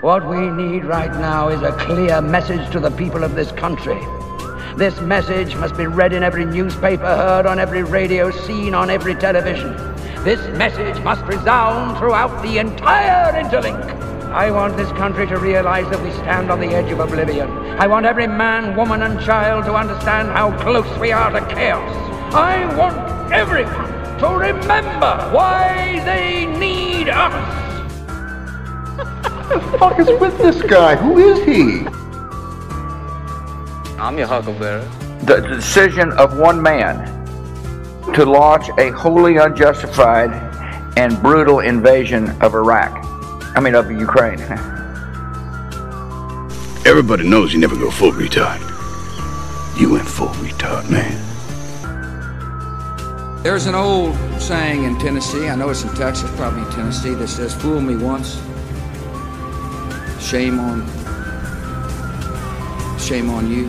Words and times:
What 0.00 0.26
we 0.26 0.48
need 0.48 0.86
right 0.86 1.12
now 1.12 1.48
is 1.50 1.60
a 1.60 1.72
clear 1.72 2.22
message 2.22 2.72
to 2.72 2.80
the 2.80 2.90
people 2.90 3.22
of 3.22 3.34
this 3.34 3.52
country. 3.52 4.00
This 4.74 4.98
message 5.02 5.54
must 5.56 5.76
be 5.76 5.86
read 5.86 6.14
in 6.14 6.22
every 6.22 6.46
newspaper, 6.46 7.04
heard 7.04 7.44
on 7.44 7.58
every 7.58 7.82
radio, 7.82 8.30
seen 8.30 8.74
on 8.74 8.88
every 8.88 9.14
television. 9.14 9.76
This 10.24 10.40
message 10.56 10.98
must 11.04 11.22
resound 11.26 11.98
throughout 11.98 12.42
the 12.42 12.56
entire 12.56 13.30
interlink. 13.42 13.78
I 14.32 14.50
want 14.50 14.78
this 14.78 14.90
country 14.92 15.26
to 15.26 15.36
realize 15.36 15.90
that 15.90 16.02
we 16.02 16.10
stand 16.12 16.50
on 16.50 16.60
the 16.60 16.68
edge 16.68 16.90
of 16.90 17.00
oblivion. 17.00 17.50
I 17.78 17.86
want 17.86 18.06
every 18.06 18.26
man, 18.26 18.74
woman, 18.76 19.02
and 19.02 19.20
child 19.20 19.66
to 19.66 19.74
understand 19.74 20.28
how 20.28 20.56
close 20.62 20.98
we 20.98 21.12
are 21.12 21.30
to 21.30 21.46
chaos. 21.54 22.34
I 22.34 22.74
want 22.74 23.34
everyone 23.34 24.18
to 24.18 24.28
remember 24.28 25.28
why 25.30 26.00
they 26.06 26.46
need 26.46 27.10
us. 27.10 27.69
What 29.50 29.62
the 29.72 29.78
fuck 29.78 29.98
is 29.98 30.06
with 30.20 30.38
this 30.38 30.62
guy? 30.62 30.94
Who 30.94 31.18
is 31.18 31.44
he? 31.44 31.84
I'm 33.98 34.16
your 34.16 34.28
huckleberry. 34.28 34.86
The 35.24 35.40
decision 35.40 36.12
of 36.12 36.38
one 36.38 36.62
man 36.62 37.04
to 38.14 38.24
launch 38.24 38.68
a 38.78 38.92
wholly 38.92 39.38
unjustified 39.38 40.30
and 40.96 41.20
brutal 41.20 41.58
invasion 41.58 42.30
of 42.40 42.54
Iraq. 42.54 42.92
I 43.56 43.60
mean, 43.60 43.74
of 43.74 43.90
Ukraine. 43.90 44.38
Everybody 46.86 47.28
knows 47.28 47.52
you 47.52 47.58
never 47.58 47.74
go 47.74 47.90
full 47.90 48.12
retard. 48.12 48.60
You 49.76 49.90
went 49.90 50.06
full 50.06 50.28
retard, 50.28 50.88
man. 50.88 51.26
There's 53.42 53.66
an 53.66 53.74
old 53.74 54.14
saying 54.40 54.84
in 54.84 54.96
Tennessee, 55.00 55.48
I 55.48 55.56
know 55.56 55.70
it's 55.70 55.82
in 55.82 55.92
Texas, 55.96 56.30
probably 56.36 56.62
in 56.62 56.70
Tennessee, 56.70 57.14
that 57.14 57.26
says, 57.26 57.52
Fool 57.52 57.80
me 57.80 57.96
once, 57.96 58.40
shame 60.20 60.60
on 60.60 60.86
shame 63.10 63.30
on 63.30 63.50
you. 63.50 63.66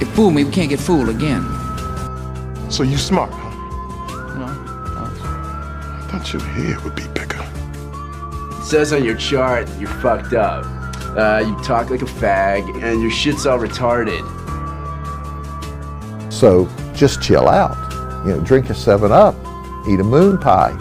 If 0.00 0.08
fool 0.14 0.30
me, 0.30 0.44
we 0.44 0.50
can't 0.52 0.68
get 0.68 0.78
fooled 0.78 1.08
again. 1.08 1.42
So 2.70 2.84
you 2.84 2.96
smart, 2.96 3.32
huh? 3.32 3.50
No. 4.38 4.46
I 4.46 6.06
thought 6.08 6.32
your 6.32 6.42
hair 6.42 6.78
would 6.84 6.94
be 6.94 7.08
bigger. 7.08 7.44
It 8.60 8.64
says 8.64 8.92
on 8.92 9.04
your 9.04 9.16
chart 9.16 9.68
you're 9.80 9.88
fucked 9.88 10.32
up. 10.32 10.64
Uh, 11.16 11.42
you 11.44 11.56
talk 11.64 11.90
like 11.90 12.02
a 12.02 12.04
fag, 12.04 12.82
and 12.84 13.02
your 13.02 13.10
shit's 13.10 13.44
all 13.44 13.58
retarded. 13.58 14.22
So 16.32 16.68
just 16.94 17.20
chill 17.20 17.48
out. 17.48 17.76
You 18.24 18.36
know, 18.36 18.40
drink 18.42 18.70
a 18.70 18.74
7 18.74 19.10
Up, 19.10 19.34
eat 19.88 19.98
a 19.98 20.04
moon 20.04 20.38
pie, 20.38 20.76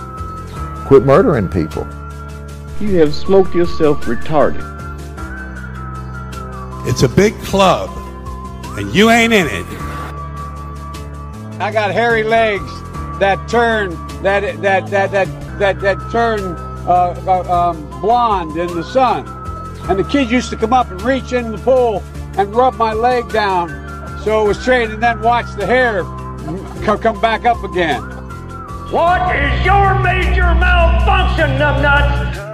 quit 0.88 1.04
murdering 1.04 1.48
people. 1.48 1.88
You 2.80 2.96
have 3.00 3.14
smoked 3.14 3.54
yourself 3.54 4.06
retarded. 4.06 4.64
It's 6.88 7.04
a 7.04 7.10
big 7.10 7.38
club, 7.42 7.90
and 8.78 8.96
you 8.96 9.10
ain't 9.10 9.34
in 9.34 9.48
it. 9.48 9.66
I 11.60 11.72
got 11.74 11.92
hairy 11.92 12.24
legs 12.24 12.72
that 13.20 13.50
turn 13.50 13.90
that 14.24 14.62
that 14.62 14.90
that 14.90 15.12
that 15.12 15.60
that 15.60 15.82
that 15.82 15.98
turn 16.10 16.40
uh, 16.88 17.22
uh, 17.28 17.70
um, 17.70 18.02
blonde 18.02 18.58
in 18.58 18.74
the 18.74 18.84
sun, 18.84 19.28
and 19.90 20.00
the 20.00 20.06
kids 20.06 20.32
used 20.32 20.50
to 20.52 20.56
come 20.56 20.72
up 20.72 20.90
and 20.90 21.02
reach 21.02 21.34
in 21.34 21.52
the 21.52 21.58
pool 21.58 22.02
and 22.38 22.56
rub 22.56 22.76
my 22.76 22.94
leg 22.94 23.30
down, 23.30 23.68
so 24.24 24.46
it 24.46 24.48
was 24.48 24.58
straight, 24.58 24.90
and 24.90 25.04
then 25.04 25.22
watch 25.22 25.54
the 25.58 25.66
hair 25.66 26.04
c- 26.80 27.04
come 27.04 27.20
back 27.20 27.44
up 27.46 27.62
again. 27.62 28.02
What 28.90 29.36
is 29.36 29.66
your 29.66 30.00
major 30.00 30.56
malfunction, 30.56 31.58
numbnuts? 31.60 32.49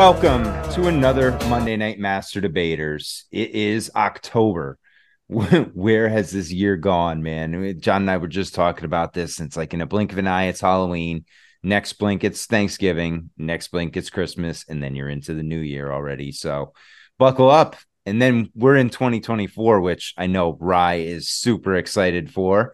Welcome 0.00 0.44
to 0.72 0.86
another 0.86 1.32
Monday 1.50 1.76
Night 1.76 1.98
Master 1.98 2.40
Debaters. 2.40 3.26
It 3.30 3.50
is 3.50 3.90
October. 3.94 4.78
Where 5.26 6.08
has 6.08 6.30
this 6.30 6.50
year 6.50 6.78
gone, 6.78 7.22
man? 7.22 7.78
John 7.80 8.04
and 8.04 8.10
I 8.10 8.16
were 8.16 8.26
just 8.26 8.54
talking 8.54 8.86
about 8.86 9.12
this. 9.12 9.40
It's 9.40 9.58
like 9.58 9.74
in 9.74 9.82
a 9.82 9.86
blink 9.86 10.10
of 10.10 10.16
an 10.16 10.26
eye, 10.26 10.44
it's 10.44 10.62
Halloween. 10.62 11.26
Next 11.62 11.92
blink, 11.92 12.24
it's 12.24 12.46
Thanksgiving. 12.46 13.28
Next 13.36 13.68
blink, 13.68 13.94
it's 13.94 14.08
Christmas. 14.08 14.64
And 14.66 14.82
then 14.82 14.96
you're 14.96 15.10
into 15.10 15.34
the 15.34 15.42
new 15.42 15.60
year 15.60 15.92
already. 15.92 16.32
So 16.32 16.72
buckle 17.18 17.50
up. 17.50 17.76
And 18.06 18.22
then 18.22 18.48
we're 18.54 18.78
in 18.78 18.88
2024, 18.88 19.82
which 19.82 20.14
I 20.16 20.28
know 20.28 20.56
Rye 20.58 20.94
is 20.94 21.28
super 21.28 21.76
excited 21.76 22.32
for, 22.32 22.72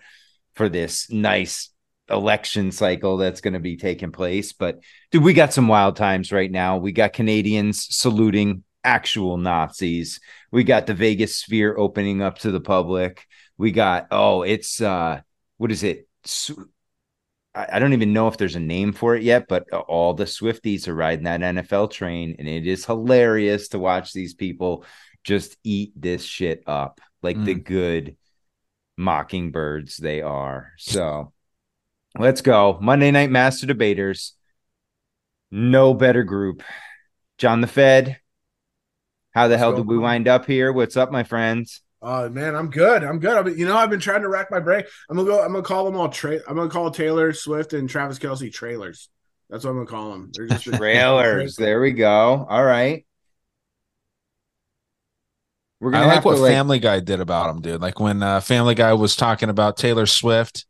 for 0.54 0.69
this 0.69 1.10
nice 1.10 1.70
election 2.09 2.71
cycle 2.71 3.17
that's 3.17 3.41
going 3.41 3.55
to 3.55 3.61
be 3.61 3.77
taking 3.77 4.12
place. 4.12 4.53
But 4.53 4.81
dude, 5.11 5.22
we 5.22 5.33
got 5.33 5.53
some 5.53 5.69
wild 5.69 5.97
times 5.97 6.33
right 6.33 6.50
now. 6.50 6.77
We 6.77 6.93
got 6.93 7.12
Canadians 7.12 7.87
saluting 7.97 8.65
actual 8.84 9.37
Nazis. 9.37 10.21
We 10.53 10.65
got 10.65 10.87
the 10.87 10.95
Vegas 10.95 11.37
sphere 11.37 11.77
opening 11.77 12.22
up 12.22 12.39
to 12.41 12.50
the 12.50 12.61
public. 12.61 13.27
We 13.59 13.72
got, 13.72 14.06
oh, 14.11 14.43
it's, 14.43 14.81
uh, 14.81 15.21
what 15.56 15.72
is 15.72 15.83
it? 15.83 16.09
I, 17.55 17.78
don't 17.78 17.95
even 17.95 18.12
know 18.12 18.28
if 18.28 18.37
there's 18.37 18.56
a 18.56 18.61
name 18.61 18.93
for 18.93 19.16
it 19.16 19.22
yet, 19.22 19.49
but 19.49 19.71
all 19.71 20.12
the 20.12 20.25
Swifties 20.25 20.89
are 20.89 20.95
riding 20.95 21.25
that 21.25 21.41
NFL 21.41 21.91
train. 21.91 22.37
And 22.39 22.47
it 22.47 22.66
is 22.66 22.84
hilarious 22.84 23.69
to 23.69 23.78
watch 23.78 24.12
these 24.12 24.34
people 24.34 24.84
just 25.25 25.56
eat 25.65 25.93
this 25.97 26.22
shit 26.22 26.62
up 26.66 27.00
like 27.22 27.37
mm. 27.37 27.47
the 27.47 27.55
good 27.55 28.16
mockingbirds 28.97 29.97
they 29.97 30.21
are. 30.22 30.72
So, 30.77 31.33
Let's 32.19 32.41
go. 32.41 32.78
Monday 32.81 33.10
Night 33.10 33.31
Master 33.31 33.66
Debaters. 33.66 34.34
No 35.50 35.94
better 35.94 36.22
group. 36.22 36.62
John 37.38 37.60
the 37.60 37.66
Fed. 37.66 38.19
How 39.32 39.49
the 39.49 39.53
Let's 39.53 39.60
hell 39.60 39.72
go. 39.72 39.78
did 39.78 39.87
we 39.87 39.99
wind 39.99 40.28
up 40.28 40.47
here? 40.47 40.72
What's 40.72 40.97
up, 40.97 41.12
my 41.12 41.22
friends? 41.22 41.82
Uh 42.00 42.28
man, 42.31 42.54
I'm 42.54 42.71
good. 42.71 43.03
I'm 43.03 43.19
good. 43.19 43.37
I 43.37 43.43
mean, 43.43 43.59
you 43.59 43.66
know, 43.66 43.77
I've 43.77 43.91
been 43.91 44.00
trying 44.00 44.22
to 44.22 44.28
rack 44.28 44.50
my 44.50 44.60
brain. 44.60 44.84
I'm 45.10 45.16
gonna 45.16 45.28
go. 45.28 45.43
I'm 45.43 45.53
gonna 45.53 45.62
call 45.62 45.84
them 45.84 45.97
all. 45.97 46.09
Tra- 46.09 46.41
I'm 46.47 46.56
gonna 46.56 46.71
call 46.71 46.91
Taylor 46.91 47.32
Swift 47.32 47.72
and 47.72 47.88
Travis 47.88 48.19
Kelce 48.19 48.53
trailers. 48.53 49.09
That's 49.50 49.65
what 49.65 49.71
I'm 49.71 49.77
gonna 49.77 49.87
call 49.87 50.10
them. 50.12 50.31
They're 50.33 50.47
just 50.47 50.65
trailers. 50.75 51.56
there 51.59 51.81
we 51.81 51.93
go. 51.93 52.47
All 52.48 52.65
right. 52.65 53.04
We're 55.81 55.91
gonna 55.91 56.04
I 56.04 56.15
like 56.16 56.25
what 56.25 56.38
like... 56.38 56.53
Family 56.53 56.78
Guy 56.78 57.00
did 57.00 57.21
about 57.21 57.50
him, 57.50 57.60
dude. 57.60 57.81
Like 57.81 58.00
when 58.00 58.22
uh, 58.22 58.41
Family 58.41 58.75
Guy 58.75 58.93
was 58.94 59.16
talking 59.16 59.48
about 59.48 59.77
Taylor 59.77 60.06
Swift 60.06 60.65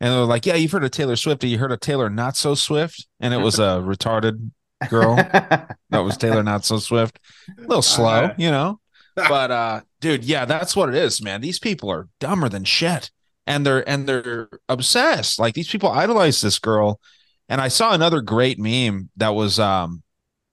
and 0.00 0.12
they're 0.12 0.24
like, 0.24 0.46
"Yeah, 0.46 0.54
you've 0.54 0.72
heard 0.72 0.84
of 0.84 0.90
Taylor 0.90 1.16
Swift. 1.16 1.44
You 1.44 1.58
heard 1.58 1.72
of 1.72 1.80
Taylor 1.80 2.10
Not 2.10 2.36
So 2.36 2.54
Swift?" 2.54 3.06
And 3.20 3.32
it 3.32 3.38
was 3.38 3.58
a 3.58 3.62
retarded 3.84 4.50
girl. 4.88 5.16
that 5.16 5.76
was 5.90 6.16
Taylor 6.16 6.42
Not 6.42 6.64
So 6.64 6.78
Swift. 6.78 7.18
A 7.58 7.62
little 7.62 7.82
slow, 7.82 8.06
uh, 8.06 8.34
you 8.36 8.50
know. 8.50 8.80
But 9.16 9.50
uh, 9.50 9.80
dude, 10.02 10.24
yeah, 10.24 10.44
that's 10.44 10.76
what 10.76 10.90
it 10.90 10.94
is, 10.94 11.22
man. 11.22 11.40
These 11.40 11.58
people 11.58 11.90
are 11.90 12.06
dumber 12.20 12.50
than 12.50 12.64
shit, 12.64 13.10
and 13.46 13.64
they're 13.64 13.88
and 13.88 14.06
they're 14.06 14.50
obsessed. 14.68 15.38
Like 15.38 15.54
these 15.54 15.70
people 15.70 15.90
idolize 15.90 16.42
this 16.42 16.58
girl. 16.58 17.00
And 17.48 17.60
I 17.60 17.68
saw 17.68 17.94
another 17.94 18.20
great 18.20 18.58
meme 18.58 19.08
that 19.16 19.34
was 19.34 19.58
um, 19.58 20.02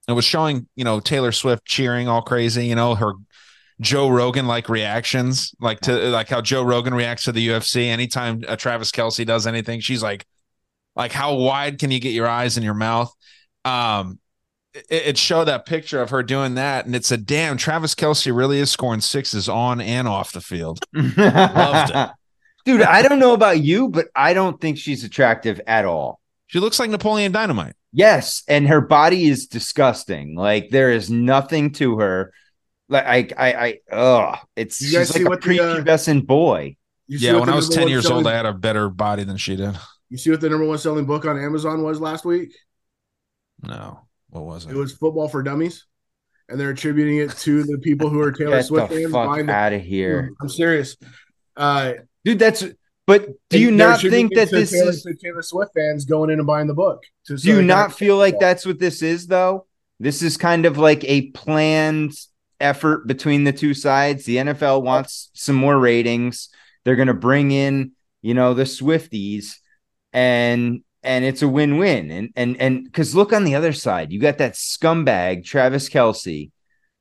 it 0.07 0.13
was 0.13 0.23
showing 0.23 0.67
you 0.77 0.85
know 0.85 1.01
Taylor 1.01 1.33
Swift 1.33 1.65
cheering 1.65 2.07
all 2.07 2.21
crazy, 2.21 2.65
you 2.65 2.75
know 2.75 2.95
her 2.95 3.13
Joe 3.81 4.09
Rogan 4.09 4.47
like 4.47 4.69
reactions, 4.69 5.53
like 5.59 5.79
to 5.81 5.93
like 6.09 6.29
how 6.29 6.41
Joe 6.41 6.63
Rogan 6.63 6.93
reacts 6.93 7.25
to 7.25 7.31
the 7.31 7.47
UFC. 7.47 7.87
Anytime 7.87 8.43
a 8.47 8.55
Travis 8.55 8.91
Kelce 8.91 9.25
does 9.25 9.47
anything, 9.47 9.79
she's 9.79 10.03
like, 10.03 10.25
like 10.95 11.11
how 11.11 11.35
wide 11.35 11.79
can 11.79 11.91
you 11.91 11.99
get 11.99 12.11
your 12.13 12.27
eyes 12.27 12.57
and 12.57 12.63
your 12.63 12.73
mouth? 12.73 13.11
Um, 13.65 14.19
it, 14.73 14.85
it 14.89 15.17
showed 15.17 15.45
that 15.45 15.65
picture 15.65 16.01
of 16.01 16.11
her 16.11 16.23
doing 16.23 16.55
that, 16.55 16.85
and 16.85 16.95
it 16.95 17.05
said, 17.05 17.25
"Damn, 17.25 17.57
Travis 17.57 17.95
Kelce 17.95 18.35
really 18.35 18.59
is 18.59 18.71
scoring 18.71 19.01
sixes 19.01 19.49
on 19.49 19.81
and 19.81 20.07
off 20.07 20.31
the 20.31 20.41
field." 20.41 20.79
Loved 20.93 21.91
it, 21.95 22.09
dude. 22.65 22.81
I 22.81 23.01
don't 23.01 23.19
know 23.19 23.33
about 23.33 23.59
you, 23.59 23.89
but 23.89 24.07
I 24.15 24.33
don't 24.33 24.59
think 24.59 24.77
she's 24.77 25.03
attractive 25.03 25.59
at 25.67 25.85
all. 25.85 26.19
She 26.47 26.59
looks 26.59 26.79
like 26.79 26.89
Napoleon 26.89 27.31
Dynamite. 27.31 27.75
Yes, 27.91 28.43
and 28.47 28.67
her 28.67 28.81
body 28.81 29.25
is 29.25 29.47
disgusting. 29.47 30.35
Like 30.35 30.69
there 30.69 30.91
is 30.91 31.09
nothing 31.09 31.71
to 31.73 31.99
her 31.99 32.33
like 32.93 33.33
I, 33.37 33.51
I, 33.51 33.65
I, 33.65 33.79
oh, 33.91 34.35
it's 34.55 34.81
you 34.81 34.97
guys 34.97 35.11
she's 35.11 35.23
like 35.23 35.33
a 35.33 35.41
prepubescent 35.41 36.21
uh, 36.21 36.25
boy. 36.25 36.77
Yeah, 37.07 37.39
when 37.39 37.49
I 37.49 37.55
was 37.55 37.69
ten 37.69 37.87
years 37.87 38.03
selling, 38.03 38.25
old, 38.25 38.27
I 38.27 38.35
had 38.35 38.45
a 38.45 38.53
better 38.53 38.89
body 38.89 39.23
than 39.23 39.37
she 39.37 39.55
did. 39.55 39.75
You 40.09 40.17
see 40.17 40.29
what 40.29 40.41
the 40.41 40.49
number 40.49 40.65
one 40.65 40.77
selling 40.77 41.05
book 41.05 41.25
on 41.25 41.37
Amazon 41.37 41.83
was 41.83 41.99
last 41.99 42.23
week? 42.23 42.55
No, 43.61 43.99
what 44.29 44.43
was 44.43 44.65
it? 44.65 44.71
It 44.71 44.75
was 44.75 44.93
Football 44.93 45.27
for 45.27 45.43
Dummies, 45.43 45.85
and 46.47 46.59
they're 46.59 46.69
attributing 46.69 47.17
it 47.17 47.31
to 47.39 47.63
the 47.63 47.77
people 47.79 48.09
who 48.09 48.19
are 48.21 48.31
Taylor 48.31 48.57
Get 48.57 48.65
Swift 48.65 48.93
fans. 48.93 49.11
Fuck 49.11 49.49
out 49.49 49.73
of 49.73 49.81
here! 49.81 50.31
I'm 50.41 50.49
serious, 50.49 50.95
uh, 51.57 51.93
dude. 52.23 52.39
That's 52.39 52.63
but 53.05 53.27
do 53.49 53.59
you 53.59 53.71
not 53.71 53.99
think 53.99 54.33
that 54.35 54.49
this 54.49 54.71
Taylor, 54.71 54.89
is 54.89 55.05
Taylor 55.21 55.41
Swift 55.41 55.73
fans 55.75 56.05
going 56.05 56.29
in 56.29 56.39
and 56.39 56.47
buying 56.47 56.67
the 56.67 56.73
book? 56.73 57.03
do 57.27 57.35
you 57.35 57.61
not 57.61 57.93
feel 57.93 58.17
like 58.17 58.39
that's 58.39 58.65
what 58.65 58.79
this 58.79 59.01
is 59.01 59.27
though? 59.27 59.67
This 59.99 60.21
is 60.21 60.37
kind 60.37 60.65
of 60.65 60.77
like 60.77 61.03
a 61.03 61.31
planned 61.31 62.13
effort 62.63 63.05
between 63.07 63.43
the 63.43 63.53
two 63.53 63.73
sides. 63.73 64.25
The 64.25 64.37
NFL 64.37 64.81
wants 64.83 65.29
some 65.33 65.55
more 65.55 65.77
ratings. 65.77 66.49
They're 66.83 66.95
going 66.95 67.07
to 67.09 67.13
bring 67.13 67.51
in, 67.51 67.91
you 68.21 68.33
know, 68.33 68.53
the 68.53 68.63
Swifties 68.63 69.55
and 70.11 70.81
and 71.03 71.25
it's 71.25 71.41
a 71.41 71.47
win-win. 71.47 72.11
And 72.11 72.29
and 72.35 72.57
and 72.61 72.93
cuz 72.93 73.13
look 73.15 73.33
on 73.33 73.43
the 73.43 73.55
other 73.55 73.73
side. 73.73 74.11
You 74.11 74.19
got 74.19 74.37
that 74.39 74.53
scumbag 74.53 75.43
Travis 75.45 75.89
Kelce. 75.89 76.51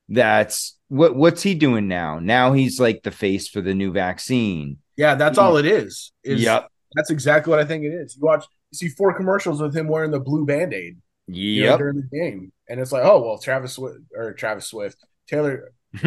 that's 0.09 0.77
what 0.89 1.17
what's 1.17 1.43
he 1.43 1.55
doing 1.55 1.89
now? 1.89 2.19
Now 2.19 2.53
he's 2.53 2.79
like 2.81 3.03
the 3.03 3.11
face 3.11 3.49
for 3.49 3.61
the 3.61 3.75
new 3.75 3.93
vaccine. 3.93 4.79
Yeah, 4.97 5.15
that's 5.15 5.39
all 5.39 5.57
it 5.57 5.65
is. 5.67 6.13
is 6.23 6.43
Yep. 6.43 6.69
That's 6.95 7.11
exactly 7.11 7.51
what 7.51 7.61
I 7.61 7.65
think 7.65 7.85
it 7.85 7.93
is. 7.95 8.17
You 8.17 8.23
watch 8.23 8.45
you 8.73 8.77
see 8.77 8.89
four 8.89 9.15
commercials 9.15 9.63
with 9.63 9.75
him 9.77 9.89
wearing 9.89 10.11
the 10.11 10.21
blue 10.21 10.45
band-aid 10.45 10.99
you 11.29 11.63
know, 11.63 11.71
Yep. 11.71 11.79
during 11.79 11.97
the 11.97 12.09
game. 12.19 12.53
And 12.69 12.81
it's 12.81 12.93
like, 12.93 13.05
oh 13.05 13.23
well, 13.23 13.39
Travis 13.39 13.75
Swift 13.75 14.01
or 14.15 14.33
Travis 14.35 14.67
Swift. 14.67 14.97
Taylor. 15.33 15.73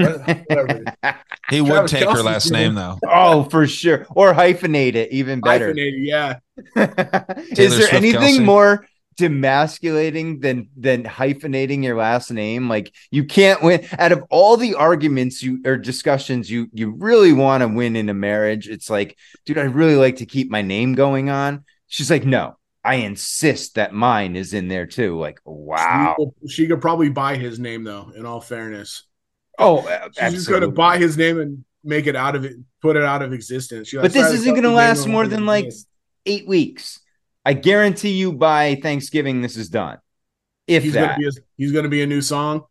He 1.48 1.62
would 1.62 1.70
Travis 1.70 1.92
take 1.92 2.10
her 2.10 2.24
last 2.24 2.48
doing- 2.50 2.60
name 2.62 2.76
though. 2.76 2.98
oh, 3.08 3.44
for 3.44 3.68
sure. 3.68 4.08
Or 4.16 4.34
hyphenate 4.34 4.96
it 4.96 5.12
even 5.12 5.42
better. 5.42 5.68
Hyphenated, 5.68 6.04
yeah. 6.04 6.38
Is 6.76 7.56
Taylor 7.56 7.70
there 7.78 7.88
Swift 7.88 7.94
anything 7.94 8.42
Kelce. 8.42 8.44
more 8.44 8.88
demasculating 9.18 10.42
than 10.42 10.70
than 10.76 11.04
hyphenating 11.04 11.84
your 11.84 11.96
last 11.98 12.32
name? 12.32 12.68
Like 12.68 12.94
you 13.12 13.26
can't 13.26 13.62
win 13.62 13.86
out 14.00 14.12
of 14.12 14.24
all 14.32 14.58
the 14.58 14.74
arguments 14.76 15.44
you 15.44 15.62
or 15.66 15.78
discussions 15.78 16.50
you 16.50 16.68
you 16.74 16.96
really 16.98 17.32
want 17.34 17.62
to 17.62 17.68
win 17.68 17.96
in 17.96 18.10
a 18.10 18.14
marriage. 18.16 18.68
It's 18.68 18.90
like, 18.90 19.16
dude, 19.46 19.60
I 19.60 19.64
really 19.64 19.96
like 19.98 20.16
to 20.18 20.26
keep 20.26 20.50
my 20.50 20.64
name 20.64 20.94
going 20.96 21.30
on. 21.30 21.64
She's 21.88 22.10
like, 22.10 22.26
no, 22.26 22.58
I 22.84 22.96
insist 22.96 23.76
that 23.76 23.94
mine 23.94 24.36
is 24.36 24.54
in 24.54 24.68
there 24.68 24.88
too. 24.88 25.20
Like, 25.20 25.40
wow. 25.46 26.16
She, 26.18 26.26
could- 26.26 26.52
she 26.52 26.68
could 26.68 26.82
probably 26.82 27.10
buy 27.10 27.36
his 27.38 27.60
name 27.60 27.84
though, 27.84 28.12
in 28.16 28.26
all 28.26 28.42
fairness. 28.42 29.04
Oh, 29.58 29.82
She's 30.20 30.34
just 30.34 30.50
gonna 30.50 30.70
buy 30.70 30.98
his 30.98 31.18
name 31.18 31.40
and 31.40 31.64
make 31.84 32.08
it 32.08 32.16
out 32.16 32.36
of 32.36 32.46
it, 32.46 32.58
put 32.82 32.96
it 32.96 33.04
out 33.04 33.22
of 33.22 33.34
existence. 33.34 33.90
She 33.90 33.98
But 33.98 34.12
this 34.12 34.32
isn't 34.32 34.52
going 34.52 34.64
to 34.64 34.72
last 34.72 35.08
more 35.08 35.28
than 35.28 35.46
like 35.46 35.66
He's 35.66 35.86
eight 36.26 36.48
weeks. 36.48 37.00
I 37.46 37.54
guarantee 37.54 38.12
you 38.12 38.34
by 38.34 38.76
Thanksgiving 38.82 39.42
this 39.42 39.56
is 39.56 39.70
done. 39.70 40.00
If 40.68 40.84
gonna 40.84 41.08
that, 41.08 41.20
a, 41.20 41.32
he's 41.58 41.72
gonna 41.72 41.90
be 41.90 42.02
a 42.02 42.08
new 42.08 42.22
song. 42.22 42.64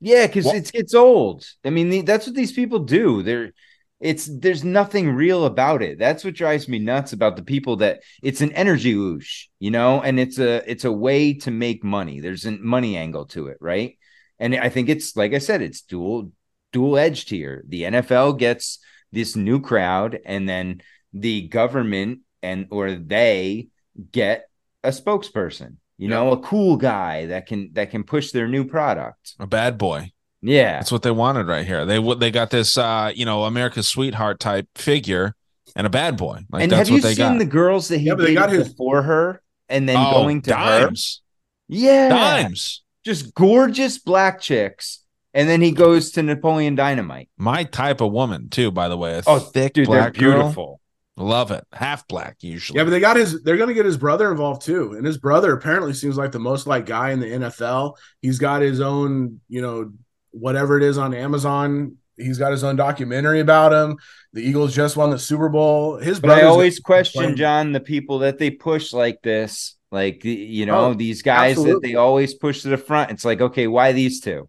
yeah, 0.00 0.26
because 0.26 0.46
it's 0.46 0.70
it's 0.72 0.94
old. 0.94 1.46
I 1.64 1.70
mean, 1.70 1.90
the, 1.90 2.00
that's 2.00 2.26
what 2.26 2.34
these 2.34 2.52
people 2.52 2.78
do. 2.78 3.22
They're 3.22 3.52
it's 4.00 4.26
there's 4.26 4.64
nothing 4.64 5.10
real 5.10 5.44
about 5.44 5.82
it. 5.82 5.98
That's 5.98 6.24
what 6.24 6.34
drives 6.34 6.68
me 6.68 6.78
nuts 6.78 7.12
about 7.12 7.36
the 7.36 7.42
people 7.42 7.76
that 7.76 8.00
it's 8.22 8.40
an 8.40 8.52
energy 8.52 8.94
whoosh, 8.94 9.48
you 9.60 9.70
know, 9.70 10.00
and 10.02 10.18
it's 10.18 10.38
a 10.38 10.68
it's 10.70 10.84
a 10.84 10.92
way 10.92 11.34
to 11.34 11.50
make 11.50 11.84
money. 11.84 12.20
There's 12.20 12.46
a 12.46 12.52
money 12.52 12.96
angle 12.96 13.26
to 13.26 13.48
it, 13.48 13.58
right? 13.60 13.98
And 14.38 14.54
I 14.56 14.68
think 14.68 14.88
it's 14.88 15.16
like 15.16 15.32
I 15.34 15.38
said, 15.38 15.62
it's 15.62 15.82
dual 15.82 16.30
dual 16.72 16.98
edged 16.98 17.30
here. 17.30 17.62
The 17.68 17.82
NFL 17.82 18.38
gets 18.38 18.78
this 19.12 19.36
new 19.36 19.60
crowd, 19.60 20.18
and 20.26 20.48
then 20.48 20.80
the 21.12 21.42
government 21.48 22.20
and 22.42 22.66
or 22.70 22.92
they 22.94 23.68
get 24.10 24.48
a 24.82 24.88
spokesperson, 24.88 25.76
you 25.98 26.08
know, 26.08 26.32
a 26.32 26.38
cool 26.38 26.76
guy 26.76 27.26
that 27.26 27.46
can 27.46 27.70
that 27.74 27.90
can 27.90 28.02
push 28.04 28.32
their 28.32 28.48
new 28.48 28.64
product. 28.64 29.34
A 29.38 29.46
bad 29.46 29.78
boy. 29.78 30.10
Yeah. 30.42 30.74
That's 30.78 30.92
what 30.92 31.02
they 31.02 31.10
wanted 31.10 31.46
right 31.46 31.66
here. 31.66 31.86
They 31.86 31.96
w- 31.96 32.18
they 32.18 32.30
got 32.30 32.50
this 32.50 32.76
uh, 32.76 33.12
you 33.14 33.24
know, 33.24 33.44
America's 33.44 33.88
sweetheart 33.88 34.40
type 34.40 34.68
figure 34.74 35.34
and 35.74 35.86
a 35.86 35.90
bad 35.90 36.18
boy. 36.18 36.40
Like 36.50 36.64
and 36.64 36.72
that's 36.72 36.80
have 36.80 36.88
you 36.88 36.94
what 36.96 37.02
they 37.04 37.14
seen 37.14 37.32
got. 37.34 37.38
the 37.38 37.46
girls 37.46 37.88
that 37.88 37.98
he 37.98 38.06
Yeah, 38.08 38.14
they 38.16 38.34
got 38.34 38.48
dated 38.50 38.58
his- 38.66 38.68
before 38.70 39.02
her 39.02 39.40
and 39.70 39.88
then 39.88 39.96
Oh, 39.98 40.10
going 40.12 40.42
to 40.42 40.50
dimes. 40.50 41.22
her? 41.70 41.74
Yeah. 41.76 42.08
Dimes. 42.10 42.82
Just 43.04 43.34
gorgeous 43.34 43.98
black 43.98 44.40
chicks. 44.40 45.00
And 45.32 45.48
then 45.48 45.60
he 45.60 45.72
goes 45.72 46.12
to 46.12 46.22
Napoleon 46.22 46.74
Dynamite. 46.76 47.28
My 47.36 47.64
type 47.64 48.00
of 48.00 48.12
woman 48.12 48.48
too, 48.50 48.70
by 48.70 48.88
the 48.88 48.96
way. 48.96 49.14
A 49.18 49.22
Oh, 49.26 49.38
thick 49.40 49.72
dude, 49.74 49.88
they're 49.88 50.00
black 50.02 50.14
girl. 50.14 50.32
beautiful. 50.40 50.80
Love 51.16 51.50
it. 51.50 51.64
Half 51.72 52.06
black 52.08 52.36
usually. 52.40 52.78
Yeah, 52.78 52.84
but 52.84 52.90
they 52.90 53.00
got 53.00 53.16
his. 53.16 53.42
They're 53.42 53.56
gonna 53.56 53.74
get 53.74 53.84
his 53.86 53.96
brother 53.96 54.30
involved 54.30 54.62
too, 54.62 54.92
and 54.94 55.04
his 55.06 55.18
brother 55.18 55.52
apparently 55.52 55.92
seems 55.92 56.16
like 56.16 56.32
the 56.32 56.38
most 56.40 56.66
like 56.66 56.86
guy 56.86 57.10
in 57.10 57.20
the 57.20 57.26
NFL. 57.26 57.94
He's 58.20 58.38
got 58.38 58.62
his 58.62 58.80
own, 58.80 59.40
you 59.48 59.60
know, 59.62 59.92
whatever 60.32 60.76
it 60.76 60.82
is 60.82 60.98
on 60.98 61.14
Amazon. 61.14 61.96
He's 62.16 62.38
got 62.38 62.52
his 62.52 62.62
own 62.64 62.76
documentary 62.76 63.40
about 63.40 63.72
him. 63.72 63.96
The 64.34 64.42
Eagles 64.42 64.72
just 64.74 64.96
won 64.96 65.10
the 65.10 65.18
Super 65.18 65.48
Bowl. 65.48 65.96
His 65.98 66.20
But 66.20 66.30
I 66.30 66.42
always 66.42 66.78
question, 66.78 67.22
play- 67.24 67.34
John, 67.34 67.72
the 67.72 67.80
people 67.80 68.20
that 68.20 68.38
they 68.38 68.50
push 68.50 68.92
like 68.92 69.20
this. 69.22 69.76
Like, 69.94 70.24
you 70.24 70.66
know, 70.66 70.86
Oh, 70.86 70.94
these 70.94 71.22
guys 71.22 71.54
that 71.62 71.78
they 71.80 71.94
always 71.94 72.34
push 72.34 72.62
to 72.62 72.68
the 72.68 72.76
front. 72.76 73.12
It's 73.12 73.24
like, 73.24 73.40
okay, 73.40 73.68
why 73.68 73.92
these 73.92 74.20
two? 74.20 74.48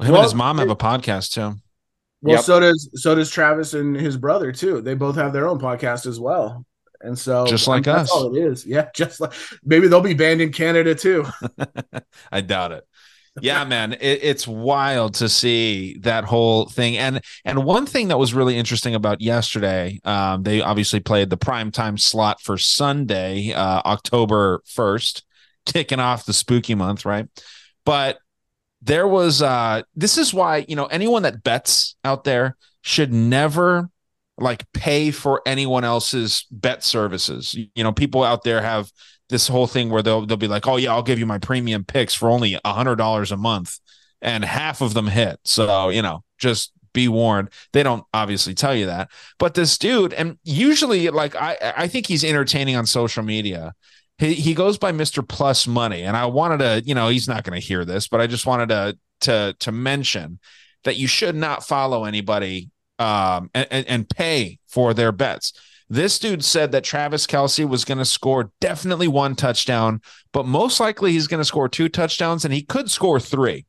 Him 0.00 0.12
Well, 0.12 0.14
and 0.18 0.22
his 0.22 0.34
mom 0.36 0.58
have 0.58 0.70
a 0.70 0.76
podcast 0.76 1.32
too. 1.32 1.58
Well, 2.22 2.36
Yep. 2.36 2.44
so 2.44 2.60
does 2.60 2.88
so 2.94 3.16
does 3.16 3.28
Travis 3.28 3.74
and 3.74 3.96
his 3.96 4.16
brother 4.16 4.52
too. 4.52 4.80
They 4.80 4.94
both 4.94 5.16
have 5.16 5.32
their 5.32 5.48
own 5.48 5.58
podcast 5.58 6.06
as 6.06 6.20
well. 6.20 6.64
And 7.00 7.18
so 7.18 7.44
Just 7.44 7.68
I 7.68 7.72
mean, 7.72 7.76
like 7.78 7.84
that's 7.86 8.10
us. 8.10 8.16
all 8.16 8.34
it 8.36 8.40
is. 8.40 8.64
Yeah, 8.64 8.88
just 8.94 9.20
like 9.20 9.32
maybe 9.64 9.88
they'll 9.88 10.00
be 10.00 10.14
banned 10.14 10.40
in 10.40 10.52
Canada 10.52 10.94
too. 10.94 11.26
I 12.32 12.40
doubt 12.40 12.70
it. 12.70 12.84
Yeah, 13.40 13.64
man, 13.64 13.94
it, 13.94 14.20
it's 14.22 14.46
wild 14.46 15.14
to 15.14 15.28
see 15.28 15.98
that 16.00 16.24
whole 16.24 16.66
thing. 16.66 16.96
And 16.96 17.20
and 17.44 17.64
one 17.64 17.84
thing 17.84 18.08
that 18.08 18.18
was 18.18 18.32
really 18.32 18.56
interesting 18.56 18.94
about 18.94 19.20
yesterday, 19.20 19.98
um, 20.04 20.44
they 20.44 20.60
obviously 20.60 21.00
played 21.00 21.30
the 21.30 21.36
prime 21.36 21.72
time 21.72 21.98
slot 21.98 22.40
for 22.40 22.56
Sunday, 22.56 23.52
uh, 23.52 23.82
October 23.84 24.62
first, 24.66 25.24
kicking 25.66 25.98
off 25.98 26.26
the 26.26 26.32
spooky 26.32 26.76
month, 26.76 27.04
right? 27.04 27.26
But 27.84 28.18
there 28.82 29.08
was 29.08 29.42
uh 29.42 29.82
this 29.96 30.18
is 30.18 30.34
why 30.34 30.64
you 30.68 30.76
know 30.76 30.86
anyone 30.86 31.22
that 31.22 31.42
bets 31.42 31.96
out 32.04 32.24
there 32.24 32.56
should 32.82 33.12
never 33.12 33.88
like 34.36 34.70
pay 34.72 35.10
for 35.10 35.40
anyone 35.46 35.84
else's 35.84 36.44
bet 36.50 36.82
services 36.84 37.54
you 37.54 37.84
know 37.84 37.92
people 37.92 38.22
out 38.22 38.42
there 38.42 38.60
have 38.60 38.90
this 39.28 39.48
whole 39.48 39.66
thing 39.66 39.90
where 39.90 40.02
they'll 40.02 40.26
they'll 40.26 40.36
be 40.36 40.48
like 40.48 40.66
oh 40.66 40.76
yeah 40.76 40.92
i'll 40.92 41.02
give 41.02 41.18
you 41.18 41.26
my 41.26 41.38
premium 41.38 41.84
picks 41.84 42.14
for 42.14 42.28
only 42.28 42.58
a 42.64 42.72
hundred 42.72 42.96
dollars 42.96 43.32
a 43.32 43.36
month 43.36 43.78
and 44.20 44.44
half 44.44 44.80
of 44.80 44.94
them 44.94 45.06
hit 45.06 45.38
so 45.44 45.88
you 45.88 46.02
know 46.02 46.22
just 46.38 46.72
be 46.92 47.08
warned 47.08 47.48
they 47.72 47.82
don't 47.82 48.04
obviously 48.14 48.54
tell 48.54 48.74
you 48.74 48.86
that 48.86 49.10
but 49.38 49.54
this 49.54 49.76
dude 49.78 50.12
and 50.12 50.38
usually 50.44 51.10
like 51.10 51.34
i 51.34 51.56
i 51.76 51.88
think 51.88 52.06
he's 52.06 52.22
entertaining 52.22 52.76
on 52.76 52.86
social 52.86 53.22
media 53.22 53.72
he, 54.18 54.34
he 54.34 54.54
goes 54.54 54.78
by 54.78 54.92
Mr. 54.92 55.26
Plus 55.26 55.66
Money, 55.66 56.02
and 56.02 56.16
I 56.16 56.26
wanted 56.26 56.58
to, 56.58 56.82
you 56.86 56.94
know, 56.94 57.08
he's 57.08 57.28
not 57.28 57.42
going 57.44 57.60
to 57.60 57.66
hear 57.66 57.84
this, 57.84 58.08
but 58.08 58.20
I 58.20 58.26
just 58.26 58.46
wanted 58.46 58.68
to 58.68 58.98
to 59.20 59.56
to 59.60 59.72
mention 59.72 60.38
that 60.84 60.96
you 60.96 61.06
should 61.06 61.34
not 61.34 61.66
follow 61.66 62.04
anybody 62.04 62.70
um 62.98 63.50
and, 63.54 63.86
and 63.88 64.08
pay 64.08 64.58
for 64.68 64.94
their 64.94 65.12
bets. 65.12 65.52
This 65.88 66.18
dude 66.18 66.44
said 66.44 66.72
that 66.72 66.84
Travis 66.84 67.26
Kelce 67.26 67.68
was 67.68 67.84
going 67.84 67.98
to 67.98 68.04
score 68.04 68.50
definitely 68.60 69.08
one 69.08 69.36
touchdown, 69.36 70.00
but 70.32 70.46
most 70.46 70.80
likely 70.80 71.12
he's 71.12 71.26
going 71.26 71.40
to 71.40 71.44
score 71.44 71.68
two 71.68 71.88
touchdowns, 71.88 72.44
and 72.44 72.54
he 72.54 72.62
could 72.62 72.90
score 72.90 73.20
three. 73.20 73.66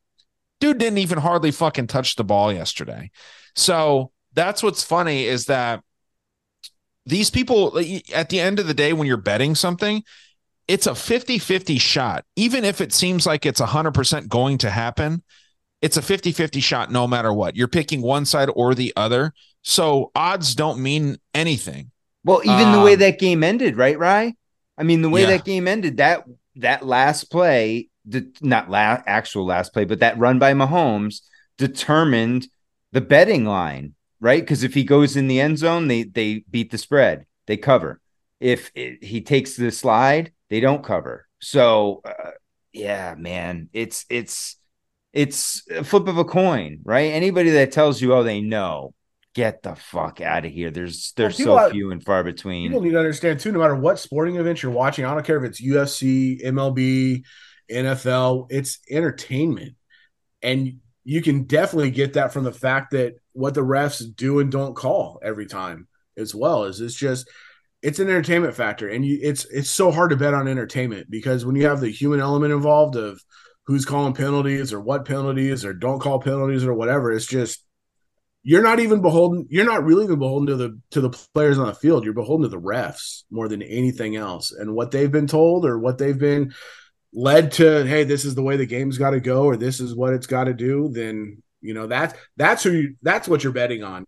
Dude 0.61 0.77
didn't 0.77 0.99
even 0.99 1.17
hardly 1.17 1.51
fucking 1.51 1.87
touch 1.87 2.15
the 2.15 2.23
ball 2.23 2.53
yesterday. 2.53 3.11
So 3.55 4.11
that's 4.33 4.63
what's 4.63 4.83
funny 4.83 5.25
is 5.25 5.45
that 5.45 5.81
these 7.05 7.29
people 7.29 7.79
at 8.13 8.29
the 8.29 8.39
end 8.39 8.59
of 8.59 8.67
the 8.67 8.73
day 8.73 8.93
when 8.93 9.07
you're 9.07 9.17
betting 9.17 9.55
something 9.55 10.03
it's 10.67 10.87
a 10.87 10.91
50-50 10.91 11.79
shot 11.79 12.25
even 12.35 12.65
if 12.65 12.81
it 12.81 12.91
seems 12.91 13.25
like 13.25 13.45
it's 13.45 13.61
100% 13.61 14.27
going 14.27 14.57
to 14.59 14.69
happen 14.69 15.23
it's 15.81 15.97
a 15.97 16.01
50-50 16.01 16.61
shot 16.61 16.91
no 16.91 17.07
matter 17.07 17.31
what 17.31 17.55
you're 17.55 17.67
picking 17.67 18.01
one 18.01 18.25
side 18.25 18.49
or 18.55 18.73
the 18.73 18.91
other 18.95 19.33
so 19.61 20.11
odds 20.15 20.55
don't 20.55 20.79
mean 20.79 21.17
anything 21.33 21.91
Well, 22.25 22.41
even 22.43 22.71
the 22.73 22.79
way 22.79 22.93
Um, 22.93 22.99
that 22.99 23.19
game 23.19 23.43
ended, 23.43 23.77
right, 23.77 23.97
Rye? 23.97 24.33
I 24.77 24.83
mean, 24.83 25.01
the 25.01 25.09
way 25.09 25.21
Yeah. 25.21 25.27
that 25.27 25.45
game 25.45 25.67
ended, 25.67 25.97
that 25.97 26.25
that 26.57 26.85
last 26.85 27.31
play, 27.31 27.89
the 28.05 28.29
not 28.41 28.69
la- 28.69 29.01
actual 29.05 29.45
last 29.45 29.73
play, 29.73 29.85
but 29.85 29.99
that 29.99 30.17
run 30.17 30.39
by 30.39 30.53
Mahomes 30.53 31.21
determined 31.57 32.47
the 32.91 33.01
betting 33.01 33.45
line, 33.45 33.93
right? 34.19 34.41
Because 34.41 34.63
if 34.63 34.73
he 34.73 34.83
goes 34.83 35.15
in 35.15 35.27
the 35.27 35.39
end 35.39 35.59
zone, 35.59 35.87
they 35.87 36.03
they 36.03 36.43
beat 36.49 36.71
the 36.71 36.77
spread, 36.77 37.25
they 37.47 37.57
cover. 37.57 38.01
If 38.39 38.71
it, 38.75 39.03
he 39.03 39.21
takes 39.21 39.55
the 39.55 39.71
slide, 39.71 40.33
they 40.49 40.59
don't 40.59 40.83
cover. 40.83 41.27
So, 41.39 42.01
uh, 42.05 42.31
yeah, 42.73 43.15
man, 43.17 43.69
it's 43.73 44.05
it's 44.09 44.57
it's 45.13 45.63
a 45.71 45.83
flip 45.83 46.07
of 46.07 46.17
a 46.17 46.25
coin, 46.25 46.79
right? 46.83 47.13
Anybody 47.13 47.51
that 47.51 47.71
tells 47.71 48.01
you, 48.01 48.13
oh, 48.13 48.23
they 48.23 48.41
know, 48.41 48.93
get 49.35 49.61
the 49.61 49.75
fuck 49.75 50.21
out 50.21 50.45
of 50.45 50.51
here. 50.51 50.71
There's 50.71 51.13
there's 51.15 51.37
people 51.37 51.57
so 51.59 51.69
few 51.69 51.91
and 51.91 52.03
far 52.03 52.23
between. 52.23 52.71
People 52.71 52.81
need 52.81 52.91
to 52.91 52.99
understand 52.99 53.39
too, 53.39 53.51
no 53.51 53.59
matter 53.59 53.75
what 53.75 53.99
sporting 53.99 54.37
event 54.37 54.63
you're 54.63 54.71
watching, 54.71 55.05
I 55.05 55.13
don't 55.13 55.25
care 55.25 55.37
if 55.37 55.43
it's 55.43 55.61
UFC, 55.61 56.43
MLB, 56.43 57.23
NFL, 57.71 58.47
it's 58.49 58.79
entertainment. 58.89 59.75
And 60.41 60.79
you 61.03 61.21
can 61.21 61.43
definitely 61.43 61.91
get 61.91 62.13
that 62.13 62.33
from 62.33 62.43
the 62.43 62.51
fact 62.51 62.91
that 62.91 63.15
what 63.33 63.53
the 63.53 63.61
refs 63.61 64.03
do 64.15 64.39
and 64.39 64.51
don't 64.51 64.75
call 64.75 65.19
every 65.21 65.45
time 65.45 65.87
as 66.17 66.33
well 66.33 66.63
is 66.63 66.81
it's 66.81 66.95
just 66.95 67.29
it's 67.81 67.99
an 67.99 68.07
entertainment 68.07 68.55
factor 68.55 68.87
and 68.87 69.05
you 69.05 69.19
it's 69.21 69.45
it's 69.45 69.69
so 69.69 69.91
hard 69.91 70.09
to 70.09 70.15
bet 70.15 70.33
on 70.33 70.47
entertainment 70.47 71.11
because 71.11 71.45
when 71.45 71.55
you 71.55 71.67
have 71.67 71.81
the 71.81 71.89
human 71.89 72.21
element 72.21 72.53
involved 72.53 72.95
of 72.95 73.21
who's 73.65 73.85
calling 73.85 74.13
penalties 74.13 74.71
or 74.71 74.79
what 74.79 75.05
penalties 75.05 75.65
or 75.65 75.73
don't 75.73 75.99
call 75.99 76.19
penalties 76.19 76.63
or 76.63 76.73
whatever. 76.73 77.11
It's 77.11 77.25
just 77.25 77.64
you're 78.47 78.61
not 78.61 78.79
even 78.79 79.01
beholden. 79.01 79.47
You're 79.49 79.65
not 79.65 79.83
really 79.83 80.03
even 80.03 80.19
beholden 80.19 80.47
to 80.47 80.55
the 80.55 80.79
to 80.91 81.01
the 81.01 81.09
players 81.33 81.57
on 81.57 81.65
the 81.65 81.73
field. 81.73 82.05
You're 82.05 82.13
beholden 82.13 82.43
to 82.43 82.55
the 82.55 82.61
refs 82.61 83.23
more 83.31 83.47
than 83.47 83.63
anything 83.63 84.15
else, 84.15 84.51
and 84.51 84.75
what 84.75 84.91
they've 84.91 85.11
been 85.11 85.25
told 85.25 85.65
or 85.65 85.79
what 85.79 85.97
they've 85.97 86.17
been 86.17 86.53
led 87.11 87.53
to. 87.53 87.83
Hey, 87.85 88.03
this 88.03 88.23
is 88.23 88.35
the 88.35 88.43
way 88.43 88.55
the 88.55 88.67
game's 88.67 88.99
got 88.99 89.09
to 89.09 89.19
go, 89.19 89.45
or 89.45 89.57
this 89.57 89.79
is 89.79 89.95
what 89.95 90.13
it's 90.13 90.27
got 90.27 90.43
to 90.43 90.53
do. 90.53 90.89
Then 90.93 91.41
you 91.61 91.73
know 91.73 91.87
that 91.87 92.15
that's 92.37 92.61
who 92.61 92.71
you, 92.71 92.95
that's 93.01 93.27
what 93.27 93.43
you're 93.43 93.51
betting 93.51 93.83
on 93.83 94.05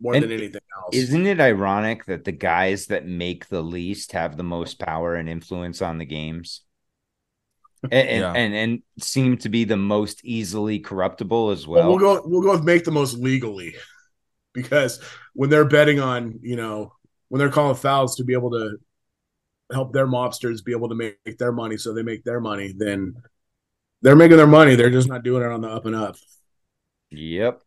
more 0.00 0.14
And 0.14 0.22
than 0.22 0.30
anything 0.30 0.62
else. 0.76 0.94
Isn't 0.94 1.26
it 1.26 1.40
ironic 1.40 2.04
that 2.04 2.24
the 2.24 2.32
guys 2.32 2.86
that 2.86 3.06
make 3.06 3.48
the 3.48 3.60
least 3.60 4.12
have 4.12 4.36
the 4.36 4.44
most 4.44 4.78
power 4.78 5.16
and 5.16 5.28
influence 5.28 5.82
on 5.82 5.98
the 5.98 6.06
games? 6.06 6.62
And 7.84 8.08
and, 8.08 8.26
Yeah. 8.26 8.32
and, 8.34 8.54
and 8.54 8.82
seem 8.98 9.36
to 9.38 9.48
be 9.48 9.64
the 9.64 9.76
most 9.76 10.20
easily 10.24 10.80
corruptible 10.80 11.50
as 11.50 11.66
Well, 11.74 11.84
well. 11.84 11.86
we'll 11.86 11.98
go 11.98 12.22
we'll 12.24 12.42
go 12.42 12.52
with 12.52 12.64
make 12.64 12.84
the 12.84 12.90
most 12.90 13.16
legally 13.18 13.74
because 14.54 15.00
when 15.34 15.50
they're 15.50 15.66
betting 15.68 16.00
on 16.00 16.40
you 16.42 16.56
know 16.56 16.94
when 17.28 17.38
they're 17.40 17.50
calling 17.50 17.76
fouls 17.76 18.16
to 18.16 18.24
be 18.24 18.34
able 18.34 18.50
to 18.52 18.78
help 19.72 19.92
their 19.92 20.06
mobsters 20.06 20.64
be 20.64 20.72
able 20.72 20.88
to 20.88 20.94
make 20.96 21.38
their 21.38 21.52
money 21.52 21.76
so 21.76 21.94
they 21.94 22.02
make 22.02 22.24
their 22.24 22.40
money 22.40 22.74
then 22.76 23.14
they're 24.02 24.16
making 24.16 24.36
their 24.38 24.46
money 24.46 24.76
they're 24.76 24.90
just 24.90 25.08
not 25.08 25.24
doing 25.24 25.42
it 25.42 25.52
on 25.52 25.62
the 25.62 25.68
up 25.68 25.86
and 25.86 25.96
up 25.96 26.16
Yep. 27.10 27.62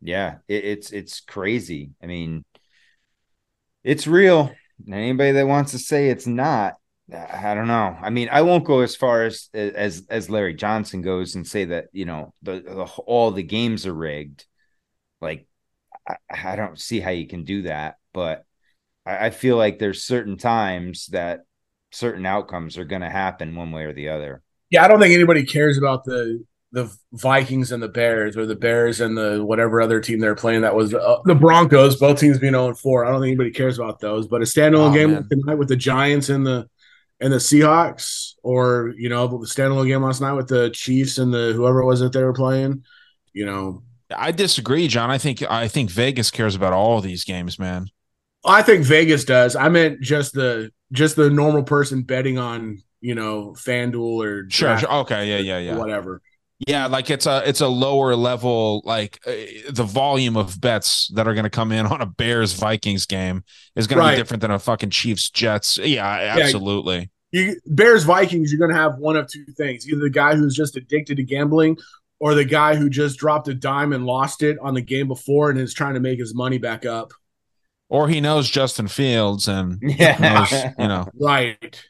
Yeah, 0.00 0.38
it, 0.48 0.64
it's 0.64 0.92
it's 0.92 1.20
crazy. 1.20 1.92
I 2.02 2.06
mean, 2.06 2.44
it's 3.84 4.06
real. 4.06 4.54
Anybody 4.90 5.32
that 5.32 5.46
wants 5.46 5.72
to 5.72 5.78
say 5.78 6.08
it's 6.08 6.26
not, 6.26 6.74
I 7.12 7.54
don't 7.54 7.68
know. 7.68 7.96
I 8.00 8.10
mean, 8.10 8.28
I 8.30 8.42
won't 8.42 8.64
go 8.66 8.80
as 8.80 8.94
far 8.94 9.24
as 9.24 9.48
as 9.54 10.04
as 10.10 10.28
Larry 10.28 10.54
Johnson 10.54 11.00
goes 11.00 11.34
and 11.36 11.46
say 11.46 11.64
that 11.66 11.86
you 11.92 12.04
know 12.04 12.34
the, 12.42 12.60
the 12.60 12.84
all 13.06 13.30
the 13.30 13.42
games 13.42 13.86
are 13.86 13.94
rigged. 13.94 14.44
Like, 15.20 15.46
I, 16.08 16.16
I 16.30 16.56
don't 16.56 16.78
see 16.78 17.00
how 17.00 17.10
you 17.10 17.26
can 17.26 17.44
do 17.44 17.62
that, 17.62 17.96
but 18.12 18.44
I, 19.06 19.26
I 19.26 19.30
feel 19.30 19.56
like 19.56 19.78
there's 19.78 20.04
certain 20.04 20.36
times 20.36 21.06
that 21.06 21.40
certain 21.92 22.26
outcomes 22.26 22.76
are 22.76 22.84
going 22.84 23.00
to 23.02 23.08
happen 23.10 23.56
one 23.56 23.72
way 23.72 23.84
or 23.84 23.94
the 23.94 24.10
other. 24.10 24.42
yeah 24.70 24.84
i 24.84 24.88
don't 24.88 25.00
think 25.00 25.14
anybody 25.14 25.42
cares 25.42 25.78
about 25.78 26.04
the 26.04 26.44
the 26.72 26.94
vikings 27.14 27.72
and 27.72 27.82
the 27.82 27.88
bears 27.88 28.36
or 28.36 28.44
the 28.44 28.54
bears 28.54 29.00
and 29.00 29.16
the 29.16 29.42
whatever 29.42 29.80
other 29.80 29.98
team 29.98 30.20
they're 30.20 30.34
playing 30.34 30.60
that 30.60 30.74
was 30.74 30.92
uh, 30.92 31.16
the 31.24 31.34
broncos 31.34 31.96
both 31.96 32.20
teams 32.20 32.38
being 32.38 32.52
0 32.52 32.74
4 32.74 33.06
i 33.06 33.10
don't 33.10 33.22
think 33.22 33.28
anybody 33.30 33.50
cares 33.50 33.78
about 33.78 33.98
those 34.00 34.28
but 34.28 34.42
a 34.42 34.44
standalone 34.44 34.90
Oh, 34.90 34.92
game 34.92 35.12
man. 35.12 35.26
tonight 35.30 35.54
with 35.54 35.68
the 35.68 35.76
giants 35.76 36.28
and 36.28 36.46
the 36.46 36.68
and 37.20 37.32
the 37.32 37.38
seahawks 37.38 38.34
or 38.42 38.94
you 38.96 39.08
know 39.08 39.26
the 39.26 39.38
standalone 39.46 39.86
game 39.86 40.02
last 40.02 40.20
night 40.20 40.34
with 40.34 40.48
the 40.48 40.70
chiefs 40.70 41.18
and 41.18 41.32
the 41.32 41.52
whoever 41.54 41.80
it 41.80 41.86
was 41.86 42.00
that 42.00 42.12
they 42.12 42.22
were 42.22 42.32
playing 42.32 42.84
you 43.32 43.44
know 43.44 43.82
I 44.16 44.32
disagree, 44.32 44.88
John. 44.88 45.10
I 45.10 45.18
think 45.18 45.42
I 45.42 45.68
think 45.68 45.90
Vegas 45.90 46.30
cares 46.30 46.54
about 46.54 46.72
all 46.72 46.98
of 46.98 47.04
these 47.04 47.24
games, 47.24 47.58
man. 47.58 47.88
I 48.44 48.62
think 48.62 48.84
Vegas 48.84 49.24
does. 49.24 49.56
I 49.56 49.68
meant 49.68 50.00
just 50.00 50.32
the 50.32 50.72
just 50.92 51.16
the 51.16 51.30
normal 51.30 51.62
person 51.62 52.02
betting 52.02 52.38
on 52.38 52.82
you 53.00 53.14
know 53.14 53.54
FanDuel 53.58 54.24
or 54.24 54.50
Sure. 54.50 54.78
Sure. 54.78 54.92
Okay. 55.00 55.28
Yeah. 55.28 55.38
Yeah. 55.38 55.58
Yeah. 55.58 55.76
whatever. 55.76 56.22
Yeah, 56.66 56.86
like 56.86 57.08
it's 57.08 57.26
a 57.26 57.42
it's 57.48 57.60
a 57.60 57.68
lower 57.68 58.16
level 58.16 58.82
like 58.84 59.20
uh, 59.26 59.32
the 59.70 59.84
volume 59.84 60.36
of 60.36 60.60
bets 60.60 61.08
that 61.14 61.28
are 61.28 61.34
going 61.34 61.44
to 61.44 61.50
come 61.50 61.70
in 61.70 61.86
on 61.86 62.00
a 62.00 62.06
Bears 62.06 62.52
Vikings 62.54 63.06
game 63.06 63.44
is 63.76 63.86
going 63.86 64.00
Right. 64.00 64.10
to 64.10 64.16
be 64.16 64.20
different 64.22 64.40
than 64.40 64.50
a 64.50 64.58
fucking 64.58 64.90
Chiefs 64.90 65.30
Jets. 65.30 65.78
Yeah, 65.78 66.04
absolutely. 66.04 67.10
You 67.30 67.60
Bears 67.66 68.02
Vikings, 68.02 68.50
you're 68.50 68.58
going 68.58 68.72
to 68.74 68.76
have 68.76 68.96
one 68.98 69.14
of 69.16 69.28
two 69.30 69.44
things: 69.56 69.88
either 69.88 70.00
the 70.00 70.10
guy 70.10 70.34
who's 70.34 70.56
just 70.56 70.76
addicted 70.76 71.18
to 71.18 71.22
gambling, 71.22 71.78
or 72.18 72.34
the 72.34 72.44
guy 72.44 72.74
who 72.74 72.90
just 72.90 73.18
dropped 73.20 73.46
a 73.46 73.54
dime 73.54 73.92
and 73.92 74.04
lost 74.04 74.42
it 74.42 74.58
on 74.60 74.74
the 74.74 74.80
game 74.80 75.06
before 75.06 75.50
and 75.50 75.60
is 75.60 75.72
trying 75.72 75.94
to 75.94 76.00
make 76.00 76.18
his 76.18 76.34
money 76.34 76.58
back 76.58 76.84
up. 76.84 77.12
Or 77.88 78.08
he 78.08 78.20
knows 78.20 78.50
Justin 78.50 78.88
Fields 78.88 79.46
and 79.46 79.78
Yeah. 79.82 80.18
knows, 80.18 80.52
you 80.76 80.88
know. 80.88 81.08
Right. 81.20 81.80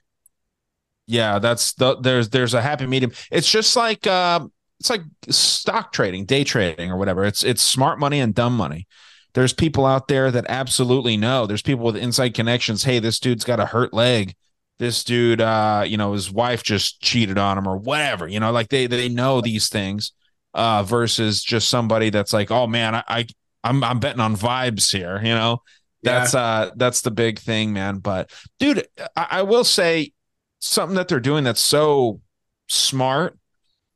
Yeah, 1.06 1.38
that's 1.38 1.72
the 1.72 1.96
there's 1.96 2.28
there's 2.28 2.52
a 2.52 2.60
happy 2.60 2.86
medium. 2.86 3.12
It's 3.30 3.50
just 3.50 3.74
like 3.76 4.06
uh, 4.06 4.46
it's 4.80 4.90
like 4.90 5.02
stock 5.28 5.92
trading, 5.92 6.24
day 6.24 6.44
trading, 6.44 6.90
or 6.90 6.96
whatever. 6.96 7.24
It's 7.24 7.42
it's 7.42 7.62
smart 7.62 7.98
money 7.98 8.20
and 8.20 8.34
dumb 8.34 8.56
money. 8.56 8.86
There's 9.34 9.52
people 9.52 9.86
out 9.86 10.08
there 10.08 10.30
that 10.30 10.46
absolutely 10.48 11.16
know. 11.16 11.46
There's 11.46 11.62
people 11.62 11.84
with 11.84 11.96
inside 11.96 12.34
connections. 12.34 12.84
Hey, 12.84 12.98
this 12.98 13.20
dude's 13.20 13.44
got 13.44 13.60
a 13.60 13.66
hurt 13.66 13.92
leg. 13.92 14.34
This 14.78 15.04
dude, 15.04 15.40
uh, 15.40 15.84
you 15.86 15.96
know, 15.96 16.12
his 16.12 16.30
wife 16.30 16.62
just 16.62 17.00
cheated 17.00 17.38
on 17.38 17.58
him 17.58 17.68
or 17.68 17.76
whatever. 17.76 18.28
You 18.28 18.40
know, 18.40 18.52
like 18.52 18.68
they 18.68 18.86
they 18.86 19.08
know 19.08 19.40
these 19.40 19.68
things. 19.68 20.12
Uh, 20.54 20.82
versus 20.82 21.44
just 21.44 21.68
somebody 21.68 22.10
that's 22.10 22.32
like, 22.32 22.50
oh 22.50 22.66
man, 22.66 22.94
I, 22.94 23.04
I 23.06 23.26
I'm 23.62 23.84
I'm 23.84 24.00
betting 24.00 24.20
on 24.20 24.34
vibes 24.34 24.90
here. 24.90 25.18
You 25.22 25.34
know, 25.34 25.62
that's 26.02 26.34
uh 26.34 26.70
that's 26.76 27.02
the 27.02 27.10
big 27.10 27.38
thing, 27.38 27.72
man. 27.72 27.98
But 27.98 28.32
dude, 28.58 28.86
I, 29.14 29.26
I 29.30 29.42
will 29.42 29.64
say 29.64 30.12
something 30.58 30.96
that 30.96 31.08
they're 31.08 31.20
doing 31.20 31.44
that's 31.44 31.60
so 31.60 32.20
smart 32.68 33.38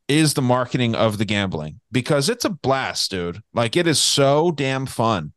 is 0.08 0.34
the 0.34 0.42
marketing 0.42 0.94
of 0.94 1.18
the 1.18 1.24
gambling 1.24 1.80
because 1.90 2.28
it's 2.28 2.44
a 2.44 2.50
blast, 2.50 3.10
dude. 3.10 3.42
Like 3.54 3.76
it 3.76 3.86
is 3.86 4.00
so 4.00 4.50
damn 4.50 4.86
fun 4.86 5.32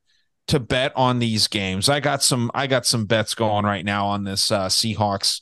to 0.48 0.60
bet 0.60 0.92
on 0.96 1.20
these 1.20 1.48
games. 1.48 1.90
I 1.90 2.00
got 2.00 2.24
some 2.24 2.52
I 2.54 2.68
got 2.68 2.86
some 2.86 3.06
bets 3.06 3.36
going 3.36 3.66
right 3.66 3.86
now 3.86 4.08
on 4.08 4.24
this 4.24 4.52
uh 4.52 4.68
Seahawks 4.68 5.42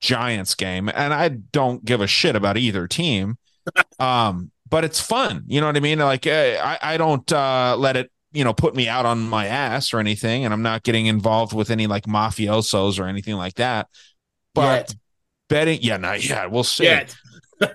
Giants 0.00 0.54
game 0.54 0.88
and 0.88 1.14
I 1.14 1.28
don't 1.28 1.84
give 1.84 2.00
a 2.00 2.06
shit 2.06 2.36
about 2.36 2.56
either 2.56 2.86
team. 2.86 3.38
um 3.98 4.50
but 4.68 4.84
it's 4.84 5.00
fun. 5.00 5.44
You 5.46 5.60
know 5.60 5.66
what 5.66 5.76
I 5.76 5.80
mean? 5.80 5.98
Like 5.98 6.26
eh, 6.26 6.58
I 6.60 6.94
I 6.94 6.96
don't 6.96 7.30
uh 7.32 7.76
let 7.78 7.96
it 7.96 8.10
you 8.32 8.44
know 8.44 8.54
put 8.54 8.74
me 8.74 8.88
out 8.88 9.06
on 9.06 9.20
my 9.28 9.46
ass 9.46 9.92
or 9.92 9.98
anything 9.98 10.44
and 10.44 10.54
I'm 10.54 10.62
not 10.62 10.82
getting 10.82 11.06
involved 11.06 11.52
with 11.52 11.70
any 11.70 11.86
like 11.86 12.04
mafiosos 12.04 12.98
or 12.98 13.06
anything 13.06 13.34
like 13.34 13.54
that. 13.54 13.88
But 14.54 14.94
betting 15.48 15.80
yeah, 15.82 15.96
not 15.96 16.26
yet. 16.26 16.50
We'll 16.50 16.64
see 16.64 16.84
Yet. 16.84 17.14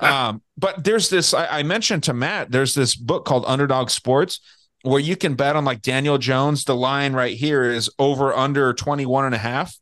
Um, 0.02 0.42
but 0.58 0.84
there's 0.84 1.10
this 1.10 1.34
I, 1.34 1.60
I 1.60 1.64
mentioned 1.64 2.04
to 2.04 2.14
Matt, 2.14 2.52
there's 2.52 2.74
this 2.74 2.96
book 2.96 3.26
called 3.26 3.44
Underdog 3.48 3.90
Sports 3.90 4.40
where 4.84 5.00
you 5.00 5.16
can 5.16 5.36
bet 5.36 5.56
on 5.56 5.66
like 5.66 5.82
Daniel 5.82 6.18
Jones. 6.18 6.64
The 6.64 6.76
line 6.76 7.14
right 7.14 7.36
here 7.36 7.64
is 7.64 7.90
over 8.00 8.34
under 8.34 8.74
21 8.74 9.26
and 9.26 9.36
a 9.36 9.40
half 9.40 9.78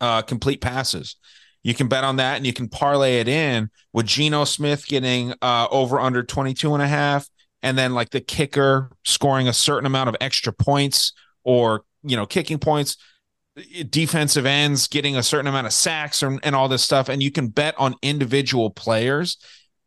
uh, 0.00 0.22
complete 0.22 0.60
passes. 0.60 1.16
You 1.62 1.74
can 1.74 1.88
bet 1.88 2.04
on 2.04 2.16
that 2.16 2.36
and 2.36 2.46
you 2.46 2.52
can 2.52 2.68
parlay 2.68 3.20
it 3.20 3.28
in 3.28 3.70
with 3.92 4.06
Geno 4.06 4.44
Smith 4.44 4.86
getting 4.86 5.34
uh, 5.42 5.68
over 5.70 6.00
under 6.00 6.22
22 6.22 6.74
and 6.74 6.82
a 6.82 6.88
half 6.88 7.28
and 7.62 7.76
then 7.76 7.92
like 7.92 8.10
the 8.10 8.20
kicker 8.20 8.90
scoring 9.04 9.48
a 9.48 9.52
certain 9.52 9.86
amount 9.86 10.08
of 10.08 10.16
extra 10.20 10.52
points 10.52 11.12
or, 11.44 11.82
you 12.02 12.16
know, 12.16 12.26
kicking 12.26 12.58
points 12.58 12.96
defensive 13.90 14.46
ends 14.46 14.86
getting 14.88 15.16
a 15.16 15.22
certain 15.22 15.46
amount 15.46 15.66
of 15.66 15.72
sacks 15.72 16.22
and, 16.22 16.40
and 16.42 16.54
all 16.54 16.68
this 16.68 16.82
stuff 16.82 17.08
and 17.08 17.22
you 17.22 17.30
can 17.30 17.48
bet 17.48 17.74
on 17.78 17.94
individual 18.02 18.70
players 18.70 19.36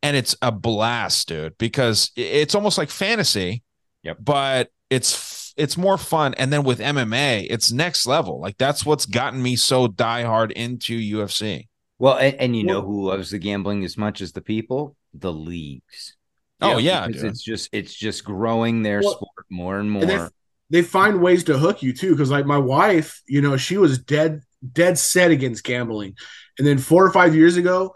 and 0.01 0.17
it's 0.17 0.35
a 0.41 0.51
blast 0.51 1.27
dude 1.27 1.57
because 1.57 2.11
it's 2.15 2.55
almost 2.55 2.77
like 2.77 2.89
fantasy 2.89 3.63
Yep. 4.03 4.17
but 4.21 4.69
it's 4.89 5.53
it's 5.55 5.77
more 5.77 5.97
fun 5.97 6.33
and 6.35 6.51
then 6.51 6.63
with 6.63 6.79
mma 6.79 7.47
it's 7.49 7.71
next 7.71 8.05
level 8.05 8.39
like 8.41 8.57
that's 8.57 8.85
what's 8.85 9.05
gotten 9.05 9.41
me 9.41 9.55
so 9.55 9.87
diehard 9.87 10.51
into 10.51 10.99
ufc 11.17 11.67
Well, 11.99 12.17
and, 12.17 12.35
and 12.35 12.55
you 12.55 12.63
know 12.65 12.81
who 12.81 13.07
loves 13.07 13.29
the 13.29 13.39
gambling 13.39 13.83
as 13.85 13.97
much 13.97 14.19
as 14.21 14.33
the 14.33 14.41
people? 14.41 14.95
The 15.13 15.31
leagues. 15.31 16.15
Oh, 16.59 16.77
yeah, 16.79 17.05
because 17.07 17.23
it's 17.23 17.43
just 17.43 17.69
it's 17.71 17.93
just 17.93 18.25
growing 18.25 18.83
their 18.83 19.01
Well, 19.01 19.11
sport 19.13 19.45
more 19.49 19.79
and 19.79 19.89
more. 19.91 20.03
And 20.03 20.31
they, 20.73 20.81
find 20.81 21.21
ways 21.21 21.43
to 21.45 21.57
hook 21.57 21.81
you 21.83 21.93
too. 21.93 22.11
Because 22.11 22.31
like 22.31 22.45
my 22.45 22.57
wife, 22.57 23.21
you 23.27 23.41
know, 23.41 23.55
she 23.57 23.77
was 23.77 23.99
dead 23.99 24.41
dead 24.71 24.97
set 24.97 25.31
against 25.31 25.63
gambling, 25.63 26.15
and 26.57 26.67
then 26.67 26.77
four 26.77 27.05
or 27.05 27.11
five 27.11 27.35
years 27.35 27.57
ago, 27.57 27.93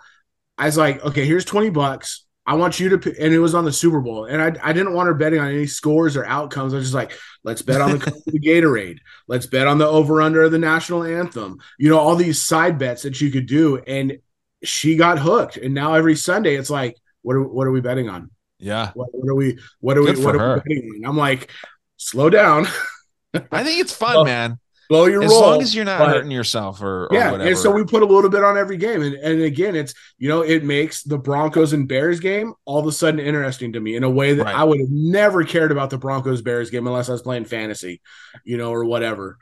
I 0.58 0.66
was 0.66 0.78
like, 0.78 1.04
okay, 1.04 1.26
here's 1.26 1.46
twenty 1.46 1.70
bucks. 1.70 2.24
I 2.46 2.54
want 2.54 2.80
you 2.80 2.98
to, 2.98 3.16
and 3.22 3.34
it 3.34 3.40
was 3.40 3.54
on 3.54 3.66
the 3.66 3.74
Super 3.74 4.00
Bowl, 4.00 4.24
and 4.24 4.42
I, 4.42 4.56
I 4.64 4.72
didn't 4.72 4.94
want 4.94 5.08
her 5.08 5.14
betting 5.14 5.42
on 5.42 5.50
any 5.50 5.68
scores 5.68 6.16
or 6.16 6.26
outcomes. 6.26 6.74
I 6.74 6.78
was 6.78 6.86
just 6.86 6.96
like, 6.96 7.12
let's 7.44 7.62
bet 7.62 7.82
on 7.82 8.00
the, 8.00 8.22
the 8.28 8.40
Gatorade, 8.40 9.00
let's 9.28 9.48
bet 9.48 9.68
on 9.68 9.80
the 9.80 9.86
over 9.86 10.22
under 10.22 10.44
of 10.44 10.54
the 10.54 10.58
national 10.58 11.04
anthem. 11.04 11.60
You 11.78 11.90
know, 11.90 12.00
all 12.00 12.16
these 12.16 12.42
side 12.42 12.78
bets 12.78 13.04
that 13.04 13.20
you 13.20 13.32
could 13.32 13.48
do, 13.48 13.80
and 13.86 14.20
she 14.64 14.96
got 14.96 15.20
hooked. 15.20 15.58
And 15.58 15.74
now 15.74 15.96
every 15.96 16.16
Sunday, 16.16 16.56
it's 16.56 16.70
like, 16.70 16.96
what 17.22 17.36
are 17.36 17.44
what 17.44 17.68
are 17.68 17.72
we 17.72 17.82
betting 17.82 18.08
on? 18.08 18.32
yeah 18.60 18.92
What, 18.94 19.10
what 19.12 19.30
are 19.30 19.36
we? 19.36 19.60
What 19.82 19.98
are 19.98 20.04
Good 20.04 20.18
we? 20.18 20.26
What 20.26 20.36
are 20.36 20.40
her. 20.40 20.64
we 20.66 20.76
betting 20.76 21.02
on? 21.04 21.10
I'm 21.10 21.18
like, 21.18 21.52
slow 21.98 22.30
down, 22.30 22.66
i 23.52 23.64
think 23.64 23.80
it's 23.80 23.94
fun 23.94 24.16
Well, 24.16 24.26
man 24.26 24.60
slow 24.90 25.06
your 25.06 25.22
as 25.22 25.30
roll. 25.32 25.42
long 25.42 25.62
as 25.62 25.76
you're 25.76 25.84
not 25.84 26.00
but- 26.00 26.08
hurting 26.10 26.32
yourself 26.32 26.82
or, 26.82 27.08
or 27.08 27.10
yeah, 27.12 27.32
whatever 27.32 27.50
and 27.50 27.58
so 27.58 27.70
we 27.72 27.84
put 27.84 28.04
a 28.04 28.06
little 28.06 28.30
bit 28.30 28.42
on 28.44 28.58
every 28.58 28.78
game, 28.78 29.02
and, 29.02 29.16
and 29.16 29.42
again, 29.42 29.76
it's 29.76 29.94
you 30.18 30.30
know 30.30 30.42
it 30.42 30.64
makes 30.64 31.04
the 31.04 31.18
Broncos 31.18 31.74
and 31.74 31.88
Bears 31.90 32.20
game 32.22 32.54
all 32.64 32.80
of 32.80 32.88
a 32.88 32.92
sudden 32.94 33.20
interesting 33.20 33.74
to 33.74 33.80
me 33.82 33.98
in 33.98 34.04
a 34.06 34.10
way 34.10 34.34
that 34.34 34.46
Right. 34.46 34.56
I 34.56 34.64
would 34.64 34.80
have 34.80 34.90
never 34.90 35.44
cared 35.44 35.74
about 35.74 35.90
the 35.90 35.98
Broncos 35.98 36.42
Bears 36.42 36.70
game 36.70 36.88
unless 36.88 37.10
I 37.10 37.12
was 37.12 37.22
playing 37.22 37.46
fantasy, 37.46 38.00
you 38.46 38.56
know, 38.58 38.72
or 38.72 38.86
whatever. 38.86 39.38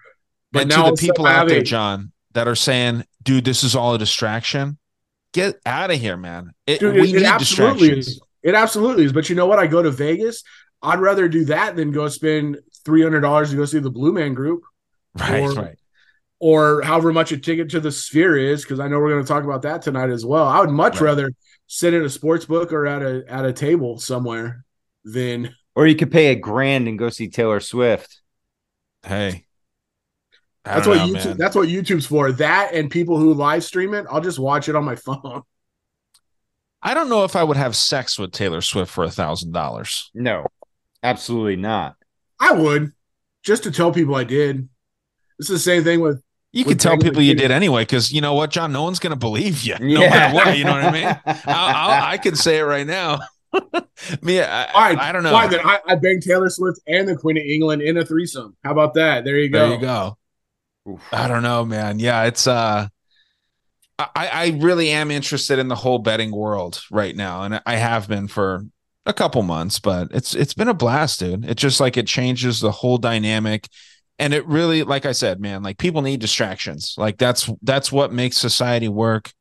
But 0.52 0.64
and 0.64 0.70
now 0.72 0.76
to 0.76 0.82
the 0.82 0.88
of 0.88 0.94
a 0.94 0.98
sudden 0.98 1.14
people 1.14 1.28
out 1.28 1.48
there 1.48 1.62
john 1.62 2.12
that 2.34 2.48
are 2.48 2.56
saying 2.56 3.04
dude 3.22 3.46
this 3.46 3.64
is 3.64 3.76
all 3.76 3.94
a 3.94 4.00
distraction 4.00 4.78
get 5.34 5.60
out 5.66 5.92
of 5.92 6.00
here, 6.00 6.16
man. 6.18 6.54
It, 6.66 6.80
Dude, 6.80 6.96
we 6.96 7.02
it, 7.02 7.06
need 7.08 7.16
it 7.18 7.24
absolutely 7.24 7.90
distractions. 7.90 8.08
is. 8.08 8.22
It 8.42 8.56
absolutely 8.56 9.04
is. 9.06 9.12
But 9.14 9.30
you 9.30 9.36
know 9.36 9.46
what? 9.48 9.60
I 9.60 9.68
go 9.68 9.82
to 9.84 9.92
Vegas. 9.92 10.44
I'd 10.86 11.00
rather 11.00 11.28
do 11.28 11.46
that 11.46 11.76
than 11.76 11.92
go 11.92 12.08
spend 12.08 12.60
three 12.86 13.02
hundred 13.04 13.22
dollars 13.22 13.50
to 13.52 13.56
go 13.58 13.66
see 13.66 13.80
the 13.80 13.90
Blue 13.92 14.14
Man 14.14 14.34
Group, 14.34 14.64
Right, 15.20 15.42
or, 15.42 15.52
right. 15.54 15.78
or 16.40 16.82
however 16.82 17.12
much 17.14 17.32
a 17.32 17.38
ticket 17.38 17.70
to 17.72 17.80
the 17.80 17.92
Sphere 17.92 18.38
is. 18.38 18.64
Because 18.64 18.80
I 18.80 18.88
know 18.88 19.00
we're 19.00 19.10
going 19.12 19.24
to 19.24 19.28
talk 19.28 19.44
about 19.44 19.64
that 19.64 19.82
tonight 19.82 20.10
as 20.10 20.26
well. 20.26 20.46
I 20.46 20.60
would 20.60 20.70
much 20.70 20.96
Right. 20.96 21.06
rather 21.08 21.32
sit 21.68 21.94
in 21.94 22.04
a 22.04 22.10
sports 22.10 22.46
book 22.46 22.72
or 22.72 22.86
at 22.86 23.02
a 23.02 23.24
at 23.28 23.46
a 23.46 23.54
table 23.54 23.98
somewhere 24.00 24.64
than 25.04 25.56
Or 25.76 25.88
you 25.88 25.96
could 25.96 26.12
pay 26.12 26.28
a 26.28 26.36
grand 26.36 26.88
and 26.88 26.98
go 27.00 27.10
see 27.10 27.28
Taylor 27.28 27.60
Swift. 27.60 28.22
Hey, 29.04 29.46
I 30.64 30.76
that's 30.76 30.88
don't 30.88 30.98
what 30.98 31.08
know, 31.08 31.14
YouTube. 31.20 31.26
man. 31.26 31.38
That's 31.38 31.56
what 31.56 31.70
YouTube's 31.70 32.06
for. 32.08 32.32
That 32.32 32.74
and 32.74 32.90
people 32.90 33.18
who 33.20 33.34
live 33.34 33.64
stream 33.64 33.94
it. 33.94 34.06
I'll 34.10 34.22
just 34.22 34.40
watch 34.40 34.68
it 34.70 34.76
on 34.76 34.84
my 34.84 34.96
phone. 35.08 35.44
I 36.82 36.94
don't 36.94 37.10
know 37.10 37.24
if 37.24 37.36
I 37.36 37.44
would 37.44 37.58
have 37.58 37.76
sex 37.76 38.20
with 38.20 38.32
Taylor 38.32 38.62
Swift 38.62 38.92
for 38.92 39.04
a 39.04 39.10
thousand 39.10 39.52
dollars. 39.54 40.12
No, 40.14 40.46
absolutely 41.06 41.56
not. 41.56 41.96
I 42.40 42.52
would 42.54 42.92
just 43.44 43.64
to 43.64 43.72
tell 43.72 43.92
people 43.92 44.16
I 44.16 44.24
did. 44.24 44.68
It's 45.40 45.50
the 45.50 45.60
same 45.60 45.84
thing 45.84 46.00
with 46.02 46.22
You 46.52 46.64
with 46.66 46.74
could 46.74 46.80
tell 46.80 46.98
people 46.98 47.22
you 47.22 47.36
did 47.36 47.52
anyway, 47.52 47.84
because 47.84 48.12
you 48.12 48.22
know 48.22 48.34
what, 48.34 48.50
John? 48.52 48.72
No 48.72 48.84
one's 48.84 49.00
gonna 49.00 49.16
believe 49.16 49.62
you, 49.64 49.76
no 49.80 50.02
Yeah. 50.02 50.10
matter 50.10 50.34
what. 50.36 50.58
You 50.58 50.64
know 50.66 50.72
what 50.72 50.84
I 50.86 50.92
mean? 50.92 51.06
I'll, 51.26 51.76
I'll, 51.92 52.04
I 52.12 52.18
can 52.18 52.36
say 52.36 52.58
it 52.60 52.64
right 52.64 52.88
now. 52.88 53.20
Me, 54.22 54.42
I, 54.42 54.66
All 54.72 54.82
right, 54.82 54.98
I 54.98 55.12
don't 55.12 55.24
know. 55.24 55.32
Fine, 55.32 55.50
then 55.52 55.62
I, 55.64 55.80
I 55.88 55.96
banged 55.96 56.24
Taylor 56.24 56.50
Swift 56.50 56.80
and 56.88 57.08
the 57.08 57.16
Queen 57.16 57.38
of 57.38 57.44
England 57.44 57.82
in 57.82 57.96
a 57.98 58.06
threesome. 58.06 58.56
How 58.64 58.72
about 58.72 58.94
that? 58.96 59.24
There 59.24 59.38
you 59.38 59.50
go. 59.50 59.60
There 59.70 59.76
you 59.76 59.82
go. 59.82 60.18
I 61.12 61.28
don't 61.28 61.42
know, 61.44 61.66
man. 61.66 62.00
Yeah, 62.00 62.24
it's 62.26 62.48
uh 62.48 62.88
I, 63.98 64.08
I 64.16 64.48
really 64.60 64.90
am 64.90 65.10
interested 65.10 65.58
in 65.58 65.70
the 65.70 65.76
whole 65.76 66.00
betting 66.00 66.32
world 66.32 66.84
right 66.92 67.16
now. 67.16 67.44
And 67.44 67.62
I 67.66 67.76
have 67.78 68.10
been 68.10 68.28
for 68.28 68.66
a 69.06 69.14
couple 69.14 69.42
months, 69.44 69.80
but 69.80 70.10
it's 70.12 70.34
it's 70.34 70.54
been 70.54 70.68
a 70.68 70.74
blast, 70.74 71.20
dude. 71.20 71.46
It's 71.46 71.62
just 71.62 71.80
like 71.80 71.98
it 71.98 72.08
changes 72.08 72.60
the 72.60 72.72
whole 72.72 72.98
dynamic. 72.98 73.68
And 74.18 74.34
it 74.34 74.46
really, 74.48 74.84
like 74.84 75.06
I 75.06 75.12
said, 75.12 75.42
man, 75.42 75.62
like 75.62 75.78
people 75.78 76.02
need 76.02 76.22
distractions. 76.22 76.96
Like 76.98 77.18
that's 77.18 77.50
that's 77.62 77.92
what 77.92 78.14
makes 78.14 78.38
society 78.38 78.88
work. 78.88 79.32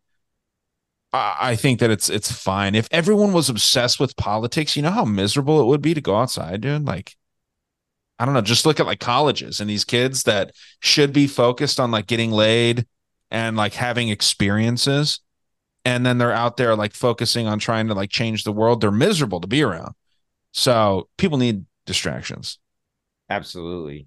I, 1.12 1.36
I 1.40 1.56
think 1.56 1.80
that 1.80 1.90
it's 1.90 2.10
it's 2.10 2.30
fine. 2.30 2.74
If 2.74 2.88
everyone 2.90 3.32
was 3.32 3.48
obsessed 3.48 4.00
with 4.00 4.16
politics, 4.16 4.76
you 4.76 4.82
know 4.82 4.90
how 4.90 5.04
miserable 5.04 5.60
it 5.60 5.66
would 5.66 5.82
be 5.82 5.94
to 5.94 6.00
go 6.00 6.16
outside, 6.16 6.60
dude. 6.60 6.86
Like 6.86 7.14
I 8.18 8.24
don't 8.24 8.34
know, 8.34 8.42
just 8.42 8.66
look 8.66 8.80
at 8.80 8.86
like 8.86 9.00
colleges 9.00 9.60
and 9.60 9.68
these 9.68 9.84
kids 9.84 10.24
that 10.24 10.52
should 10.80 11.12
be 11.12 11.26
focused 11.26 11.80
on 11.80 11.90
like 11.90 12.06
getting 12.06 12.30
laid 12.30 12.86
and 13.30 13.56
like 13.56 13.74
having 13.74 14.08
experiences. 14.08 15.20
And 15.84 16.04
then 16.04 16.18
they're 16.18 16.32
out 16.32 16.56
there 16.56 16.74
like 16.76 16.94
focusing 16.94 17.46
on 17.46 17.58
trying 17.58 17.88
to 17.88 17.94
like 17.94 18.10
change 18.10 18.44
the 18.44 18.52
world. 18.52 18.80
They're 18.80 18.90
miserable 18.90 19.40
to 19.40 19.46
be 19.46 19.62
around. 19.62 19.94
So 20.52 21.08
people 21.18 21.38
need 21.38 21.66
distractions. 21.86 22.58
Absolutely. 23.28 24.06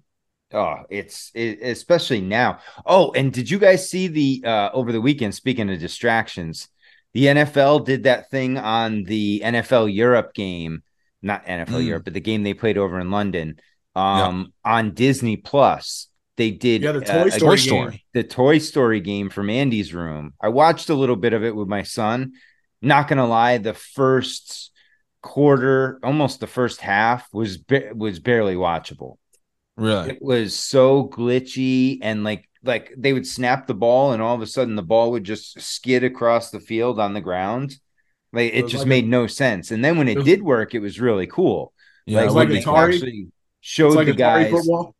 Oh, 0.52 0.76
it's 0.88 1.30
it, 1.34 1.58
especially 1.62 2.20
now. 2.22 2.60
Oh, 2.86 3.12
and 3.12 3.32
did 3.32 3.50
you 3.50 3.58
guys 3.58 3.90
see 3.90 4.06
the 4.08 4.42
uh 4.46 4.70
over 4.72 4.92
the 4.92 5.00
weekend? 5.00 5.34
Speaking 5.34 5.68
of 5.70 5.78
distractions, 5.78 6.68
the 7.12 7.26
NFL 7.26 7.84
did 7.84 8.04
that 8.04 8.30
thing 8.30 8.56
on 8.56 9.04
the 9.04 9.42
NFL 9.44 9.92
Europe 9.94 10.32
game, 10.34 10.82
not 11.20 11.44
NFL 11.46 11.82
Mm. 11.82 11.86
Europe, 11.86 12.04
but 12.04 12.14
the 12.14 12.20
game 12.20 12.42
they 12.42 12.54
played 12.54 12.78
over 12.78 12.98
in 12.98 13.10
London, 13.10 13.60
um, 13.94 14.52
on 14.64 14.94
Disney 14.94 15.36
Plus. 15.36 16.07
They 16.38 16.50
did 16.52 16.82
Yeah, 16.82 16.92
the 16.92 17.00
Toy 17.02 17.24
a- 17.26 17.30
Story 17.32 17.40
Toy 17.50 17.56
Story. 17.56 17.90
game. 17.90 18.00
the 18.14 18.22
Toy 18.24 18.58
Story 18.58 19.00
game 19.00 19.28
from 19.28 19.50
Andy's 19.50 19.92
room. 19.92 20.32
I 20.40 20.48
watched 20.48 20.88
a 20.88 20.94
little 20.94 21.16
bit 21.16 21.34
of 21.34 21.44
it 21.44 21.54
with 21.54 21.68
my 21.68 21.82
son. 21.82 22.32
Not 22.80 23.08
gonna 23.08 23.26
lie, 23.26 23.58
the 23.58 23.74
first 23.74 24.70
quarter, 25.20 25.98
almost 26.02 26.40
the 26.40 26.46
first 26.46 26.80
half, 26.80 27.26
was 27.32 27.58
ba- 27.58 27.90
was 27.94 28.20
barely 28.20 28.54
watchable. 28.54 29.16
Really? 29.76 30.10
It 30.12 30.22
was 30.22 30.54
so 30.54 31.08
glitchy 31.08 31.98
and 32.02 32.24
like 32.24 32.48
like 32.64 32.92
they 32.96 33.12
would 33.12 33.26
snap 33.26 33.66
the 33.66 33.74
ball 33.74 34.12
and 34.12 34.22
all 34.22 34.34
of 34.34 34.42
a 34.42 34.46
sudden 34.46 34.74
the 34.76 34.82
ball 34.82 35.10
would 35.12 35.24
just 35.24 35.60
skid 35.60 36.02
across 36.04 36.50
the 36.50 36.60
field 36.60 36.98
on 37.00 37.14
the 37.14 37.20
ground. 37.20 37.76
Like 38.32 38.52
it 38.52 38.62
was 38.62 38.72
just 38.72 38.82
like 38.82 38.88
made 38.88 39.04
a- 39.04 39.08
no 39.08 39.26
sense. 39.26 39.70
And 39.72 39.84
then 39.84 39.98
when 39.98 40.06
it 40.08 40.12
it 40.12 40.16
was- 40.18 40.24
did 40.26 40.42
work, 40.42 40.74
it 40.74 40.80
was 40.80 41.00
really 41.00 41.26
cool. 41.26 41.72
Yeah, 42.06 42.18
like 42.18 42.26
It's 42.26 42.34
when 42.34 42.48
like 42.50 42.64
they 42.64 42.70
Atari. 42.70 42.94
actually 42.94 43.26
showed 43.60 43.86
It's 43.88 43.96
like 43.96 44.06
the 44.06 44.12
Atari 44.12 44.16
guys. 44.44 44.50
football. 44.52 44.94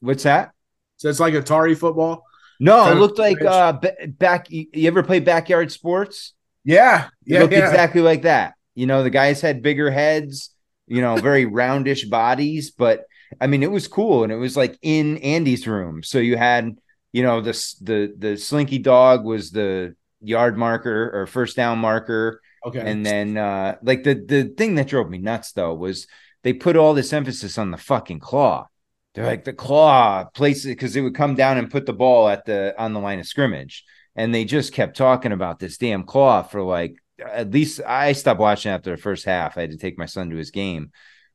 What's 0.00 0.22
that? 0.22 0.52
So 0.96 1.08
it's 1.08 1.20
like 1.20 1.34
Atari 1.34 1.76
football. 1.76 2.24
No, 2.60 2.90
it 2.90 2.94
looked 2.96 3.18
like 3.18 3.40
uh 3.42 3.72
ba- 3.72 3.96
back. 4.08 4.46
You 4.50 4.86
ever 4.86 5.02
play 5.02 5.20
backyard 5.20 5.72
sports? 5.72 6.32
Yeah, 6.64 7.08
It 7.26 7.40
looked 7.40 7.52
yeah. 7.52 7.66
exactly 7.68 8.00
like 8.00 8.22
that. 8.22 8.54
You 8.74 8.86
know, 8.86 9.02
the 9.02 9.10
guys 9.10 9.40
had 9.40 9.60
bigger 9.62 9.90
heads, 9.90 10.50
you 10.86 11.00
know, 11.02 11.16
very 11.16 11.44
roundish 11.60 12.08
bodies, 12.08 12.70
but 12.70 13.04
I 13.40 13.48
mean, 13.48 13.62
it 13.62 13.70
was 13.70 13.88
cool, 13.88 14.22
and 14.22 14.32
it 14.32 14.36
was 14.36 14.56
like 14.56 14.78
in 14.82 15.18
Andy's 15.18 15.66
room. 15.66 16.02
So 16.02 16.18
you 16.18 16.36
had, 16.36 16.78
you 17.12 17.22
know, 17.22 17.40
this 17.40 17.74
the 17.74 18.14
the 18.16 18.36
slinky 18.36 18.78
dog 18.78 19.24
was 19.24 19.50
the 19.50 19.94
yard 20.22 20.56
marker 20.56 21.10
or 21.12 21.26
first 21.26 21.56
down 21.56 21.78
marker, 21.80 22.40
Okay. 22.64 22.80
and 22.80 23.04
then 23.04 23.36
uh 23.36 23.76
like 23.82 24.04
the 24.04 24.14
the 24.14 24.44
thing 24.56 24.76
that 24.76 24.86
drove 24.88 25.10
me 25.10 25.18
nuts 25.18 25.52
though 25.52 25.74
was 25.74 26.06
they 26.44 26.52
put 26.52 26.76
all 26.76 26.94
this 26.94 27.12
emphasis 27.12 27.58
on 27.58 27.72
the 27.72 27.76
fucking 27.78 28.20
claw. 28.20 28.68
They're 29.14 29.26
like 29.26 29.44
the 29.44 29.52
claw 29.52 30.24
places 30.34 30.66
because 30.66 30.96
it 30.96 31.00
would 31.02 31.14
come 31.14 31.34
down 31.36 31.56
and 31.58 31.70
put 31.70 31.86
the 31.86 31.92
ball 31.92 32.28
at 32.28 32.44
the 32.46 32.74
on 32.78 32.92
the 32.94 33.00
line 33.00 33.20
of 33.20 33.26
scrimmage, 33.26 33.84
and 34.16 34.34
they 34.34 34.44
just 34.44 34.72
kept 34.72 34.96
talking 34.96 35.32
about 35.32 35.58
this 35.58 35.78
damn 35.78 36.04
claw 36.04 36.42
for 36.42 36.62
like 36.62 36.96
at 37.24 37.50
least 37.52 37.80
I 37.86 38.12
stopped 38.12 38.40
watching 38.40 38.72
after 38.72 38.90
the 38.90 38.96
first 39.02 39.24
half. 39.24 39.56
I 39.56 39.62
had 39.62 39.70
to 39.70 39.76
take 39.78 39.98
my 39.98 40.06
son 40.06 40.30
to 40.30 40.36
his 40.36 40.50
game, 40.50 40.90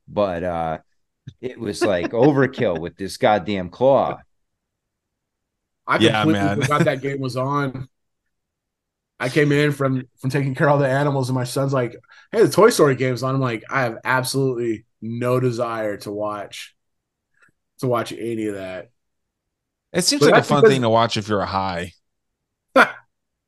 but 0.08 0.44
uh 0.44 0.80
it 1.42 1.60
was 1.60 1.84
like 1.86 2.12
overkill 2.12 2.80
with 2.80 2.98
this 2.98 3.18
goddamn 3.18 3.70
claw. 3.70 4.22
I 5.88 5.98
Yeah, 5.98 6.24
completely 6.24 6.50
man. 6.50 6.62
forgot 6.62 6.84
that 6.86 7.02
game 7.02 7.20
was 7.20 7.36
on. 7.36 7.89
I 9.20 9.30
came 9.30 9.52
in 9.52 9.72
from 9.74 10.06
from 10.18 10.30
taking 10.30 10.56
care 10.56 10.68
of 10.68 10.74
all 10.74 10.80
the 10.80 10.88
animals, 10.88 11.30
and 11.30 11.36
my 11.36 11.44
son's 11.44 11.74
like, 11.74 11.96
"Hey, 12.32 12.42
the 12.44 12.50
Toy 12.50 12.70
Story 12.70 12.96
game's 12.96 13.22
on." 13.24 13.36
I'm 13.36 13.42
like, 13.42 13.63
I 13.70 13.82
have 13.82 13.98
absolutely 14.04 14.86
no 15.02 15.39
desire 15.39 15.98
to 15.98 16.12
watch 16.12 16.76
to 17.80 17.88
watch 17.88 18.12
any 18.12 18.48
of 18.48 18.56
that. 18.56 18.89
It 19.92 20.04
seems 20.04 20.22
But 20.22 20.32
like 20.32 20.42
a 20.42 20.44
fun 20.46 20.62
because- 20.62 20.74
thing 20.74 20.82
to 20.84 20.89
watch 20.89 21.18
if 21.18 21.28
you're 21.28 21.42
a 21.42 21.46
high. 21.46 21.94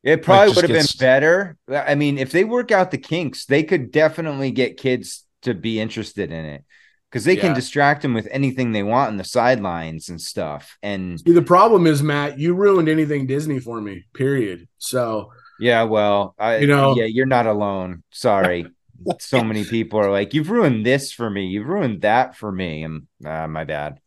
It 0.04 0.24
probably 0.24 0.48
just 0.48 0.56
would 0.56 0.70
have 0.70 0.78
gets- 0.80 0.96
been 0.96 1.06
better. 1.06 1.58
I 1.72 1.94
mean, 1.94 2.18
if 2.18 2.32
they 2.32 2.44
work 2.44 2.72
out 2.72 2.90
the 2.90 2.98
kinks, 2.98 3.46
they 3.46 3.62
could 3.62 3.92
definitely 3.92 4.50
get 4.50 4.78
kids 4.78 5.26
to 5.44 5.54
be 5.54 5.80
interested 5.80 6.32
in 6.32 6.44
it 6.44 6.64
because 7.12 7.24
they 7.24 7.36
can 7.36 7.54
distract 7.54 8.02
them 8.02 8.16
with 8.16 8.28
anything 8.32 8.72
they 8.72 8.82
want 8.82 9.12
in 9.12 9.18
the 9.18 9.24
sidelines 9.24 10.10
and 10.10 10.20
stuff. 10.20 10.76
And 10.82 11.20
See, 11.20 11.34
the 11.34 11.44
problem 11.44 11.86
is, 11.86 12.02
Matt, 12.02 12.40
you 12.40 12.56
ruined 12.56 12.90
anything 12.90 13.28
Disney 13.28 13.60
for 13.60 13.80
me. 13.80 14.06
Period. 14.16 14.68
So 14.80 15.34
yeah, 15.60 15.84
well, 15.84 16.34
I, 16.40 16.58
You 16.58 16.68
know- 16.68 16.96
yeah, 16.96 17.06
you're 17.06 17.28
not 17.28 17.46
alone. 17.46 18.02
Sorry. 18.10 18.66
so 19.20 19.44
many 19.44 19.64
people 19.66 20.00
are 20.00 20.10
like, 20.10 20.34
you've 20.34 20.50
ruined 20.50 20.84
this 20.84 21.12
for 21.12 21.30
me. 21.30 21.46
You've 21.46 21.68
ruined 21.68 22.02
that 22.02 22.36
for 22.36 22.52
me. 22.52 22.82
And 22.84 23.06
uh, 23.24 23.48
my 23.48 23.66
bad. 23.66 24.00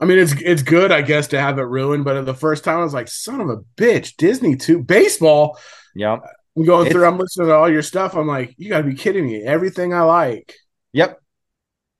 I 0.00 0.06
mean, 0.06 0.18
it's 0.18 0.32
it's 0.40 0.62
good, 0.62 0.90
I 0.92 1.02
guess, 1.02 1.28
to 1.28 1.40
have 1.40 1.58
it 1.58 1.62
ruined. 1.62 2.04
But 2.04 2.22
the 2.24 2.34
first 2.34 2.64
time, 2.64 2.78
I 2.78 2.84
was 2.84 2.94
like, 2.94 3.08
"Son 3.08 3.40
of 3.40 3.48
a 3.50 3.58
bitch!" 3.76 4.16
Disney 4.16 4.56
too. 4.56 4.82
Baseball. 4.82 5.58
Yep. 5.94 6.20
I'm 6.56 6.64
going 6.64 6.86
It's- 6.86 6.92
through. 6.92 7.06
I'm 7.06 7.18
listening 7.18 7.48
to 7.48 7.54
all 7.54 7.70
your 7.70 7.82
stuff. 7.82 8.14
I'm 8.16 8.26
like, 8.26 8.54
"You 8.56 8.70
got 8.70 8.78
to 8.78 8.84
be 8.84 8.94
kidding 8.94 9.26
me!" 9.26 9.42
Everything 9.42 9.92
I 9.94 10.02
like. 10.02 10.54
Yep. 10.92 11.18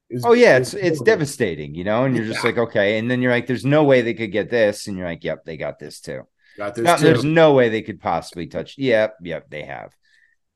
Is, 0.08 0.24
Oh 0.24 0.32
yeah, 0.32 0.56
it's 0.56 0.74
it's 0.74 1.00
devastating, 1.02 1.74
you 1.74 1.84
know, 1.84 2.04
and 2.04 2.16
you're 2.16 2.26
just 2.26 2.42
like, 2.42 2.58
okay, 2.58 2.98
and 2.98 3.08
then 3.08 3.22
you're 3.22 3.30
like, 3.30 3.46
there's 3.46 3.64
no 3.64 3.84
way 3.84 4.02
they 4.02 4.14
could 4.14 4.32
get 4.32 4.50
this, 4.50 4.88
and 4.88 4.96
you're 4.96 5.06
like, 5.06 5.22
yep, 5.22 5.44
they 5.44 5.56
got 5.56 5.78
this 5.78 6.00
too. 6.00 6.22
Got 6.56 6.74
this 6.74 6.84
No, 6.84 6.96
too. 6.96 7.04
there's 7.04 7.22
no 7.24 7.52
way 7.54 7.68
they 7.68 7.82
could 7.82 8.00
possibly 8.00 8.48
touch. 8.48 8.74
Yep, 8.76 9.18
yep, 9.22 9.48
they 9.50 9.62
have. 9.62 9.92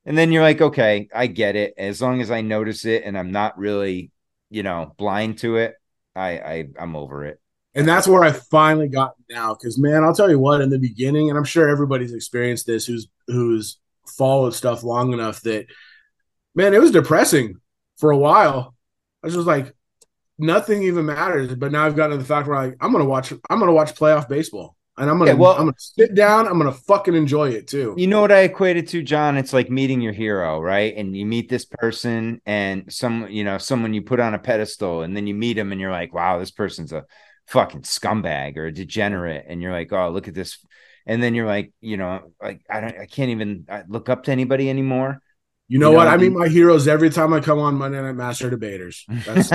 And 0.05 0.17
then 0.17 0.33
you're 0.33 0.43
like, 0.43 0.59
okay, 0.61 1.07
I 1.15 1.27
get 1.27 1.55
it. 1.55 1.73
As 1.77 2.01
long 2.01 2.19
as 2.21 2.31
I 2.31 2.41
notice 2.41 2.83
it 2.83 3.03
and 3.05 3.17
I'm 3.17 3.31
not 3.31 3.57
really, 3.57 4.11
you 4.49 4.61
know, 4.61 4.93
blind 4.97 5.37
to 5.39 5.55
it, 5.55 5.75
I, 6.15 6.29
I 6.29 6.67
I'm 6.79 6.95
over 6.95 7.25
it. 7.25 7.39
And 7.73 7.87
that's 7.87 8.07
where 8.07 8.23
I 8.23 8.31
finally 8.31 8.87
got 8.87 9.15
now. 9.29 9.53
Because 9.53 9.77
man, 9.77 10.03
I'll 10.03 10.15
tell 10.15 10.29
you 10.29 10.39
what, 10.39 10.61
in 10.61 10.69
the 10.69 10.79
beginning, 10.79 11.29
and 11.29 11.37
I'm 11.37 11.43
sure 11.43 11.67
everybody's 11.67 12.13
experienced 12.13 12.65
this 12.65 12.85
who's 12.85 13.07
who's 13.27 13.77
followed 14.07 14.53
stuff 14.53 14.83
long 14.83 15.13
enough 15.13 15.41
that 15.41 15.67
man, 16.53 16.73
it 16.73 16.81
was 16.81 16.91
depressing 16.91 17.55
for 17.97 18.11
a 18.11 18.17
while. 18.17 18.75
I 19.23 19.27
was 19.27 19.33
just 19.33 19.47
like, 19.47 19.73
nothing 20.37 20.83
even 20.83 21.05
matters. 21.05 21.53
But 21.55 21.71
now 21.71 21.85
I've 21.85 21.95
gotten 21.95 22.17
to 22.17 22.17
the 22.17 22.27
fact 22.27 22.47
where 22.47 22.63
like, 22.63 22.77
I'm 22.79 22.91
gonna 22.91 23.05
watch 23.05 23.33
I'm 23.49 23.59
gonna 23.59 23.73
watch 23.73 23.95
playoff 23.95 24.29
baseball. 24.29 24.75
And 24.97 25.09
I'm 25.09 25.17
gonna 25.17 25.31
Yeah, 25.31 25.37
well- 25.37 25.51
I'm 25.53 25.65
gonna 25.65 25.73
sit 25.77 26.15
down, 26.15 26.47
I'm 26.47 26.57
gonna 26.57 26.71
fucking 26.71 27.15
enjoy 27.15 27.49
it 27.49 27.67
too. 27.67 27.93
You 27.97 28.07
know 28.07 28.21
what 28.21 28.31
I 28.31 28.41
equate 28.41 28.77
it 28.77 28.87
to, 28.89 29.03
John? 29.03 29.37
It's 29.37 29.51
like 29.53 29.69
meeting 29.69 29.99
your 30.01 30.13
hero, 30.13 30.59
right? 30.61 30.95
And 30.95 31.15
you 31.15 31.25
meet 31.25 31.49
this 31.49 31.65
person 31.65 32.41
and 32.45 32.91
some, 32.93 33.27
you 33.29 33.43
know, 33.43 33.57
someone 33.57 33.93
you 33.93 34.01
put 34.01 34.19
on 34.19 34.33
a 34.33 34.39
pedestal, 34.39 35.01
and 35.01 35.15
then 35.15 35.27
you 35.27 35.33
meet 35.35 35.57
him 35.57 35.71
and 35.71 35.81
you're 35.81 35.91
like, 35.91 36.13
wow, 36.13 36.39
this 36.39 36.51
person's 36.51 36.93
a 36.93 37.03
fucking 37.47 37.81
scumbag 37.81 38.55
or 38.57 38.67
a 38.67 38.71
degenerate. 38.71 39.45
And 39.47 39.61
you're 39.61 39.73
like, 39.73 39.91
oh, 39.91 40.09
look 40.09 40.27
at 40.27 40.33
this. 40.33 40.57
and 41.05 41.21
then 41.21 41.35
you're 41.35 41.45
like, 41.45 41.73
you 41.81 41.97
know, 41.97 42.31
like 42.41 42.61
I 42.69 42.79
don't, 42.81 42.97
I 42.97 43.05
can't 43.05 43.29
even 43.31 43.67
look 43.87 44.09
up 44.09 44.23
to 44.23 44.31
anybody 44.31 44.69
anymore. 44.69 45.21
You 45.67 45.79
know, 45.79 45.89
you 45.89 45.93
know 45.93 45.97
what? 45.97 46.07
I 46.07 46.17
mean, 46.17 46.33
my 46.37 46.47
heroes 46.47 46.87
every 46.87 47.09
time 47.09 47.33
I 47.33 47.39
come 47.41 47.59
on 47.59 47.75
Monday 47.75 48.01
Night 48.01 48.13
Master 48.13 48.49
Debaters. 48.49 49.03
That's, 49.09 49.49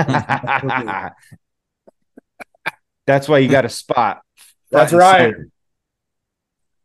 that's 3.05 3.27
why 3.29 3.39
you 3.39 3.49
got 3.49 3.65
a 3.65 3.69
spot. 3.69 4.21
That's 4.71 4.93
right. 4.93 5.35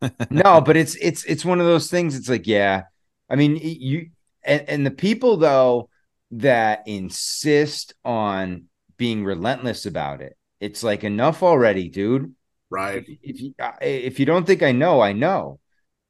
no, 0.30 0.60
but 0.60 0.76
it's 0.76 0.94
it's 0.96 1.24
it's 1.24 1.44
one 1.44 1.60
of 1.60 1.66
those 1.66 1.90
things. 1.90 2.16
It's 2.16 2.28
like, 2.28 2.46
yeah, 2.46 2.82
I 3.30 3.36
mean, 3.36 3.58
you 3.62 4.10
and, 4.44 4.68
and 4.68 4.86
the 4.86 4.90
people 4.90 5.36
though 5.36 5.88
that 6.32 6.82
insist 6.86 7.94
on 8.04 8.64
being 8.96 9.24
relentless 9.24 9.86
about 9.86 10.20
it. 10.20 10.36
It's 10.60 10.82
like 10.82 11.04
enough 11.04 11.42
already, 11.42 11.88
dude. 11.88 12.34
Right. 12.70 13.04
If, 13.06 13.18
if 13.22 13.40
you 13.40 13.54
uh, 13.58 13.72
if 13.80 14.20
you 14.20 14.26
don't 14.26 14.46
think 14.46 14.62
I 14.62 14.72
know, 14.72 15.00
I 15.00 15.12
know. 15.12 15.60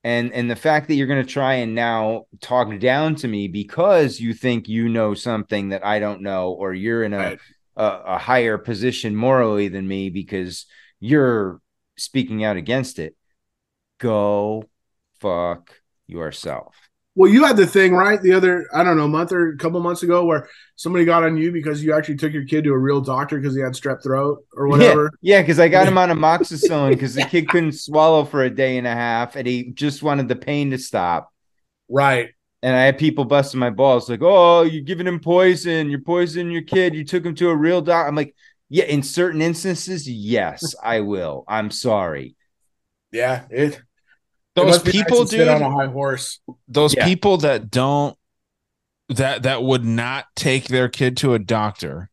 And 0.05 0.33
and 0.33 0.51
the 0.51 0.57
fact 0.57 0.89
that 0.89 0.95
you're 0.95 1.09
going 1.09 1.25
to 1.25 1.33
try 1.33 1.55
and 1.55 1.75
now 1.75 2.27
talk 2.41 2.79
down 2.79 3.17
to 3.17 3.29
me 3.29 3.49
because 3.49 4.21
you 4.21 4.35
think 4.35 4.69
you 4.69 4.89
know 4.89 5.15
something 5.15 5.71
that 5.71 5.85
I 5.85 5.99
don't 5.99 6.23
know, 6.23 6.53
or 6.53 6.73
you're 6.73 7.03
in 7.03 7.12
a 7.12 7.19
right. 7.19 7.39
a, 7.77 7.87
a 7.87 8.19
higher 8.19 8.57
position 8.57 9.17
morally 9.17 9.69
than 9.69 9.87
me 9.87 10.11
because 10.11 10.67
you're 11.01 11.61
speaking 11.96 12.44
out 12.44 12.56
against 12.56 12.98
it. 12.98 13.16
Go 13.98 14.64
fuck 15.20 15.72
yourself. 16.06 16.74
Well, 17.16 17.30
you 17.30 17.44
had 17.44 17.56
the 17.56 17.66
thing 17.66 17.94
right 17.94 18.20
the 18.20 18.35
other, 18.35 18.68
I 18.74 18.85
don't 18.85 18.98
know, 18.98 19.09
month 19.09 19.32
or 19.32 19.48
a 19.48 19.56
couple 19.56 19.80
months 19.80 20.02
ago 20.02 20.26
where 20.26 20.50
somebody 20.76 21.06
got 21.06 21.24
on 21.24 21.38
you 21.38 21.50
because 21.50 21.82
you 21.82 21.94
actually 21.94 22.18
took 22.18 22.35
your 22.35 22.44
kid 22.44 22.64
to 22.64 22.72
a 22.72 22.78
real 22.78 23.00
doctor 23.00 23.38
because 23.38 23.54
he 23.54 23.62
had 23.62 23.72
strep 23.72 24.02
throat 24.02 24.44
or 24.52 24.68
whatever. 24.68 25.11
Yeah, 25.22 25.40
because 25.40 25.56
yeah, 25.56 25.64
I 25.64 25.68
got 25.68 25.88
him 25.88 25.96
on 25.98 26.11
amoxicillin 26.11 26.90
because 26.90 27.14
the 27.14 27.24
kid 27.24 27.48
couldn't 27.48 27.72
swallow 27.72 28.26
for 28.26 28.42
a 28.44 28.50
day 28.50 28.76
and 28.76 28.87
a 28.87 28.92
half 28.92 29.35
and 29.35 29.46
he 29.46 29.70
just 29.70 30.02
wanted 30.02 30.28
the 30.28 30.37
pain 30.37 30.72
to 30.72 30.78
stop. 30.78 31.32
Right. 31.88 32.30
And 32.62 32.76
I 32.76 32.82
had 32.82 32.98
people 32.98 33.24
busting 33.24 33.61
my 33.61 33.70
balls 33.70 34.11
like, 34.11 34.20
oh, 34.22 34.62
you're 34.62 34.82
giving 34.82 35.06
him 35.06 35.20
poison. 35.20 35.88
You're 35.88 36.00
poisoning 36.00 36.52
your 36.52 36.62
kid. 36.62 36.94
You 36.94 37.04
took 37.04 37.24
him 37.24 37.35
to 37.37 37.48
a 37.48 37.56
real 37.56 37.80
doctor. 37.80 38.09
I'm 38.09 38.14
like, 38.14 38.35
yeah, 38.68 38.85
in 38.85 39.02
certain 39.02 39.42
instances, 39.42 40.09
yes, 40.09 40.74
I 40.83 41.00
will. 41.00 41.44
I'm 41.46 41.70
sorry. 41.70 42.37
Yeah, 43.12 43.44
it 43.50 43.81
those 44.57 44.83
people, 44.83 45.20
nice 45.20 45.31
dude, 45.31 45.48
on 45.48 45.62
a 45.62 45.70
high 45.70 45.87
horse. 45.87 46.40
Those 46.66 46.94
yeah. 46.94 47.05
people 47.05 47.37
that 47.38 47.70
don't 47.70 48.16
that 49.11 49.44
that 49.44 49.62
would 49.62 49.85
not 49.85 50.26
take 50.35 50.68
their 50.68 50.88
kid 50.88 51.16
to 51.18 51.35
a 51.35 51.38
doctor. 51.38 52.11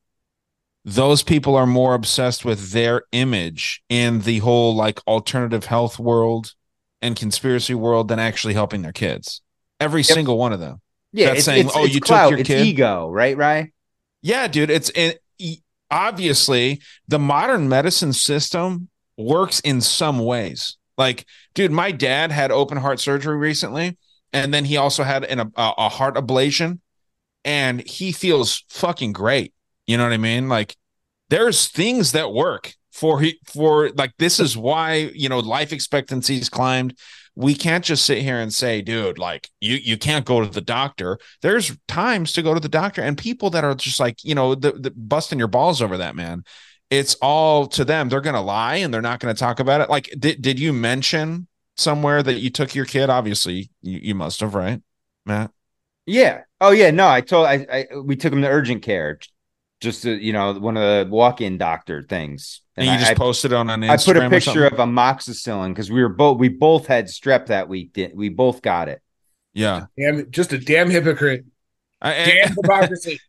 Those 0.86 1.24
people 1.24 1.56
are 1.56 1.66
more 1.66 1.94
obsessed 1.94 2.44
with 2.44 2.72
their 2.72 3.04
image 3.14 3.82
in 3.88 4.20
the 4.22 4.40
whole 4.40 4.76
like 4.76 5.00
alternative 5.08 5.66
health 5.66 5.98
world 5.98 6.54
and 7.02 7.16
conspiracy 7.16 7.74
world 7.74 8.10
than 8.10 8.20
actually 8.20 8.54
helping 8.54 8.82
their 8.82 8.92
kids. 8.92 9.42
Every 9.80 10.02
yep. 10.02 10.14
single 10.14 10.38
one 10.38 10.52
of 10.52 10.60
them. 10.60 10.82
Yeah, 11.14 11.28
That's 11.28 11.40
it's, 11.40 11.46
saying, 11.46 11.66
it's, 11.68 11.76
"Oh, 11.76 11.86
it's 11.86 11.96
you 11.96 12.02
clout. 12.02 12.24
took 12.24 12.32
your 12.32 12.40
it's 12.40 12.48
kid." 12.48 12.66
Ego, 12.68 13.10
right? 13.10 13.38
Right? 13.38 13.74
Yeah, 14.22 14.48
dude. 14.48 14.70
It's 14.70 14.90
it, 14.90 15.23
obviously 15.94 16.82
the 17.08 17.20
modern 17.20 17.70
medicine 17.70 18.12
system 18.12 18.90
works 19.18 19.62
in 19.62 19.80
some 19.80 20.20
ways 20.20 20.78
like, 20.98 21.26
dude, 21.54 21.72
my 21.72 21.92
dad 21.92 22.32
had 22.32 22.52
open 22.52 22.78
heart 22.78 23.00
surgery 23.00 23.38
recently, 23.38 23.98
and 24.32 24.54
then 24.54 24.66
he 24.66 24.78
also 24.78 25.04
had 25.04 25.24
an, 25.26 25.40
a, 25.40 25.52
a 25.56 25.90
heart 25.90 26.16
ablation, 26.16 26.80
and 27.44 27.86
he 27.88 28.12
feels 28.12 28.64
fucking 28.70 29.14
great. 29.14 29.54
You 29.88 29.98
know 29.98 30.04
what 30.04 30.14
I 30.14 30.18
mean? 30.18 30.50
Like, 30.50 30.76
there's 31.30 31.68
things 31.68 32.12
that 32.12 32.32
work 32.32 32.74
for 32.92 33.20
he 33.20 33.40
for 33.46 33.90
like 33.98 34.14
this 34.18 34.40
is 34.40 34.56
why 34.56 35.12
you 35.16 35.28
know 35.28 35.40
life 35.40 35.72
expectancy's 35.72 36.48
climbed 36.48 36.96
we 37.36 37.56
can't 37.56 37.84
just 37.84 38.06
sit 38.06 38.20
here 38.20 38.40
and 38.40 38.54
say 38.54 38.82
dude 38.82 39.18
like 39.18 39.50
you 39.60 39.76
you 39.76 39.98
can't 39.98 40.26
go 40.26 40.42
to 40.42 40.48
the 40.48 40.62
doctor 40.62 41.18
there's 41.42 41.76
times 41.88 42.32
to 42.32 42.42
go 42.42 42.54
to 42.54 42.60
the 42.60 42.70
doctor 42.70 43.02
and 43.02 43.18
people 43.18 43.50
that 43.50 43.64
are 43.64 43.74
just 43.74 44.00
like 44.00 44.24
you 44.24 44.36
know 44.36 44.54
the, 44.54 44.72
the 44.74 44.92
busting 44.92 45.40
your 45.40 45.48
balls 45.48 45.82
over 45.82 45.98
that 45.98 46.16
man 46.16 46.44
it's 46.94 47.16
all 47.24 47.66
to 47.68 47.84
them. 47.84 48.10
They're 48.10 48.22
to 48.36 48.42
lie 48.42 48.76
and 48.76 48.94
they're 48.94 49.02
not 49.02 49.20
to 49.34 49.40
talk 49.40 49.60
about 49.60 49.82
it. 49.82 49.90
Like, 49.90 50.14
did, 50.18 50.42
did 50.42 50.60
you 50.60 50.72
mention 50.74 51.48
somewhere 51.76 52.22
that 52.22 52.36
you 52.36 52.52
took 52.52 52.76
your 52.76 52.86
kid? 52.86 53.10
Obviously, 53.10 53.72
you, 53.82 54.00
you 54.00 54.16
must 54.16 54.42
have, 54.42 54.54
right, 54.54 54.80
Matt? 55.26 55.50
Yeah. 56.06 56.42
Oh, 56.62 56.70
yeah. 56.70 56.92
No, 56.92 57.08
I 57.08 57.22
told 57.22 57.48
I, 57.48 57.66
I 57.72 57.98
we 57.98 58.16
took 58.16 58.32
him 58.32 58.44
to 58.44 58.48
urgent 58.48 58.84
care, 58.84 59.20
just 59.84 60.04
to, 60.04 60.12
you 60.12 60.34
know, 60.34 60.54
one 60.54 60.78
of 60.78 60.82
the 60.82 61.12
walk-in 61.12 61.58
doctor 61.58 62.02
things. 62.02 62.62
And, 62.76 62.88
and 62.88 63.00
you 63.00 63.06
I, 63.06 63.10
just 63.10 63.20
posted 63.20 63.54
on 63.54 63.70
an 63.70 63.82
Instagram. 63.82 63.90
I 63.90 63.98
put 63.98 64.18
a 64.18 64.30
picture 64.30 64.66
of 64.66 64.74
amoxicillin 64.74 65.70
because 65.70 65.92
we 65.92 66.02
were 66.02 66.10
both 66.10 66.40
we 66.40 66.50
both 66.50 66.88
had 66.88 67.06
strep 67.06 67.48
that 67.48 67.70
week. 67.70 68.00
We 68.16 68.30
both 68.30 68.64
got 68.64 68.90
it. 68.90 69.02
Yeah. 69.54 69.86
Damn, 69.98 70.32
just 70.32 70.54
a 70.54 70.58
damn 70.58 70.90
hypocrite. 70.90 71.46
I, 72.02 72.14
damn 72.14 72.56
hypocrisy. 72.56 73.20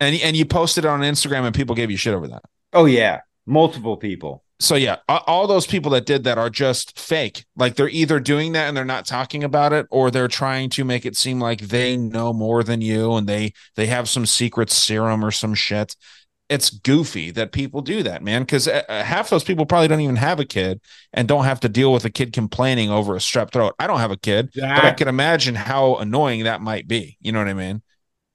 And 0.00 0.16
and 0.16 0.36
you 0.36 0.44
posted 0.44 0.84
on 0.84 1.00
Instagram 1.00 1.44
and 1.44 1.54
people 1.54 1.76
gave 1.76 1.90
you 1.90 1.96
shit 1.96 2.14
over 2.14 2.26
that. 2.28 2.42
Oh 2.72 2.86
yeah, 2.86 3.20
multiple 3.46 3.96
people. 3.96 4.42
So 4.64 4.76
yeah, 4.76 4.96
all 5.08 5.46
those 5.46 5.66
people 5.66 5.90
that 5.90 6.06
did 6.06 6.24
that 6.24 6.38
are 6.38 6.48
just 6.48 6.98
fake. 6.98 7.44
Like 7.54 7.74
they're 7.74 7.88
either 7.90 8.18
doing 8.18 8.52
that 8.52 8.66
and 8.66 8.74
they're 8.74 8.84
not 8.84 9.04
talking 9.04 9.44
about 9.44 9.74
it, 9.74 9.86
or 9.90 10.10
they're 10.10 10.26
trying 10.26 10.70
to 10.70 10.84
make 10.84 11.04
it 11.04 11.18
seem 11.18 11.38
like 11.38 11.60
they 11.60 11.98
know 11.98 12.32
more 12.32 12.64
than 12.64 12.80
you 12.80 13.14
and 13.14 13.26
they 13.26 13.52
they 13.76 13.86
have 13.86 14.08
some 14.08 14.24
secret 14.24 14.70
serum 14.70 15.22
or 15.22 15.30
some 15.30 15.54
shit. 15.54 15.94
It's 16.48 16.70
goofy 16.70 17.30
that 17.32 17.52
people 17.52 17.82
do 17.82 18.02
that, 18.04 18.22
man. 18.22 18.42
Because 18.42 18.66
uh, 18.66 18.82
uh, 18.88 19.02
half 19.02 19.28
those 19.28 19.44
people 19.44 19.66
probably 19.66 19.88
don't 19.88 20.00
even 20.00 20.16
have 20.16 20.40
a 20.40 20.46
kid 20.46 20.80
and 21.12 21.28
don't 21.28 21.44
have 21.44 21.60
to 21.60 21.68
deal 21.68 21.92
with 21.92 22.06
a 22.06 22.10
kid 22.10 22.32
complaining 22.32 22.90
over 22.90 23.14
a 23.14 23.18
strep 23.18 23.52
throat. 23.52 23.74
I 23.78 23.86
don't 23.86 24.00
have 24.00 24.10
a 24.10 24.16
kid, 24.16 24.50
yeah. 24.54 24.76
but 24.76 24.84
I 24.86 24.92
can 24.92 25.08
imagine 25.08 25.54
how 25.54 25.96
annoying 25.96 26.44
that 26.44 26.62
might 26.62 26.88
be. 26.88 27.18
You 27.20 27.32
know 27.32 27.38
what 27.38 27.48
I 27.48 27.54
mean? 27.54 27.82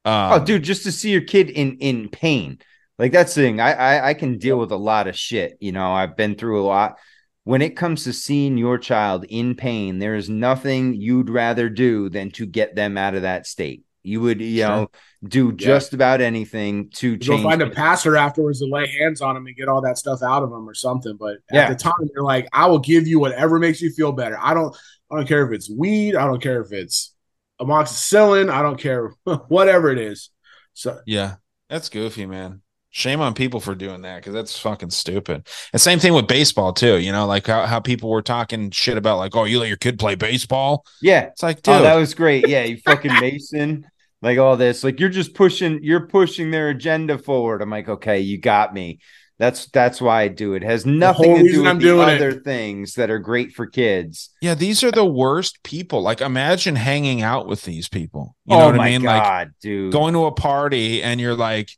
Um, 0.06 0.34
oh, 0.34 0.46
dude, 0.46 0.64
just 0.64 0.84
to 0.84 0.92
see 0.92 1.12
your 1.12 1.22
kid 1.22 1.50
in 1.50 1.78
in 1.78 2.10
pain 2.10 2.60
like 3.00 3.14
that's 3.14 3.34
the 3.34 3.42
thing. 3.42 3.60
I, 3.62 3.74
I 3.74 4.10
I 4.10 4.14
can 4.14 4.38
deal 4.38 4.60
with 4.60 4.72
a 4.72 4.78
lot 4.78 5.08
of 5.08 5.18
shit. 5.18 5.58
You 5.60 5.72
know, 5.72 5.92
I've 5.92 6.16
been 6.16 6.36
through 6.36 6.62
a 6.62 6.68
lot. 6.68 7.00
When 7.46 7.62
it 7.64 7.76
comes 7.76 8.04
to 8.04 8.14
seeing 8.14 8.58
your 8.58 8.78
child 8.78 9.26
in 9.28 9.56
pain, 9.56 9.98
there 9.98 10.16
is 10.16 10.30
nothing 10.30 10.94
you'd 10.94 11.30
rather 11.30 11.70
do 11.70 12.10
than 12.10 12.30
to 12.32 12.46
get 12.46 12.76
them 12.76 12.98
out 12.98 13.16
of 13.16 13.24
that 13.24 13.48
state. 13.48 13.86
You 14.04 14.22
would, 14.22 14.40
you 14.40 14.60
sure. 14.60 14.68
know, 14.68 14.92
do 15.24 15.52
just 15.52 15.92
yeah. 15.92 15.98
about 15.98 16.22
anything 16.22 16.90
to 16.96 17.18
change. 17.18 17.42
Go 17.42 17.50
find 17.50 17.62
a 17.62 17.70
pastor 17.70 18.18
afterwards 18.18 18.60
to 18.60 18.66
lay 18.66 18.88
hands 18.88 19.22
on 19.22 19.36
them 19.36 19.48
and 19.48 19.56
get 19.56 19.68
all 19.68 19.82
that 19.82 19.98
stuff 19.98 20.22
out 20.22 20.44
of 20.44 20.52
them 20.52 20.70
or 20.70 20.74
something. 20.74 21.18
But 21.18 21.38
yeah. 21.52 21.64
at 21.64 21.70
the 21.70 21.76
time, 21.76 21.94
you're 22.14 22.24
like, 22.24 22.48
I 22.54 22.68
will 22.68 22.80
give 22.80 23.08
you 23.08 23.20
whatever 23.20 23.58
makes 23.58 23.82
you 23.82 23.92
feel 23.92 24.12
better. 24.12 24.38
I 24.40 24.54
don't, 24.54 24.76
I 25.12 25.16
don't 25.16 25.28
care 25.28 25.46
if 25.46 25.54
it's 25.54 25.70
weed. 25.70 26.16
I 26.16 26.28
don't 26.28 26.42
care 26.42 26.62
if 26.62 26.72
it's 26.72 27.16
amoxicillin. 27.60 28.50
I 28.50 28.62
don't 28.62 28.80
care 28.80 29.14
whatever 29.48 29.90
it 29.90 29.98
is. 29.98 30.30
So 30.74 31.00
yeah, 31.06 31.36
that's 31.70 31.90
goofy, 31.90 32.26
man. 32.26 32.62
Shame 32.92 33.22
on 33.22 33.36
people 33.36 33.60
for 33.60 33.76
doing 33.76 34.02
that 34.02 34.18
because 34.18 34.34
that's 34.34 34.58
fucking 34.58 34.90
stupid. 34.90 35.48
And 35.72 35.82
same 35.82 36.00
thing 36.00 36.14
with 36.14 36.28
baseball 36.28 36.74
too. 36.74 36.98
You 36.98 37.12
know, 37.12 37.28
like 37.28 37.46
how, 37.46 37.68
how 37.68 37.80
people 37.80 38.10
were 38.10 38.24
talking 38.24 38.72
shit 38.72 38.98
about 38.98 39.20
like, 39.20 39.36
oh, 39.36 39.44
you 39.44 39.60
let 39.60 39.68
your 39.68 39.78
kid 39.78 40.00
play 40.00 40.16
baseball. 40.16 40.86
Yeah, 41.02 41.26
it's 41.26 41.44
like, 41.44 41.62
dude, 41.62 41.76
oh, 41.76 41.82
that 41.84 41.96
was 41.96 42.16
great. 42.16 42.48
Yeah, 42.48 42.64
you 42.64 42.78
fucking 42.78 43.14
Mason, 43.22 43.86
like 44.24 44.40
all 44.40 44.58
this, 44.58 44.84
like 44.84 45.00
you're 45.00 45.10
just 45.10 45.36
pushing, 45.36 45.84
you're 45.84 46.08
pushing 46.08 46.50
their 46.50 46.70
agenda 46.70 47.20
forward. 47.20 47.62
I'm 47.62 47.70
like, 47.70 47.90
okay, 47.90 48.22
you 48.22 48.40
got 48.40 48.74
me. 48.74 49.00
That's 49.40 49.68
that's 49.68 50.02
why 50.02 50.24
I 50.24 50.28
do 50.28 50.54
it. 50.54 50.64
it 50.64 50.66
has 50.66 50.86
nothing 50.86 51.38
to 51.38 51.44
do 51.44 51.60
with 51.60 51.68
I'm 51.70 51.80
the 51.80 51.98
other 51.98 52.30
it. 52.30 52.44
things 52.44 52.96
that 52.96 53.10
are 53.10 53.20
great 53.20 53.54
for 53.54 53.66
kids. 53.66 54.32
Yeah, 54.42 54.54
these 54.54 54.84
are 54.84 54.92
the 54.92 55.06
worst 55.06 55.64
people. 55.64 56.02
Like, 56.02 56.20
imagine 56.20 56.76
hanging 56.76 57.22
out 57.22 57.48
with 57.48 57.64
these 57.64 57.88
people. 57.88 58.36
You 58.46 58.56
oh 58.56 58.60
know 58.60 58.66
oh 58.66 58.72
what 58.72 58.80
I 58.82 58.90
mean? 58.90 59.02
God, 59.04 59.48
like, 59.48 59.60
dude, 59.62 59.94
going 59.94 60.14
to 60.14 60.26
a 60.26 60.34
party 60.34 61.02
and 61.02 61.22
you're 61.22 61.36
like 61.36 61.70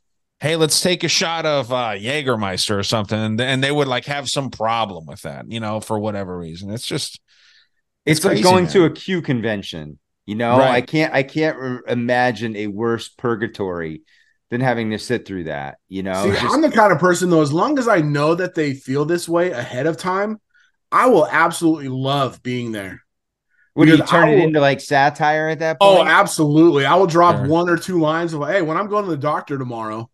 hey, 0.42 0.56
let's 0.56 0.80
take 0.80 1.04
a 1.04 1.08
shot 1.08 1.46
of 1.46 1.72
uh, 1.72 1.90
Jägermeister 1.90 2.76
or 2.76 2.82
something, 2.82 3.16
and, 3.16 3.40
and 3.40 3.62
they 3.62 3.70
would 3.70 3.86
like 3.86 4.06
have 4.06 4.28
some 4.28 4.50
problem 4.50 5.06
with 5.06 5.22
that, 5.22 5.48
you 5.48 5.60
know, 5.60 5.78
for 5.80 6.00
whatever 6.00 6.36
reason. 6.36 6.70
It's 6.72 6.84
just 6.84 7.20
it's, 8.04 8.18
it's 8.18 8.26
crazy, 8.26 8.42
like 8.42 8.52
going 8.52 8.64
man. 8.64 8.72
to 8.72 8.84
a 8.86 8.90
Q 8.90 9.22
convention. 9.22 10.00
You 10.26 10.34
know, 10.34 10.58
right. 10.58 10.70
I 10.70 10.80
can't 10.80 11.14
I 11.14 11.22
can't 11.22 11.56
re- 11.56 11.78
imagine 11.86 12.56
a 12.56 12.66
worse 12.66 13.08
purgatory 13.08 14.02
than 14.50 14.60
having 14.60 14.90
to 14.90 14.98
sit 14.98 15.26
through 15.26 15.44
that. 15.44 15.78
You 15.88 16.02
know, 16.02 16.24
See, 16.24 16.32
just... 16.32 16.44
I'm 16.52 16.60
the 16.60 16.70
kind 16.72 16.92
of 16.92 16.98
person 16.98 17.30
though. 17.30 17.42
As 17.42 17.52
long 17.52 17.78
as 17.78 17.86
I 17.86 18.00
know 18.00 18.34
that 18.34 18.56
they 18.56 18.74
feel 18.74 19.04
this 19.04 19.28
way 19.28 19.52
ahead 19.52 19.86
of 19.86 19.96
time, 19.96 20.40
I 20.90 21.06
will 21.06 21.26
absolutely 21.26 21.88
love 21.88 22.42
being 22.42 22.72
there. 22.72 23.00
Would 23.76 23.88
you 23.88 23.98
turn 23.98 24.28
will, 24.28 24.38
it 24.38 24.42
into 24.42 24.60
like 24.60 24.80
satire 24.80 25.48
at 25.48 25.60
that 25.60 25.76
oh, 25.80 25.96
point? 25.96 26.08
Oh, 26.08 26.10
absolutely. 26.10 26.84
I 26.84 26.96
will 26.96 27.06
drop 27.06 27.36
sure. 27.36 27.46
one 27.46 27.68
or 27.68 27.78
two 27.78 28.00
lines 28.00 28.34
of, 28.34 28.46
hey, 28.46 28.60
when 28.60 28.76
I'm 28.76 28.88
going 28.88 29.04
to 29.04 29.10
the 29.10 29.16
doctor 29.16 29.56
tomorrow, 29.56 30.10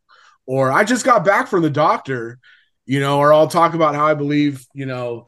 or 0.48 0.72
I 0.72 0.82
just 0.82 1.04
got 1.04 1.26
back 1.26 1.46
from 1.46 1.60
the 1.60 1.68
doctor, 1.68 2.38
you 2.86 3.00
know, 3.00 3.18
or 3.18 3.34
I'll 3.34 3.48
talk 3.48 3.74
about 3.74 3.94
how 3.94 4.06
I 4.06 4.14
believe, 4.14 4.66
you 4.72 4.86
know, 4.86 5.26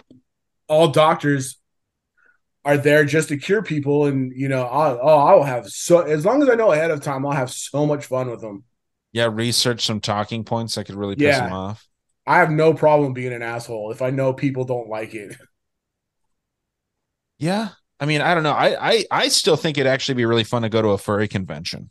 all 0.67 0.89
doctors 0.89 1.59
are 2.65 2.79
there 2.79 3.05
just 3.05 3.29
to 3.29 3.37
cure 3.37 3.63
people. 3.63 4.07
And, 4.07 4.33
you 4.35 4.49
know, 4.49 4.63
I'll, 4.63 4.99
oh, 5.01 5.19
I'll 5.19 5.43
have 5.43 5.69
so, 5.69 6.01
as 6.01 6.25
long 6.25 6.43
as 6.43 6.49
I 6.49 6.55
know 6.55 6.73
ahead 6.73 6.91
of 6.91 7.03
time, 7.03 7.27
I'll 7.27 7.33
have 7.33 7.51
so 7.51 7.85
much 7.85 8.07
fun 8.07 8.31
with 8.31 8.41
them. 8.41 8.65
Yeah. 9.13 9.29
Research 9.31 9.85
some 9.85 10.01
talking 10.01 10.43
points 10.43 10.77
that 10.77 10.85
could 10.85 10.95
really 10.95 11.17
piss 11.17 11.37
yeah. 11.37 11.45
them 11.45 11.53
off. 11.53 11.87
I 12.27 12.39
have 12.39 12.51
no 12.51 12.73
problem 12.73 13.13
being 13.13 13.35
an 13.35 13.43
asshole 13.43 13.91
if 13.93 14.01
I 14.01 14.09
know 14.09 14.33
people 14.33 14.65
don't 14.65 14.89
like 14.89 15.15
it. 15.15 15.37
Yeah. 17.43 17.71
I 17.99 18.05
mean, 18.05 18.21
I 18.21 18.35
don't 18.35 18.43
know. 18.43 18.53
I, 18.53 18.91
I 18.91 19.05
I 19.11 19.29
still 19.29 19.57
think 19.57 19.79
it'd 19.79 19.91
actually 19.91 20.17
be 20.17 20.27
really 20.27 20.45
fun 20.45 20.61
to 20.61 20.69
go 20.69 20.83
to 20.83 20.89
a 20.89 20.99
furry 20.99 21.27
convention. 21.27 21.89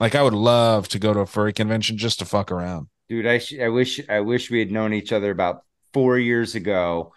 Like 0.00 0.14
I 0.14 0.22
would 0.22 0.34
love 0.34 0.88
to 0.88 0.98
go 0.98 1.12
to 1.14 1.20
a 1.20 1.26
furry 1.26 1.52
convention 1.52 1.96
just 1.96 2.18
to 2.18 2.24
fuck 2.24 2.50
around. 2.50 2.88
Dude, 3.08 3.26
I 3.26 3.38
sh- 3.38 3.58
I 3.60 3.68
wish 3.68 4.00
I 4.08 4.20
wish 4.20 4.50
we 4.50 4.58
had 4.58 4.70
known 4.70 4.92
each 4.92 5.12
other 5.12 5.30
about 5.30 5.62
four 5.92 6.18
years 6.18 6.54
ago 6.54 7.12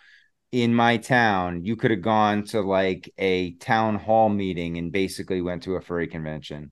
in 0.51 0.73
my 0.73 0.97
town. 0.97 1.63
You 1.63 1.75
could 1.75 1.91
have 1.91 2.01
gone 2.01 2.43
to 2.45 2.61
like 2.61 3.11
a 3.17 3.53
town 3.55 3.95
hall 3.95 4.29
meeting 4.29 4.77
and 4.77 4.91
basically 4.91 5.41
went 5.41 5.63
to 5.63 5.75
a 5.75 5.81
furry 5.81 6.07
convention. 6.07 6.71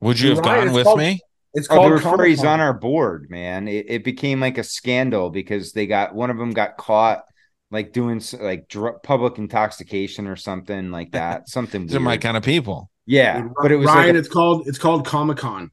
Would 0.00 0.20
you 0.20 0.30
have 0.30 0.38
Right, 0.38 0.64
gone 0.66 0.74
with 0.74 0.84
called- 0.84 0.98
me? 0.98 1.20
It's 1.52 1.66
Oh, 1.68 1.74
called 1.74 1.86
there 1.86 1.92
were 1.94 2.00
Comic-Con. 2.00 2.26
furries 2.26 2.48
on 2.48 2.60
our 2.60 2.72
board, 2.72 3.26
man. 3.28 3.66
It, 3.66 3.86
it 3.88 4.04
became 4.04 4.38
like 4.38 4.56
a 4.56 4.62
scandal 4.62 5.30
because 5.30 5.72
they 5.72 5.86
got 5.86 6.14
one 6.14 6.30
of 6.30 6.38
them 6.38 6.52
got 6.52 6.76
caught 6.76 7.24
like 7.72 7.92
doing 7.92 8.22
like 8.40 8.68
dr- 8.68 9.02
public 9.02 9.36
intoxication 9.38 10.26
or 10.28 10.36
something 10.36 10.90
like 10.92 11.10
that. 11.12 11.48
Something 11.48 11.86
These 11.86 11.96
are 11.96 12.00
my 12.00 12.16
kind 12.18 12.36
of 12.36 12.44
people. 12.44 12.90
Yeah, 13.10 13.40
Dude, 13.42 13.52
but 13.60 13.72
it 13.72 13.76
was 13.76 13.86
Ryan. 13.86 14.06
like 14.06 14.14
a- 14.14 14.18
it's 14.18 14.28
called 14.28 14.68
it's 14.68 14.78
called 14.78 15.04
Comic 15.06 15.38
Con. 15.38 15.70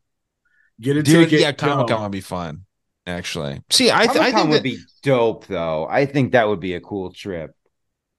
Get 0.82 0.98
a 0.98 1.04
Dude, 1.04 1.26
ticket. 1.30 1.40
yeah, 1.42 1.52
Comic 1.52 1.88
Con 1.88 2.02
would 2.02 2.12
be 2.12 2.22
fun. 2.22 2.64
Actually, 3.06 3.62
see, 3.70 3.90
I, 3.92 4.06
th- 4.08 4.10
I 4.10 4.32
Comic-Con 4.32 4.34
think 4.34 4.50
would 4.50 4.58
that, 4.58 4.64
be 4.64 4.80
dope 5.04 5.46
though. 5.48 5.88
I 5.90 6.06
think 6.06 6.32
that 6.34 6.48
would 6.48 6.60
be 6.60 6.74
a 6.74 6.82
cool 6.82 7.14
trip. 7.14 7.56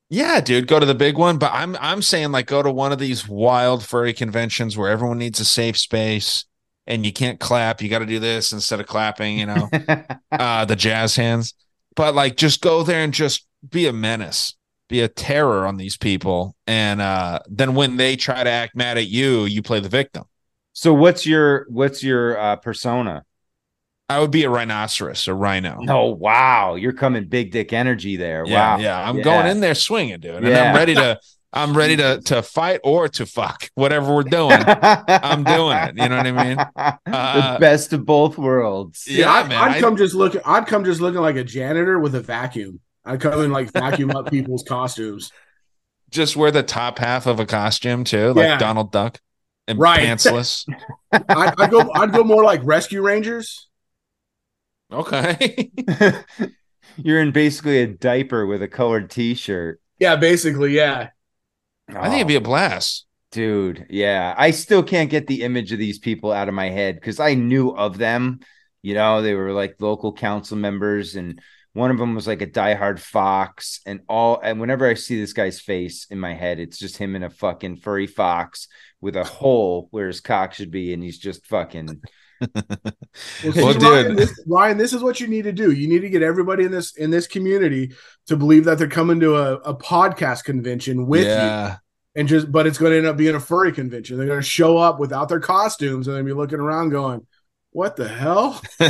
yeah, 0.08 0.40
dude, 0.40 0.66
go 0.68 0.78
to 0.80 0.86
the 0.86 0.94
big 0.94 1.18
one. 1.18 1.36
But 1.38 1.50
I'm 1.52 1.76
I'm 1.80 2.00
saying 2.00 2.32
like 2.32 2.46
go 2.46 2.62
to 2.62 2.70
one 2.70 2.92
of 2.92 2.98
these 2.98 3.28
wild 3.28 3.84
furry 3.84 4.12
conventions 4.14 4.78
where 4.78 4.88
everyone 4.90 5.18
needs 5.18 5.40
a 5.40 5.44
safe 5.44 5.76
space 5.76 6.44
and 6.86 7.04
you 7.04 7.12
can't 7.12 7.38
clap. 7.40 7.82
You 7.82 7.88
got 7.90 7.98
to 7.98 8.06
do 8.06 8.18
this 8.20 8.52
instead 8.52 8.80
of 8.80 8.86
clapping. 8.86 9.38
You 9.38 9.46
know, 9.46 9.68
uh, 10.32 10.64
the 10.64 10.76
jazz 10.76 11.16
hands. 11.16 11.54
But 11.96 12.14
like, 12.14 12.36
just 12.36 12.60
go 12.62 12.82
there 12.84 13.02
and 13.04 13.12
just 13.12 13.46
be 13.68 13.88
a 13.88 13.92
menace, 13.92 14.54
be 14.88 15.00
a 15.02 15.08
terror 15.08 15.66
on 15.66 15.76
these 15.76 15.96
people, 15.96 16.56
and 16.66 17.00
uh, 17.00 17.40
then 17.48 17.74
when 17.74 17.96
they 17.96 18.16
try 18.16 18.42
to 18.42 18.50
act 18.50 18.74
mad 18.74 18.98
at 18.98 19.06
you, 19.06 19.44
you 19.44 19.62
play 19.62 19.80
the 19.80 19.88
victim. 19.88 20.24
So 20.72 20.94
what's 20.94 21.26
your 21.26 21.66
what's 21.68 22.02
your 22.02 22.38
uh, 22.38 22.56
persona? 22.56 23.24
I 24.08 24.20
would 24.20 24.30
be 24.30 24.44
a 24.44 24.50
rhinoceros, 24.50 25.28
a 25.28 25.34
rhino. 25.34 25.80
Oh 25.88 26.06
wow, 26.14 26.76
you're 26.76 26.94
coming 26.94 27.26
big 27.26 27.50
dick 27.52 27.72
energy 27.72 28.16
there. 28.16 28.44
Yeah, 28.46 28.76
wow. 28.76 28.80
yeah. 28.82 29.08
I'm 29.08 29.20
going 29.20 29.46
in 29.46 29.60
there 29.60 29.74
swinging, 29.74 30.20
dude, 30.20 30.36
and 30.36 30.46
Yeah. 30.48 30.70
I'm 30.70 30.76
ready 30.76 30.94
to. 30.94 31.20
I'm 31.50 31.74
ready 31.74 31.96
to 31.96 32.20
to 32.26 32.42
fight 32.42 32.80
or 32.84 33.08
to 33.08 33.24
fuck, 33.24 33.70
whatever 33.74 34.14
we're 34.14 34.22
doing. 34.22 34.52
I'm 34.52 35.44
doing 35.44 35.78
it. 35.78 35.96
You 35.96 36.08
know 36.08 36.16
what 36.18 36.26
I 36.26 36.32
mean? 36.44 36.58
Uh, 37.10 37.54
the 37.54 37.58
best 37.58 37.92
of 37.94 38.04
both 38.04 38.36
worlds. 38.36 39.06
Yeah, 39.08 39.32
I'd, 39.32 39.48
man, 39.48 39.58
I'd 39.58 39.76
I- 39.76 39.80
come 39.80 39.96
just 39.96 40.14
looking. 40.14 40.42
I'd 40.44 40.66
come 40.66 40.84
just 40.84 41.00
looking 41.00 41.20
like 41.20 41.36
a 41.36 41.44
janitor 41.44 41.98
with 41.98 42.14
a 42.14 42.20
vacuum. 42.20 42.80
I'd 43.04 43.20
come 43.20 43.40
and 43.40 43.52
like 43.52 43.72
vacuum 43.72 44.10
up 44.10 44.30
people's 44.30 44.62
costumes. 44.62 45.32
Just 46.10 46.36
wear 46.36 46.50
the 46.50 46.62
top 46.62 46.98
half 46.98 47.26
of 47.26 47.38
a 47.40 47.46
costume 47.46 48.04
too, 48.04 48.28
like 48.32 48.44
Yeah. 48.44 48.58
Donald 48.58 48.92
Duck, 48.92 49.20
and 49.66 49.78
Right. 49.78 50.00
pantsless. 50.00 50.64
I'd, 51.12 51.54
I'd 51.60 51.70
go. 51.70 51.90
I'd 51.94 52.12
go 52.12 52.24
more 52.24 52.44
like 52.44 52.60
Rescue 52.64 53.02
Rangers. 53.02 53.68
Okay. 54.92 55.70
You're 56.96 57.20
in 57.20 57.30
basically 57.32 57.78
a 57.82 57.86
diaper 57.86 58.46
with 58.46 58.62
a 58.62 58.68
colored 58.68 59.10
T-shirt. 59.10 59.80
Yeah, 59.98 60.16
basically. 60.16 60.74
Yeah. 60.74 61.10
Oh. 61.90 61.96
I 61.98 62.04
think 62.08 62.16
it'd 62.16 62.28
be 62.28 62.36
a 62.36 62.40
blast. 62.40 63.06
Dude, 63.30 63.86
yeah. 63.90 64.34
I 64.36 64.50
still 64.52 64.82
can't 64.82 65.10
get 65.10 65.26
the 65.26 65.42
image 65.42 65.72
of 65.72 65.78
these 65.78 65.98
people 65.98 66.32
out 66.32 66.48
of 66.48 66.54
my 66.54 66.70
head 66.70 66.94
because 66.94 67.20
I 67.20 67.34
knew 67.34 67.70
of 67.70 67.98
them. 67.98 68.40
You 68.82 68.94
know, 68.94 69.20
they 69.22 69.34
were 69.34 69.52
like 69.52 69.76
local 69.80 70.12
council 70.14 70.56
members, 70.56 71.14
and 71.16 71.40
one 71.78 71.90
of 71.90 71.98
them 71.98 72.14
was 72.14 72.26
like 72.26 72.42
a 72.42 72.46
diehard 72.46 72.98
fox. 72.98 73.80
And 73.86 74.00
all 74.08 74.40
and 74.42 74.60
whenever 74.60 74.86
I 74.86 74.94
see 74.94 75.18
this 75.18 75.32
guy's 75.32 75.60
face 75.60 76.06
in 76.10 76.18
my 76.18 76.34
head, 76.34 76.58
it's 76.58 76.78
just 76.78 76.96
him 76.96 77.16
in 77.16 77.22
a 77.22 77.30
fucking 77.30 77.76
furry 77.76 78.06
fox 78.06 78.68
with 79.00 79.16
a 79.16 79.24
hole 79.24 79.88
where 79.90 80.08
his 80.08 80.20
cock 80.20 80.54
should 80.54 80.70
be, 80.70 80.92
and 80.92 81.02
he's 81.02 81.18
just 81.18 81.46
fucking 81.46 82.00
Well, 82.40 83.52
see, 83.52 83.62
Well, 83.62 83.74
Ryan, 83.78 84.08
dude. 84.08 84.18
this, 84.18 84.44
Ryan, 84.46 84.78
this 84.78 84.92
is 84.92 85.02
what 85.02 85.20
you 85.20 85.28
need 85.28 85.42
to 85.42 85.52
do. 85.52 85.72
You 85.72 85.88
need 85.88 86.00
to 86.00 86.10
get 86.10 86.22
everybody 86.22 86.64
in 86.64 86.72
this 86.72 86.96
in 86.96 87.10
this 87.10 87.26
community 87.26 87.92
to 88.26 88.36
believe 88.36 88.64
that 88.64 88.78
they're 88.78 88.88
coming 88.88 89.20
to 89.20 89.36
a, 89.36 89.54
a 89.58 89.74
podcast 89.74 90.44
convention 90.44 91.06
with 91.06 91.26
you, 91.26 91.76
and 92.14 92.28
just 92.28 92.50
but 92.50 92.66
it's 92.66 92.78
going 92.78 92.92
to 92.92 92.98
end 92.98 93.06
up 93.06 93.16
being 93.16 93.36
a 93.36 93.40
furry 93.40 93.72
convention. 93.72 94.16
They're 94.18 94.26
going 94.26 94.40
to 94.40 94.46
show 94.46 94.76
up 94.76 94.98
without 94.98 95.28
their 95.28 95.40
costumes 95.40 96.08
and 96.08 96.16
they'll 96.16 96.24
be 96.24 96.32
looking 96.32 96.60
around 96.60 96.90
going, 96.90 97.26
"What 97.72 97.96
the 97.96 98.08
hell?" 98.08 98.60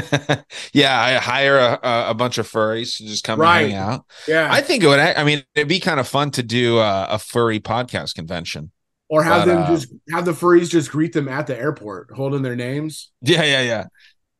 yeah, 0.73 1.01
I 1.01 1.14
hire 1.14 1.59
a, 1.59 1.79
a, 1.83 2.11
a 2.11 2.14
bunch 2.14 2.38
of 2.38 2.49
furries 2.51 2.97
to 2.99 3.07
just 3.07 3.25
come 3.25 3.41
Right. 3.41 3.62
and 3.62 3.73
hang 3.73 3.75
out. 3.81 4.05
Yeah, 4.27 4.49
I 4.51 4.61
think 4.61 4.83
it 4.83 4.87
would. 4.87 4.99
I 5.01 5.25
mean, 5.25 5.43
it'd 5.55 5.69
be 5.69 5.81
kind 5.81 6.01
of 6.01 6.09
fun 6.09 6.31
to 6.33 6.43
do 6.43 6.79
uh, 6.79 7.07
a 7.11 7.19
furry 7.19 7.61
podcast 7.61 8.14
convention. 8.14 8.73
or 9.09 9.23
have 9.23 9.45
but, 9.47 9.47
them 9.47 9.62
uh, 9.64 9.67
just 9.69 9.88
have 10.12 10.25
the 10.25 10.33
furries 10.33 10.69
just 10.71 10.91
greet 10.91 11.12
them 11.12 11.29
at 11.29 11.47
the 11.47 11.59
airport, 11.59 12.11
holding 12.14 12.43
their 12.43 12.57
names. 12.57 13.11
Yeah, 13.23 13.43
yeah, 13.45 13.62
yeah. 13.62 13.85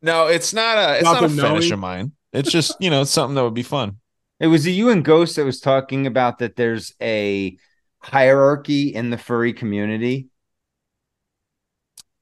No, 0.01 0.27
it's 0.27 0.53
not 0.53 0.77
a. 0.77 0.99
It's 0.99 1.01
Without 1.01 1.21
not 1.21 1.23
a 1.23 1.27
them 1.27 1.37
fetish 1.37 1.69
knowing? 1.69 1.73
of 1.73 1.79
mine. 1.79 2.11
It's 2.33 2.51
just 2.51 2.75
you 2.79 2.89
know 2.89 3.01
it's 3.01 3.11
something 3.11 3.35
that 3.35 3.43
would 3.43 3.53
be 3.53 3.63
fun. 3.63 3.97
It 4.39 4.47
was 4.47 4.65
it 4.65 4.71
you 4.71 4.89
and 4.89 5.03
Ghost 5.03 5.35
that 5.35 5.43
was 5.45 5.59
talking 5.59 6.07
about 6.07 6.39
that 6.39 6.55
there's 6.55 6.93
a 7.01 7.57
hierarchy 7.99 8.93
in 8.93 9.09
the 9.09 9.17
furry 9.17 9.53
community. 9.53 10.27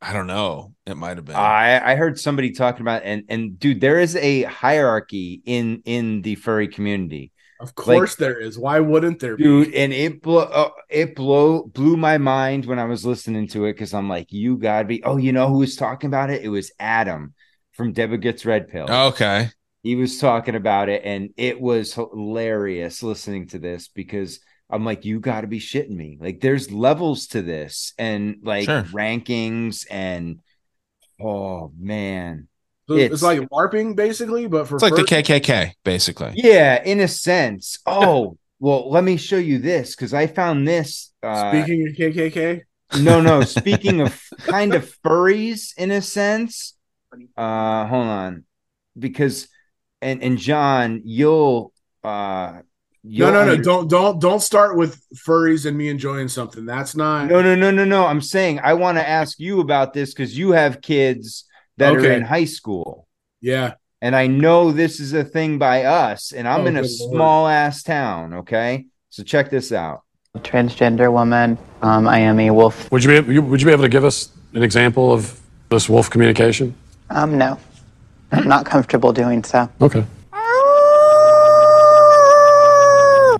I 0.02 0.14
don't 0.14 0.28
know. 0.28 0.74
It 0.86 0.96
might 0.96 1.18
have 1.18 1.26
been. 1.26 1.36
I 1.36 1.94
I 1.94 1.96
heard 1.96 2.20
somebody 2.20 2.52
talking 2.52 2.82
about 2.82 3.02
and 3.04 3.24
and 3.30 3.60
dude, 3.60 3.82
there 3.82 4.00
is 4.00 4.16
a 4.16 4.44
hierarchy 4.44 5.42
in 5.46 5.82
in 5.86 6.22
the 6.22 6.36
furry 6.36 6.68
community, 6.68 7.32
Of 7.60 7.74
course, 7.76 8.16
there 8.16 8.38
is. 8.40 8.58
Why 8.60 8.80
wouldn't 8.80 9.20
there 9.20 9.38
be? 9.38 9.44
dude. 9.44 9.74
And 9.74 9.92
it 9.94 10.22
blew 10.22 10.40
uh, 10.40 10.70
it 10.90 11.16
blow 11.16 11.64
blew 11.64 11.98
my 11.98 12.18
mind 12.20 12.66
when 12.66 12.80
I 12.80 12.86
was 12.86 13.06
listening 13.06 13.48
to 13.50 13.66
it 13.66 13.74
because 13.74 13.94
I'm 13.94 14.08
like, 14.10 14.32
you 14.32 14.58
gotta 14.58 14.86
be. 14.86 15.04
Oh, 15.04 15.18
you 15.18 15.32
know 15.34 15.48
who 15.48 15.60
was 15.60 15.76
talking 15.76 16.08
about 16.08 16.30
it? 16.30 16.44
It 16.44 16.50
was 16.50 16.72
Adam 16.80 17.34
from 17.74 17.94
Deborah 17.94 18.18
Gets 18.18 18.46
Red 18.46 18.70
Pill. 18.70 18.88
okay. 18.90 19.50
he 19.84 19.96
was 19.96 20.18
talking 20.20 20.56
about 20.56 20.90
it 20.90 21.04
and 21.06 21.30
it 21.38 21.62
was 21.62 21.94
hilarious 21.94 23.04
listening 23.04 23.48
to 23.50 23.60
this 23.60 23.88
because 23.88 24.40
I'm 24.70 24.84
like, 24.86 25.06
you 25.06 25.20
got 25.20 25.42
to 25.42 25.48
be 25.48 25.60
shitting 25.60 25.96
me. 25.96 26.18
Like, 26.20 26.42
there's 26.42 26.72
levels 26.72 27.28
to 27.28 27.42
this 27.42 27.94
and 27.98 28.38
like 28.44 28.66
Sure. 28.66 28.84
rankings 28.84 29.86
and 29.90 30.40
oh 31.22 31.72
man, 31.80 32.48
So 32.88 32.96
it's, 32.96 33.06
it's- 33.06 33.22
like 33.24 33.40
LARPing 33.50 33.96
basically, 33.96 34.48
but 34.48 34.68
for 34.68 34.76
It's 34.76 34.84
like 34.84 34.96
the 34.96 35.04
KKK, 35.04 35.72
basically. 35.84 36.34
yeah, 36.36 36.82
in 36.84 37.00
a 37.00 37.08
sense. 37.08 37.80
Oh, 37.88 38.38
well, 38.60 38.90
let 38.90 39.04
me 39.04 39.18
show 39.18 39.38
you 39.38 39.60
this 39.60 39.96
because 39.96 40.14
I 40.14 40.28
found 40.28 40.68
this. 40.68 41.14
Uh, 41.22 41.52
Speaking 41.52 41.88
of 41.88 41.96
KKK, 41.96 42.62
no, 43.02 43.22
no. 43.22 43.42
Speaking 43.44 44.02
of 44.02 44.20
kind 44.40 44.74
of 44.74 44.92
furries, 45.06 45.78
in 45.78 45.92
a 45.92 46.02
sense. 46.02 46.74
Uh, 47.38 47.86
hold 47.86 48.08
on, 48.08 48.44
because 48.98 49.48
and 50.02 50.24
and 50.24 50.38
John, 50.40 51.02
you'll 51.06 51.72
uh, 52.04 52.62
no, 53.10 53.16
you'll 53.18 53.32
no, 53.32 53.46
no, 53.46 53.52
under- 53.52 53.64
don't, 53.64 53.90
don't, 53.90 54.20
don't 54.20 54.42
start 54.42 54.78
with 54.78 55.02
furries 55.16 55.66
and 55.66 55.78
me 55.78 55.88
enjoying 55.90 56.28
something. 56.28 56.66
That's 56.66 56.96
not. 56.96 57.28
No, 57.28 57.42
no, 57.42 57.56
no, 57.56 57.72
no, 57.72 57.86
no. 57.86 58.06
I'm 58.06 58.22
saying 58.22 58.60
I 58.64 58.74
want 58.74 58.98
to 58.98 59.08
ask 59.08 59.40
you 59.40 59.60
about 59.62 59.94
this 59.94 60.14
because 60.14 60.38
you 60.38 60.52
have 60.52 60.82
kids 60.82 61.46
that 61.78 61.94
are 61.96 62.12
in 62.12 62.24
high 62.24 62.46
school. 62.46 63.08
Yeah, 63.42 63.76
And 64.02 64.16
I 64.16 64.26
know 64.28 64.72
this 64.72 65.00
is 65.00 65.14
a 65.14 65.24
thing 65.24 65.60
by 65.60 65.84
us, 65.84 66.32
and 66.32 66.48
I'm 66.48 66.62
Oh, 66.62 66.66
in 66.66 66.78
a 66.78 66.82
good 66.82 66.92
lord. 67.00 67.14
small 67.16 67.48
ass 67.48 67.84
town. 67.84 68.34
Okay. 68.34 68.86
So 69.10 69.24
check 69.24 69.50
this 69.50 69.72
out. 69.72 70.02
transgender 70.40 71.12
woman. 71.12 71.58
Um, 71.82 72.08
I 72.08 72.20
am 72.20 72.40
a 72.40 72.52
wolf. 72.52 72.92
Would 72.92 73.04
you 73.04 73.22
be 73.24 73.34
you- 73.34 73.42
would 73.42 73.60
you 73.62 73.66
be 73.66 73.72
able 73.74 73.84
to 73.84 73.90
give 73.90 74.06
us 74.06 74.30
an 74.54 74.64
example 74.64 75.12
of 75.14 75.40
this 75.70 75.88
wolf 75.90 76.10
communication? 76.10 76.74
Um, 77.10 77.38
no, 77.38 77.58
I'm 78.32 78.48
not 78.48 78.66
comfortable 78.66 79.14
doing 79.14 79.44
so. 79.44 79.70
Okay. 79.82 80.04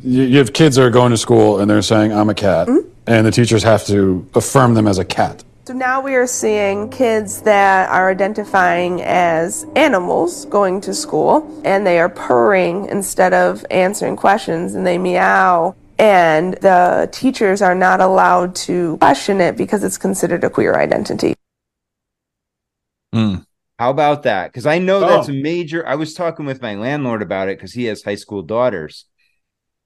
You, 0.08 0.24
you 0.24 0.38
have 0.38 0.54
kids 0.54 0.78
that 0.78 0.84
are 0.84 0.90
going 0.90 1.12
to 1.12 1.18
school 1.18 1.60
and 1.60 1.70
they're 1.70 1.82
saying 1.82 2.14
I'm 2.14 2.30
a 2.30 2.34
cat, 2.34 2.70
and 3.08 3.28
the 3.28 3.32
teachers 3.32 3.62
have 3.64 3.86
to 3.88 4.26
affirm 4.36 4.74
them 4.74 4.88
as 4.88 4.98
a 5.00 5.04
cat. 5.06 5.44
So 5.66 5.74
now 5.74 6.00
we 6.00 6.16
are 6.16 6.26
seeing 6.28 6.90
kids 6.90 7.42
that 7.42 7.90
are 7.90 8.10
identifying 8.10 9.02
as 9.02 9.66
animals 9.76 10.46
going 10.46 10.80
to 10.82 10.94
school 10.94 11.62
and 11.66 11.86
they 11.86 12.00
are 12.00 12.08
purring 12.08 12.86
instead 12.86 13.34
of 13.34 13.66
answering 13.70 14.16
questions 14.16 14.76
and 14.76 14.88
they 14.88 14.98
meow. 14.98 15.76
And 16.00 16.54
the 16.54 17.10
teachers 17.12 17.62
are 17.62 17.76
not 17.76 18.00
allowed 18.00 18.56
to 18.68 18.96
question 19.02 19.42
it 19.42 19.58
because 19.58 19.84
it's 19.84 19.98
considered 19.98 20.46
a 20.46 20.50
queer 20.50 20.76
identity. 20.76 21.34
Hmm. 23.14 23.36
How 23.78 23.90
about 23.90 24.24
that? 24.24 24.54
Because 24.54 24.66
I 24.66 24.80
know 24.80 25.02
that's 25.02 25.28
Oh. 25.28 25.34
a 25.34 25.36
major. 25.36 25.86
I 25.86 25.96
was 25.96 26.14
talking 26.14 26.46
with 26.46 26.62
my 26.62 26.76
landlord 26.76 27.22
about 27.22 27.50
it 27.50 27.58
because 27.58 27.74
he 27.74 27.86
has 27.86 28.04
high 28.04 28.16
school 28.16 28.42
daughters, 28.42 29.06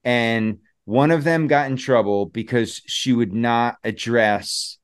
and 0.03 0.59
one 0.85 1.11
of 1.11 1.23
them 1.23 1.47
got 1.47 1.69
in 1.69 1.77
trouble 1.77 2.25
because 2.25 2.81
she 2.87 3.13
would 3.13 3.33
not 3.33 3.77
address 3.83 4.77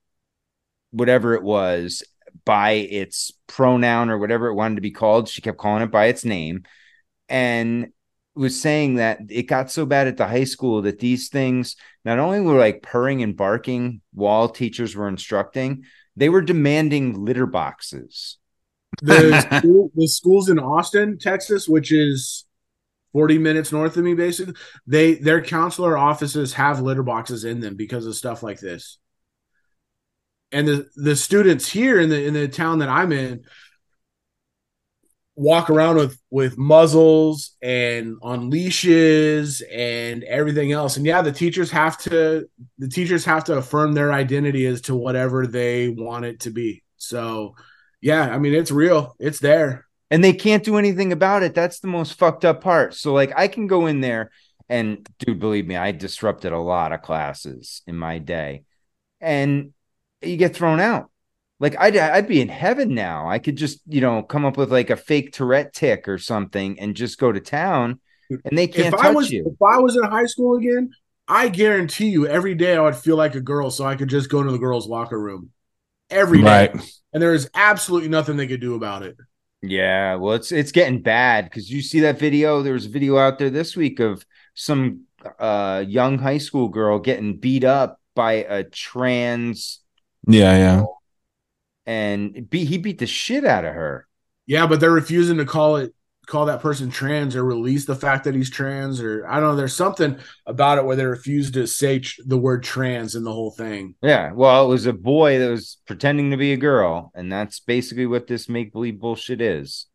whatever 0.91 1.33
it 1.33 1.43
was 1.43 2.03
by 2.45 2.71
its 2.71 3.31
pronoun 3.47 4.09
or 4.09 4.17
whatever 4.17 4.47
it 4.47 4.55
wanted 4.55 4.75
to 4.75 4.81
be 4.81 4.91
called. 4.91 5.27
She 5.27 5.41
kept 5.41 5.57
calling 5.57 5.83
it 5.83 5.91
by 5.91 6.05
its 6.05 6.23
name, 6.23 6.63
and 7.27 7.87
was 8.35 8.59
saying 8.59 8.95
that 8.95 9.19
it 9.29 9.43
got 9.43 9.71
so 9.71 9.85
bad 9.85 10.07
at 10.07 10.17
the 10.17 10.27
high 10.27 10.43
school 10.43 10.83
that 10.83 10.99
these 10.99 11.29
things 11.29 11.75
not 12.05 12.19
only 12.19 12.39
were 12.39 12.59
like 12.59 12.83
purring 12.83 13.23
and 13.23 13.35
barking 13.35 14.01
while 14.13 14.47
teachers 14.47 14.95
were 14.95 15.07
instructing, 15.07 15.83
they 16.15 16.29
were 16.29 16.41
demanding 16.41 17.25
litter 17.25 17.45
boxes. 17.45 18.37
The, 19.01 19.41
school, 19.59 19.91
the 19.95 20.07
schools 20.07 20.49
in 20.49 20.59
Austin, 20.59 21.17
Texas, 21.17 21.67
which 21.67 21.91
is 21.91 22.45
40 23.17 23.39
minutes 23.39 23.71
north 23.71 23.97
of 23.97 24.03
me, 24.03 24.13
basically, 24.13 24.53
they 24.85 25.15
their 25.15 25.41
counselor 25.41 25.97
offices 25.97 26.53
have 26.53 26.81
litter 26.81 27.01
boxes 27.01 27.45
in 27.45 27.61
them 27.61 27.75
because 27.75 28.05
of 28.05 28.15
stuff 28.15 28.43
like 28.43 28.59
this. 28.59 28.99
And 30.51 30.67
the 30.67 30.87
the 30.95 31.15
students 31.15 31.67
here 31.67 31.99
in 31.99 32.09
the 32.09 32.23
in 32.23 32.35
the 32.35 32.47
town 32.47 32.77
that 32.77 32.89
I'm 32.89 33.11
in, 33.11 33.43
walk 35.35 35.71
around 35.71 35.95
with 35.95 36.21
with 36.29 36.59
muzzles 36.59 37.55
and 37.59 38.17
on 38.21 38.51
leashes 38.51 39.61
and 39.61 40.23
everything 40.23 40.71
else. 40.71 40.97
And 40.97 41.05
yeah 41.07 41.23
the 41.23 41.31
teachers 41.31 41.71
have 41.71 41.97
to 42.01 42.47
the 42.77 42.87
teachers 42.87 43.25
have 43.25 43.45
to 43.45 43.57
affirm 43.57 43.93
their 43.93 44.13
identity 44.13 44.67
as 44.67 44.81
to 44.81 44.95
whatever 44.95 45.47
they 45.47 45.89
want 45.89 46.25
it 46.25 46.41
to 46.41 46.51
be. 46.51 46.83
So 46.97 47.55
yeah 47.99 48.29
i 48.29 48.37
mean 48.37 48.53
it's 48.53 48.69
real. 48.69 49.15
It's 49.19 49.39
there 49.39 49.86
and 50.09 50.23
they 50.23 50.33
can't 50.33 50.63
do 50.63 50.77
anything 50.77 51.11
about 51.11 51.43
it 51.43 51.53
that's 51.53 51.79
the 51.79 51.87
most 51.87 52.13
fucked 52.13 52.45
up 52.45 52.61
part 52.61 52.93
so 52.93 53.13
like 53.13 53.31
i 53.35 53.47
can 53.47 53.67
go 53.67 53.85
in 53.87 54.01
there 54.01 54.31
and 54.69 55.07
dude 55.19 55.39
believe 55.39 55.67
me 55.67 55.75
i 55.75 55.91
disrupted 55.91 56.51
a 56.51 56.59
lot 56.59 56.91
of 56.91 57.01
classes 57.01 57.81
in 57.87 57.95
my 57.95 58.17
day 58.19 58.63
and 59.21 59.73
you 60.21 60.37
get 60.37 60.55
thrown 60.55 60.79
out 60.79 61.09
like 61.59 61.75
I'd 61.79 61.97
I'd 61.97 62.27
be 62.27 62.39
in 62.39 62.49
heaven 62.49 62.93
now. 62.93 63.27
I 63.27 63.39
could 63.39 63.55
just 63.55 63.79
you 63.87 63.99
know 63.99 64.21
come 64.21 64.45
up 64.45 64.57
with 64.57 64.71
like 64.71 64.91
a 64.91 64.95
fake 64.95 65.33
Tourette 65.33 65.73
tick 65.73 66.07
or 66.07 66.19
something 66.19 66.79
and 66.79 66.95
just 66.95 67.17
go 67.17 67.31
to 67.31 67.39
town, 67.39 67.99
and 68.29 68.55
they 68.55 68.67
can't 68.67 68.93
if 68.93 68.99
touch 69.01 69.05
I 69.07 69.11
was, 69.11 69.31
you. 69.31 69.41
If 69.47 69.59
I 69.61 69.79
was 69.79 69.95
in 69.95 70.03
high 70.03 70.27
school 70.27 70.55
again, 70.57 70.91
I 71.27 71.49
guarantee 71.49 72.09
you 72.09 72.27
every 72.27 72.53
day 72.53 72.75
I 72.77 72.81
would 72.81 72.95
feel 72.95 73.15
like 73.17 73.33
a 73.33 73.41
girl, 73.41 73.71
so 73.71 73.85
I 73.85 73.95
could 73.95 74.07
just 74.07 74.29
go 74.29 74.43
to 74.43 74.51
the 74.51 74.59
girls' 74.59 74.87
locker 74.87 75.19
room 75.19 75.49
every 76.11 76.43
day, 76.43 76.69
Right. 76.71 76.71
and 77.11 77.23
there 77.23 77.33
is 77.33 77.49
absolutely 77.55 78.09
nothing 78.09 78.37
they 78.37 78.47
could 78.47 78.61
do 78.61 78.75
about 78.75 79.01
it. 79.01 79.17
Yeah, 79.61 80.15
well, 80.15 80.35
it's 80.35 80.51
it's 80.51 80.71
getting 80.71 81.01
bad 81.01 81.45
because 81.45 81.69
you 81.71 81.81
see 81.81 82.01
that 82.01 82.19
video. 82.19 82.61
There 82.61 82.73
was 82.73 82.85
a 82.85 82.89
video 82.89 83.17
out 83.17 83.39
there 83.39 83.49
this 83.49 83.75
week 83.75 83.99
of 83.99 84.25
some 84.53 85.05
uh 85.39 85.83
young 85.87 86.19
high 86.19 86.37
school 86.37 86.69
girl 86.69 86.99
getting 86.99 87.37
beat 87.37 87.63
up 87.63 87.99
by 88.15 88.33
a 88.33 88.63
trans, 88.63 89.79
Yeah, 90.27 90.57
yeah. 90.57 90.83
and 91.85 92.49
be, 92.49 92.65
he 92.65 92.77
beat 92.77 92.99
the 92.99 93.07
shit 93.07 93.45
out 93.45 93.65
of 93.65 93.73
her. 93.73 94.07
Yeah, 94.45 94.67
but 94.67 94.79
they're 94.79 94.91
refusing 94.91 95.37
to 95.37 95.45
call 95.45 95.77
it 95.77 95.93
call 96.27 96.45
that 96.45 96.61
person 96.61 96.91
trans 96.91 97.35
or 97.35 97.43
release 97.43 97.85
the 97.85 97.95
fact 97.95 98.25
that 98.25 98.35
he's 98.35 98.49
trans 98.49 99.01
or 99.01 99.25
I 99.25 99.39
don't 99.39 99.51
know. 99.51 99.55
There's 99.55 99.75
something 99.75 100.19
about 100.45 100.77
it 100.77 100.85
where 100.85 100.95
they 100.95 101.05
refuse 101.05 101.49
to 101.51 101.65
say 101.65 101.99
tr- 101.99 102.21
the 102.25 102.37
word 102.37 102.63
trans 102.63 103.15
in 103.15 103.23
the 103.23 103.31
whole 103.31 103.51
thing. 103.51 103.95
Yeah, 104.01 104.33
well, 104.33 104.65
it 104.65 104.67
was 104.67 104.85
a 104.85 104.93
boy 104.93 105.39
that 105.39 105.49
was 105.49 105.77
pretending 105.87 106.31
to 106.31 106.37
be 106.37 106.53
a 106.53 106.57
girl, 106.57 107.11
and 107.15 107.31
that's 107.31 107.59
basically 107.61 108.05
what 108.05 108.27
this 108.27 108.49
make 108.49 108.73
believe 108.73 108.99
bullshit 108.99 109.41
is. 109.41 109.87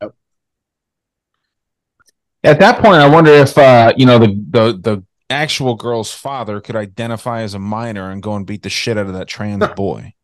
At 2.44 2.58
that 2.58 2.82
point, 2.82 2.96
I 2.96 3.08
wonder 3.08 3.30
if 3.30 3.56
uh, 3.56 3.92
you 3.96 4.06
know 4.06 4.18
the 4.18 4.28
the 4.50 4.72
the 4.78 5.04
actual 5.30 5.74
girl's 5.74 6.12
father 6.12 6.60
could 6.60 6.76
identify 6.76 7.42
as 7.42 7.54
a 7.54 7.58
minor 7.58 8.10
and 8.10 8.22
go 8.22 8.34
and 8.34 8.46
beat 8.46 8.62
the 8.62 8.70
shit 8.70 8.98
out 8.98 9.06
of 9.06 9.12
that 9.12 9.28
trans 9.28 9.66
boy. 9.76 10.14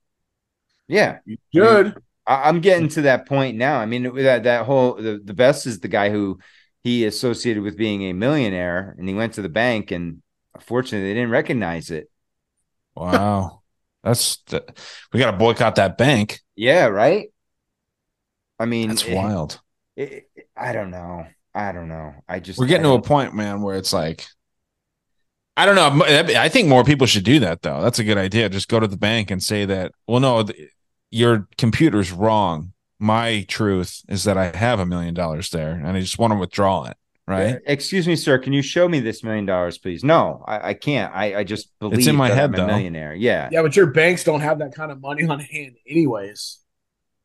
Yeah, 0.89 1.19
you 1.27 1.37
should. 1.55 1.89
I, 1.89 2.01
am 2.29 2.61
getting 2.61 2.89
mm. 2.89 2.95
to 2.95 3.03
that 3.03 3.27
point 3.27 3.57
now. 3.57 3.79
I 3.79 3.87
mean, 3.87 4.03
that 4.17 4.45
that 4.45 4.67
whole 4.67 4.95
the, 4.95 5.21
the 5.23 5.35
best 5.35 5.67
is 5.67 5.81
the 5.81 5.89
guy 5.89 6.11
who 6.11 6.39
he 6.83 7.07
associated 7.07 7.63
with 7.63 7.77
being 7.77 8.03
a 8.03 8.13
millionaire, 8.13 8.95
and 8.99 9.09
he 9.09 9.15
went 9.15 9.35
to 9.35 9.43
the 9.43 9.49
bank, 9.49 9.91
and 9.91 10.23
unfortunately, 10.55 11.09
they 11.09 11.15
didn't 11.15 11.31
recognize 11.31 11.91
it. 11.91 12.11
Wow, 12.95 13.63
that's 14.03 14.39
the, 14.47 14.65
we 15.13 15.21
got 15.21 15.31
to 15.31 15.37
boycott 15.37 15.77
that 15.77 15.99
bank. 15.99 16.41
Yeah, 16.57 16.87
right. 16.87 17.29
I 18.59 18.67
mean, 18.67 18.89
That's 18.89 19.05
it- 19.05 19.15
wild. 19.15 19.61
it- 19.97 20.29
it- 20.35 20.49
I 20.57 20.73
don't 20.73 20.91
know. 20.91 21.27
I 21.55 21.73
don't 21.73 21.89
know. 21.89 22.15
I 22.29 22.41
just 22.41 22.59
We're 22.59 22.67
getting 22.67 22.85
to 22.85 22.93
a 22.93 23.03
point, 23.03 23.35
man, 23.35 23.63
where 23.63 23.77
it's 23.77 23.93
like, 23.93 24.27
I 25.57 25.67
don't 25.67 25.75
know. 25.75 26.05
I 26.05 26.49
think 26.49 26.69
more 26.69 26.85
people 26.85 27.07
should 27.07 27.25
do 27.25 27.41
that, 27.41 27.63
though. 27.63 27.81
That's 27.81 27.99
a 27.99 28.05
good 28.05 28.19
idea. 28.19 28.49
Just 28.49 28.69
go 28.69 28.79
to 28.79 28.87
the 28.87 28.97
bank 28.97 29.31
and 29.31 29.43
say 29.43 29.65
that. 29.65 29.93
Well, 30.07 30.21
no, 30.21 30.47
your 31.11 31.49
computer's 31.57 32.13
wrong. 32.13 32.73
My 32.99 33.45
truth 33.49 34.03
is 34.09 34.25
that 34.25 34.37
I 34.37 34.57
have 34.57 34.81
a 34.81 34.87
million 34.87 35.15
dollars 35.15 35.51
there, 35.51 35.73
and 35.73 35.87
I 35.87 36.01
just 36.01 36.19
want 36.19 36.33
to 36.33 36.39
withdraw 36.39 36.85
it. 36.85 36.97
Right? 37.27 37.59
Excuse 37.67 38.09
me, 38.09 38.17
sir. 38.17 38.39
Can 38.39 38.55
you 38.55 38.63
show 38.63 38.89
me 38.89 39.01
this 39.01 39.23
million 39.23 39.45
dollars, 39.45 39.77
please? 39.77 40.03
No, 40.03 40.43
I, 40.49 40.71
I 40.71 40.75
can't. 40.75 41.15
I, 41.15 41.41
I 41.41 41.45
just 41.45 41.79
believe 41.79 41.99
it's 41.99 42.09
in 42.09 42.17
my 42.17 42.29
that 42.29 42.35
head, 42.35 42.45
I'm 42.45 42.55
a 42.55 42.57
though. 42.57 42.67
millionaire. 42.69 43.15
Yeah. 43.15 43.51
Yeah, 43.53 43.61
but 43.61 43.77
your 43.77 43.89
banks 43.89 44.25
don't 44.25 44.41
have 44.41 44.61
that 44.61 44.75
kind 44.75 44.91
of 44.91 45.03
money 45.03 45.29
on 45.29 45.39
hand, 45.39 45.77
anyways. 45.87 46.59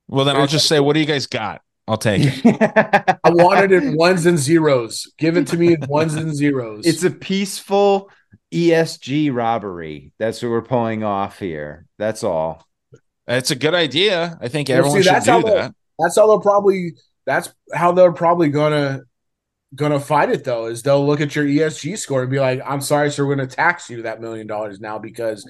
Well, 0.09 0.25
then 0.25 0.35
I'll 0.35 0.45
just 0.45 0.67
say, 0.67 0.81
what 0.81 0.93
do 0.93 0.99
you 0.99 1.05
guys 1.05 1.25
got? 1.25 1.61
I'll 1.87 1.97
take 1.97 2.21
it. 2.23 2.45
I 3.23 3.29
want 3.29 3.59
it 3.59 3.71
in 3.71 3.95
ones 3.95 4.25
and 4.25 4.37
zeros. 4.37 5.09
Give 5.17 5.37
it 5.37 5.47
to 5.47 5.57
me 5.57 5.73
in 5.73 5.81
ones 5.87 6.15
and 6.15 6.35
zeros. 6.35 6.85
It's 6.85 7.03
a 7.03 7.09
peaceful 7.09 8.09
ESG 8.53 9.33
robbery. 9.33 10.11
That's 10.17 10.41
what 10.43 10.49
we're 10.49 10.61
pulling 10.61 11.03
off 11.03 11.39
here. 11.39 11.85
That's 11.97 12.23
all. 12.23 12.67
It's 13.27 13.51
a 13.51 13.55
good 13.55 13.73
idea. 13.73 14.37
I 14.41 14.47
think 14.47 14.69
Well, 14.69 14.79
everyone 14.79 15.03
see, 15.03 15.09
should 15.09 15.23
do 15.23 15.43
that. 15.43 15.73
That's 15.99 16.15
how 16.15 16.27
they'll 16.27 16.41
probably. 16.41 16.93
That's 17.25 17.53
how 17.73 17.93
they're 17.93 18.11
probably 18.11 18.49
gonna 18.49 19.03
gonna 19.75 19.99
fight 19.99 20.29
it 20.29 20.43
though. 20.43 20.65
Is 20.65 20.83
they'll 20.83 21.05
look 21.05 21.21
at 21.21 21.35
your 21.35 21.45
ESG 21.45 21.97
score 21.97 22.21
and 22.21 22.31
be 22.31 22.39
like, 22.39 22.61
"I'm 22.65 22.81
sorry, 22.81 23.11
sir, 23.11 23.25
we're 23.25 23.35
gonna 23.35 23.47
tax 23.47 23.89
you 23.89 24.01
that 24.03 24.21
million 24.21 24.47
dollars 24.47 24.79
now 24.79 24.99
because." 24.99 25.49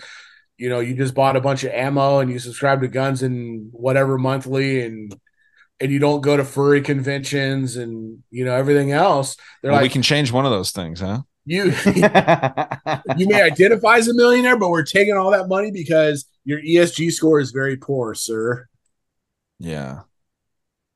You 0.56 0.70
know, 0.70 0.80
you 0.82 0.94
just 0.94 1.16
bought 1.16 1.36
a 1.36 1.42
bunch 1.42 1.64
of 1.64 1.72
ammo 1.72 2.20
and 2.20 2.32
you 2.32 2.38
subscribe 2.38 2.82
to 2.82 2.88
guns 2.88 3.24
and 3.24 3.70
whatever 3.74 4.20
monthly 4.20 4.86
and 4.86 5.14
and 5.80 5.92
you 5.92 5.98
don't 6.00 6.22
go 6.22 6.38
to 6.38 6.46
furry 6.46 6.82
conventions 6.82 7.76
and 7.76 8.20
you 8.30 8.46
know 8.46 8.56
everything 8.56 8.92
else. 8.92 9.36
They're 9.62 9.72
Well, 9.72 9.82
like, 9.82 9.90
we 9.90 9.94
can 9.94 10.04
change 10.04 10.32
one 10.32 10.46
of 10.46 10.52
those 10.52 10.72
things, 10.72 11.02
huh? 11.02 11.24
You 11.46 11.74
you 13.18 13.28
may 13.28 13.42
identify 13.42 13.98
as 13.98 14.08
a 14.08 14.14
millionaire, 14.14 14.58
but 14.58 14.70
we're 14.70 14.84
taking 14.84 15.16
all 15.16 15.32
that 15.32 15.48
money 15.48 15.72
because 15.72 16.26
your 16.46 16.62
ESG 16.62 17.12
score 17.12 17.40
is 17.40 17.52
very 17.52 17.78
poor, 17.78 18.14
sir. 18.16 18.68
Yeah. 19.60 20.04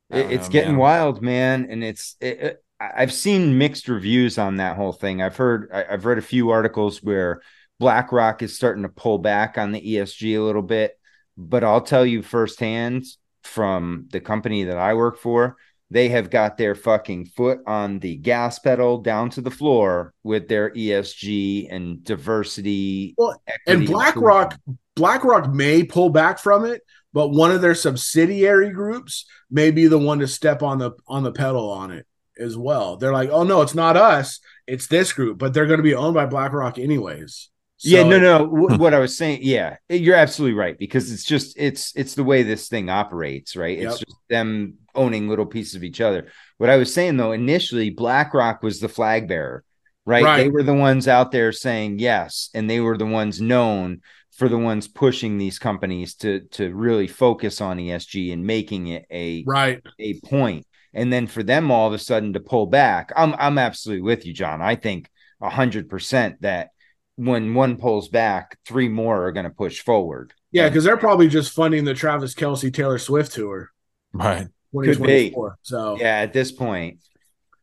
It, 0.10 0.32
it's 0.32 0.48
know, 0.48 0.52
getting 0.52 0.72
man. 0.74 0.78
wild, 0.78 1.22
man, 1.22 1.68
and 1.70 1.84
it's. 1.84 2.16
It, 2.20 2.40
it- 2.40 2.64
I- 2.80 2.92
I've 2.98 3.12
seen 3.14 3.58
mixed 3.58 3.88
reviews 3.88 4.38
on 4.38 4.58
that 4.58 4.76
whole 4.76 4.94
thing. 4.94 5.22
I've 5.22 5.36
heard. 5.38 5.70
I, 5.74 5.86
I've 5.94 6.06
read 6.06 6.20
a 6.20 6.22
few 6.22 6.52
articles 6.52 7.02
where 7.02 7.42
BlackRock 7.80 8.42
is 8.44 8.56
starting 8.56 8.84
to 8.84 8.90
pull 8.90 9.18
back 9.18 9.58
on 9.58 9.72
the 9.72 9.82
ESG 9.82 10.36
a 10.36 10.40
little 10.42 10.62
bit, 10.62 10.98
but 11.36 11.64
I'll 11.64 11.82
tell 11.82 12.06
you 12.06 12.22
firsthand 12.22 13.06
from 13.44 14.08
the 14.12 14.20
company 14.20 14.66
that 14.66 14.78
I 14.78 14.94
work 14.94 15.18
for, 15.18 15.58
they 15.89 16.10
have 16.10 16.30
got 16.30 16.58
their 16.58 16.76
fucking 16.76 17.26
foot 17.28 17.60
on 17.65 18.00
the 18.00 18.17
gas 18.17 18.60
pedal 18.60 19.00
down 19.00 19.30
to 19.32 19.41
the 19.41 19.52
floor 19.52 20.13
with 20.23 20.47
their 20.47 20.71
ESG 20.71 21.67
and 21.71 22.04
diversity. 22.04 23.15
Well, 23.17 23.41
and 23.65 23.86
BlackRock. 23.86 24.60
BlackRock 24.95 25.54
may 25.54 25.84
pull 25.84 26.10
back 26.10 26.39
from 26.39 26.65
it, 26.65 26.82
but 27.13 27.30
one 27.30 27.52
of 27.52 27.62
their 27.62 27.76
subsidiary 27.76 28.71
groups 28.71 29.26
may 29.50 29.71
be 29.71 29.88
the 29.88 29.97
one 29.97 30.19
to 30.19 30.28
step 30.28 30.62
on 30.62 30.80
the 30.80 30.91
on 31.08 31.23
the 31.23 31.32
pedal 31.32 31.69
on 31.69 31.91
it 31.91 32.06
as 32.39 32.58
well. 32.58 32.97
They're 32.97 33.13
like, 33.13 33.30
oh 33.30 33.43
no, 33.43 33.62
it's 33.62 33.76
not 33.76 33.95
us, 33.95 34.39
it's 34.65 34.88
this 34.88 35.13
group, 35.13 35.38
but 35.38 35.54
they're 35.54 35.65
going 35.67 35.78
to 35.80 35.84
be 35.84 35.95
owned 35.95 36.15
by 36.15 36.26
BlackRock 36.26 36.78
anyways. 36.78 37.50
yeah, 37.82 38.04
no, 38.04 38.19
no. 38.19 38.45
what 38.78 38.93
I 38.93 39.00
was 39.00 39.17
saying, 39.17 39.39
yeah, 39.43 39.78
you're 39.89 40.15
absolutely 40.15 40.58
right 40.58 40.78
because 40.78 41.12
it's 41.12 41.23
just 41.23 41.58
it's 41.58 41.93
it's 41.95 42.15
the 42.15 42.23
way 42.23 42.43
this 42.43 42.67
thing 42.67 42.89
operates, 42.89 43.56
right? 43.56 43.78
It's 43.78 44.00
Yep. 44.00 44.08
just 44.08 44.17
them 44.30 44.76
owning 44.98 45.30
little 45.30 45.46
pieces 45.46 45.76
of 45.76 45.84
each 45.84 46.02
other. 46.02 46.28
What 46.58 46.70
I 46.70 46.78
was 46.78 46.94
saying 46.94 47.18
though, 47.18 47.32
initially, 47.32 47.90
BlackRock 47.90 48.64
was 48.64 48.80
the 48.80 48.90
flag 48.90 49.28
bearer, 49.28 49.64
right? 50.06 50.24
Right. 50.24 50.38
They 50.44 50.50
were 50.50 50.64
the 50.64 50.74
ones 50.74 51.08
out 51.08 51.32
there 51.32 51.52
saying 51.52 52.00
yes, 52.00 52.50
and 52.54 52.69
they 52.69 52.80
were 52.80 52.98
the 52.98 53.06
ones 53.06 53.40
known 53.40 54.02
for 54.36 54.50
the 54.50 54.58
ones 54.58 54.88
pushing 54.88 55.38
these 55.38 55.60
companies 55.60 56.15
to 56.15 56.42
to 56.52 56.74
really 56.74 57.08
focus 57.08 57.62
on 57.62 57.78
ESG 57.78 58.34
and 58.34 58.46
making 58.46 58.88
it 58.88 59.06
a 59.12 59.44
Right. 59.48 59.82
a 60.00 60.19
point. 60.21 60.65
And 60.94 61.13
then 61.13 61.28
for 61.28 61.44
them 61.44 61.71
all 61.71 61.88
of 61.88 61.94
a 61.94 62.00
sudden 62.00 62.34
to 62.34 62.40
pull 62.40 62.65
back, 62.65 63.12
I'm 63.15 63.34
I'm 63.36 63.58
absolutely 63.58 64.04
with 64.04 64.26
you, 64.26 64.34
John. 64.34 64.62
I 64.62 64.76
think 64.76 65.10
a 65.42 65.50
hundred 65.50 65.90
percent 65.90 66.42
that 66.42 66.69
when 67.15 67.56
one 67.56 67.78
pulls 67.78 68.10
back, 68.10 68.58
three 68.65 68.90
more 68.90 69.26
are 69.26 69.32
going 69.32 69.46
to 69.46 69.50
push 69.50 69.82
forward. 69.82 70.34
Yeah, 70.52 70.69
because 70.69 70.84
they're 70.84 70.98
probably 70.98 71.28
just 71.28 71.52
funding 71.52 71.84
the 71.84 71.94
Travis 71.94 72.34
Kelce 72.34 72.74
Taylor 72.74 73.00
Swift 73.00 73.34
tour. 73.34 73.71
Right. 74.13 74.48
Could 74.74 75.02
be. 75.04 75.36
So 75.63 75.98
Yeah, 76.00 76.18
at 76.20 76.34
this 76.34 76.52
point. 76.52 77.00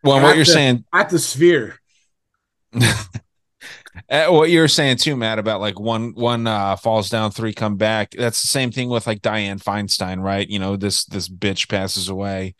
Well, 0.02 0.20
what 0.22 0.36
you're 0.36 0.44
the- 0.44 0.52
saying, 0.52 0.84
at 0.92 1.08
the 1.10 1.18
sphere. 1.18 1.78
what 4.08 4.50
you're 4.50 4.68
saying 4.68 4.96
too, 4.98 5.16
Matt, 5.16 5.38
about 5.38 5.60
like 5.60 5.78
one 5.78 6.12
one 6.14 6.46
uh, 6.46 6.76
falls 6.76 7.08
down, 7.08 7.30
three 7.30 7.52
come 7.52 7.76
back. 7.76 8.10
That's 8.12 8.42
the 8.42 8.48
same 8.48 8.70
thing 8.70 8.88
with 8.88 9.06
like 9.06 9.22
Dianne 9.22 9.62
Feinstein, 9.62 10.20
right? 10.20 10.48
You 10.48 10.58
know, 10.58 10.76
this 10.76 11.04
this 11.06 11.28
bitch 11.28 11.68
passes 11.68 12.08
away, 12.08 12.54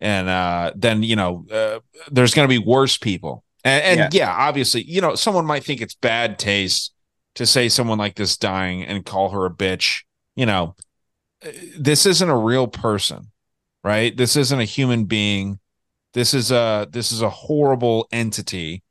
and 0.00 0.28
uh, 0.28 0.72
then 0.74 1.02
you 1.02 1.16
know, 1.16 1.46
uh, 1.50 1.80
there's 2.10 2.34
going 2.34 2.48
to 2.48 2.60
be 2.60 2.64
worse 2.64 2.96
people. 2.96 3.44
And, 3.64 4.00
and 4.00 4.14
Yeah. 4.14 4.24
yeah. 4.26 4.34
obviously, 4.36 4.82
you 4.84 5.00
know, 5.00 5.14
someone 5.14 5.44
might 5.46 5.64
think 5.64 5.80
it's 5.80 5.94
bad 5.94 6.38
taste 6.38 6.94
to 7.34 7.44
say 7.46 7.68
someone 7.68 7.98
like 7.98 8.14
this 8.16 8.36
dying 8.36 8.84
and 8.84 9.04
call 9.04 9.30
her 9.30 9.44
a 9.46 9.50
bitch. 9.50 10.02
You 10.36 10.46
know, 10.46 10.74
uh, 11.44 11.50
this 11.78 12.06
isn't 12.06 12.28
a 12.28 12.36
real 12.36 12.66
person, 12.68 13.30
right? 13.88 14.14
This 14.14 14.36
isn't 14.36 14.60
a 14.60 14.64
human 14.64 15.06
being. 15.06 15.60
This 16.12 16.34
is 16.34 16.50
a 16.50 16.86
this 16.90 17.10
is 17.10 17.22
a 17.22 17.30
horrible 17.30 18.06
entity 18.12 18.82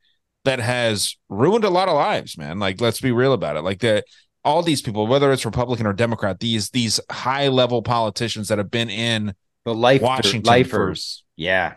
that 0.44 0.60
has 0.60 1.16
ruined 1.30 1.64
a 1.66 1.70
lot 1.70 1.88
of 1.88 1.94
lives, 1.94 2.36
man. 2.36 2.58
Like, 2.58 2.82
let's 2.82 3.00
be 3.00 3.12
real 3.12 3.34
about 3.34 3.58
it. 3.58 3.62
Like 3.62 3.80
that 3.82 4.06
all 4.44 4.64
these 4.64 4.82
people, 4.82 5.06
whether 5.06 5.32
it's 5.32 5.46
Republican 5.46 5.86
or 5.86 5.94
Democrat, 5.94 6.40
these 6.40 6.72
these 6.72 7.00
high 7.12 7.48
level 7.48 7.84
politicians 7.84 8.48
that 8.48 8.58
have 8.58 8.72
been 8.72 8.90
in 8.90 9.36
the 9.66 9.76
life 9.76 10.02
Washington 10.02 10.50
lifers. 10.50 11.24
Yeah. 11.36 11.76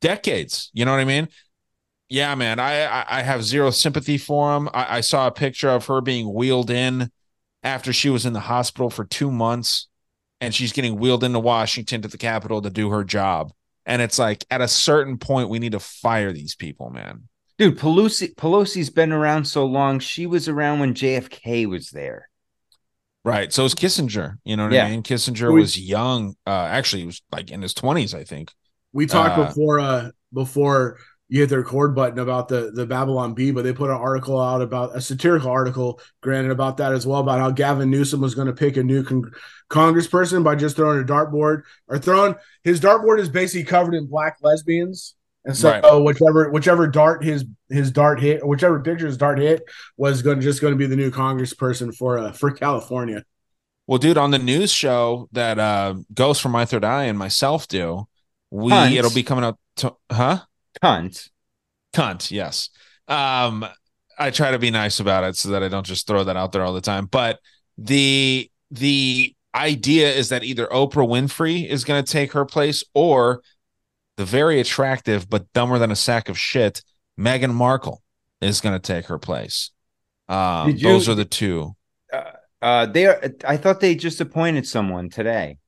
decades. 0.00 0.70
You 0.72 0.86
know 0.86 0.92
what 0.92 1.00
I 1.00 1.04
mean? 1.04 1.28
Yeah, 2.08 2.34
man. 2.34 2.58
I 2.58 2.84
I, 2.84 3.04
I 3.18 3.22
have 3.22 3.44
zero 3.44 3.70
sympathy 3.70 4.16
for 4.16 4.56
him. 4.56 4.70
I, 4.72 4.98
I 4.98 5.00
saw 5.02 5.26
a 5.26 5.30
picture 5.30 5.68
of 5.68 5.86
her 5.86 6.00
being 6.00 6.32
wheeled 6.32 6.70
in 6.70 7.10
after 7.62 7.92
she 7.92 8.08
was 8.08 8.24
in 8.24 8.32
the 8.32 8.40
hospital 8.40 8.88
for 8.88 9.04
two 9.04 9.30
months, 9.30 9.88
and 10.42 10.54
she's 10.54 10.72
getting 10.72 10.98
wheeled 10.98 11.24
into 11.24 11.38
Washington 11.38 12.02
to 12.02 12.08
the 12.08 12.18
Capitol 12.18 12.60
to 12.60 12.68
do 12.68 12.90
her 12.90 13.04
job. 13.04 13.52
And 13.86 14.02
it's 14.02 14.18
like 14.18 14.44
at 14.50 14.60
a 14.60 14.68
certain 14.68 15.16
point, 15.16 15.48
we 15.48 15.58
need 15.58 15.72
to 15.72 15.80
fire 15.80 16.32
these 16.32 16.54
people, 16.54 16.90
man. 16.90 17.22
Dude, 17.58 17.78
Pelosi 17.78 18.34
Pelosi's 18.34 18.90
been 18.90 19.12
around 19.12 19.44
so 19.44 19.64
long. 19.64 19.98
She 20.00 20.26
was 20.26 20.48
around 20.48 20.80
when 20.80 20.94
JFK 20.94 21.66
was 21.66 21.90
there. 21.90 22.28
Right. 23.24 23.52
So 23.52 23.64
is 23.64 23.74
Kissinger. 23.74 24.38
You 24.44 24.56
know 24.56 24.64
what 24.64 24.72
Yeah. 24.72 24.86
I 24.86 24.90
mean? 24.90 25.02
Kissinger 25.04 25.52
We- 25.52 25.60
was 25.60 25.78
young. 25.78 26.34
Uh, 26.46 26.50
actually, 26.50 27.02
he 27.02 27.06
was 27.06 27.22
like 27.30 27.50
in 27.50 27.62
his 27.62 27.72
twenties, 27.74 28.14
I 28.14 28.24
think. 28.24 28.50
We 28.92 29.06
talked 29.06 29.38
Uh, 29.38 29.46
before 29.46 29.80
uh 29.80 30.10
before 30.32 30.98
you 31.32 31.40
hit 31.40 31.48
the 31.48 31.56
record 31.56 31.94
button 31.94 32.18
about 32.18 32.48
the 32.48 32.70
the 32.72 32.84
Babylon 32.84 33.32
Bee, 33.32 33.52
but 33.52 33.64
they 33.64 33.72
put 33.72 33.88
an 33.88 33.96
article 33.96 34.38
out 34.38 34.60
about 34.60 34.94
a 34.94 35.00
satirical 35.00 35.50
article, 35.50 35.98
granted 36.20 36.50
about 36.52 36.76
that 36.76 36.92
as 36.92 37.06
well, 37.06 37.20
about 37.20 37.40
how 37.40 37.50
Gavin 37.50 37.88
Newsom 37.90 38.20
was 38.20 38.34
going 38.34 38.48
to 38.48 38.52
pick 38.52 38.76
a 38.76 38.82
new 38.82 39.02
con- 39.02 39.30
congressperson 39.70 40.44
by 40.44 40.54
just 40.54 40.76
throwing 40.76 41.00
a 41.00 41.04
dartboard 41.04 41.62
or 41.88 41.98
throwing 41.98 42.34
his 42.64 42.80
dartboard 42.80 43.18
is 43.18 43.30
basically 43.30 43.64
covered 43.64 43.94
in 43.94 44.06
black 44.06 44.36
lesbians. 44.42 45.14
And 45.44 45.56
so 45.56 45.70
Right. 45.70 45.82
whichever 46.04 46.50
whichever 46.50 46.86
dart 46.86 47.24
his 47.24 47.46
his 47.70 47.90
dart 47.90 48.20
hit 48.20 48.42
or 48.42 48.48
whichever 48.48 48.78
picture 48.80 49.06
his 49.06 49.16
dart 49.16 49.38
hit 49.38 49.62
was 49.96 50.20
going 50.20 50.36
to 50.38 50.42
just 50.42 50.60
going 50.60 50.72
to 50.74 50.78
be 50.78 50.86
the 50.86 50.96
new 50.96 51.10
congressperson 51.10 51.96
for 51.96 52.18
uh 52.18 52.32
for 52.32 52.50
California. 52.50 53.24
Well, 53.86 53.98
dude, 53.98 54.18
on 54.18 54.30
the 54.32 54.38
news 54.38 54.70
show 54.70 55.28
that 55.32 55.58
uh 55.58 55.94
Ghost 56.12 56.42
from 56.42 56.52
My 56.52 56.64
Third 56.66 56.84
Eye 56.84 57.04
and 57.04 57.18
myself 57.18 57.66
do, 57.68 58.06
we 58.50 58.70
Cunt. 58.70 58.92
it'll 58.94 59.10
be 59.10 59.22
coming 59.24 59.44
out 59.44 59.58
to 59.76 59.94
huh? 60.10 60.40
Cunt. 60.82 61.28
Cunt, 61.94 62.30
yes. 62.30 62.70
Um, 63.08 63.66
I 64.18 64.30
try 64.30 64.52
to 64.52 64.58
be 64.58 64.70
nice 64.70 65.00
about 65.00 65.24
it 65.24 65.36
so 65.36 65.50
that 65.50 65.62
I 65.62 65.68
don't 65.68 65.86
just 65.86 66.06
throw 66.06 66.24
that 66.24 66.36
out 66.36 66.52
there 66.52 66.62
all 66.62 66.72
the 66.72 66.80
time. 66.80 67.06
But 67.06 67.38
the 67.78 68.50
the 68.70 69.34
idea 69.54 70.10
is 70.12 70.30
that 70.30 70.44
either 70.44 70.66
Oprah 70.66 71.06
Winfrey 71.06 71.66
is 71.68 71.84
going 71.84 72.02
to 72.02 72.10
take 72.10 72.32
her 72.32 72.44
place 72.44 72.82
or 72.94 73.42
the 74.16 74.24
very 74.24 74.60
attractive 74.60 75.28
but 75.28 75.52
dumber 75.52 75.78
than 75.78 75.90
a 75.90 75.96
sack 75.96 76.28
of 76.28 76.38
shit 76.38 76.82
Meghan 77.18 77.52
Markle 77.52 78.02
is 78.40 78.60
going 78.60 78.74
to 78.74 78.80
take 78.80 79.06
her 79.06 79.18
place. 79.18 79.70
Um, 80.28 80.70
you- 80.70 80.88
those 80.88 81.08
are 81.08 81.14
the 81.14 81.24
two. 81.24 81.74
Uh, 82.62 82.86
they 82.86 83.06
are. 83.06 83.20
I 83.44 83.56
thought 83.56 83.80
they 83.80 83.96
just 83.96 84.20
appointed 84.20 84.66
someone 84.68 85.10
today. 85.10 85.58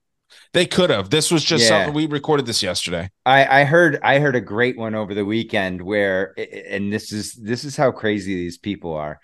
They 0.55 0.67
could 0.67 0.89
have. 0.91 1.11
This 1.11 1.31
was 1.33 1.45
just 1.45 1.65
Yeah. 1.65 1.69
something 1.71 1.95
we 1.95 2.07
recorded 2.07 2.47
this 2.47 2.63
yesterday. 2.63 3.11
I, 3.27 3.63
I 3.63 3.65
heard 3.65 3.99
I 4.03 4.21
heard 4.21 4.37
a 4.37 4.41
great 4.41 4.79
one 4.79 4.95
over 4.95 5.13
the 5.13 5.25
weekend 5.25 5.83
where 5.83 6.33
and 6.71 6.93
this 6.93 7.13
is 7.13 7.35
this 7.35 7.65
is 7.65 7.77
how 7.77 7.91
crazy 7.91 8.35
these 8.37 8.57
people 8.57 8.95
are 8.95 9.21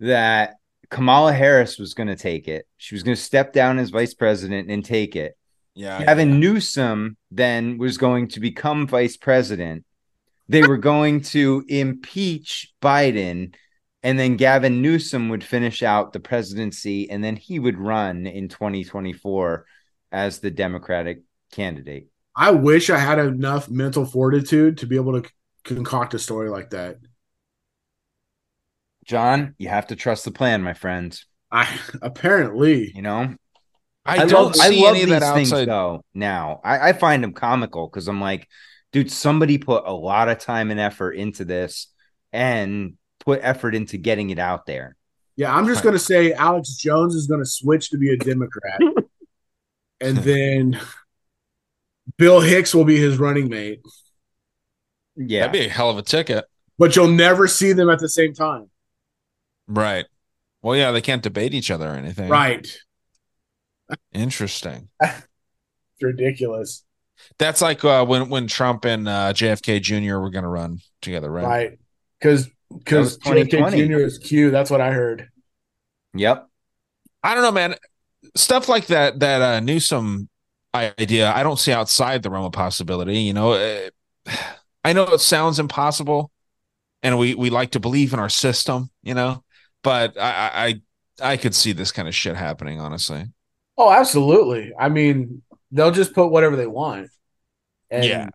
that 0.00 0.54
Kamala 0.90 1.32
Harris 1.32 1.78
was 1.78 1.94
going 1.94 2.08
to 2.08 2.16
take 2.16 2.48
it. 2.48 2.66
She 2.76 2.94
was 2.94 3.02
going 3.04 3.14
to 3.16 3.22
step 3.22 3.52
down 3.52 3.78
as 3.78 3.90
vice 3.90 4.14
president 4.14 4.68
and 4.70 4.84
take 4.84 5.14
it. 5.14 5.36
Yeah. 5.74 6.04
Gavin 6.04 6.40
Newsom 6.40 7.16
then 7.30 7.78
was 7.78 7.96
going 7.96 8.28
to 8.28 8.40
become 8.40 8.88
vice 8.88 9.16
president. 9.16 9.84
They 10.48 10.62
were 10.62 10.78
going 10.78 11.20
to 11.34 11.62
impeach 11.68 12.72
Biden 12.82 13.54
and 14.02 14.18
then 14.18 14.36
Gavin 14.36 14.82
Newsom 14.82 15.28
would 15.28 15.44
finish 15.44 15.82
out 15.84 16.12
the 16.12 16.20
presidency 16.20 17.08
and 17.10 17.22
then 17.22 17.36
he 17.36 17.60
would 17.60 17.78
run 17.78 18.26
in 18.26 18.48
2024 18.48 19.66
as 20.12 20.38
the 20.40 20.50
Democratic 20.50 21.22
candidate. 21.52 22.08
I 22.36 22.52
wish 22.52 22.88
I 22.90 22.98
had 22.98 23.18
enough 23.18 23.68
mental 23.68 24.04
fortitude 24.04 24.78
to 24.78 24.86
be 24.86 24.96
able 24.96 25.20
to 25.20 25.28
concoct 25.64 26.14
a 26.14 26.18
story 26.18 26.48
like 26.48 26.70
that. 26.70 26.98
John, 29.04 29.54
you 29.58 29.68
have 29.68 29.86
to 29.88 29.96
trust 29.96 30.24
the 30.24 30.30
plan, 30.30 30.62
my 30.62 30.74
friend. 30.74 31.18
I 31.50 31.66
apparently, 32.02 32.92
You 32.94 33.02
know, 33.02 33.34
I, 34.04 34.24
don't 34.26 34.56
love, 34.56 34.56
see 34.56 34.82
I 34.82 34.86
love 34.86 34.96
any 34.96 35.02
of 35.02 35.08
these 35.08 35.20
that 35.20 35.34
things 35.34 35.52
outside. 35.52 35.68
though. 35.68 36.04
Now, 36.14 36.60
I, 36.64 36.90
I 36.90 36.92
find 36.92 37.22
them 37.22 37.32
comical 37.32 37.88
because 37.88 38.08
I'm 38.08 38.20
like, 38.20 38.48
dude, 38.92 39.10
somebody 39.10 39.58
put 39.58 39.84
a 39.86 39.92
lot 39.92 40.28
of 40.28 40.38
time 40.38 40.70
and 40.70 40.80
effort 40.80 41.12
into 41.12 41.44
this 41.44 41.88
and 42.32 42.94
put 43.20 43.40
effort 43.42 43.74
into 43.74 43.98
getting 43.98 44.30
it 44.30 44.38
out 44.38 44.66
there. 44.66 44.96
yeah, 45.36 45.54
I'm 45.54 45.66
just 45.66 45.82
gonna 45.82 45.98
say 45.98 46.32
Alex 46.32 46.76
Jones 46.76 47.14
is 47.14 47.26
gonna 47.26 47.46
switch 47.46 47.90
to 47.90 47.98
be 47.98 48.12
a 48.12 48.16
Democrat, 48.16 48.80
and 50.00 50.18
then 50.18 50.80
Bill 52.16 52.40
Hicks 52.40 52.74
will 52.74 52.84
be 52.84 52.98
his 52.98 53.18
running 53.18 53.48
mate. 53.48 53.80
Yeah, 55.16 55.46
That'd 55.46 55.60
be 55.60 55.66
a 55.66 55.68
hell 55.68 55.90
of 55.90 55.98
a 55.98 56.02
ticket. 56.02 56.44
But 56.78 56.94
you'll 56.94 57.08
never 57.08 57.48
see 57.48 57.72
them 57.72 57.90
at 57.90 57.98
the 57.98 58.08
same 58.08 58.34
time. 58.34 58.70
Right. 59.66 60.06
Well, 60.62 60.76
yeah, 60.76 60.92
they 60.92 61.00
can't 61.00 61.22
debate 61.22 61.54
each 61.54 61.70
other 61.70 61.88
or 61.88 61.94
anything. 61.94 62.28
Right. 62.28 62.68
Interesting. 64.12 64.88
It's 66.00 66.04
ridiculous. 66.04 66.84
That's 67.40 67.60
like 67.60 67.84
uh, 67.84 68.04
when 68.06 68.28
when 68.28 68.46
Trump 68.46 68.84
and 68.84 69.08
uh, 69.08 69.32
JFK 69.32 69.82
Jr. 69.82 70.18
were 70.18 70.30
going 70.30 70.44
to 70.44 70.48
run 70.48 70.78
together, 71.02 71.28
right? 71.28 71.44
Right. 71.44 71.78
Because 72.20 72.48
because 72.72 73.18
That 73.18 73.48
JFK 73.48 73.88
Jr. 73.88 73.98
is 73.98 74.18
Q. 74.18 74.52
That's 74.52 74.70
what 74.70 74.80
I 74.80 74.92
heard. 74.92 75.28
Yep. 76.14 76.46
I 77.24 77.34
don't 77.34 77.42
know, 77.42 77.50
man. 77.50 77.74
Stuff 78.34 78.68
like 78.68 78.86
that 78.86 79.20
that 79.20 79.42
uh, 79.42 79.60
Newsom 79.60 80.28
idea, 80.74 81.32
I 81.32 81.42
don't 81.42 81.58
see 81.58 81.72
outside 81.72 82.22
the 82.22 82.30
realm 82.30 82.44
of 82.44 82.52
possibility. 82.52 83.18
You 83.20 83.32
know, 83.32 83.52
Uh, 83.52 83.90
I 84.84 84.92
know 84.92 85.04
it 85.04 85.20
sounds 85.20 85.58
impossible, 85.58 86.30
and 87.02 87.18
we 87.18 87.34
we 87.34 87.50
like 87.50 87.72
to 87.72 87.80
believe 87.80 88.12
in 88.14 88.20
our 88.20 88.28
system, 88.30 88.90
you 89.02 89.14
know, 89.14 89.44
but 89.82 90.18
I 90.18 90.30
I 90.30 90.66
I 91.20 91.32
I 91.34 91.36
could 91.38 91.54
see 91.54 91.72
this 91.72 91.92
kind 91.92 92.08
of 92.08 92.14
shit 92.14 92.36
happening. 92.36 92.80
Honestly, 92.80 93.26
Oh, 93.76 93.90
absolutely. 93.90 94.72
I 94.78 94.88
mean, 94.88 95.42
they'll 95.70 95.90
just 95.90 96.14
put 96.14 96.30
whatever 96.30 96.56
they 96.56 96.66
want. 96.66 97.10
And 97.90 98.04
Yeah. 98.04 98.28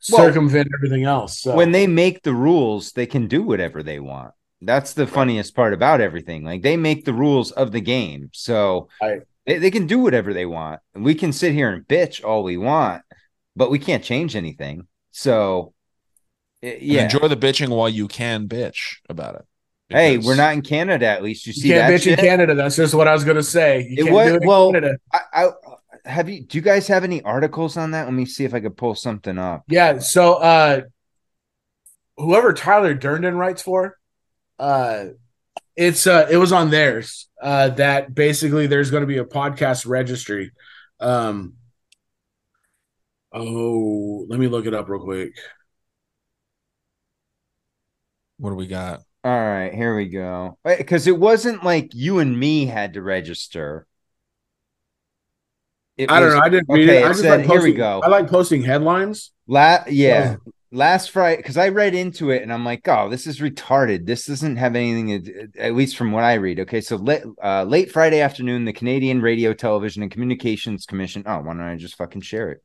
circumvent 0.00 0.68
everything 0.76 1.04
else. 1.04 1.40
So 1.40 1.56
When 1.56 1.72
they 1.72 1.86
make 1.86 2.22
the 2.22 2.34
rules, 2.34 2.92
they 2.92 3.06
can 3.06 3.28
do 3.28 3.42
whatever 3.42 3.82
they 3.82 4.00
want. 4.00 4.34
That's 4.64 4.92
the 4.94 5.06
funniest 5.06 5.54
part 5.54 5.74
about 5.74 6.00
everything. 6.00 6.44
Like 6.44 6.62
they 6.62 6.76
make 6.76 7.04
the 7.04 7.12
rules 7.12 7.50
of 7.50 7.72
the 7.72 7.80
game. 7.80 8.30
So 8.32 8.88
Right. 9.02 9.22
they, 9.44 9.58
they 9.58 9.70
can 9.70 9.86
do 9.86 9.98
whatever 9.98 10.32
they 10.32 10.46
want. 10.46 10.80
We 10.94 11.14
can 11.14 11.32
sit 11.32 11.52
here 11.52 11.70
and 11.70 11.86
bitch 11.86 12.24
all 12.24 12.42
we 12.44 12.56
want, 12.56 13.02
but 13.56 13.70
we 13.70 13.78
can't 13.78 14.04
change 14.04 14.36
anything. 14.36 14.86
So 15.10 15.74
And 16.62 16.80
yeah. 16.80 17.02
enjoy 17.04 17.26
the 17.28 17.36
bitching 17.36 17.68
while 17.70 17.88
you 17.88 18.06
can 18.08 18.46
bitch 18.48 18.96
about 19.08 19.34
it. 19.34 19.44
Hey, 19.88 20.16
we're 20.16 20.36
not 20.36 20.54
in 20.54 20.62
Canada. 20.62 21.06
At 21.06 21.22
least 21.22 21.46
you 21.46 21.52
see 21.52 21.68
you 21.68 21.74
can't 21.74 21.92
that 21.92 22.00
bitch 22.00 22.06
in? 22.10 22.16
Canada. 22.16 22.54
That's 22.54 22.76
just 22.76 22.94
what 22.94 23.08
I 23.08 23.12
was 23.12 23.24
gonna 23.24 23.42
say. 23.42 23.80
You 23.90 24.04
It 24.04 24.04
can't 24.04 24.12
was- 24.14 24.28
do 24.28 24.34
it 24.36 24.46
well, 24.46 24.72
Canada. 24.72 24.96
I, 25.12 25.20
I 25.34 25.50
have 26.06 26.28
you. 26.30 26.42
Do 26.44 26.56
you 26.56 26.62
guys 26.62 26.86
have 26.88 27.04
any 27.04 27.20
articles 27.22 27.76
on 27.76 27.90
that? 27.90 28.04
Let 28.04 28.14
me 28.14 28.24
see 28.24 28.44
if 28.44 28.54
I 28.54 28.60
could 28.60 28.76
pull 28.76 28.94
something 28.94 29.38
up. 29.38 29.64
Yeah. 29.68 29.98
So 29.98 30.34
uh 30.34 30.80
whoever 32.16 32.52
Tyler 32.52 32.94
Durden 32.94 33.36
writes 33.36 33.62
for, 33.62 33.98
uh 34.62 35.06
it's 35.76 36.06
uh 36.06 36.28
it 36.30 36.36
was 36.36 36.52
on 36.52 36.70
theirs. 36.70 37.28
Uh 37.42 37.68
that 37.70 38.14
basically 38.14 38.66
there's 38.68 38.90
gonna 38.90 39.06
be 39.06 39.18
a 39.18 39.24
podcast 39.24 39.86
registry. 39.86 40.52
Um 41.00 41.54
oh 43.32 44.24
let 44.28 44.38
me 44.38 44.46
look 44.46 44.66
it 44.66 44.74
up 44.74 44.88
real 44.88 45.02
quick. 45.02 45.34
What 48.38 48.50
do 48.50 48.56
we 48.56 48.66
got? 48.66 49.00
All 49.24 49.30
right, 49.38 49.72
here 49.72 49.94
we 49.96 50.06
go. 50.08 50.58
Because 50.64 51.06
it 51.06 51.16
wasn't 51.18 51.62
like 51.64 51.94
you 51.94 52.18
and 52.18 52.38
me 52.38 52.66
had 52.66 52.94
to 52.94 53.02
register. 53.02 53.86
It 55.96 56.10
I 56.10 56.18
don't 56.20 56.28
was- 56.30 56.34
know. 56.36 56.40
I 56.42 56.48
didn't 56.48 56.68
read 56.68 56.88
okay, 56.88 56.98
it. 56.98 57.04
I 57.04 57.06
it 57.06 57.10
just 57.10 57.20
said- 57.20 57.30
like 57.38 57.46
here 57.46 57.54
we 57.62 57.72
posting, 57.72 57.76
go. 57.76 58.00
I 58.02 58.08
like 58.08 58.28
posting 58.28 58.62
headlines. 58.62 59.30
La- 59.46 59.84
yeah, 59.88 60.36
last 60.72 61.10
Friday 61.10 61.36
because 61.36 61.56
I 61.58 61.68
read 61.68 61.94
into 61.94 62.30
it 62.30 62.42
and 62.42 62.52
I'm 62.52 62.64
like, 62.64 62.88
oh, 62.88 63.08
this 63.08 63.26
is 63.26 63.40
retarded. 63.40 64.06
This 64.06 64.26
doesn't 64.26 64.56
have 64.56 64.74
anything, 64.74 65.22
to, 65.24 65.48
at 65.58 65.74
least 65.74 65.96
from 65.96 66.10
what 66.10 66.24
I 66.24 66.34
read. 66.34 66.60
Okay, 66.60 66.80
so 66.80 66.96
late, 66.96 67.22
uh, 67.42 67.64
late 67.64 67.92
Friday 67.92 68.20
afternoon, 68.20 68.64
the 68.64 68.72
Canadian 68.72 69.20
Radio, 69.20 69.52
Television, 69.52 70.02
and 70.02 70.10
Communications 70.10 70.86
Commission. 70.86 71.22
Oh, 71.26 71.38
why 71.40 71.52
don't 71.52 71.60
I 71.60 71.76
just 71.76 71.96
fucking 71.96 72.22
share 72.22 72.50
it? 72.50 72.62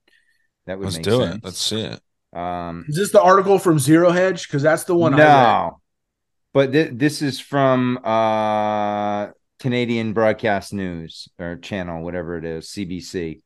That 0.66 0.80
would 0.80 0.86
Let's 0.86 0.97
make 0.97 1.03
do 1.03 1.22
sense. 1.22 1.36
it. 1.36 1.43
Let's 1.43 1.62
see 1.62 1.82
it. 1.82 1.99
Um, 2.38 2.86
Is 2.88 2.95
this 2.95 3.12
the 3.12 3.22
article 3.22 3.60
from 3.60 3.80
Zero 3.80 4.12
Hedge? 4.12 4.47
Because 4.47 4.64
that's 4.64 4.86
the 4.86 4.95
one. 4.95 5.14
I 5.14 5.18
read. 5.18 5.24
no, 5.26 5.82
but 6.53 6.72
th- 6.72 6.91
this 6.93 7.22
is 7.22 7.39
from 7.39 7.99
uh, 8.03 9.28
Canadian 9.60 10.14
Broadcast 10.14 10.74
News 10.74 11.30
or 11.39 11.58
channel, 11.58 12.03
whatever 12.03 12.38
it 12.38 12.45
is, 12.45 12.68
CBC. 12.68 13.41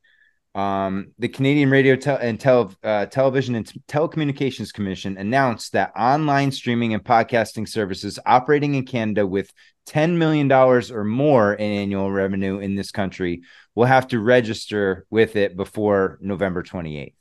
Um, 0.54 1.12
the 1.18 1.28
Canadian 1.28 1.70
Radio 1.70 1.96
Tel- 1.96 2.18
and 2.18 2.38
Tel- 2.38 2.74
uh, 2.84 3.06
Television 3.06 3.54
and 3.54 3.66
Telecommunications 3.88 4.72
Commission 4.72 5.16
announced 5.16 5.72
that 5.72 5.92
online 5.96 6.52
streaming 6.52 6.92
and 6.92 7.02
podcasting 7.02 7.66
services 7.66 8.18
operating 8.26 8.74
in 8.74 8.84
Canada 8.84 9.26
with 9.26 9.50
$10 9.88 10.16
million 10.18 10.52
or 10.52 11.04
more 11.04 11.54
in 11.54 11.70
annual 11.72 12.12
revenue 12.12 12.58
in 12.58 12.74
this 12.74 12.90
country 12.90 13.42
will 13.74 13.86
have 13.86 14.06
to 14.08 14.20
register 14.20 15.06
with 15.08 15.36
it 15.36 15.56
before 15.56 16.18
November 16.20 16.62
28th. 16.62 17.14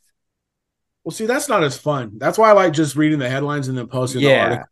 Well, 1.05 1.11
see, 1.13 1.25
that's 1.25 1.47
not 1.49 1.63
as 1.63 1.77
fun. 1.77 2.17
That's 2.17 2.37
why 2.37 2.49
I 2.49 2.51
like 2.51 2.73
just 2.73 2.95
reading 2.95 3.17
the 3.17 3.29
headlines 3.29 3.69
and 3.69 3.77
then 3.77 3.87
posting 3.87 4.21
the 4.21 4.27
Yeah. 4.27 4.43
article. 4.43 4.65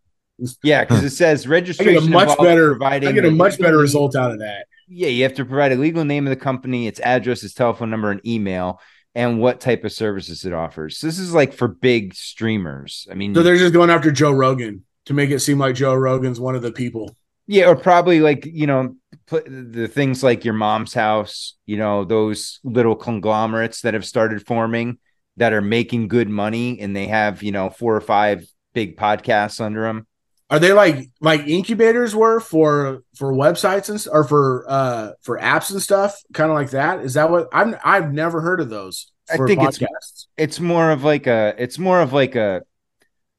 Yeah, 0.64 0.84
because 0.84 1.03
it 1.03 1.10
says 1.12 1.45
I 1.45 1.49
registration. 1.49 1.93
get 1.95 2.03
a 2.03 2.10
much 2.10 2.38
better. 2.38 2.70
providing 2.72 3.10
I 3.10 3.12
get 3.14 3.26
a 3.26 3.32
much 3.32 3.57
better 3.57 3.78
result 3.78 4.16
out 4.16 4.32
of 4.32 4.39
that. 4.39 4.68
Yeah, 4.89 5.09
you 5.09 5.23
have 5.23 5.35
to 5.35 5.45
provide 5.45 5.71
a 5.71 5.75
legal 5.75 6.03
name 6.03 6.25
of 6.25 6.31
the 6.31 6.35
company, 6.43 6.87
its 6.87 6.99
address, 6.99 7.43
its 7.43 7.53
telephone 7.53 7.89
number, 7.89 8.09
and 8.11 8.25
email, 8.25 8.81
and 9.15 9.39
what 9.39 9.59
type 9.59 9.83
of 9.83 9.91
services 9.91 10.45
it 10.45 10.53
offers. 10.53 10.97
So 10.97 11.07
this 11.07 11.19
is 11.19 11.33
like 11.33 11.53
for 11.53 11.67
big 11.67 12.13
streamers. 12.15 13.07
I 13.11 13.13
mean, 13.13 13.33
So 13.35 13.43
they're 13.43 13.57
just 13.57 13.73
going 13.73 13.89
after 13.89 14.11
Joe 14.11 14.31
Rogan 14.31 14.83
to 15.05 15.13
make 15.13 15.29
it 15.29 15.39
seem 15.39 15.59
like 15.59 15.75
Joe 15.75 15.93
Rogan's 15.95 16.39
one 16.39 16.55
of 16.55 16.61
the 16.61 16.71
people. 16.71 17.15
yeah, 17.47 17.67
or 17.67 17.75
probably 17.75 18.19
like 18.19 18.45
you 18.45 18.67
know, 18.67 18.95
the 19.27 19.87
things 19.91 20.23
like 20.23 20.43
your 20.45 20.53
mom's 20.55 20.93
house, 20.93 21.55
you 21.65 21.77
know, 21.77 22.03
those 22.03 22.59
little 22.63 22.95
conglomerates 22.95 23.81
that 23.81 23.93
have 23.93 24.05
started 24.05 24.45
forming 24.45 24.97
that 25.37 25.53
are 25.53 25.61
making 25.61 26.07
good 26.07 26.29
money, 26.29 26.79
and 26.79 26.95
they 26.95 27.07
have 27.07 27.43
you 27.43 27.51
know 27.51 27.69
four 27.69 27.95
or 27.95 28.01
five 28.01 28.45
big 28.73 28.97
podcasts 28.97 29.61
under 29.61 29.83
them. 29.83 30.05
Are 30.49 30.59
they 30.59 30.73
like 30.73 31.11
like 31.21 31.41
incubators 31.41 32.15
were 32.15 32.39
for 32.39 33.03
for 33.15 33.31
websites 33.31 33.89
and 33.89 34.03
or 34.11 34.23
for 34.23 34.65
uh 34.67 35.11
for 35.21 35.39
apps 35.39 35.71
and 35.71 35.81
stuff, 35.81 36.19
kind 36.33 36.49
of 36.49 36.55
like 36.55 36.71
that? 36.71 37.01
Is 37.01 37.13
that 37.13 37.29
what 37.29 37.49
I'm? 37.53 37.75
I've 37.83 38.11
never 38.11 38.41
heard 38.41 38.59
of 38.59 38.69
those. 38.69 39.11
I 39.31 39.37
think 39.37 39.61
it's 39.61 40.27
it's 40.37 40.59
more 40.59 40.89
of 40.89 41.03
like 41.03 41.27
a 41.27 41.53
it's 41.57 41.77
more 41.77 42.01
of 42.01 42.13
like 42.13 42.35
a 42.35 42.63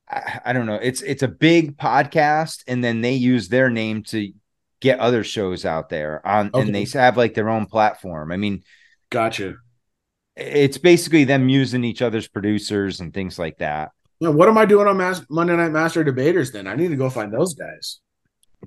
I, 0.08 0.40
I 0.46 0.52
don't 0.52 0.66
know 0.66 0.78
it's 0.80 1.02
it's 1.02 1.24
a 1.24 1.28
big 1.28 1.76
podcast 1.76 2.62
and 2.68 2.82
then 2.84 3.00
they 3.00 3.14
use 3.14 3.48
their 3.48 3.70
name 3.70 4.04
to 4.04 4.32
get 4.80 5.00
other 5.00 5.24
shows 5.24 5.64
out 5.64 5.88
there 5.88 6.24
on 6.24 6.50
Okay. 6.54 6.62
and 6.62 6.74
they 6.74 6.84
have 6.98 7.16
like 7.16 7.34
their 7.34 7.48
own 7.48 7.66
platform. 7.66 8.30
I 8.32 8.36
mean, 8.36 8.62
Gotcha. 9.11 9.56
it's 10.36 10.78
basically 10.78 11.24
them 11.24 11.48
using 11.48 11.82
each 11.84 12.02
other's 12.02 12.28
producers 12.28 13.00
and 13.00 13.12
things 13.12 13.38
like 13.38 13.58
that. 13.58 13.90
Yeah, 14.21 14.29
what 14.29 14.49
am 14.49 14.59
I 14.59 14.66
doing 14.66 14.87
on 14.87 14.99
Mas- 14.99 15.25
Monday 15.31 15.57
Night 15.57 15.73
Master 15.73 16.05
Debaters? 16.05 16.53
Then 16.53 16.66
I 16.66 16.77
need 16.77 16.89
to 16.89 16.97
go 16.97 17.09
find 17.09 17.33
those 17.33 17.55
guys. 17.55 18.01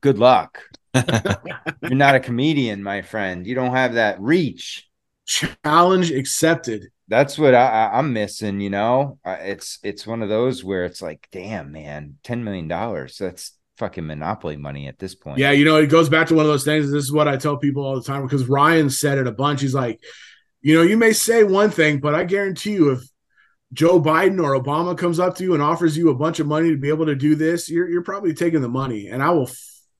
Good 0.01 0.17
luck. 0.17 0.63
You're 0.93 1.91
not 1.91 2.15
a 2.15 2.19
comedian, 2.19 2.81
my 2.81 3.03
friend. 3.03 3.45
You 3.45 3.55
don't 3.55 3.75
have 3.75 3.93
that 3.93 4.19
reach. 4.19 4.89
Challenge 5.25 6.11
accepted. 6.11 6.87
That's 7.07 7.37
what 7.37 7.53
I, 7.53 7.67
I, 7.67 7.97
I'm 7.99 8.13
missing. 8.13 8.59
You 8.59 8.71
know, 8.71 9.19
it's 9.25 9.79
it's 9.83 10.07
one 10.07 10.23
of 10.23 10.29
those 10.29 10.63
where 10.63 10.85
it's 10.85 11.01
like, 11.01 11.27
damn, 11.31 11.71
man, 11.71 12.17
ten 12.23 12.43
million 12.43 12.67
dollars. 12.67 13.17
That's 13.17 13.51
fucking 13.77 14.05
monopoly 14.05 14.57
money 14.57 14.87
at 14.87 14.99
this 14.99 15.13
point. 15.13 15.37
Yeah, 15.37 15.51
you 15.51 15.65
know, 15.65 15.77
it 15.77 15.87
goes 15.87 16.09
back 16.09 16.27
to 16.27 16.35
one 16.35 16.45
of 16.45 16.51
those 16.51 16.65
things. 16.65 16.91
This 16.91 17.03
is 17.03 17.11
what 17.11 17.27
I 17.27 17.37
tell 17.37 17.57
people 17.57 17.85
all 17.85 17.95
the 17.95 18.03
time 18.03 18.23
because 18.23 18.49
Ryan 18.49 18.89
said 18.89 19.17
it 19.17 19.27
a 19.27 19.31
bunch. 19.31 19.61
He's 19.61 19.75
like, 19.75 19.99
you 20.61 20.75
know, 20.75 20.81
you 20.81 20.97
may 20.97 21.13
say 21.13 21.43
one 21.43 21.69
thing, 21.69 21.99
but 21.99 22.15
I 22.15 22.23
guarantee 22.23 22.73
you, 22.73 22.91
if 22.91 23.03
Joe 23.73 23.99
Biden 23.99 24.41
or 24.43 24.59
Obama 24.61 24.97
comes 24.97 25.19
up 25.19 25.35
to 25.37 25.43
you 25.43 25.53
and 25.53 25.63
offers 25.63 25.97
you 25.97 26.09
a 26.09 26.15
bunch 26.15 26.39
of 26.39 26.47
money 26.47 26.69
to 26.69 26.77
be 26.77 26.89
able 26.89 27.07
to 27.07 27.15
do 27.15 27.35
this, 27.35 27.69
you're 27.69 27.89
you're 27.89 28.03
probably 28.03 28.33
taking 28.33 28.61
the 28.61 28.69
money. 28.69 29.07
And 29.07 29.21
I 29.21 29.31
will 29.31 29.49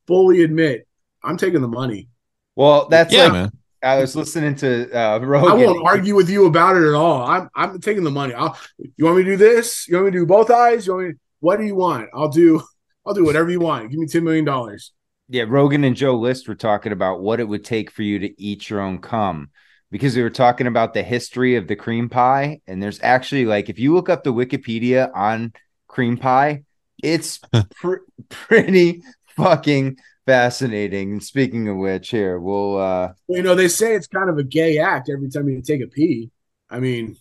fully 0.08 0.44
admit, 0.44 0.88
I'm 1.24 1.38
taking 1.38 1.62
the 1.62 1.68
money. 1.68 2.10
Well, 2.56 2.88
that's 2.88 3.14
Yeah, 3.14 3.24
like 3.24 3.34
man. 3.34 3.52
I 3.82 3.98
was 4.00 4.16
listening 4.16 4.56
to 4.56 4.92
uh, 4.94 5.20
I 5.20 5.24
Rogan. 5.24 5.60
won't 5.66 5.88
argue 5.88 6.16
with 6.16 6.30
you 6.30 6.46
about 6.46 6.78
it 6.78 6.88
at 6.88 6.94
all. 6.94 7.24
I'm 7.24 7.50
I'm 7.56 7.80
taking 7.82 8.04
the 8.04 8.12
money. 8.12 8.34
I'll, 8.34 8.58
you 8.78 9.06
want 9.06 9.18
me 9.18 9.24
to 9.24 9.32
do 9.32 9.38
this? 9.38 9.88
You 9.88 9.96
want 9.96 10.06
me 10.08 10.12
to 10.14 10.18
do 10.20 10.26
both 10.26 10.52
eyes? 10.52 10.88
You 10.88 10.94
want 10.96 11.08
me? 11.08 11.14
What 11.40 11.58
do 11.58 11.66
you 11.66 11.76
want? 11.76 12.10
I'll 12.14 12.30
do. 12.30 12.62
I'll 13.06 13.14
do 13.14 13.26
whatever 13.26 13.50
you 13.50 13.60
want. 13.60 13.90
Give 13.90 14.00
me 14.00 14.08
ten 14.08 14.24
million 14.24 14.46
dollars. 14.46 14.94
Yeah, 15.30 15.46
Rogan 15.48 15.84
and 15.84 15.96
Joe 15.96 16.16
List 16.16 16.48
were 16.48 16.56
talking 16.56 16.92
about 16.92 17.22
what 17.22 17.40
it 17.40 17.48
would 17.48 17.66
take 17.66 17.92
for 17.92 18.04
you 18.04 18.20
to 18.20 18.42
eat 18.42 18.70
your 18.70 18.82
own 18.82 19.00
cum 19.00 19.50
because 19.94 20.16
we 20.16 20.24
were 20.24 20.32
talking 20.32 20.66
about 20.66 20.96
the 20.96 21.04
history 21.04 21.56
of 21.56 21.68
the 21.68 21.76
cream 21.76 22.10
pie. 22.10 22.62
And 22.66 22.82
there's 22.82 23.00
actually 23.04 23.46
like, 23.46 23.70
if 23.70 23.78
you 23.78 23.94
look 23.94 24.10
up 24.10 24.24
the 24.24 24.34
Wikipedia 24.34 25.12
on 25.16 25.54
cream 25.88 26.18
pie, 26.18 26.64
it's 27.04 27.40
pr- 27.76 27.98
pretty 28.28 29.04
fucking 29.38 29.98
fascinating. 30.26 31.12
And 31.12 31.24
speaking 31.24 31.68
of 31.68 31.78
which, 31.78 32.10
here 32.10 32.40
we'll 32.40 32.80
uh 32.80 33.14
Well, 33.28 33.38
you 33.38 33.44
know, 33.44 33.54
they 33.54 33.68
say 33.68 33.94
it's 33.94 34.08
kind 34.08 34.32
of 34.32 34.40
a 34.40 34.44
gay 34.44 34.80
act 34.80 35.12
every 35.12 35.30
time 35.30 35.48
you 35.48 35.62
take 35.62 35.82
a 35.82 35.88
pee. 35.88 36.32
I 36.72 36.80
mean, 36.80 37.16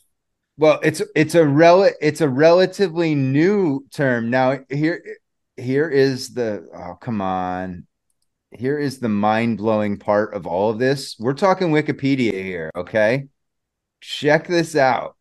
Well, 0.56 0.80
it's 0.82 1.02
it's 1.14 1.34
a 1.34 1.46
rel 1.46 1.90
it's 2.00 2.22
a 2.22 2.28
relatively 2.28 3.14
new 3.14 3.84
term. 3.92 4.30
Now 4.30 4.60
here 4.70 5.04
here 5.58 5.90
is 5.90 6.32
the 6.32 6.66
oh 6.74 6.94
come 6.94 7.20
on. 7.20 7.86
Here 8.52 8.78
is 8.78 8.98
the 8.98 9.08
mind-blowing 9.08 9.98
part 9.98 10.34
of 10.34 10.46
all 10.46 10.70
of 10.70 10.78
this. 10.78 11.16
We're 11.18 11.32
talking 11.34 11.70
Wikipedia 11.70 12.32
here, 12.32 12.70
okay? 12.76 13.28
Check 14.00 14.46
this 14.46 14.76
out. 14.76 15.16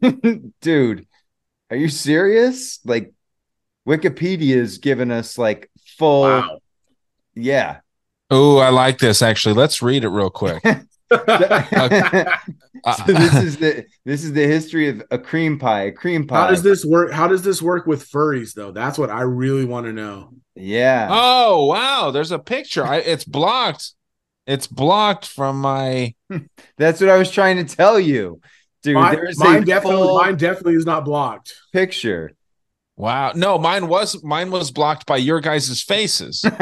Dude, 0.60 1.06
are 1.70 1.76
you 1.76 1.88
serious? 1.88 2.80
Like 2.84 3.12
Wikipedia 3.86 4.56
is 4.56 4.78
giving 4.78 5.10
us 5.10 5.38
like 5.38 5.70
full 5.98 6.60
Yeah. 7.34 7.80
Oh, 8.30 8.58
I 8.58 8.70
like 8.70 8.98
this 8.98 9.22
actually. 9.22 9.54
Let's 9.54 9.82
read 9.82 10.04
it 10.04 10.08
real 10.08 10.30
quick. 10.30 10.62
so 12.96 13.12
this 13.12 13.34
is 13.34 13.56
the 13.58 13.86
this 14.04 14.24
is 14.24 14.32
the 14.32 14.46
history 14.46 14.88
of 14.88 15.02
a 15.10 15.18
cream 15.18 15.58
pie. 15.58 15.82
A 15.82 15.92
cream 15.92 16.26
pie. 16.26 16.40
how 16.40 16.48
does 16.48 16.62
this 16.62 16.84
work? 16.84 17.12
How 17.12 17.28
does 17.28 17.42
this 17.42 17.62
work 17.62 17.86
with 17.86 18.08
furries 18.08 18.54
though? 18.54 18.72
That's 18.72 18.98
what 18.98 19.10
I 19.10 19.22
really 19.22 19.64
want 19.64 19.86
to 19.86 19.92
know. 19.92 20.30
Yeah. 20.54 21.08
Oh 21.10 21.66
wow, 21.66 22.10
there's 22.10 22.32
a 22.32 22.38
picture. 22.38 22.84
I, 22.84 22.96
it's 22.96 23.24
blocked. 23.24 23.92
It's 24.46 24.66
blocked 24.66 25.26
from 25.26 25.60
my. 25.60 26.14
That's 26.76 27.00
what 27.00 27.10
I 27.10 27.16
was 27.16 27.30
trying 27.30 27.64
to 27.64 27.76
tell 27.76 28.00
you, 28.00 28.40
dude. 28.82 28.96
mine, 28.96 29.18
mine 29.36 29.64
definitely, 29.64 30.08
mine 30.18 30.36
definitely 30.36 30.74
is 30.74 30.86
not 30.86 31.04
blocked. 31.04 31.54
picture. 31.72 32.32
Wow, 32.96 33.32
no, 33.34 33.58
mine 33.58 33.88
was 33.88 34.22
mine 34.22 34.50
was 34.50 34.70
blocked 34.70 35.06
by 35.06 35.16
your 35.16 35.40
guys' 35.40 35.82
faces. 35.82 36.44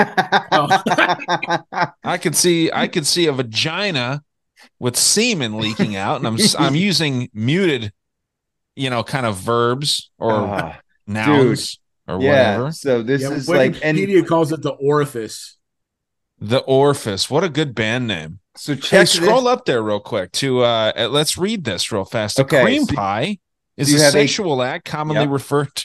Oh. 0.52 1.92
I 2.02 2.18
could 2.18 2.34
see 2.34 2.72
I 2.72 2.88
could 2.88 3.06
see 3.06 3.26
a 3.26 3.32
vagina 3.32 4.22
with 4.78 4.96
semen 4.96 5.58
leaking 5.58 5.96
out, 5.96 6.16
and 6.16 6.26
I'm 6.26 6.38
I'm 6.58 6.74
using 6.90 7.28
muted, 7.34 7.92
you 8.76 8.90
know, 8.90 9.02
kind 9.02 9.26
of 9.26 9.36
verbs 9.36 10.11
or 10.18 10.32
Ah, 10.32 10.78
nouns 11.06 11.78
or 12.08 12.20
yeah. 12.20 12.28
whatever. 12.58 12.72
So 12.72 13.02
this 13.02 13.22
Yeah, 13.22 13.30
is 13.32 13.48
like 13.48 13.76
and 13.84 13.96
Wikipedia 13.98 14.26
calls 14.26 14.52
it 14.52 14.62
the 14.62 14.72
orifice. 14.72 15.56
The 16.42 16.61
Orifice. 16.61 17.28
What 17.28 17.44
a 17.44 17.50
good 17.50 17.74
band 17.74 18.06
name. 18.06 18.38
So 18.56 18.74
Hey, 18.74 18.80
check 18.80 19.08
scroll 19.08 19.42
this- 19.42 19.52
up 19.52 19.66
there 19.66 19.82
real 19.82 20.00
quick 20.00 20.32
to 20.32 20.64
uh 20.64 20.92
uh, 20.96 21.08
let's 21.11 21.36
read 21.36 21.64
this 21.64 21.92
real 21.92 22.04
fast. 22.06 22.38
A 22.38 22.42
Okay, 22.42 22.62
cream 22.62 22.84
so- 22.86 22.94
pie 22.94 23.38
is 23.76 23.88
a 23.90 23.92
you 23.92 23.98
have 24.02 24.08
a- 24.14 24.26
sexual 24.26 24.62
act 24.62 24.86
commonly 24.86 25.22
Yep. 25.24 25.30
referred 25.30 25.74
to, 25.74 25.84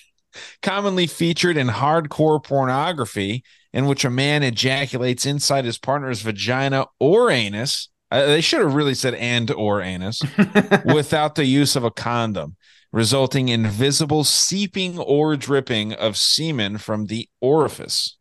commonly 0.61 1.07
featured 1.07 1.57
in 1.57 1.67
hardcore 1.67 2.41
pornography 2.41 3.43
in 3.73 3.85
which 3.85 4.05
a 4.05 4.09
man 4.09 4.43
ejaculates 4.43 5.25
inside 5.25 5.65
his 5.65 5.77
partner's 5.77 6.21
vagina 6.21 6.85
or 6.99 7.29
anus. 7.29 7.89
Uh, 8.11 8.25
they 8.25 8.41
should 8.41 8.61
have 8.61 8.75
really 8.75 8.93
said 8.93 9.13
and 9.15 9.49
or 9.51 9.81
anus 9.81 10.21
without 10.85 11.35
the 11.35 11.45
use 11.45 11.75
of 11.75 11.83
a 11.83 11.91
condom, 11.91 12.55
resulting 12.91 13.49
in 13.49 13.67
visible 13.67 14.23
seeping 14.23 14.99
or 14.99 15.35
dripping 15.35 15.93
of 15.93 16.15
semen 16.17 16.77
from 16.77 17.07
the 17.07 17.27
orifice. 17.41 18.17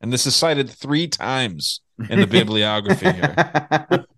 And 0.00 0.12
this 0.12 0.26
is 0.26 0.36
cited 0.36 0.70
three 0.70 1.08
times 1.08 1.80
in 2.08 2.20
the 2.20 2.26
bibliography 2.26 3.10
here. 3.10 4.06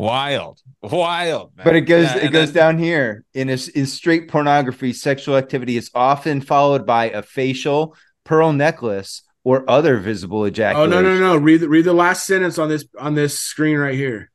Wild, 0.00 0.62
wild. 0.80 1.54
man. 1.56 1.64
But 1.64 1.76
it 1.76 1.82
goes 1.82 2.06
Yeah, 2.06 2.16
it 2.16 2.32
goes 2.32 2.52
down 2.52 2.78
here. 2.78 3.24
In 3.34 3.50
a, 3.50 3.58
in 3.74 3.84
straight 3.84 4.28
pornography, 4.28 4.94
sexual 4.94 5.36
activity 5.36 5.76
is 5.76 5.90
often 5.94 6.40
followed 6.40 6.86
by 6.86 7.10
a 7.10 7.20
facial, 7.20 7.94
pearl 8.24 8.54
necklace, 8.54 9.22
or 9.44 9.68
other 9.68 9.96
visible 9.98 10.46
ejaculation. 10.46 10.92
Oh 10.92 11.00
no, 11.00 11.14
no, 11.14 11.18
no! 11.18 11.36
Read 11.36 11.60
the, 11.60 11.68
read 11.68 11.84
the 11.84 11.92
last 11.92 12.26
sentence 12.26 12.58
on 12.58 12.68
this 12.68 12.84
on 12.98 13.14
this 13.14 13.38
screen 13.38 13.76
right 13.76 13.94
here. 13.94 14.30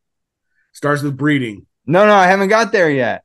Starts 0.73 1.01
with 1.01 1.15
breeding. 1.15 1.65
No, 1.85 2.05
no, 2.05 2.13
I 2.13 2.27
haven't 2.27 2.49
got 2.49 2.71
there 2.71 2.89
yet. 2.89 3.23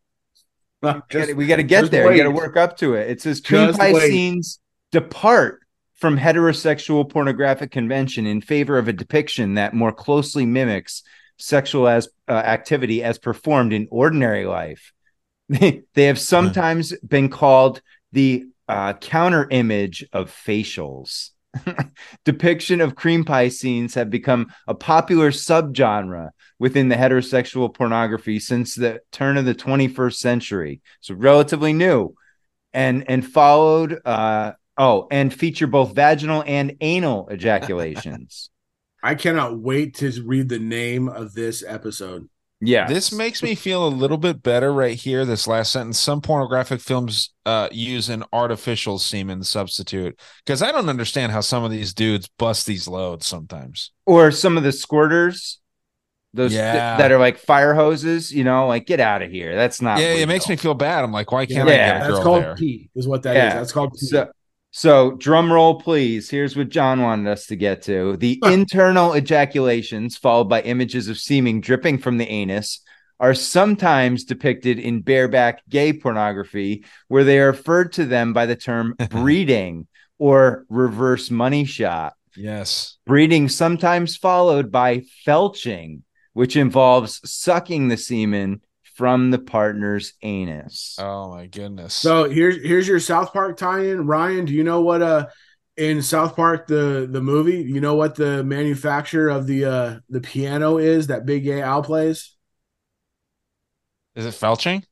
Just- 1.11 1.35
we 1.35 1.47
got 1.47 1.57
to 1.57 1.63
get 1.63 1.91
there. 1.91 2.09
We 2.09 2.17
got 2.17 2.25
to 2.25 2.31
work 2.31 2.57
up 2.57 2.77
to 2.79 2.95
it. 2.95 3.11
It 3.11 3.21
says 3.21 3.41
cream 3.41 3.69
Just 3.69 3.79
pie 3.79 3.93
wait. 3.93 4.11
scenes 4.11 4.61
depart 4.93 5.61
from 5.97 6.19
heterosexual 6.19 7.09
pornographic 7.09 7.71
convention 7.71 8.27
in 8.27 8.41
favor 8.41 8.79
of 8.79 8.89
a 8.89 8.93
depiction 8.93 9.55
that 9.55 9.75
more 9.75 9.93
closely 9.93 10.47
mimics 10.47 11.03
sexual 11.37 11.89
as 11.89 12.09
uh, 12.29 12.33
activity 12.33 13.03
as 13.03 13.19
performed 13.19 13.73
in 13.73 13.89
ordinary 13.91 14.47
life. 14.47 14.93
They, 15.51 15.83
they 15.95 16.05
have 16.05 16.21
sometimes 16.21 16.97
been 17.01 17.29
called 17.29 17.83
the 18.13 18.45
uh, 18.69 18.93
counter 18.93 19.49
image 19.51 20.07
of 20.13 20.31
facials. 20.31 21.31
Depiction 22.25 22.81
of 22.81 22.95
cream 22.95 23.25
pie 23.25 23.49
scenes 23.49 23.95
have 23.95 24.11
become 24.11 24.53
a 24.67 24.75
popular 24.75 25.31
subgenre 25.31 26.31
within 26.59 26.89
the 26.89 26.97
heterosexual 26.97 27.73
pornography 27.73 28.39
since 28.39 28.75
the 28.75 29.01
turn 29.11 29.37
of 29.37 29.45
the 29.45 29.55
21st 29.55 30.15
century. 30.15 30.81
So 31.01 31.15
relatively 31.15 31.73
new. 31.73 32.15
And 32.73 33.05
and 33.11 33.27
followed 33.27 34.01
uh 34.05 34.53
oh, 34.77 35.09
and 35.11 35.35
feature 35.35 35.67
both 35.67 35.95
vaginal 35.95 36.45
and 36.47 36.77
anal 36.81 37.29
ejaculations. 37.31 38.51
I 39.03 39.17
cannot 39.17 39.59
wait 39.59 39.97
to 39.97 40.13
read 40.25 40.49
the 40.49 40.59
name 40.59 41.09
of 41.09 41.35
this 41.35 41.65
episode. 41.67 42.29
Yeah. 42.61 42.87
This 42.87 43.11
makes 43.11 43.43
me 43.43 43.55
feel 43.55 43.87
a 43.87 43.89
little 43.89 44.19
bit 44.19 44.43
better 44.43 44.73
right 44.73 44.95
here. 44.99 45.25
This 45.25 45.47
last 45.47 45.73
sentence. 45.73 45.99
Some 45.99 46.21
pornographic 46.21 46.81
films 46.81 47.33
uh, 47.47 47.69
use 47.73 48.09
an 48.11 48.25
artificial 48.33 48.99
semen 48.99 49.43
substitute 49.45 50.19
because 50.45 50.61
I 50.63 50.71
don't 50.71 50.89
understand 50.89 51.33
how 51.33 51.41
some 51.41 51.65
of 51.65 51.71
these 51.71 51.95
dudes 51.95 52.29
bust 52.39 52.67
these 52.67 52.87
loads 52.87 53.27
sometimes. 53.27 53.93
Or 54.05 54.31
some 54.31 54.59
of 54.59 54.63
the 54.63 54.71
squirters, 54.71 55.57
those 56.35 56.51
th- 56.53 56.63
that 56.63 57.11
are 57.11 57.19
like 57.19 57.39
fire 57.39 57.73
hoses, 57.75 58.31
you 58.31 58.45
know, 58.45 58.67
like 58.67 58.87
get 58.87 59.01
out 59.01 59.23
of 59.23 59.31
here. 59.31 59.55
That's 59.55 59.81
not. 59.81 59.99
yeah, 59.99 60.11
real. 60.11 60.19
it 60.19 60.27
makes 60.29 60.49
me 60.49 60.57
feel 60.57 60.75
bad. 60.75 61.03
I'm 61.03 61.13
like, 61.13 61.33
why 61.33 61.47
can't 61.47 61.67
Yeah, 61.67 61.75
I 61.75 61.77
get 61.77 61.97
a 61.97 61.99
That's 62.01 62.11
girl 62.13 62.23
called 62.23 62.43
there? 62.43 62.55
pee, 62.57 62.91
is 62.95 63.09
what 63.09 63.23
that 63.23 63.37
is. 63.37 63.55
That's 63.55 63.73
called 63.73 63.93
pee. 63.95 64.07
So, 64.07 64.31
so 64.71 65.13
drum 65.13 65.53
roll, 65.53 65.81
please. 65.81 66.31
Here's 66.31 66.57
what 66.57 66.69
John 66.69 67.03
wanted 67.03 67.31
us 67.31 67.47
to 67.47 67.57
get 67.57 67.83
to: 67.83 68.17
the 68.17 68.41
internal 68.45 69.15
ejaculations, 69.15 70.17
followed 70.17 70.49
by 70.49 70.63
images 70.63 71.09
of 71.09 71.19
semen 71.19 71.61
dripping 71.61 71.99
from 71.99 72.19
the 72.19 72.29
anus, 72.29 72.81
are 73.19 73.35
sometimes 73.35 74.25
depicted 74.25 74.79
in 74.79 75.03
bareback 75.03 75.63
gay 75.69 75.93
pornography, 75.93 76.85
where 77.09 77.25
they 77.25 77.39
are 77.39 77.49
referred 77.49 77.93
to 77.93 78.05
them 78.05 78.33
by 78.33 78.47
the 78.47 78.57
term 78.57 78.95
breeding 79.11 79.87
or 80.19 80.65
reverse 80.69 81.31
money 81.31 81.65
shot. 81.65 82.15
Yes. 82.37 82.97
Breeding 83.07 83.49
sometimes 83.49 84.17
followed 84.17 84.71
by 84.71 85.03
felching, 85.27 86.03
which 86.33 86.57
involves 86.57 87.21
sucking 87.29 87.89
the 87.89 87.97
semen 87.97 88.61
from 89.01 89.31
the 89.31 89.39
partner's 89.39 90.13
anus. 90.21 90.99
Oh 91.01 91.31
my 91.31 91.47
goodness. 91.47 91.95
So 91.95 92.29
here's 92.29 92.57
here's 92.63 92.87
your 92.87 93.01
South 93.01 93.33
Park 93.33 93.57
tie-in. 93.57 94.07
Ryan, 94.07 94.45
do 94.45 94.53
you 94.53 94.63
know 94.63 94.83
what 94.83 95.01
uh 95.01 95.29
in 95.79 96.03
South 96.03 96.37
Park 96.37 96.67
the 96.67 97.09
the 97.11 97.23
movie, 97.23 97.63
you 97.63 97.81
know 97.81 97.95
what 97.95 98.15
the 98.15 98.45
manufacturer 98.45 99.31
of 99.31 99.47
the 99.47 99.65
uh 99.65 99.99
the 100.11 100.21
piano 100.21 100.77
is 100.77 101.07
that 101.07 101.25
Big 101.25 101.45
Gay 101.45 101.63
Al 101.63 101.83
plays? 101.83 102.37
Is 104.17 104.27
it 104.27 104.35
Felching? 104.35 104.85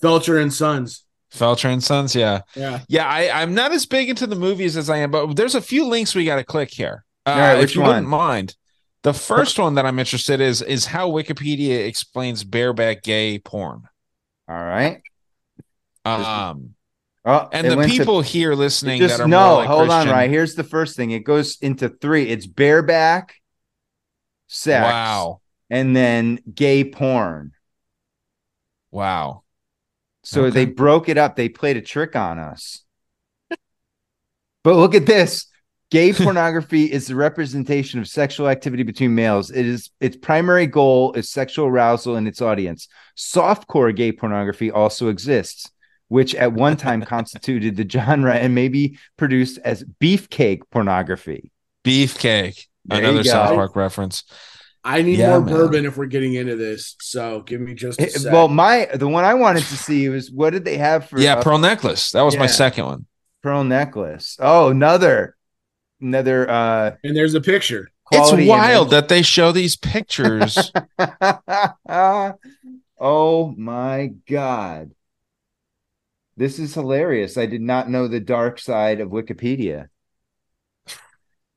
Felcher 0.00 0.40
and 0.40 0.54
Sons. 0.54 1.02
Felcher 1.34 1.72
and 1.72 1.82
Sons, 1.82 2.14
yeah. 2.14 2.42
Yeah. 2.54 2.82
Yeah, 2.86 3.08
I, 3.08 3.42
I'm 3.42 3.52
not 3.52 3.72
as 3.72 3.84
big 3.84 4.08
into 4.08 4.28
the 4.28 4.36
movies 4.36 4.76
as 4.76 4.88
I 4.88 4.98
am, 4.98 5.10
but 5.10 5.34
there's 5.34 5.56
a 5.56 5.60
few 5.60 5.86
links 5.88 6.14
we 6.14 6.24
got 6.24 6.36
to 6.36 6.44
click 6.44 6.70
here. 6.70 7.04
Uh, 7.26 7.30
All 7.30 7.38
right, 7.40 7.64
if 7.64 7.74
you 7.74 7.80
one? 7.80 7.88
wouldn't 7.88 8.08
mind. 8.08 8.54
The 9.06 9.14
first 9.14 9.56
one 9.60 9.76
that 9.76 9.86
I'm 9.86 10.00
interested 10.00 10.40
is 10.40 10.62
is 10.62 10.84
how 10.86 11.08
Wikipedia 11.08 11.86
explains 11.86 12.42
bareback 12.42 13.04
gay 13.04 13.38
porn. 13.38 13.84
All 14.48 14.56
right. 14.56 15.00
Um, 16.04 16.74
Oh, 17.24 17.48
and 17.52 17.70
the 17.70 17.76
went 17.76 17.92
to- 17.92 17.98
people 17.98 18.20
here 18.20 18.54
listening 18.54 18.98
just 18.98 19.18
that 19.18 19.24
are 19.24 19.28
no. 19.28 19.58
like 19.58 19.68
hold 19.68 19.90
on, 19.90 20.08
right? 20.08 20.28
Here's 20.28 20.56
the 20.56 20.64
first 20.64 20.96
thing. 20.96 21.12
It 21.12 21.20
goes 21.20 21.56
into 21.60 21.88
three. 21.88 22.24
It's 22.28 22.48
bareback, 22.48 23.36
sex, 24.48 24.82
Wow. 24.84 25.40
and 25.70 25.94
then 25.94 26.40
gay 26.52 26.82
porn. 26.82 27.52
Wow. 28.90 29.44
So 30.24 30.46
Okay. 30.46 30.50
they 30.50 30.64
broke 30.66 31.08
it 31.08 31.16
up. 31.16 31.36
They 31.36 31.48
played 31.48 31.76
a 31.76 31.80
trick 31.80 32.16
on 32.16 32.40
us. 32.40 32.82
but 34.64 34.74
look 34.74 34.96
at 34.96 35.06
this. 35.06 35.46
Gay 35.92 36.12
pornography 36.12 36.90
is 36.90 37.06
the 37.06 37.14
representation 37.14 38.00
of 38.00 38.08
sexual 38.08 38.48
activity 38.48 38.82
between 38.82 39.14
males. 39.14 39.50
It 39.50 39.64
is 39.66 39.90
its 40.00 40.16
primary 40.16 40.66
goal 40.66 41.12
is 41.12 41.30
sexual 41.30 41.66
arousal 41.66 42.16
in 42.16 42.26
its 42.26 42.42
audience. 42.42 42.88
Softcore 43.16 43.94
gay 43.94 44.10
pornography 44.10 44.70
also 44.70 45.08
exists, 45.08 45.70
which 46.08 46.34
at 46.34 46.52
one 46.52 46.76
time 46.76 47.02
constituted 47.14 47.76
the 47.76 47.88
genre 47.88 48.34
and 48.34 48.52
may 48.54 48.66
be 48.66 48.98
produced 49.16 49.58
as 49.64 49.84
beefcake 50.00 50.62
pornography. 50.72 51.52
Beefcake. 51.84 52.66
There 52.84 52.98
Another. 52.98 53.22
South 53.22 53.54
Park 53.54 53.76
reference. 53.76 54.24
I 54.82 55.02
need 55.02 55.18
Yeah, 55.18 55.30
more 55.30 55.40
man. 55.40 55.54
bourbon 55.54 55.84
if 55.86 55.96
we're 55.96 56.06
getting 56.06 56.34
into 56.34 56.56
this. 56.56 56.96
So 57.00 57.42
give 57.42 57.60
me 57.60 57.74
just 57.74 58.00
a 58.00 58.04
Eh, 58.04 58.08
sec. 58.08 58.32
Well, 58.32 58.48
my 58.48 58.88
the 58.94 59.08
one 59.08 59.24
I 59.24 59.34
wanted 59.34 59.62
to 59.64 59.76
see 59.76 60.08
was 60.08 60.32
what 60.32 60.50
did 60.50 60.64
they 60.64 60.78
have 60.78 61.08
for 61.08 61.20
Yeah, 61.20 61.34
uh, 61.36 61.42
pearl 61.44 61.58
necklace. 61.58 62.10
That 62.10 62.22
was 62.22 62.36
my 62.36 62.46
second 62.46 62.86
one. 62.86 63.06
pearl 63.42 63.62
necklace? 63.62 64.36
Oh, 64.40 64.68
another 64.70 65.36
another 66.00 66.48
uh 66.48 66.96
and 67.02 67.16
there's 67.16 67.34
a 67.34 67.40
picture. 67.40 67.90
it's 68.12 68.32
wild 68.32 68.88
image. 68.88 68.90
that 68.90 69.08
they 69.08 69.22
show 69.22 69.52
these 69.52 69.76
pictures. 69.76 70.70
oh 72.98 73.54
my 73.56 74.12
god. 74.28 74.92
This 76.36 76.58
is 76.58 76.74
hilarious. 76.74 77.38
I 77.38 77.46
did 77.46 77.62
not 77.62 77.88
know 77.88 78.08
the 78.08 78.20
dark 78.20 78.58
side 78.58 79.00
of 79.00 79.08
Wikipedia. 79.08 79.88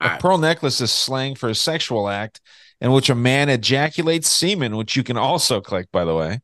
A 0.02 0.18
pearl 0.18 0.38
necklace 0.38 0.80
is 0.80 0.94
slang 0.94 1.36
for 1.36 1.50
a 1.50 1.56
sexual 1.56 2.08
act 2.08 2.40
in 2.82 2.92
which 2.92 3.10
a 3.10 3.16
man 3.16 3.50
ejaculates 3.50 4.30
semen, 4.30 4.78
which 4.78 4.96
you 4.96 5.04
can 5.04 5.18
also 5.18 5.60
click, 5.60 5.92
by 5.92 6.06
the 6.06 6.16
way, 6.16 6.40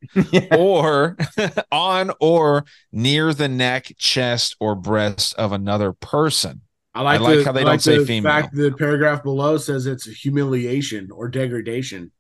or 0.58 1.16
on 1.72 2.12
or 2.20 2.66
near 2.92 3.34
the 3.34 3.48
neck, 3.48 3.94
chest, 3.98 4.56
or 4.60 4.76
breast 4.76 5.34
of 5.36 5.52
another 5.54 5.94
person. 5.94 6.62
I 6.96 7.02
like, 7.02 7.20
I 7.20 7.24
like 7.24 7.38
the, 7.40 7.44
how 7.44 7.52
they 7.52 7.60
I 7.60 7.64
don't 7.64 7.74
like 7.74 7.82
say 7.82 7.98
the 7.98 8.06
female. 8.06 8.32
fact 8.32 8.56
the 8.56 8.72
paragraph 8.72 9.22
below 9.22 9.58
says 9.58 9.86
it's 9.86 10.06
humiliation 10.06 11.12
or 11.12 11.28
degradation. 11.28 12.12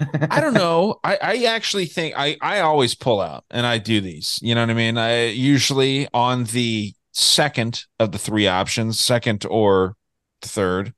I 0.30 0.40
don't 0.40 0.54
know. 0.54 1.00
I, 1.04 1.18
I 1.20 1.44
actually 1.44 1.86
think 1.86 2.14
I, 2.16 2.36
I 2.40 2.60
always 2.60 2.94
pull 2.94 3.20
out 3.20 3.44
and 3.50 3.66
I 3.66 3.78
do 3.78 4.00
these. 4.00 4.38
You 4.42 4.54
know 4.54 4.62
what 4.62 4.70
I 4.70 4.74
mean? 4.74 4.96
I 4.96 5.26
usually 5.26 6.08
on 6.14 6.44
the 6.44 6.94
second 7.12 7.84
of 7.98 8.12
the 8.12 8.18
three 8.18 8.46
options, 8.46 9.00
second 9.00 9.44
or 9.48 9.96
third. 10.40 10.88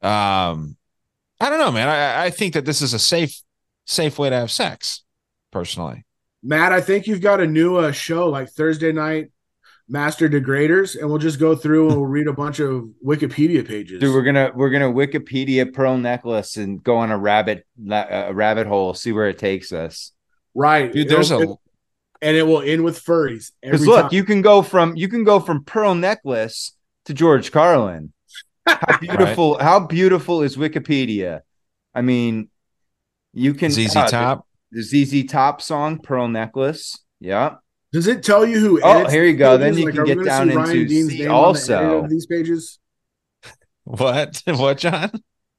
Um, 0.00 0.76
I 1.40 1.50
don't 1.50 1.58
know, 1.58 1.72
man. 1.72 1.88
I, 1.88 2.24
I 2.26 2.30
think 2.30 2.54
that 2.54 2.64
this 2.64 2.82
is 2.82 2.94
a 2.94 2.98
safe, 2.98 3.42
safe 3.86 4.18
way 4.18 4.30
to 4.30 4.36
have 4.36 4.50
sex, 4.50 5.04
personally. 5.50 6.04
Matt, 6.42 6.72
I 6.72 6.80
think 6.80 7.06
you've 7.06 7.20
got 7.20 7.40
a 7.40 7.46
new 7.46 7.76
uh, 7.76 7.92
show 7.92 8.28
like 8.28 8.48
Thursday 8.48 8.92
night 8.92 9.31
Master 9.92 10.26
Degraders, 10.26 10.98
and 10.98 11.06
we'll 11.10 11.18
just 11.18 11.38
go 11.38 11.54
through 11.54 11.88
and 11.90 11.96
we'll 11.98 12.06
read 12.06 12.26
a 12.26 12.32
bunch 12.32 12.60
of 12.60 12.88
Wikipedia 13.04 13.66
pages. 13.66 14.00
Dude, 14.00 14.14
we're 14.14 14.22
gonna 14.22 14.50
we're 14.54 14.70
gonna 14.70 14.90
Wikipedia 14.90 15.70
pearl 15.70 15.98
necklace 15.98 16.56
and 16.56 16.82
go 16.82 16.96
on 16.96 17.10
a 17.12 17.18
rabbit 17.18 17.66
a 17.90 18.32
rabbit 18.32 18.66
hole, 18.66 18.94
see 18.94 19.12
where 19.12 19.28
it 19.28 19.38
takes 19.38 19.70
us. 19.70 20.12
right, 20.54 20.90
Dude, 20.90 21.08
there's 21.10 21.30
It'll- 21.30 21.52
a 21.52 22.24
and 22.24 22.36
it 22.36 22.44
will 22.44 22.62
end 22.62 22.84
with 22.84 23.04
furries. 23.04 23.50
Because 23.60 23.86
look, 23.86 24.02
time. 24.02 24.14
you 24.14 24.24
can 24.24 24.40
go 24.40 24.62
from 24.62 24.96
you 24.96 25.08
can 25.08 25.24
go 25.24 25.38
from 25.40 25.62
pearl 25.64 25.94
necklace 25.94 26.72
to 27.04 27.12
George 27.12 27.52
Carlin. 27.52 28.12
How 28.64 28.98
beautiful! 29.00 29.58
How 29.58 29.78
beautiful 29.80 30.40
is 30.42 30.56
Wikipedia? 30.56 31.40
I 31.94 32.00
mean, 32.00 32.48
you 33.34 33.52
can 33.52 33.70
ZZ 33.70 33.94
uh, 33.94 34.04
the- 34.04 34.10
Top. 34.10 34.46
the, 34.70 34.82
ZZ 34.82 35.24
Top 35.30 35.60
song 35.60 35.98
"Pearl 35.98 36.28
Necklace." 36.28 36.98
Yeah. 37.20 37.56
Does 37.92 38.06
it 38.06 38.22
tell 38.22 38.46
you 38.46 38.58
who? 38.58 38.80
Oh, 38.82 38.90
edits 39.00 39.12
here 39.12 39.24
you 39.24 39.36
go. 39.36 39.58
pages? 39.58 39.76
Then 39.76 39.78
you 39.78 39.84
Like, 39.86 39.94
can 39.94 40.04
get 40.04 40.24
down 40.24 40.48
see 40.50 40.54
Ryan 40.56 40.70
into 40.70 40.86
Dean's 40.88 41.10
see 41.10 41.18
name 41.18 41.30
on 41.30 41.34
the 41.36 41.46
also. 41.46 42.04
of 42.04 42.10
these 42.10 42.26
pages. 42.26 42.78
What? 43.84 44.42
What, 44.46 44.78
John? 44.78 45.10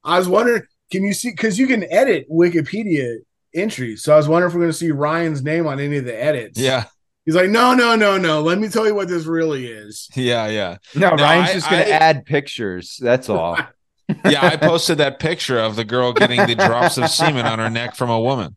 I 0.02 0.18
was 0.18 0.28
wondering, 0.28 0.62
can 0.90 1.02
you 1.04 1.12
see? 1.12 1.30
Because 1.30 1.58
you 1.58 1.66
can 1.66 1.84
edit 1.92 2.26
Wikipedia 2.30 3.18
entries, 3.54 4.02
so 4.02 4.12
I 4.12 4.16
was 4.16 4.28
wondering 4.28 4.50
if 4.50 4.54
we're 4.54 4.62
going 4.62 4.72
to 4.72 4.76
see 4.78 4.90
Ryan's 4.90 5.42
name 5.42 5.66
on 5.66 5.78
any 5.80 5.96
of 5.98 6.04
the 6.04 6.22
edits. 6.22 6.58
Yeah. 6.58 6.84
He's 7.24 7.34
like, 7.34 7.48
no, 7.48 7.72
no, 7.74 7.96
no, 7.96 8.18
no. 8.18 8.42
Let 8.42 8.58
me 8.58 8.68
tell 8.68 8.86
you 8.86 8.94
what 8.94 9.08
this 9.08 9.24
really 9.24 9.66
is. 9.66 10.08
Yeah. 10.14 10.46
Yeah. 10.48 10.76
No, 10.94 11.10
No, 11.14 11.22
Ryan's 11.22 11.50
I- 11.50 11.52
just 11.54 11.70
gonna 11.70 11.82
add 11.84 12.26
pictures. 12.26 12.98
That's 13.00 13.28
all. 13.30 13.56
yeah, 14.26 14.44
I 14.44 14.56
posted 14.56 14.98
that 14.98 15.18
picture 15.18 15.58
of 15.58 15.76
the 15.76 15.84
girl 15.86 16.12
getting 16.12 16.46
the 16.46 16.54
drops 16.54 16.98
of 16.98 17.08
semen 17.08 17.46
on 17.46 17.58
her 17.58 17.70
neck 17.70 17.94
from 17.94 18.10
a 18.10 18.20
woman. 18.20 18.56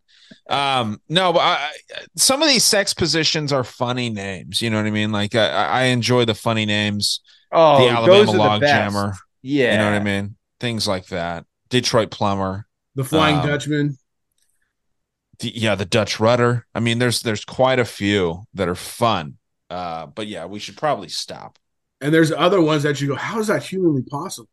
Um, 0.50 1.02
no, 1.10 1.34
but 1.34 1.40
I, 1.40 1.54
I- 1.96 2.06
some 2.16 2.42
of 2.42 2.48
these 2.48 2.64
sex 2.64 2.94
positions 2.94 3.52
are 3.54 3.64
funny 3.64 4.10
names. 4.10 4.62
You 4.62 4.70
know 4.70 4.78
what 4.78 4.86
I 4.86 4.92
mean? 4.92 5.12
Like 5.12 5.36
I, 5.36 5.48
I 5.50 5.84
enjoy 5.86 6.26
the 6.26 6.36
funny 6.36 6.66
names. 6.66 7.22
Oh, 7.52 7.84
the 7.84 7.90
Alabama 7.90 8.18
those 8.26 8.32
the 8.34 8.38
log 8.38 8.62
jammer. 8.62 9.14
Yeah. 9.42 9.72
you 9.74 9.78
know 9.78 9.86
what 9.92 10.02
I 10.02 10.04
mean? 10.04 10.36
Things 10.60 10.88
like 10.88 11.08
that. 11.08 11.46
Detroit 11.70 12.12
plumber. 12.12 12.66
The 12.96 13.04
Flying 13.04 13.38
Um, 13.40 13.48
Dutchman. 13.48 13.98
The, 15.40 15.52
yeah, 15.56 15.76
the 15.76 15.86
Dutch 15.86 16.20
rudder. 16.20 16.66
I 16.74 16.80
mean, 16.80 17.00
there's 17.00 17.22
there's 17.22 17.46
quite 17.46 17.80
a 17.80 17.86
few 17.86 18.44
that 18.56 18.68
are 18.68 18.76
fun. 18.76 19.38
Uh, 19.70 20.08
but 20.08 20.28
yeah, 20.28 20.46
we 20.46 20.60
should 20.60 20.78
probably 20.78 21.10
stop. 21.10 21.60
And 22.02 22.14
there's 22.14 22.32
other 22.32 22.62
ones 22.62 22.84
that 22.84 23.00
you 23.02 23.08
go, 23.10 23.16
how 23.16 23.40
is 23.40 23.48
that 23.48 23.64
humanly 23.64 24.04
possible? 24.04 24.50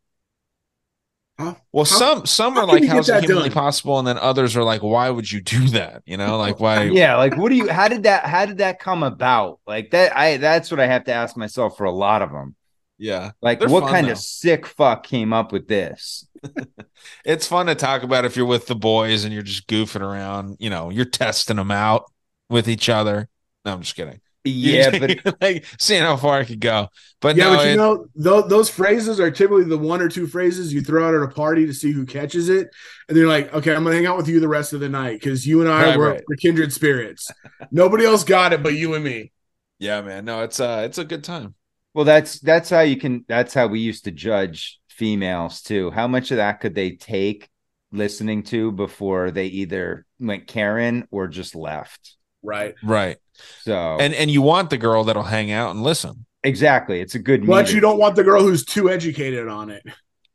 How, 1.37 1.57
Well, 1.73 1.85
how- 1.85 1.97
some 1.97 2.25
some 2.25 2.55
how 2.55 2.61
are 2.61 2.65
like 2.65 2.85
how's 2.85 3.09
it 3.09 3.19
humanly 3.19 3.49
done? 3.49 3.49
possible, 3.49 3.99
and 3.99 4.07
then 4.07 4.17
others 4.17 4.55
are 4.55 4.63
like, 4.63 4.81
why 4.81 5.09
would 5.09 5.29
you 5.31 5.41
do 5.41 5.67
that? 5.69 6.03
You 6.05 6.17
know, 6.17 6.37
like 6.37 6.59
why? 6.59 6.83
yeah 6.91 7.15
like 7.17 7.35
what 7.37 7.49
do 7.49 7.55
you 7.55 7.69
how 7.69 7.87
did 7.87 8.03
that 8.03 8.25
how 8.25 8.45
did 8.45 8.59
that 8.59 8.79
come 8.79 9.03
about 9.03 9.59
like 9.67 9.91
that 9.91 10.15
i 10.17 10.37
that's 10.37 10.71
what 10.71 10.79
i 10.79 10.87
have 10.87 11.03
to 11.05 11.13
ask 11.13 11.35
myself 11.37 11.77
for 11.77 11.83
a 11.85 11.91
lot 11.91 12.21
of 12.21 12.31
them 12.31 12.55
yeah. 12.97 13.31
like 13.41 13.59
They're 13.59 13.67
what 13.69 13.83
fun, 13.83 13.91
kind 13.91 14.07
though. 14.07 14.13
of 14.13 14.17
sick 14.17 14.65
fuck 14.65 15.03
came 15.05 15.33
up 15.33 15.51
with 15.51 15.67
this 15.67 16.27
It's 17.25 17.47
fun 17.47 17.65
to 17.67 17.75
talk 17.75 18.03
about 18.03 18.25
if 18.25 18.35
you're 18.37 18.45
with 18.45 18.67
the 18.67 18.75
boys 18.75 19.23
and 19.25 19.33
you're 19.33 19.43
just 19.43 19.67
goofing 19.67 20.01
around. 20.01 20.57
You 20.59 20.69
know, 20.69 20.89
you're 20.89 21.05
testing 21.05 21.57
them 21.57 21.71
out 21.71 22.11
with 22.49 22.67
each 22.69 22.89
other. 22.89 23.27
No, 23.65 23.73
I'm 23.73 23.81
just 23.81 23.95
kidding. 23.95 24.21
Yeah 24.45 24.91
but 24.91 25.15
like 25.41 25.65
seeing 25.79 26.01
how 26.03 26.17
far 26.17 26.41
it 26.41 26.47
could 26.47 26.59
go. 26.59 26.89
But 27.21 27.37
yeah, 27.37 27.49
no, 27.49 27.55
but 27.55 27.65
you 27.65 27.75
it- 27.75 27.75
know, 27.75 28.07
those, 28.15 28.47
those 28.49 28.69
phrases 28.69 29.19
are 29.19 29.31
typically 29.31 29.63
the 29.65 29.77
one 29.77 30.01
or 30.01 30.07
two 30.09 30.27
phrases 30.27 30.73
you 30.73 30.81
throw 30.81 31.07
out 31.07 31.15
at 31.15 31.21
a 31.21 31.27
party 31.27 31.65
to 31.65 31.73
see 31.73 31.91
who 31.91 32.05
catches 32.05 32.49
it. 32.49 32.69
And 33.09 33.17
they're 33.17 33.27
like, 33.27 33.53
okay, 33.53 33.73
I'm 33.75 33.83
going 33.83 33.93
to 33.93 33.97
hang 33.97 34.05
out 34.05 34.17
with 34.17 34.27
you 34.27 34.39
the 34.39 34.47
rest 34.47 34.73
of 34.73 34.79
the 34.79 34.89
night 34.89 35.19
because 35.19 35.45
you 35.45 35.61
and 35.61 35.69
I 35.69 35.89
Right, 35.89 35.95
were 35.97 36.17
right. 36.17 36.23
kindred 36.39 36.71
spirits. 36.71 37.33
Nobody 37.71 38.05
else 38.05 38.23
got 38.23 38.53
it 38.53 38.63
but 38.63 38.75
you 38.75 38.93
and 38.93 39.03
me. 39.03 39.31
yeah, 39.79 40.01
man. 40.01 40.25
No, 40.25 40.43
it's 40.43 40.59
uh, 40.59 40.83
it's 40.85 40.97
a 40.97 41.05
good 41.05 41.23
time. 41.23 41.55
well 41.93 42.05
that's 42.05 42.39
that's 42.39 42.69
how 42.69 42.81
you 42.81 42.97
can 42.97 43.25
that's 43.27 43.53
how 43.53 43.67
we 43.67 43.79
used 43.79 44.05
to 44.05 44.11
judge 44.11 44.79
females 44.89 45.61
too 45.61 45.91
how 45.91 46.07
much 46.07 46.31
of 46.31 46.37
that 46.37 46.59
could 46.61 46.73
they 46.75 46.91
take 46.91 47.49
listening 47.91 48.43
to 48.43 48.71
before 48.71 49.31
they 49.31 49.47
either 49.47 50.05
went 50.19 50.47
karen 50.47 51.07
or 51.11 51.27
just 51.27 51.53
left 51.55 52.15
Right. 52.43 52.75
Right. 52.81 53.17
So 53.63 53.97
And 53.99 54.13
and 54.13 54.29
you 54.31 54.41
want 54.41 54.69
the 54.69 54.77
girl 54.77 55.03
that'll 55.03 55.23
hang 55.23 55.51
out 55.51 55.71
and 55.71 55.83
listen. 55.83 56.25
exactly 56.43 56.99
it's 57.01 57.15
a 57.15 57.19
good 57.19 57.45
But 57.45 57.65
meter. 57.65 57.75
you 57.75 57.81
don't 57.81 57.97
want 57.99 58.15
the 58.15 58.23
girl 58.23 58.41
who's 58.43 58.63
too 58.65 58.89
educated 58.89 59.47
on 59.47 59.69
it. 59.69 59.83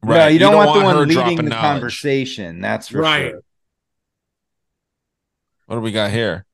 no 0.02 0.26
you 0.28 0.38
don't, 0.38 0.54
want, 0.54 0.78
the 0.78 0.84
one 0.84 1.08
leading 1.08 1.36
the 1.36 1.42
knowledge. 1.42 1.60
conversation 1.60 2.60
that's 2.60 2.88
for 2.88 2.98
Right. 3.00 3.30
sure 3.30 3.40
What 5.66 5.76
do 5.76 5.80
we 5.82 5.92
got 5.92 6.10
here? 6.10 6.46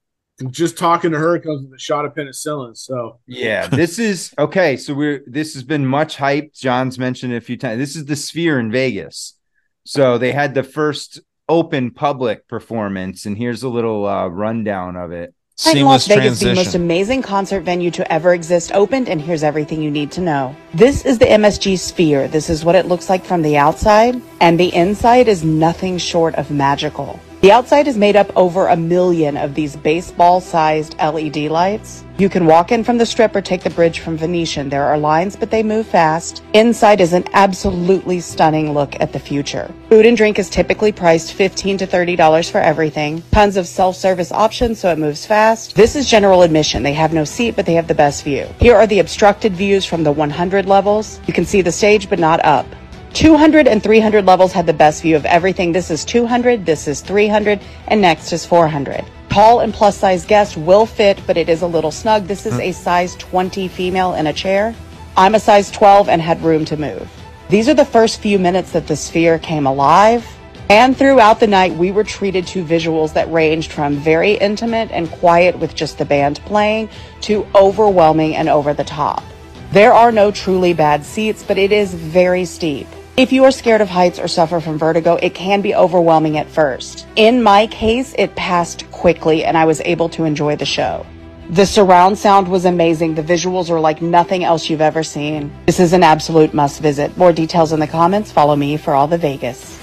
Just 0.51 0.77
talking 0.77 1.13
to 1.13 1.19
her 1.19 1.39
comes 1.39 1.63
with 1.63 1.73
a 1.77 1.79
shot 1.79 2.05
of 2.05 2.13
penicillin. 2.15 2.77
So 2.77 3.21
Yeah, 3.27 3.67
this 3.69 3.99
is 3.99 4.35
okay. 4.39 4.77
So 4.77 4.93
we're 4.93 5.23
this 5.27 5.55
has 5.55 5.63
been 5.63 5.87
much 5.87 6.19
hyped. 6.19 6.59
John's 6.59 6.99
mentioned 6.99 7.33
it 7.33 7.37
a 7.37 7.41
few 7.41 7.57
times. 7.57 7.79
This 7.79 7.97
is 7.97 8.05
the 8.05 8.17
Sphere 8.17 8.59
in 8.61 8.71
Vegas. 8.71 9.39
So 9.85 10.19
they 10.19 10.33
had 10.33 10.53
the 10.53 10.63
first 10.63 11.21
open 11.49 11.91
public 11.93 12.47
performance, 12.49 13.25
and 13.25 13.39
here's 13.39 13.63
a 13.63 13.69
little 13.71 14.05
uh, 14.07 14.27
rundown 14.27 14.97
of 14.97 15.13
it. 15.13 15.33
Titan 15.59 15.85
Las 15.87 16.07
Vegas, 16.07 16.41
the 16.41 16.55
most 16.55 16.75
amazing 16.75 17.23
concert 17.23 17.63
venue 17.63 17.91
to 17.91 18.13
ever 18.13 18.35
exist, 18.35 18.73
opened, 18.73 19.09
and 19.09 19.19
here's 19.19 19.43
everything 19.43 19.81
you 19.81 19.91
need 19.91 20.11
to 20.13 20.21
know. 20.21 20.55
This 20.75 21.07
is 21.07 21.19
the 21.19 21.25
MSG 21.25 21.79
Sphere. 21.79 22.29
This 22.29 22.51
is 22.51 22.63
what 22.63 22.75
it 22.75 22.85
looks 22.85 23.09
like 23.09 23.25
from 23.25 23.41
the 23.41 23.57
outside, 23.57 24.21
and 24.43 24.61
the 24.61 24.75
inside 24.75 25.29
is 25.29 25.45
nothing 25.45 25.97
short 25.97 26.35
of 26.35 26.51
magical. 26.51 27.19
The 27.43 27.53
outside 27.53 27.87
is 27.87 27.99
made 27.99 28.17
up 28.17 28.35
over 28.35 28.69
a 28.69 28.77
million 28.77 29.37
of 29.37 29.55
these 29.55 29.77
baseball 29.77 30.41
sized 30.41 30.97
LED 30.99 31.37
lights. 31.51 32.03
You 32.17 32.31
can 32.31 32.47
walk 32.47 32.73
in 32.73 32.83
from 32.83 32.97
the 32.97 33.05
strip 33.05 33.37
or 33.37 33.43
take 33.43 33.63
the 33.63 33.69
bridge 33.69 33.99
from 33.99 34.17
Venetian. 34.17 34.71
There 34.71 34.85
are 34.85 34.97
lines, 34.97 35.37
but 35.37 35.51
they 35.51 35.63
move 35.63 35.87
fast. 35.87 36.43
Inside 36.55 36.99
is 37.03 37.13
an 37.13 37.25
absolutely 37.35 38.21
stunning 38.21 38.73
look 38.73 38.99
at 39.01 39.13
the 39.13 39.19
future. 39.19 39.71
Food 39.91 40.07
and 40.07 40.17
drink 40.17 40.39
is 40.39 40.49
typically 40.49 40.93
priced 40.93 41.35
15 41.35 41.77
to 41.77 41.87
$30 41.87 42.51
for 42.51 42.59
everything. 42.59 43.23
Tons 43.33 43.59
of 43.59 43.69
self 43.69 43.97
service 43.97 44.33
options, 44.33 44.81
so 44.81 44.91
it 44.91 44.99
moves 44.99 45.27
fast. 45.27 45.75
This 45.75 45.95
is 45.95 46.09
general 46.09 46.41
admission. 46.41 46.83
They 46.83 46.95
have 46.95 47.13
no 47.13 47.25
seat, 47.25 47.55
but 47.55 47.67
they 47.67 47.75
have 47.75 47.87
the 47.87 47.95
best 47.95 48.25
view. 48.25 48.49
Here 48.61 48.75
are 48.75 48.87
the 48.87 49.01
obstructed 49.01 49.53
views 49.53 49.85
from 49.85 50.05
the 50.05 50.13
100 50.13 50.65
levels. 50.65 51.21
You 51.27 51.35
can 51.35 51.45
see 51.45 51.61
the 51.61 51.71
stage, 51.71 52.09
but 52.09 52.19
not 52.19 52.43
up. 52.47 52.67
200 53.13 53.67
and 53.69 53.83
300 53.83 54.25
levels 54.25 54.53
had 54.53 54.67
the 54.67 54.73
best 54.73 55.03
view 55.03 55.17
of 55.17 55.25
everything. 55.25 55.73
This 55.73 55.91
is 55.91 56.05
200, 56.05 56.67
this 56.67 56.87
is 56.87 57.01
300, 57.01 57.61
and 57.89 58.01
next 58.01 58.33
is 58.33 58.45
400. 58.45 59.05
Tall 59.31 59.61
and 59.61 59.75
plus 59.75 59.99
size 59.99 60.25
guests 60.25 60.57
will 60.57 60.87
fit, 60.87 61.21
but 61.27 61.37
it 61.37 61.49
is 61.49 61.63
a 61.63 61.67
little 61.67 61.91
snug. 61.91 62.27
This 62.27 62.47
is 62.47 62.55
hmm. 62.55 62.61
a 62.61 62.73
size 62.73 63.17
20 63.17 63.69
female 63.69 64.15
in 64.15 64.29
a 64.29 64.33
chair. 64.33 64.75
I'm 65.17 65.35
a 65.35 65.41
size 65.41 65.71
12 65.71 66.09
and 66.09 66.23
had 66.23 66.43
room 66.43 66.65
to 66.67 66.77
move. 66.77 67.11
These 67.49 67.69
are 67.69 67.75
the 67.75 67.85
first 67.85 68.21
few 68.21 68.39
minutes 68.39 68.73
that 68.73 68.87
the 68.87 68.97
sphere 68.97 69.39
came 69.39 69.67
alive. 69.67 70.27
And 70.69 70.97
throughout 70.97 71.39
the 71.39 71.47
night, 71.47 71.75
we 71.75 71.93
were 71.93 72.03
treated 72.03 72.47
to 72.49 72.65
visuals 72.65 73.13
that 73.13 73.31
ranged 73.31 73.73
from 73.73 73.97
very 73.97 74.33
intimate 74.33 74.91
and 74.91 75.11
quiet 75.11 75.59
with 75.59 75.75
just 75.75 75.99
the 75.99 76.05
band 76.05 76.41
playing 76.45 76.89
to 77.23 77.47
overwhelming 77.55 78.35
and 78.35 78.49
over 78.49 78.75
the 78.75 78.85
top. 78.85 79.23
There 79.71 79.93
are 79.93 80.11
no 80.11 80.31
truly 80.31 80.73
bad 80.73 81.05
seats, 81.05 81.45
but 81.45 81.59
it 81.59 81.73
is 81.73 81.95
very 81.95 82.45
steep. 82.45 82.89
If 83.17 83.33
you 83.33 83.45
are 83.45 83.51
scared 83.51 83.81
of 83.81 83.89
heights 83.89 84.19
or 84.19 84.29
suffer 84.29 84.61
from 84.61 84.77
vertigo, 84.77 85.15
it 85.15 85.35
can 85.35 85.63
be 85.63 85.75
overwhelming 85.75 86.37
at 86.37 86.47
first. 86.51 87.07
In 87.17 87.43
my 87.43 87.67
case, 87.69 88.15
it 88.19 88.37
passed 88.37 88.91
quickly 88.91 89.43
and 89.43 89.57
I 89.57 89.65
was 89.65 89.81
able 89.87 90.11
to 90.11 90.25
enjoy 90.25 90.57
the 90.57 90.67
show. 90.67 91.07
The 91.49 91.65
surround 91.65 92.19
sound 92.19 92.47
was 92.47 92.67
amazing. 92.67 93.15
The 93.15 93.23
visuals 93.23 93.71
are 93.71 93.81
like 93.81 94.03
nothing 94.03 94.45
else 94.45 94.69
you've 94.69 94.83
ever 94.83 95.03
seen. 95.03 95.51
This 95.65 95.81
is 95.81 95.95
an 95.95 96.03
absolute 96.03 96.53
must 96.53 96.83
visit. 96.83 97.17
More 97.17 97.33
details 97.33 97.73
in 97.73 97.81
the 97.81 97.87
comments. 97.87 98.31
Follow 98.31 98.55
me 98.55 98.77
for 98.77 98.93
all 98.93 99.07
the 99.07 99.17
Vegas. 99.17 99.81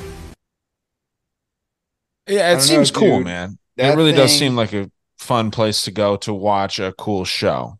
Yeah, 2.28 2.54
it 2.54 2.62
seems 2.62 2.94
know, 2.94 3.00
cool, 3.00 3.18
dude. 3.18 3.26
man. 3.26 3.58
That 3.78 3.94
it 3.94 3.98
really 3.98 4.14
does 4.14 4.38
seem 4.38 4.56
like 4.56 4.74
a 4.74 4.92
fun 5.18 5.50
place 5.50 5.82
to 5.86 5.92
go 5.92 6.18
to 6.18 6.36
watch 6.36 6.80
a 6.80 6.94
cool 7.00 7.26
show. 7.26 7.80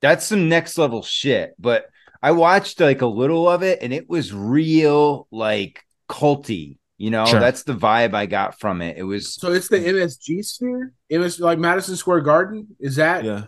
That's 0.00 0.26
some 0.26 0.48
next 0.48 0.76
level 0.76 1.04
shit. 1.04 1.54
But 1.56 1.86
I 2.22 2.30
watched 2.32 2.80
like 2.80 3.02
a 3.02 3.06
little 3.06 3.48
of 3.48 3.62
it, 3.62 3.80
and 3.82 3.92
it 3.92 4.08
was 4.08 4.32
real 4.32 5.26
like 5.30 5.84
culty. 6.08 6.78
You 6.98 7.10
know, 7.10 7.24
Sure. 7.26 7.40
that's 7.40 7.64
the 7.64 7.74
vibe 7.74 8.14
I 8.14 8.26
got 8.26 8.60
from 8.60 8.80
it. 8.80 8.96
It 8.96 9.02
was 9.02 9.34
So 9.34 9.52
it's 9.52 9.66
the 9.68 9.78
MSG 9.78 10.44
sphere? 10.44 10.92
It 11.08 11.18
was 11.18 11.40
like 11.40 11.58
Madison 11.58 11.96
Square 11.96 12.20
Garden? 12.20 12.68
Is 12.78 12.96
that 12.96 13.24
Yeah. 13.24 13.44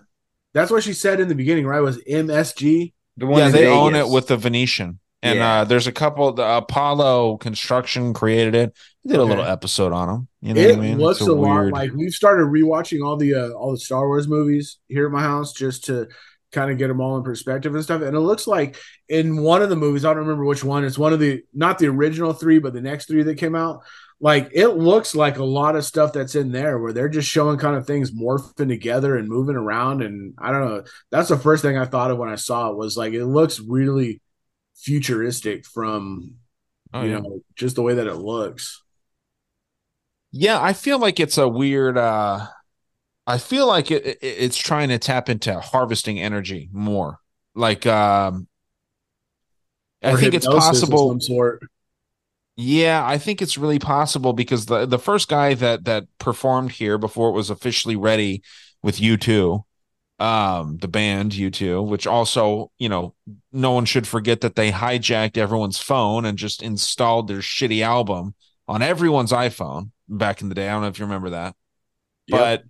That's 0.54 0.70
what 0.70 0.82
she 0.82 0.92
said 0.92 1.20
in 1.20 1.28
the 1.28 1.34
beginning, 1.34 1.66
right? 1.66 1.80
Was 1.80 1.98
MSG? 2.08 2.92
the 3.16 3.26
yeah, 3.28 3.48
they 3.50 3.66
own 3.68 3.94
it 3.94 4.08
with 4.08 4.26
the 4.28 4.36
Venetian. 4.36 4.98
And 5.22 5.38
Yeah. 5.38 5.60
uh, 5.60 5.64
there's 5.64 5.86
a 5.86 5.92
couple. 5.92 6.32
The 6.32 6.56
Apollo 6.58 7.38
Construction 7.38 8.12
created 8.12 8.54
it. 8.54 8.72
We 9.04 9.12
did 9.12 9.20
a 9.20 9.24
little 9.24 9.44
episode 9.44 9.92
on 9.92 10.08
them. 10.08 10.28
You 10.42 10.54
know 10.54 10.60
it 10.60 10.76
what 10.76 10.78
I 10.84 10.88
mean? 10.88 10.98
looks 10.98 11.20
It's 11.20 11.28
a, 11.28 11.32
lot 11.32 11.68
like 11.72 11.92
we've 11.92 12.12
started 12.12 12.46
rewatching 12.46 13.04
all 13.04 13.16
the 13.16 13.34
uh, 13.34 13.48
all 13.50 13.70
the 13.70 13.78
Star 13.78 14.06
Wars 14.06 14.26
movies 14.28 14.78
here 14.88 15.06
at 15.06 15.12
my 15.12 15.22
house 15.22 15.52
just 15.52 15.84
to 15.86 16.08
kind 16.54 16.70
of 16.70 16.78
get 16.78 16.88
them 16.88 17.00
all 17.00 17.16
in 17.18 17.24
perspective 17.24 17.74
and 17.74 17.84
stuff. 17.84 18.02
And 18.02 18.16
it 18.16 18.20
looks 18.20 18.46
like 18.46 18.76
in 19.08 19.42
one 19.42 19.62
of 19.62 19.68
the 19.70 19.76
movies, 19.76 20.04
I 20.04 20.10
don't 20.10 20.18
remember 20.24 20.44
which 20.44 20.64
one. 20.64 20.84
It's 20.84 20.98
one 20.98 21.12
of 21.12 21.20
the 21.20 21.42
not 21.52 21.78
the 21.78 21.88
original 21.88 22.32
three, 22.32 22.58
but 22.58 22.72
the 22.72 22.80
next 22.80 23.06
three 23.08 23.22
that 23.24 23.36
came 23.38 23.54
out. 23.54 23.82
Like 24.20 24.50
it 24.54 24.68
looks 24.68 25.14
like 25.14 25.38
a 25.38 25.44
lot 25.44 25.76
of 25.76 25.84
stuff 25.84 26.12
that's 26.14 26.34
in 26.34 26.52
there 26.52 26.78
where 26.78 26.92
they're 26.92 27.08
just 27.10 27.28
showing 27.28 27.58
kind 27.58 27.76
of 27.76 27.86
things 27.86 28.12
morphing 28.12 28.68
together 28.68 29.16
and 29.16 29.28
moving 29.28 29.56
around. 29.56 30.02
And 30.02 30.34
I 30.38 30.50
don't 30.52 30.64
know. 30.68 30.84
That's 31.10 31.28
the 31.28 31.36
first 31.38 31.62
thing 31.62 31.76
I 31.76 31.84
thought 31.84 32.10
of 32.10 32.18
when 32.18 32.30
I 32.30 32.36
saw 32.36 32.70
it 32.70 32.76
was 32.76 32.96
like 32.96 33.12
it 33.12 33.26
looks 33.26 33.60
really 33.60 34.22
futuristic 34.76 35.66
from 35.66 36.34
Oh, 36.94 37.02
you 37.02 37.10
yeah. 37.10 37.18
know 37.18 37.40
just 37.56 37.76
the 37.76 37.82
way 37.82 37.94
that 37.94 38.06
it 38.06 38.14
looks. 38.14 38.82
Yeah, 40.32 40.60
I 40.60 40.72
feel 40.72 40.98
like 40.98 41.20
it's 41.20 41.38
a 41.38 41.48
weird. 41.48 41.96
uh 41.96 42.46
I 43.26 43.38
feel 43.38 43.66
like 43.66 43.90
it, 43.90 44.04
it 44.06 44.18
it's 44.22 44.56
trying 44.56 44.90
to 44.90 44.98
tap 44.98 45.28
into 45.28 45.58
harvesting 45.60 46.20
energy 46.20 46.68
more. 46.72 47.20
Like, 47.54 47.86
um 47.86 48.48
I 50.02 50.16
think 50.16 50.34
it's 50.34 50.46
possible. 50.46 51.18
Yeah, 52.56 53.04
I 53.04 53.18
think 53.18 53.42
it's 53.42 53.58
really 53.58 53.78
possible 53.80 54.32
because 54.32 54.66
the 54.66 54.86
the 54.86 54.98
first 54.98 55.28
guy 55.28 55.54
that 55.54 55.84
that 55.86 56.04
performed 56.18 56.72
here 56.72 56.98
before 56.98 57.30
it 57.30 57.32
was 57.32 57.50
officially 57.50 57.96
ready 57.96 58.42
with 58.82 59.00
U2, 59.00 59.64
um, 60.20 60.76
the 60.78 60.86
band 60.88 61.32
U2, 61.32 61.82
which 61.82 62.06
also, 62.06 62.70
you 62.78 62.88
know, 62.88 63.14
no 63.52 63.72
one 63.72 63.86
should 63.86 64.06
forget 64.06 64.40
that 64.42 64.54
they 64.54 64.70
hijacked 64.70 65.36
everyone's 65.36 65.80
phone 65.80 66.24
and 66.24 66.38
just 66.38 66.62
installed 66.62 67.26
their 67.26 67.38
shitty 67.38 67.82
album 67.82 68.34
on 68.68 68.82
everyone's 68.82 69.32
iPhone 69.32 69.90
back 70.08 70.40
in 70.40 70.48
the 70.48 70.54
day. 70.54 70.68
I 70.68 70.72
don't 70.72 70.82
know 70.82 70.88
if 70.88 70.98
you 70.98 71.06
remember 71.06 71.30
that. 71.30 71.56
Yep. 72.28 72.40
But 72.40 72.64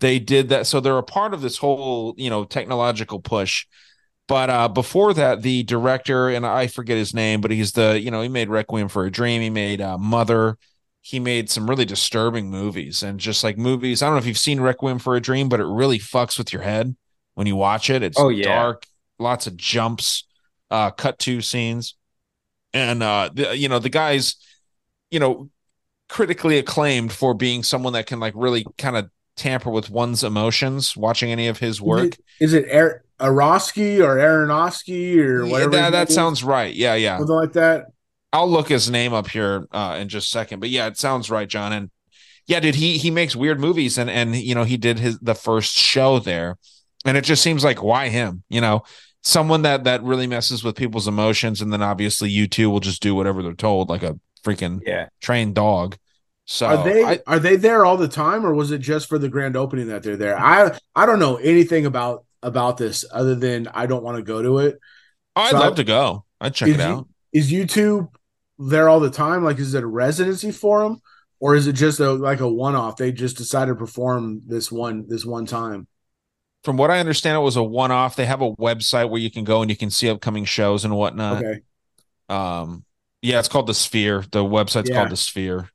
they 0.00 0.18
did 0.18 0.48
that 0.50 0.66
so 0.66 0.80
they're 0.80 0.98
a 0.98 1.02
part 1.02 1.34
of 1.34 1.40
this 1.42 1.58
whole, 1.58 2.14
you 2.16 2.30
know, 2.30 2.44
technological 2.44 3.20
push. 3.20 3.66
But 4.28 4.48
uh, 4.50 4.68
before 4.68 5.12
that, 5.14 5.42
the 5.42 5.64
director 5.64 6.28
and 6.28 6.46
I 6.46 6.68
forget 6.68 6.96
his 6.96 7.12
name, 7.14 7.40
but 7.40 7.50
he's 7.50 7.72
the 7.72 8.00
you 8.00 8.10
know 8.10 8.22
he 8.22 8.28
made 8.28 8.48
Requiem 8.48 8.88
for 8.88 9.04
a 9.04 9.10
Dream. 9.10 9.42
He 9.42 9.50
made 9.50 9.80
uh, 9.80 9.98
Mother. 9.98 10.56
He 11.02 11.18
made 11.18 11.50
some 11.50 11.68
really 11.68 11.84
disturbing 11.86 12.50
movies 12.50 13.02
and 13.02 13.18
just 13.18 13.42
like 13.42 13.58
movies. 13.58 14.02
I 14.02 14.06
don't 14.06 14.14
know 14.14 14.20
if 14.20 14.26
you've 14.26 14.38
seen 14.38 14.60
Requiem 14.60 14.98
for 14.98 15.16
a 15.16 15.20
Dream, 15.20 15.48
but 15.48 15.60
it 15.60 15.64
really 15.66 15.98
fucks 15.98 16.38
with 16.38 16.52
your 16.52 16.62
head 16.62 16.94
when 17.34 17.46
you 17.46 17.56
watch 17.56 17.90
it. 17.90 18.02
It's 18.02 18.18
Oh, 18.18 18.28
yeah. 18.28 18.44
dark, 18.44 18.86
lots 19.18 19.46
of 19.46 19.56
jumps, 19.56 20.24
uh, 20.70 20.90
cut 20.90 21.18
to 21.20 21.40
scenes, 21.40 21.96
and 22.72 23.02
uh, 23.02 23.30
the, 23.32 23.56
you 23.56 23.68
know 23.68 23.78
the 23.78 23.88
guys, 23.88 24.36
you 25.10 25.18
know, 25.20 25.50
critically 26.08 26.58
acclaimed 26.58 27.12
for 27.12 27.34
being 27.34 27.62
someone 27.62 27.92
that 27.94 28.06
can 28.06 28.20
like 28.20 28.34
really 28.36 28.64
kind 28.78 28.96
of 28.96 29.10
tamper 29.36 29.70
with 29.70 29.90
one's 29.90 30.22
emotions. 30.24 30.96
Watching 30.96 31.30
any 31.30 31.48
of 31.48 31.58
his 31.58 31.80
work. 31.80 32.16
Is 32.40 32.52
it 32.52 32.70
Ar- 32.72 33.02
Arosky 33.20 34.00
or 34.00 34.16
Aronofsky 34.16 35.16
or 35.18 35.44
Yeah, 35.44 35.52
whatever? 35.52 35.70
that, 35.72 35.90
that 35.90 36.10
sounds 36.10 36.42
right. 36.42 36.74
Yeah, 36.74 36.94
yeah. 36.94 37.18
Something 37.18 37.36
like 37.36 37.52
that. 37.54 37.86
I'll 38.32 38.48
look 38.48 38.68
his 38.68 38.88
name 38.90 39.12
up 39.12 39.28
here 39.28 39.66
uh, 39.72 39.96
in 40.00 40.08
just 40.08 40.28
a 40.28 40.30
second. 40.30 40.60
But 40.60 40.68
yeah, 40.70 40.86
it 40.86 40.96
sounds 40.96 41.30
right, 41.30 41.48
John. 41.48 41.72
And 41.72 41.90
yeah, 42.46 42.60
dude, 42.60 42.76
he 42.76 42.96
he 42.98 43.10
makes 43.10 43.34
weird 43.34 43.60
movies, 43.60 43.98
and 43.98 44.08
and 44.08 44.36
you 44.36 44.54
know 44.54 44.64
he 44.64 44.76
did 44.76 44.98
his 44.98 45.18
the 45.20 45.34
first 45.34 45.76
show 45.76 46.18
there, 46.18 46.56
and 47.04 47.16
it 47.16 47.24
just 47.24 47.42
seems 47.42 47.64
like 47.64 47.82
why 47.82 48.08
him? 48.08 48.42
You 48.48 48.60
know, 48.60 48.82
someone 49.22 49.62
that 49.62 49.84
that 49.84 50.02
really 50.02 50.26
messes 50.26 50.62
with 50.64 50.76
people's 50.76 51.08
emotions, 51.08 51.60
and 51.60 51.72
then 51.72 51.82
obviously 51.82 52.30
U2 52.30 52.70
will 52.70 52.80
just 52.80 53.02
do 53.02 53.14
whatever 53.14 53.42
they're 53.42 53.52
told, 53.52 53.88
like 53.88 54.02
a 54.02 54.18
freaking 54.44 54.80
yeah 54.86 55.08
trained 55.20 55.54
dog. 55.54 55.96
So 56.46 56.66
are 56.66 56.84
they 56.84 57.04
I, 57.04 57.20
are 57.26 57.38
they 57.38 57.56
there 57.56 57.84
all 57.84 57.96
the 57.96 58.08
time, 58.08 58.44
or 58.44 58.52
was 58.54 58.70
it 58.72 58.78
just 58.78 59.08
for 59.08 59.18
the 59.18 59.28
grand 59.28 59.56
opening 59.56 59.86
that 59.88 60.02
they're 60.02 60.16
there? 60.16 60.38
I 60.38 60.76
I 60.96 61.06
don't 61.06 61.20
know 61.20 61.36
anything 61.36 61.86
about 61.86 62.24
about 62.42 62.76
this 62.76 63.04
other 63.12 63.34
than 63.34 63.68
I 63.68 63.86
don't 63.86 64.02
want 64.02 64.16
to 64.16 64.22
go 64.22 64.42
to 64.42 64.58
it. 64.58 64.78
I'd 65.36 65.50
So 65.50 65.58
love 65.58 65.72
I- 65.74 65.76
to 65.76 65.84
go. 65.84 66.24
I'd 66.40 66.54
check 66.54 66.68
it 66.70 66.76
you- 66.76 66.82
out. 66.82 67.08
Is 67.32 67.52
U2 67.52 68.08
there 68.58 68.88
all 68.88 68.98
the 68.98 69.10
time? 69.10 69.44
Like, 69.44 69.58
is 69.60 69.72
it 69.74 69.84
a 69.84 69.86
residency 69.86 70.50
for 70.50 70.82
them, 70.82 71.00
or 71.38 71.54
is 71.54 71.68
it 71.68 71.74
just 71.74 72.00
a 72.00 72.10
like 72.12 72.40
a 72.40 72.48
one 72.48 72.74
off? 72.74 72.96
They 72.96 73.12
just 73.12 73.36
decided 73.36 73.72
to 73.72 73.76
perform 73.76 74.42
this 74.46 74.72
one 74.72 75.04
this 75.06 75.24
one 75.24 75.46
time. 75.46 75.86
From 76.64 76.76
what 76.76 76.90
I 76.90 76.98
understand, 76.98 77.36
it 77.36 77.40
was 77.40 77.56
a 77.56 77.62
one 77.62 77.92
off. 77.92 78.16
They 78.16 78.26
have 78.26 78.42
a 78.42 78.52
website 78.56 79.08
where 79.08 79.20
you 79.20 79.30
can 79.30 79.44
go 79.44 79.62
and 79.62 79.70
you 79.70 79.76
can 79.76 79.90
see 79.90 80.10
upcoming 80.10 80.44
shows 80.44 80.84
and 80.84 80.96
whatnot. 80.96 81.44
Okay. 81.44 81.60
Um, 82.28 82.84
yeah, 83.22 83.38
it's 83.38 83.48
called 83.48 83.66
the 83.68 83.74
Sphere. 83.74 84.24
The 84.30 84.42
website's 84.44 84.90
Yeah. 84.90 84.96
called 84.96 85.10
the 85.10 85.16
Sphere. 85.16 85.70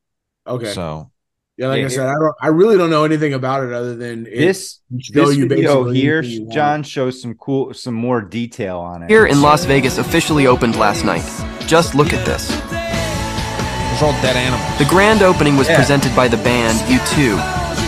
Okay. 0.47 0.73
So 0.73 1.11
Yeah, 1.57 1.67
like 1.67 1.79
Yeah, 1.79 1.85
I 1.85 1.89
said, 1.89 2.07
I 2.07 2.13
don't. 2.13 2.35
I 2.41 2.47
really 2.47 2.77
don't 2.77 2.89
know 2.89 3.03
anything 3.05 3.33
about 3.33 3.63
it 3.63 3.71
other 3.73 3.95
than 3.95 4.25
it 4.27 4.35
This 4.37 4.79
show 4.99 5.27
this 5.27 5.37
you 5.37 5.47
video 5.47 5.83
basically 5.83 6.01
here, 6.01 6.17
anything 6.19 6.33
you 6.35 6.41
want. 6.43 6.53
John 6.53 6.83
shows 6.83 7.21
some 7.21 7.33
cool, 7.35 7.73
some 7.73 7.93
more 7.93 8.21
detail 8.21 8.79
on 8.79 9.03
it. 9.03 9.09
Here 9.09 9.25
in 9.25 9.41
Las 9.41 9.65
Vegas 9.65 9.97
officially 9.97 10.47
opened 10.47 10.75
last 10.77 11.05
night. 11.05 11.23
Just 11.67 11.95
look 11.95 12.13
at 12.13 12.25
this. 12.25 12.49
There's 12.49 14.03
all 14.03 14.11
dead 14.21 14.35
animals. 14.35 14.77
The 14.77 14.85
grand 14.85 15.21
opening 15.21 15.55
was 15.55 15.69
Yeah. 15.69 15.77
presented 15.77 16.13
by 16.15 16.27
the 16.27 16.37
band 16.37 16.77
U2. 16.89 17.37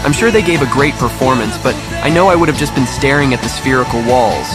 I'm 0.05 0.13
sure 0.13 0.31
they 0.31 0.41
gave 0.41 0.61
a 0.61 0.71
great 0.71 0.93
performance, 0.95 1.57
but 1.57 1.75
I 2.01 2.09
know 2.09 2.29
I 2.29 2.35
would 2.35 2.47
have 2.47 2.57
just 2.57 2.73
been 2.75 2.87
staring 2.87 3.33
at 3.33 3.41
the 3.41 3.49
spherical 3.49 3.99
walls. 4.05 4.47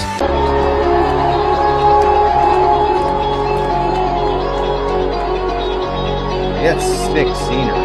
Yeah, 6.63 6.77
it's 6.77 6.85
sick 7.13 7.27
scenery. 7.49 7.82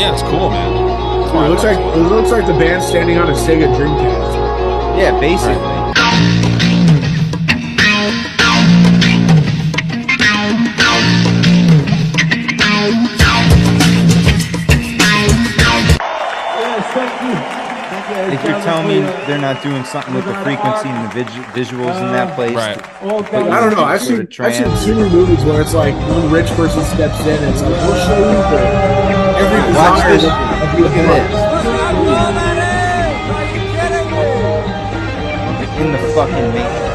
Yeah, 0.00 0.14
it's 0.14 0.22
cool, 0.22 0.48
man. 0.48 0.72
It 0.72 1.48
looks 1.50 1.62
like 1.62 1.76
it 1.78 1.98
looks 1.98 2.30
like 2.30 2.46
the 2.46 2.54
band 2.54 2.82
standing 2.82 3.18
on 3.18 3.28
a 3.28 3.34
Sega 3.34 3.68
Dreamcast. 3.76 4.96
Yeah, 4.98 5.20
basically. 5.20 6.70
If 18.32 18.44
you're 18.44 18.60
telling 18.62 18.86
me 18.88 19.00
they're 19.26 19.38
not 19.40 19.62
doing 19.62 19.84
something 19.84 20.14
with 20.14 20.24
the 20.24 20.34
frequency 20.42 20.88
and 20.88 21.10
the 21.10 21.24
vis- 21.24 21.70
visuals 21.70 21.96
in 22.00 22.12
that 22.12 22.34
place, 22.34 22.54
Right. 22.54 22.78
I 23.02 23.60
don't 23.60 23.74
know. 23.74 23.84
I've 23.84 24.00
seen 24.02 24.28
I've 24.40 24.54
seen 24.54 24.86
too 24.86 24.94
many 25.00 25.10
movies 25.10 25.44
where 25.44 25.60
it's 25.60 25.74
like 25.74 25.94
one 26.08 26.30
rich 26.30 26.48
person 26.50 26.84
steps 26.84 27.20
in 27.20 27.28
and 27.42 27.52
it's 27.52 27.62
like 27.62 27.70
we'll 27.70 28.06
show 28.06 28.18
you 28.18 28.24
the 28.24 28.99
every 29.40 29.72
Watch 29.74 30.04
this. 30.04 30.22
Look 30.24 30.92
at 30.92 31.06
this. 31.08 31.50
In 35.80 35.92
the 35.92 35.98
fucking 36.14 36.48
matrix. 36.52 36.90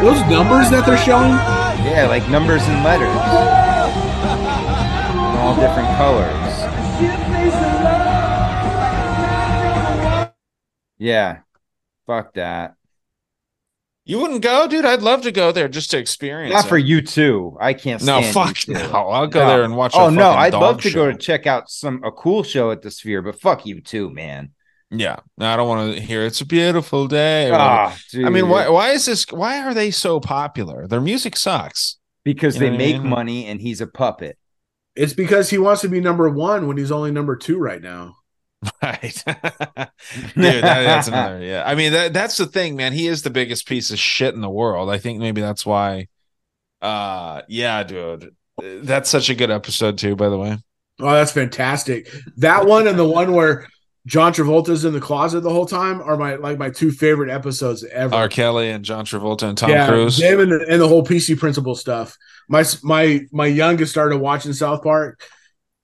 Those 0.00 0.20
numbers 0.30 0.70
that 0.70 0.84
they're 0.86 0.96
showing, 0.96 1.32
Yeah, 1.84 2.06
like 2.08 2.28
numbers 2.30 2.62
and 2.62 2.82
letters. 2.84 3.08
In 5.12 5.36
all 5.36 5.54
different 5.56 5.88
colors. 5.98 6.54
Yeah. 10.98 11.40
Fuck 12.06 12.32
that. 12.34 12.77
You 14.08 14.18
wouldn't 14.20 14.40
go, 14.42 14.66
dude? 14.66 14.84
I'd 14.86 15.02
love 15.02 15.20
to 15.22 15.30
go 15.30 15.52
there 15.52 15.68
just 15.68 15.90
to 15.92 15.98
experience. 15.98 16.54
Not 16.54 16.64
it. 16.64 16.68
for 16.68 16.78
you 16.78 17.02
too. 17.02 17.56
I 17.60 17.74
can't 17.74 18.02
No, 18.02 18.22
fuck 18.22 18.54
U2. 18.56 18.68
no. 18.90 19.08
I'll 19.08 19.26
go 19.26 19.46
there 19.46 19.62
and 19.64 19.76
watch 19.76 19.94
a 19.94 19.98
Oh 19.98 20.10
no, 20.10 20.30
I'd 20.30 20.50
dog 20.52 20.62
love 20.62 20.80
to 20.82 20.90
go 20.90 21.06
show. 21.06 21.12
to 21.12 21.18
check 21.18 21.46
out 21.46 21.68
some 21.70 22.02
a 22.02 22.10
cool 22.10 22.42
show 22.42 22.70
at 22.70 22.80
the 22.82 22.90
Sphere, 22.90 23.20
but 23.22 23.38
fuck 23.40 23.66
you 23.66 23.80
too, 23.82 24.08
man. 24.10 24.50
Yeah, 24.90 25.16
no, 25.36 25.46
I 25.46 25.56
don't 25.56 25.68
want 25.68 25.94
to 25.94 26.00
hear 26.00 26.24
it's 26.24 26.40
a 26.40 26.46
beautiful 26.46 27.06
day. 27.06 27.50
or 27.50 27.54
Ah. 27.56 27.94
I 28.24 28.30
mean, 28.30 28.48
why? 28.48 28.70
Why 28.70 28.92
is 28.92 29.04
this? 29.04 29.26
Why 29.30 29.58
are 29.62 29.74
they 29.74 29.90
so 29.90 30.18
popular? 30.20 30.86
Their 30.88 31.02
music 31.02 31.36
sucks 31.36 31.98
Because 32.24 32.54
You 32.54 32.60
they 32.60 32.66
know 32.70 32.76
what 32.76 32.82
I 32.82 32.86
make 32.86 33.02
mean? 33.02 33.10
money 33.10 33.46
and 33.46 33.60
he's 33.60 33.82
a 33.82 33.86
puppet. 33.86 34.38
it's 34.96 35.12
because 35.12 35.50
he 35.50 35.58
wants 35.58 35.82
to 35.82 35.88
be 35.90 36.00
number 36.00 36.30
one 36.30 36.66
when 36.66 36.78
he's 36.78 36.90
only 36.90 37.10
number 37.10 37.36
two 37.36 37.58
right 37.58 37.82
now. 37.82 38.14
right? 38.82 39.00
Dude, 39.24 40.44
that, 40.44 40.62
that's 40.62 41.08
another. 41.08 41.40
Yeah, 41.40 41.62
I 41.64 41.74
mean, 41.74 41.92
that, 41.92 42.12
that's 42.12 42.36
the 42.36 42.46
thing, 42.46 42.76
man. 42.76 42.92
He 42.92 43.06
is 43.06 43.22
the 43.22 43.30
biggest 43.30 43.66
piece 43.68 43.90
of 43.90 43.98
shit 43.98 44.34
in 44.34 44.40
the 44.40 44.50
world. 44.50 44.90
I 44.90 44.98
think 44.98 45.20
maybe 45.20 45.40
that's 45.40 45.64
why. 45.64 46.08
Uh, 46.80 47.42
yeah, 47.48 47.82
dude, 47.82 48.34
that's 48.60 49.10
such 49.10 49.30
a 49.30 49.34
good 49.34 49.50
episode 49.50 49.98
too. 49.98 50.14
By 50.14 50.28
the 50.28 50.38
way, 50.38 50.58
Oh, 51.00 51.12
that's 51.12 51.32
fantastic. 51.32 52.12
That 52.38 52.66
one 52.66 52.88
and 52.88 52.98
the 52.98 53.06
one 53.06 53.32
where 53.32 53.68
John 54.06 54.32
Travolta's 54.32 54.84
in 54.84 54.92
the 54.92 55.00
closet 55.00 55.42
the 55.42 55.50
whole 55.50 55.66
time 55.66 56.00
are 56.00 56.16
my 56.16 56.34
like 56.36 56.58
my 56.58 56.70
two 56.70 56.90
favorite 56.90 57.30
episodes 57.30 57.84
ever. 57.84 58.14
R. 58.14 58.28
Kelly 58.28 58.70
and 58.70 58.84
John 58.84 59.04
Travolta 59.04 59.44
and 59.44 59.56
Tom 59.56 59.70
yeah, 59.70 59.86
Cruise. 59.86 60.20
and, 60.20 60.50
and 60.50 60.80
the 60.80 60.88
whole 60.88 61.04
PC 61.04 61.38
Principal 61.38 61.74
stuff. 61.74 62.16
My 62.48 62.64
my 62.82 63.20
my 63.32 63.46
youngest 63.46 63.92
started 63.92 64.18
watching 64.18 64.52
South 64.52 64.82
Park. 64.82 65.22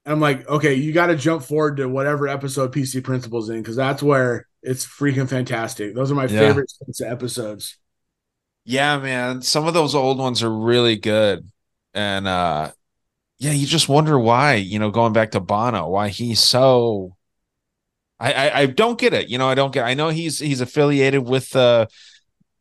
I'm 0.06 0.20
like, 0.20 0.46
okay, 0.48 0.74
you 0.74 0.92
got 0.92 1.06
to 1.06 1.16
jump 1.16 1.42
forward 1.42 1.78
to 1.78 1.88
whatever 1.88 2.28
episode 2.28 2.72
PC 2.72 3.00
Principal's 3.00 3.48
in 3.48 3.62
because 3.62 3.76
that's 3.76 4.02
where 4.02 4.46
it's 4.62 4.86
freaking 4.86 5.28
fantastic. 5.28 5.94
Those 5.94 6.12
are 6.12 6.14
my 6.14 6.28
Yeah. 6.28 6.28
favorite 6.28 6.72
episodes. 7.04 7.78
Yeah, 8.64 8.98
man. 8.98 9.42
Some 9.42 9.66
of 9.66 9.74
those 9.74 9.94
old 9.94 10.18
ones 10.18 10.42
are 10.42 10.50
really 10.52 10.96
good. 10.96 11.50
And 11.92 12.26
uh 12.26 12.72
yeah, 13.38 13.52
you 13.52 13.66
just 13.66 13.88
wonder 13.88 14.18
why, 14.18 14.54
you 14.56 14.78
know, 14.78 14.90
going 14.90 15.12
back 15.14 15.32
to 15.32 15.40
Bono, 15.40 15.88
why 15.88 16.08
he's 16.10 16.40
so 16.40 17.16
I 18.20 18.32
I, 18.32 18.58
I 18.60 18.66
don't 18.66 18.98
get 18.98 19.12
it. 19.14 19.28
You 19.28 19.38
know, 19.38 19.48
I 19.48 19.54
don't 19.54 19.72
get 19.72 19.84
I 19.84 19.94
know 19.94 20.08
he's 20.08 20.38
he's 20.38 20.60
affiliated 20.60 21.22
with 21.28 21.54
uh 21.56 21.86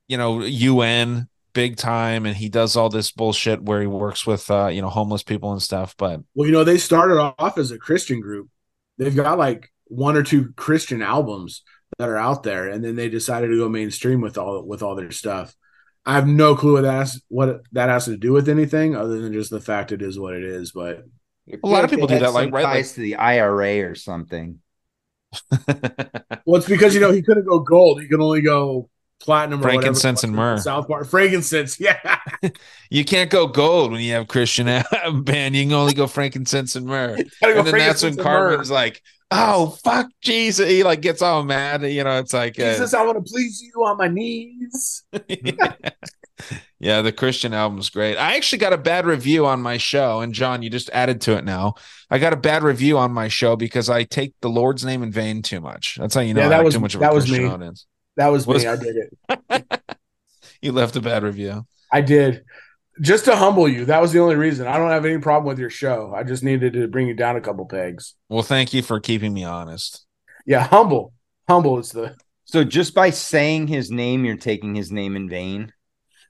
you 0.08 0.18
know, 0.18 0.42
UN 0.42 1.30
big 1.54 1.78
time 1.78 2.26
and 2.26 2.36
he 2.36 2.50
does 2.50 2.76
all 2.76 2.90
this 2.90 3.12
bullshit 3.12 3.62
where 3.62 3.82
he 3.82 3.88
works 3.88 4.26
with 4.26 4.50
uh, 4.52 4.68
you 4.68 4.82
know, 4.82 4.90
homeless 4.90 5.24
people 5.24 5.52
and 5.52 5.62
stuff, 5.62 5.96
but 5.98 6.22
Well, 6.36 6.48
you 6.48 6.54
know, 6.54 6.64
they 6.64 6.78
started 6.78 7.20
off 7.20 7.58
as 7.58 7.72
a 7.72 7.78
Christian 7.78 8.20
group. 8.20 8.50
They've 8.98 9.16
got 9.16 9.38
like 9.38 9.72
one 9.86 10.16
or 10.16 10.24
two 10.24 10.54
Christian 10.56 11.02
albums 11.02 11.64
that 11.98 12.10
are 12.10 12.18
out 12.18 12.44
there, 12.44 12.68
and 12.68 12.84
then 12.84 12.96
they 12.96 13.10
decided 13.10 13.48
to 13.48 13.58
go 13.58 13.70
mainstream 13.70 14.22
with 14.22 14.38
all 14.38 14.64
with 14.66 14.82
all 14.84 14.96
their 14.96 15.12
stuff. 15.12 15.56
I 16.06 16.16
have 16.16 16.28
no 16.28 16.56
clue 16.56 16.74
what 16.74 16.82
that 16.82 16.94
has, 16.94 17.22
what 17.30 17.62
that 17.72 17.90
has 17.90 18.06
to 18.06 18.18
do 18.18 18.34
with 18.34 18.50
anything 18.50 18.96
other 18.96 19.22
than 19.22 19.32
just 19.32 19.50
the 19.50 19.62
fact 19.62 19.92
it 19.92 20.02
is 20.02 20.20
what 20.20 20.34
it 20.34 20.44
is. 20.44 20.72
But 20.72 21.06
A 21.64 21.68
lot 21.68 21.84
of 21.84 21.90
people 21.90 22.08
do 22.08 22.20
that, 22.20 22.34
like, 22.34 22.52
right, 22.52 22.64
like- 22.64 22.74
ties 22.74 22.94
to 22.94 23.02
the 23.02 23.16
IRA 23.16 23.90
or 23.90 23.96
something. 23.96 24.60
well, 26.46 26.58
it's 26.58 26.68
because 26.68 26.94
you 26.94 27.02
know 27.02 27.12
he 27.12 27.24
couldn't 27.24 27.46
go 27.46 27.60
gold; 27.60 28.02
he 28.02 28.08
could 28.08 28.22
only 28.22 28.42
go 28.42 28.90
platinum 29.22 29.60
or. 29.62 29.64
Frankincense 29.64 30.24
and 30.24 30.36
myrrh. 30.36 30.58
South 30.58 30.88
Park, 30.88 31.08
frankincense, 31.08 31.80
yeah. 31.80 32.18
You 32.90 33.06
can't 33.06 33.30
go 33.30 33.48
gold 33.48 33.92
when 33.92 34.02
you 34.02 34.14
have 34.14 34.28
Christian 34.28 34.66
band. 35.24 35.56
You 35.56 35.64
can 35.66 35.74
only 35.74 35.94
go 35.94 36.08
frankincense 36.08 36.76
and 36.76 36.86
myrrh. 36.86 37.18
And 37.42 37.68
then 37.68 37.78
that's 37.78 38.04
when 38.04 38.16
Cartman's 38.18 38.70
like, 38.72 39.02
"Oh 39.32 39.78
fuck, 39.84 40.08
Jesus!" 40.22 40.68
He 40.70 40.84
like 40.84 41.02
gets 41.02 41.22
all 41.22 41.44
mad. 41.44 41.84
You 41.84 42.04
know, 42.04 42.20
it's 42.20 42.34
like, 42.34 42.60
uh, 42.60 42.72
Jesus, 42.72 42.94
I 42.94 43.06
want 43.06 43.26
to 43.26 43.32
please 43.32 43.62
you 43.62 43.84
on 43.86 43.98
my 43.98 44.08
knees. 44.08 45.04
yeah, 45.28 45.74
yeah 46.80 47.02
the 47.02 47.12
Christian 47.12 47.54
album's 47.54 47.90
great. 47.90 48.18
I 48.18 48.36
actually 48.36 48.60
got 48.60 48.74
a 48.74 48.78
bad 48.78 49.06
review 49.06 49.46
on 49.46 49.62
my 49.62 49.78
show, 49.78 50.22
and 50.22 50.34
John, 50.34 50.62
you 50.62 50.70
just 50.70 50.90
added 50.92 51.22
to 51.22 51.38
it 51.38 51.46
now. 51.46 51.76
I 52.10 52.20
got 52.20 52.34
a 52.34 52.38
bad 52.38 52.64
review 52.64 52.98
on 52.98 53.12
my 53.12 53.28
show 53.28 53.56
because 53.56 53.90
I 53.90 54.04
take 54.04 54.34
the 54.42 54.50
Lord's 54.50 54.84
name 54.84 55.02
in 55.04 55.12
vain 55.12 55.42
too 55.42 55.62
much. 55.62 55.98
That's 56.00 56.14
how 56.16 56.22
you 56.22 56.34
know 56.34 56.42
Yeah, 56.42 56.50
that 56.50 56.64
was- 56.64 56.74
too 56.74 56.80
much 56.82 56.94
of 56.96 57.02
that 57.02 57.12
a 57.12 57.16
was 57.16 57.26
Christian 57.26 57.46
me. 57.48 57.50
audience. 57.54 57.86
That 58.18 58.28
was 58.28 58.46
Was- 58.48 58.64
me. 58.64 58.70
I 58.70 58.76
did 58.76 58.96
it. 58.98 59.66
You 60.62 60.72
left 60.72 60.96
a 60.96 61.02
bad 61.02 61.24
review. 61.24 61.66
I 61.92 62.00
did. 62.00 62.46
Just 63.02 63.26
to 63.26 63.36
humble 63.36 63.68
you. 63.68 63.84
That 63.84 64.02
was 64.02 64.14
the 64.14 64.20
only 64.20 64.36
reason. 64.36 64.66
I 64.66 64.78
don't 64.78 64.92
have 64.92 65.04
any 65.04 65.18
problem 65.18 65.46
with 65.46 65.60
your 65.60 65.70
show. 65.70 66.14
I 66.16 66.24
just 66.24 66.42
needed 66.42 66.72
to 66.74 66.88
bring 66.88 67.06
you 67.06 67.14
down 67.14 67.36
a 67.36 67.42
couple 67.42 67.66
pegs. 67.66 68.16
Well, 68.30 68.44
thank 68.44 68.74
you 68.74 68.82
for 68.82 69.02
keeping 69.02 69.34
me 69.34 69.44
honest. 69.44 70.06
Yeah, 70.46 70.66
humble. 70.66 71.12
Humble 71.50 71.80
is 71.80 71.92
the 71.92 72.16
So 72.46 72.64
just 72.64 72.94
by 72.96 73.10
saying 73.10 73.68
his 73.68 73.92
name, 73.92 74.24
you're 74.24 74.38
taking 74.38 74.74
his 74.74 74.90
name 74.90 75.18
in 75.18 75.28
vain. 75.28 75.74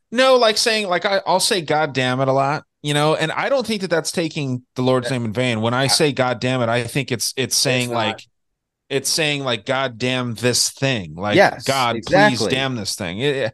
No, 0.09 0.35
like 0.35 0.57
saying 0.57 0.87
like 0.87 1.05
I, 1.05 1.21
I'll 1.27 1.39
say 1.39 1.61
"God 1.61 1.93
damn 1.93 2.19
it" 2.19 2.27
a 2.27 2.33
lot, 2.33 2.63
you 2.81 2.95
know, 2.95 3.15
and 3.15 3.31
I 3.31 3.49
don't 3.49 3.65
think 3.67 3.81
that 3.81 3.89
that's 3.89 4.11
taking 4.11 4.63
the 4.75 4.81
Lord's 4.81 5.11
name 5.11 5.25
in 5.25 5.33
vain. 5.33 5.61
When 5.61 5.75
I 5.75 5.87
say 5.87 6.11
"God 6.11 6.39
damn 6.39 6.61
it," 6.61 6.69
I 6.69 6.85
think 6.85 7.11
it's 7.11 7.33
it's 7.37 7.55
saying 7.55 7.89
not. 7.89 7.95
like 7.97 8.27
it's 8.89 9.09
saying 9.09 9.43
like 9.43 9.65
"God 9.65 9.97
damn 9.97 10.35
this 10.35 10.69
thing," 10.69 11.15
like 11.15 11.35
Yes, 11.35 11.63
God, 11.63 11.95
exactly. 11.95 12.37
please 12.37 12.53
damn 12.53 12.75
this 12.75 12.95
thing. 12.95 13.19
It- 13.19 13.35
it- 13.35 13.53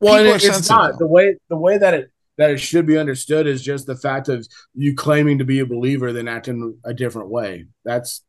Well, 0.00 0.24
it, 0.24 0.44
it's 0.44 0.68
not 0.68 0.98
the 0.98 1.06
way 1.06 1.36
the 1.48 1.56
way 1.56 1.78
that 1.78 1.94
it 1.94 2.12
that 2.36 2.50
it 2.50 2.58
should 2.58 2.86
be 2.86 2.96
understood 2.96 3.46
is 3.48 3.62
just 3.62 3.86
the 3.86 3.96
fact 3.96 4.28
of 4.28 4.46
you 4.74 4.94
claiming 4.94 5.38
to 5.38 5.44
be 5.44 5.58
a 5.58 5.66
believer 5.66 6.12
then 6.12 6.28
acting 6.28 6.78
a 6.84 6.94
different 6.94 7.30
way. 7.30 7.66
That's 7.84 8.22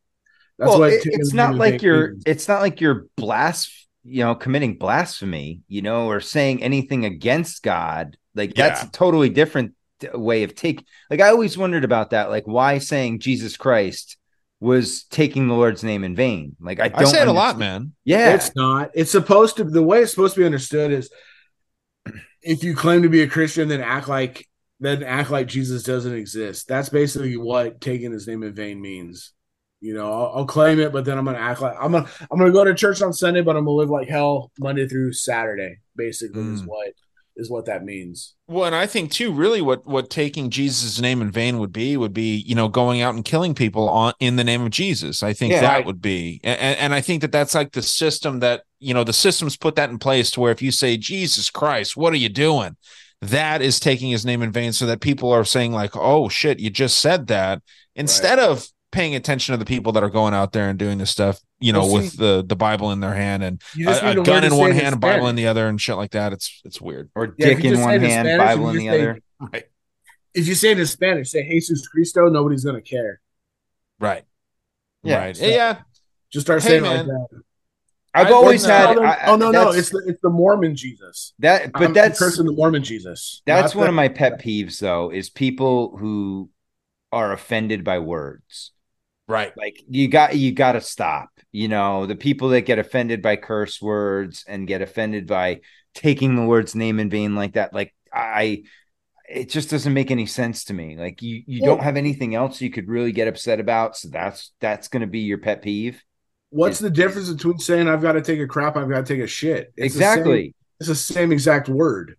that's 0.59 0.69
well, 0.69 0.79
what 0.79 0.93
it, 0.93 1.01
it's 1.05 1.33
not 1.33 1.55
like 1.55 1.81
you're 1.81 2.09
means. 2.11 2.23
it's 2.25 2.47
not 2.47 2.61
like 2.61 2.81
you're 2.81 3.05
blas 3.15 3.87
you 4.03 4.23
know 4.23 4.35
committing 4.35 4.77
blasphemy 4.77 5.61
you 5.67 5.81
know 5.81 6.07
or 6.07 6.19
saying 6.19 6.61
anything 6.61 7.05
against 7.05 7.63
god 7.63 8.17
like 8.35 8.57
yeah. 8.57 8.67
that's 8.67 8.83
a 8.83 8.91
totally 8.91 9.29
different 9.29 9.73
uh, 10.13 10.19
way 10.19 10.43
of 10.43 10.55
take 10.55 10.85
like 11.09 11.21
i 11.21 11.29
always 11.29 11.57
wondered 11.57 11.83
about 11.83 12.09
that 12.11 12.29
like 12.29 12.45
why 12.45 12.77
saying 12.77 13.19
jesus 13.19 13.55
christ 13.57 14.17
was 14.59 15.03
taking 15.05 15.47
the 15.47 15.53
lord's 15.53 15.83
name 15.83 16.03
in 16.03 16.15
vain. 16.15 16.55
Like 16.59 16.79
i 16.79 16.89
don't 16.89 17.01
I 17.01 17.05
say 17.05 17.21
it 17.21 17.27
a 17.27 17.33
lot 17.33 17.57
man. 17.57 17.93
Yeah. 18.03 18.35
It's 18.35 18.55
not. 18.55 18.91
It's 18.93 19.11
supposed 19.11 19.57
to 19.57 19.63
the 19.63 19.83
way 19.83 20.01
it's 20.01 20.11
supposed 20.11 20.35
to 20.35 20.41
be 20.41 20.45
understood 20.45 20.91
is 20.91 21.09
if 22.41 22.63
you 22.63 22.75
claim 22.75 23.03
to 23.03 23.09
be 23.09 23.21
a 23.21 23.27
christian 23.27 23.67
then 23.67 23.81
act 23.81 24.07
like 24.07 24.47
then 24.79 25.03
act 25.03 25.29
like 25.29 25.47
jesus 25.47 25.83
doesn't 25.83 26.13
exist. 26.13 26.67
That's 26.67 26.89
basically 26.89 27.37
what 27.37 27.81
taking 27.81 28.11
his 28.11 28.27
name 28.27 28.43
in 28.43 28.53
vain 28.53 28.81
means. 28.81 29.33
You 29.81 29.93
know, 29.93 30.11
I'll, 30.11 30.31
I'll, 30.35 30.45
claim 30.45 30.77
it, 30.81 30.91
but 30.91 31.05
then 31.05 31.17
I'm 31.17 31.23
gonna 31.23 31.37
act 31.37 31.61
like 31.61 31.75
I'm 31.79 31.93
gonna 31.93 32.09
I'm 32.29 32.37
gonna 32.37 32.51
go 32.51 32.65
to 32.65 32.75
church 32.75 33.01
on 33.01 33.13
Sunday, 33.13 33.41
but 33.41 33.55
I'm 33.55 33.63
gonna 33.63 33.77
live 33.77 33.89
like 33.89 34.09
hell 34.09 34.51
Monday 34.59 34.85
through 34.89 35.13
Saturday. 35.13 35.77
Basically, 35.95 36.43
mm. 36.43 36.53
is 36.53 36.65
what 36.65 36.89
is 37.39 37.49
what 37.49 37.65
that 37.65 37.83
means. 37.83 38.35
Well, 38.47 38.65
and 38.65 38.75
I 38.75 38.85
think 38.85 39.11
too, 39.11 39.31
really, 39.31 39.61
what 39.61 39.85
what 39.87 40.09
taking 40.09 40.49
Jesus' 40.49 40.99
name 40.99 41.21
in 41.21 41.31
vain 41.31 41.57
would 41.59 41.71
be 41.71 41.97
would 41.97 42.13
be 42.13 42.43
you 42.45 42.53
know 42.53 42.67
going 42.67 43.01
out 43.01 43.15
and 43.15 43.23
killing 43.23 43.55
people 43.55 43.89
on 43.89 44.13
in 44.19 44.35
the 44.35 44.43
name 44.43 44.61
of 44.61 44.71
Jesus. 44.71 45.23
I 45.23 45.33
think 45.33 45.53
yeah, 45.53 45.61
that 45.61 45.81
I, 45.83 45.85
would 45.85 46.01
be, 46.01 46.41
and, 46.43 46.77
and 46.77 46.93
I 46.93 47.01
think 47.01 47.21
that 47.21 47.31
that's 47.31 47.55
like 47.55 47.71
the 47.71 47.81
system 47.81 48.39
that 48.39 48.63
you 48.79 48.93
know 48.93 49.03
the 49.03 49.13
systems 49.13 49.57
put 49.57 49.75
that 49.75 49.89
in 49.89 49.97
place 49.97 50.29
to 50.31 50.41
where 50.41 50.51
if 50.51 50.61
you 50.61 50.71
say 50.71 50.97
Jesus 50.97 51.49
Christ, 51.49 51.95
what 51.95 52.13
are 52.13 52.17
you 52.17 52.29
doing? 52.29 52.75
That 53.21 53.61
is 53.61 53.79
taking 53.79 54.11
his 54.11 54.25
name 54.25 54.41
in 54.41 54.51
vain, 54.51 54.73
so 54.73 54.85
that 54.85 55.01
people 55.01 55.31
are 55.31 55.45
saying 55.45 55.71
like, 55.71 55.95
oh 55.95 56.29
shit, 56.29 56.59
you 56.59 56.69
just 56.69 56.99
said 56.99 57.27
that 57.27 57.61
instead 57.95 58.37
right. 58.37 58.49
of 58.49 58.67
paying 58.91 59.15
attention 59.15 59.53
to 59.53 59.57
the 59.57 59.65
people 59.65 59.91
that 59.93 60.03
are 60.03 60.09
going 60.09 60.33
out 60.33 60.51
there 60.51 60.69
and 60.69 60.79
doing 60.79 60.97
this 60.97 61.11
stuff, 61.11 61.39
you 61.59 61.73
know, 61.73 61.81
well, 61.81 61.89
see, 61.89 61.95
with 61.95 62.17
the 62.17 62.43
the 62.45 62.55
Bible 62.55 62.91
in 62.91 62.99
their 62.99 63.13
hand 63.13 63.43
and 63.43 63.61
a, 63.77 64.19
a 64.19 64.23
gun 64.23 64.43
in 64.43 64.55
one 64.55 64.71
hand, 64.71 64.95
a 64.95 64.97
Bible 64.97 65.27
in 65.27 65.35
the 65.35 65.47
other, 65.47 65.67
and 65.67 65.79
shit 65.79 65.95
like 65.95 66.11
that. 66.11 66.33
It's 66.33 66.61
it's 66.65 66.81
weird. 66.81 67.09
Or 67.15 67.35
yeah, 67.37 67.47
dick 67.47 67.65
in 67.65 67.79
one 67.79 68.01
hand, 68.01 68.27
Spanish, 68.27 68.37
Bible 68.37 68.69
in 68.69 68.77
the 68.77 68.87
say, 68.87 69.01
other. 69.01 69.19
Right. 69.41 69.63
If 70.33 70.47
you 70.49 70.53
say 70.53 70.71
it 70.71 70.79
in 70.79 70.85
Spanish, 70.85 71.31
say 71.31 71.47
Jesus 71.47 71.87
Cristo, 71.87 72.27
nobody's 72.27 72.65
gonna 72.65 72.81
care. 72.81 73.21
Right. 73.99 74.25
Yeah. 75.03 75.17
Right. 75.17 75.37
So 75.37 75.45
yeah. 75.45 75.79
Just 76.29 76.45
start 76.45 76.61
hey, 76.61 76.69
saying 76.69 76.83
man. 76.83 77.07
like 77.07 77.29
that. 77.29 77.41
I've 78.13 78.27
I, 78.27 78.31
always 78.31 78.65
had. 78.65 78.95
No, 78.95 79.03
I, 79.03 79.25
oh 79.27 79.35
no, 79.35 79.51
no, 79.51 79.71
it's 79.71 79.91
the 79.91 80.03
it's 80.05 80.19
the 80.21 80.29
Mormon 80.29 80.75
Jesus. 80.75 81.33
That, 81.39 81.71
but 81.71 81.83
I'm 81.83 81.93
that's 81.93 82.19
cursing 82.19 82.45
the 82.45 82.51
Mormon 82.51 82.83
Jesus. 82.83 83.41
That's 83.45 83.75
one 83.75 83.85
the, 83.85 83.89
of 83.89 83.95
my 83.95 84.07
pet 84.07 84.41
peeves, 84.41 84.79
though, 84.79 85.11
is 85.11 85.29
people 85.29 85.95
who 85.97 86.49
are 87.11 87.31
offended 87.31 87.83
by 87.83 87.99
words. 87.99 88.71
Right. 89.29 89.53
Like 89.55 89.83
you 89.87 90.07
got 90.07 90.35
you 90.35 90.51
got 90.51 90.71
to 90.71 90.81
stop. 90.81 91.29
You 91.51 91.67
know, 91.67 92.07
the 92.07 92.15
people 92.15 92.49
that 92.49 92.61
get 92.61 92.79
offended 92.79 93.21
by 93.21 93.35
curse 93.35 93.79
words 93.79 94.43
and 94.47 94.67
get 94.67 94.81
offended 94.81 95.27
by 95.27 95.61
taking 95.93 96.35
the 96.35 96.41
Lord's 96.41 96.73
name 96.75 96.99
in 96.99 97.11
vain 97.11 97.35
like 97.35 97.53
that, 97.53 97.71
like 97.71 97.93
I 98.11 98.63
it 99.29 99.49
just 99.49 99.69
doesn't 99.69 99.93
make 99.93 100.09
any 100.09 100.25
sense 100.25 100.63
to 100.65 100.73
me. 100.73 100.97
Like 100.97 101.21
you 101.21 101.43
you 101.45 101.61
well, 101.61 101.75
don't 101.75 101.83
have 101.83 101.95
anything 101.95 102.33
else 102.33 102.59
you 102.59 102.71
could 102.71 102.87
really 102.89 103.11
get 103.11 103.27
upset 103.27 103.59
about, 103.59 103.95
so 103.95 104.09
that's 104.09 104.51
that's 104.59 104.87
going 104.87 105.01
to 105.01 105.07
be 105.07 105.19
your 105.19 105.37
pet 105.37 105.61
peeve. 105.61 106.03
What's 106.49 106.79
the 106.79 106.89
difference 106.89 107.31
between 107.31 107.59
saying 107.59 107.87
I've 107.87 108.01
got 108.01 108.13
to 108.13 108.21
take 108.21 108.39
a 108.39 108.47
crap, 108.47 108.75
I've 108.77 108.89
got 108.89 109.05
to 109.05 109.13
take 109.13 109.23
a 109.23 109.27
shit? 109.27 109.71
It's 109.77 109.93
exactly. 109.93 110.55
The 110.79 110.85
same, 110.85 110.93
it's 110.95 111.07
the 111.07 111.13
same 111.13 111.31
exact 111.31 111.69
word. 111.69 112.17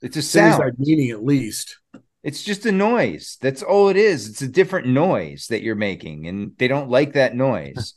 It's 0.00 0.16
a 0.16 0.22
sound. 0.22 0.54
Same 0.54 0.62
exact 0.62 0.78
meaning 0.78 1.10
at 1.10 1.24
least. 1.24 1.78
It's 2.22 2.42
just 2.42 2.66
a 2.66 2.72
noise. 2.72 3.36
That's 3.40 3.62
all 3.62 3.88
it 3.88 3.96
is. 3.96 4.28
It's 4.28 4.42
a 4.42 4.48
different 4.48 4.86
noise 4.86 5.48
that 5.48 5.62
you're 5.62 5.74
making, 5.74 6.26
and 6.26 6.52
they 6.56 6.68
don't 6.68 6.88
like 6.88 7.14
that 7.14 7.34
noise. 7.34 7.94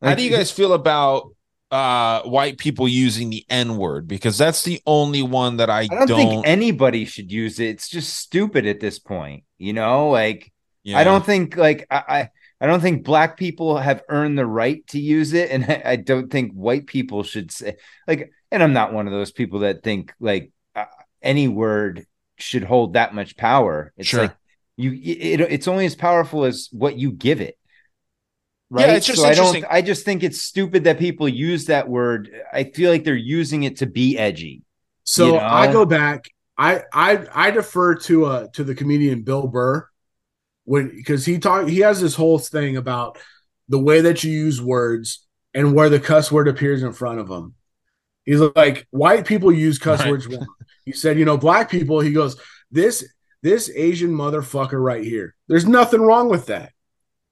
Like, 0.00 0.08
How 0.10 0.14
do 0.16 0.22
you 0.22 0.30
guys 0.30 0.50
feel 0.50 0.72
about 0.72 1.34
uh 1.70 2.22
white 2.22 2.58
people 2.58 2.88
using 2.88 3.30
the 3.30 3.44
N 3.48 3.76
word? 3.76 4.08
Because 4.08 4.36
that's 4.36 4.64
the 4.64 4.80
only 4.86 5.22
one 5.22 5.58
that 5.58 5.70
I, 5.70 5.82
I 5.82 5.86
don't, 5.86 6.08
don't, 6.08 6.18
think 6.18 6.46
anybody 6.46 7.04
should 7.04 7.30
use 7.30 7.60
it. 7.60 7.68
It's 7.68 7.88
just 7.88 8.16
stupid 8.16 8.66
at 8.66 8.80
this 8.80 8.98
point. 8.98 9.44
You 9.56 9.72
know, 9.72 10.10
like 10.10 10.52
yeah. 10.82 10.98
I 10.98 11.04
don't 11.04 11.24
think 11.24 11.56
like 11.56 11.86
I, 11.90 12.02
I 12.08 12.30
I 12.60 12.66
don't 12.66 12.80
think 12.80 13.04
black 13.04 13.36
people 13.36 13.78
have 13.78 14.02
earned 14.08 14.36
the 14.36 14.46
right 14.46 14.84
to 14.88 15.00
use 15.00 15.32
it, 15.32 15.50
and 15.50 15.64
I, 15.68 15.82
I, 15.92 15.96
don't 15.96 16.30
think 16.30 16.52
white 16.52 16.86
people 16.86 17.22
should 17.22 17.50
say 17.52 17.76
like. 18.06 18.32
And 18.52 18.64
I'm 18.64 18.72
not 18.72 18.92
one 18.92 19.06
of 19.06 19.12
those 19.12 19.30
people 19.30 19.60
that 19.60 19.84
think 19.84 20.12
like 20.18 20.50
uh, 20.74 20.86
any 21.22 21.46
word 21.46 22.04
should 22.40 22.64
hold 22.64 22.94
that 22.94 23.14
much 23.14 23.36
power. 23.36 23.92
It's 23.96 24.08
sure. 24.08 24.22
like 24.22 24.36
you 24.76 24.92
it, 24.92 25.40
it's 25.40 25.68
only 25.68 25.86
as 25.86 25.94
powerful 25.94 26.44
as 26.44 26.68
what 26.72 26.96
you 26.96 27.12
give 27.12 27.40
it. 27.40 27.56
Right. 28.70 28.88
Yeah, 28.88 28.94
it's 28.94 29.06
just 29.06 29.20
so 29.20 29.28
I 29.28 29.34
don't 29.34 29.64
I 29.68 29.82
just 29.82 30.04
think 30.04 30.22
it's 30.22 30.40
stupid 30.40 30.84
that 30.84 30.98
people 30.98 31.28
use 31.28 31.66
that 31.66 31.88
word. 31.88 32.30
I 32.52 32.64
feel 32.64 32.90
like 32.90 33.04
they're 33.04 33.14
using 33.14 33.64
it 33.64 33.78
to 33.78 33.86
be 33.86 34.16
edgy. 34.16 34.62
So 35.04 35.26
you 35.26 35.32
know? 35.32 35.38
I 35.40 35.72
go 35.72 35.84
back. 35.84 36.30
I 36.56 36.82
I 36.92 37.26
I 37.34 37.50
defer 37.50 37.96
to 37.96 38.26
uh 38.26 38.46
to 38.52 38.64
the 38.64 38.74
comedian 38.74 39.22
Bill 39.22 39.48
Burr 39.48 39.88
when 40.64 40.88
because 40.88 41.24
he 41.24 41.38
talk 41.38 41.68
he 41.68 41.80
has 41.80 42.00
this 42.00 42.14
whole 42.14 42.38
thing 42.38 42.76
about 42.76 43.18
the 43.68 43.78
way 43.78 44.00
that 44.02 44.22
you 44.22 44.30
use 44.30 44.60
words 44.62 45.26
and 45.54 45.74
where 45.74 45.88
the 45.88 46.00
cuss 46.00 46.30
word 46.30 46.48
appears 46.48 46.82
in 46.82 46.92
front 46.92 47.18
of 47.20 47.28
them. 47.28 47.54
He's 48.24 48.40
like, 48.40 48.86
white 48.90 49.26
people 49.26 49.50
use 49.50 49.78
cuss 49.78 50.00
right. 50.00 50.10
words 50.10 50.26
wrong. 50.26 50.46
He 50.90 50.96
said, 50.96 51.18
you 51.18 51.24
know, 51.24 51.36
black 51.36 51.70
people, 51.70 52.00
he 52.00 52.12
goes, 52.12 52.36
this 52.70 53.04
this 53.42 53.70
Asian 53.74 54.10
motherfucker 54.10 54.82
right 54.82 55.04
here. 55.04 55.34
There's 55.48 55.66
nothing 55.66 56.00
wrong 56.00 56.28
with 56.28 56.46
that. 56.46 56.72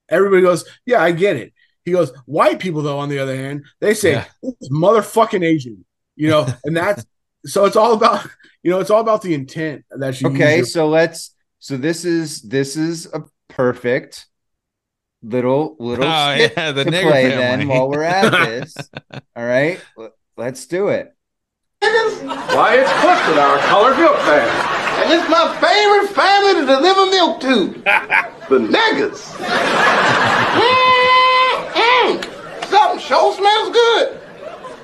Everybody 0.08 0.42
goes, 0.42 0.64
yeah, 0.86 1.02
I 1.02 1.10
get 1.10 1.36
it. 1.36 1.52
He 1.84 1.90
goes, 1.92 2.12
white 2.24 2.60
people 2.60 2.82
though, 2.82 2.98
on 2.98 3.08
the 3.08 3.18
other 3.18 3.36
hand, 3.36 3.64
they 3.80 3.94
say 3.94 4.12
yeah. 4.12 4.50
motherfucking 4.70 5.44
Asian, 5.44 5.84
you 6.16 6.28
know, 6.28 6.46
and 6.64 6.76
that's 6.76 7.04
so 7.46 7.64
it's 7.64 7.76
all 7.76 7.94
about, 7.94 8.26
you 8.62 8.70
know, 8.70 8.78
it's 8.78 8.90
all 8.90 9.00
about 9.00 9.22
the 9.22 9.34
intent 9.34 9.84
that 9.90 10.20
you. 10.20 10.28
Okay, 10.28 10.58
your- 10.58 10.66
so 10.66 10.88
let's. 10.88 11.34
So 11.58 11.76
this 11.76 12.04
is 12.04 12.40
this 12.42 12.76
is 12.76 13.06
a 13.12 13.24
perfect 13.48 14.26
little 15.22 15.76
little 15.80 16.04
oh, 16.04 16.34
yeah, 16.34 16.70
the 16.70 16.84
to 16.84 16.90
play 16.90 17.30
family. 17.30 17.36
then 17.36 17.68
while 17.68 17.88
we're 17.88 18.04
at 18.04 18.30
this. 18.46 18.76
all 19.34 19.44
right, 19.44 19.80
let's 20.36 20.66
do 20.66 20.88
it. 20.88 21.12
Why, 22.58 22.74
it's 22.74 22.90
Clifton, 23.00 23.38
our 23.38 23.58
colored 23.68 23.96
milk 23.96 24.16
fan. 24.26 24.48
And 24.98 25.12
it's 25.12 25.28
my 25.30 25.46
favorite 25.60 26.08
family 26.12 26.54
to 26.54 26.66
deliver 26.66 27.06
milk 27.06 27.40
to. 27.40 27.68
the 28.48 28.58
niggas. 28.58 29.36
mm, 30.58 32.24
something 32.66 32.98
sure 33.00 33.32
smells 33.34 33.70
good. 33.70 34.20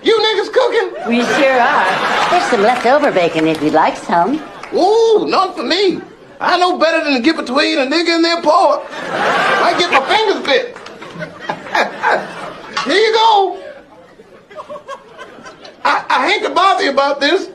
You 0.05 0.17
niggas 0.21 0.53
cooking? 0.53 1.09
We 1.09 1.23
sure 1.23 1.59
are. 1.59 2.31
There's 2.31 2.49
some 2.51 2.63
leftover 2.63 3.11
bacon 3.11 3.49
if 3.49 3.61
you'd 3.61 3.73
like 3.73 3.97
some. 3.97 4.41
Ooh, 4.73 5.27
none 5.27 5.53
for 5.55 5.65
me. 5.65 6.01
I 6.41 6.57
know 6.59 6.79
better 6.79 7.03
than 7.03 7.15
to 7.15 7.21
get 7.21 7.37
between 7.37 7.79
a 7.79 7.87
nigga 7.87 8.17
and 8.17 8.25
their 8.25 8.41
pork. 8.41 8.85
I 8.91 9.75
get 9.79 9.91
my 9.91 10.05
fingers 10.07 10.45
bit. 10.47 10.77
Here 12.87 12.97
you 12.97 13.13
go. 13.15 13.64
I, 15.85 16.05
I 16.09 16.31
hate 16.31 16.43
to 16.47 16.55
bother 16.55 16.83
you 16.85 16.91
about 16.91 17.21
this, 17.21 17.51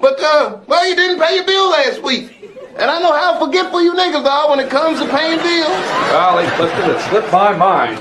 but, 0.00 0.18
uh, 0.20 0.60
well, 0.66 0.88
you 0.88 0.96
didn't 0.96 1.20
pay 1.20 1.36
your 1.36 1.44
bill 1.44 1.70
last 1.70 2.02
week. 2.02 2.34
And 2.78 2.90
I 2.90 3.00
know 3.00 3.12
how 3.12 3.44
forgetful 3.44 3.82
you 3.82 3.92
niggas 3.92 4.24
are 4.24 4.48
when 4.50 4.60
it 4.60 4.70
comes 4.70 5.00
to 5.00 5.06
paying 5.08 5.38
bills. 5.38 5.68
Golly, 6.10 6.46
Clifton, 6.54 6.90
it 6.90 7.00
slipped 7.08 7.32
my 7.32 7.52
mind. 7.56 7.98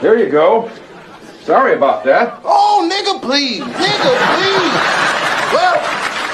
Here 0.00 0.18
you 0.18 0.28
go. 0.30 0.70
Sorry 1.42 1.72
about 1.74 2.04
that. 2.04 2.40
Oh, 2.44 2.86
nigga, 2.90 3.22
please. 3.22 3.62
Nigga, 3.62 4.16
please. 4.36 4.74
Well, 5.54 5.80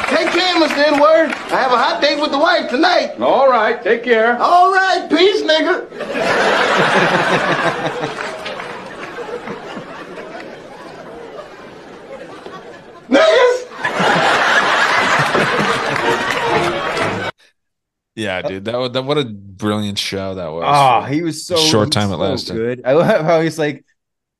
take 0.08 0.28
care, 0.32 0.54
Mr. 0.56 0.92
N-Word. 0.92 1.30
I 1.52 1.60
have 1.62 1.70
a 1.70 1.78
hot 1.78 2.00
date 2.02 2.20
with 2.20 2.32
the 2.32 2.38
wife 2.38 2.68
tonight. 2.68 3.20
All 3.20 3.48
right, 3.48 3.80
take 3.82 4.02
care. 4.02 4.36
All 4.38 4.72
right, 4.72 5.08
peace, 5.08 5.42
nigga. 5.42 5.88
Yeah, 18.14 18.42
dude, 18.42 18.66
that 18.66 18.78
was 18.78 18.92
that 18.92 19.04
what 19.04 19.16
a 19.16 19.24
brilliant 19.24 19.98
show 19.98 20.34
that 20.34 20.48
was. 20.48 20.64
Oh, 20.66 21.06
he 21.06 21.22
was 21.22 21.46
so 21.46 21.56
short 21.56 21.90
time 21.90 22.08
so 22.08 22.14
it 22.14 22.18
lasted. 22.18 22.54
Good. 22.54 22.82
I 22.84 22.92
love 22.92 23.24
how 23.24 23.40
he's 23.40 23.58
like, 23.58 23.84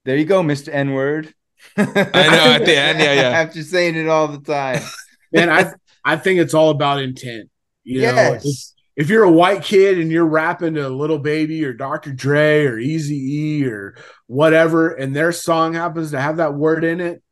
"There 0.05 0.16
you 0.16 0.27
go, 0.27 0.43
Mister 0.43 0.70
N 0.70 0.93
word." 0.93 1.33
I 1.77 1.85
know 1.85 2.53
at 2.53 2.66
the 2.66 2.77
end, 2.77 2.99
yeah, 2.99 3.14
yeah. 3.14 3.23
After 3.41 3.62
saying 3.62 3.97
it 3.97 4.09
all 4.09 4.29
the 4.29 4.41
time, 4.41 4.83
man, 5.33 5.49
I 5.49 5.73
I 6.05 6.16
think 6.16 6.41
it's 6.41 6.55
all 6.55 6.70
about 6.70 7.01
intent. 7.01 7.49
You 7.83 8.03
yes. 8.03 8.14
know, 8.14 8.51
if, 8.51 9.05
if 9.05 9.11
you're 9.11 9.25
a 9.25 9.33
white 9.33 9.62
kid 9.62 9.99
and 9.99 10.12
you're 10.12 10.27
rapping 10.27 10.75
to 10.75 10.89
Lil 10.91 11.18
Baby 11.18 11.64
or 11.64 11.73
Dr. 11.73 12.12
Dre 12.12 12.66
or 12.66 12.79
Easy 12.79 13.16
E 13.16 13.66
or 13.66 13.97
whatever, 14.27 14.91
and 14.91 15.16
their 15.16 15.33
song 15.33 15.73
happens 15.73 16.11
to 16.11 16.20
have 16.20 16.37
that 16.37 16.55
word 16.55 16.85
in 16.85 17.01
it, 17.01 17.23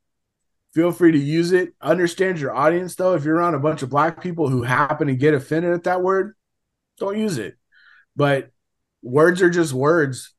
feel 0.74 0.92
free 0.92 1.12
to 1.12 1.18
use 1.18 1.52
it. 1.52 1.74
Understand 1.80 2.38
your 2.38 2.54
audience 2.54 2.94
though. 2.94 3.14
If 3.14 3.24
you're 3.24 3.36
around 3.36 3.54
a 3.54 3.60
bunch 3.60 3.82
of 3.82 3.90
black 3.90 4.22
people 4.22 4.48
who 4.48 4.62
happen 4.62 5.08
to 5.08 5.14
get 5.14 5.34
offended 5.34 5.72
at 5.72 5.84
that 5.84 6.02
word, 6.02 6.34
don't 6.98 7.18
use 7.18 7.38
it. 7.38 7.56
But 8.16 8.50
words 9.02 9.42
are 9.42 9.50
just 9.50 9.72
words 9.72 10.34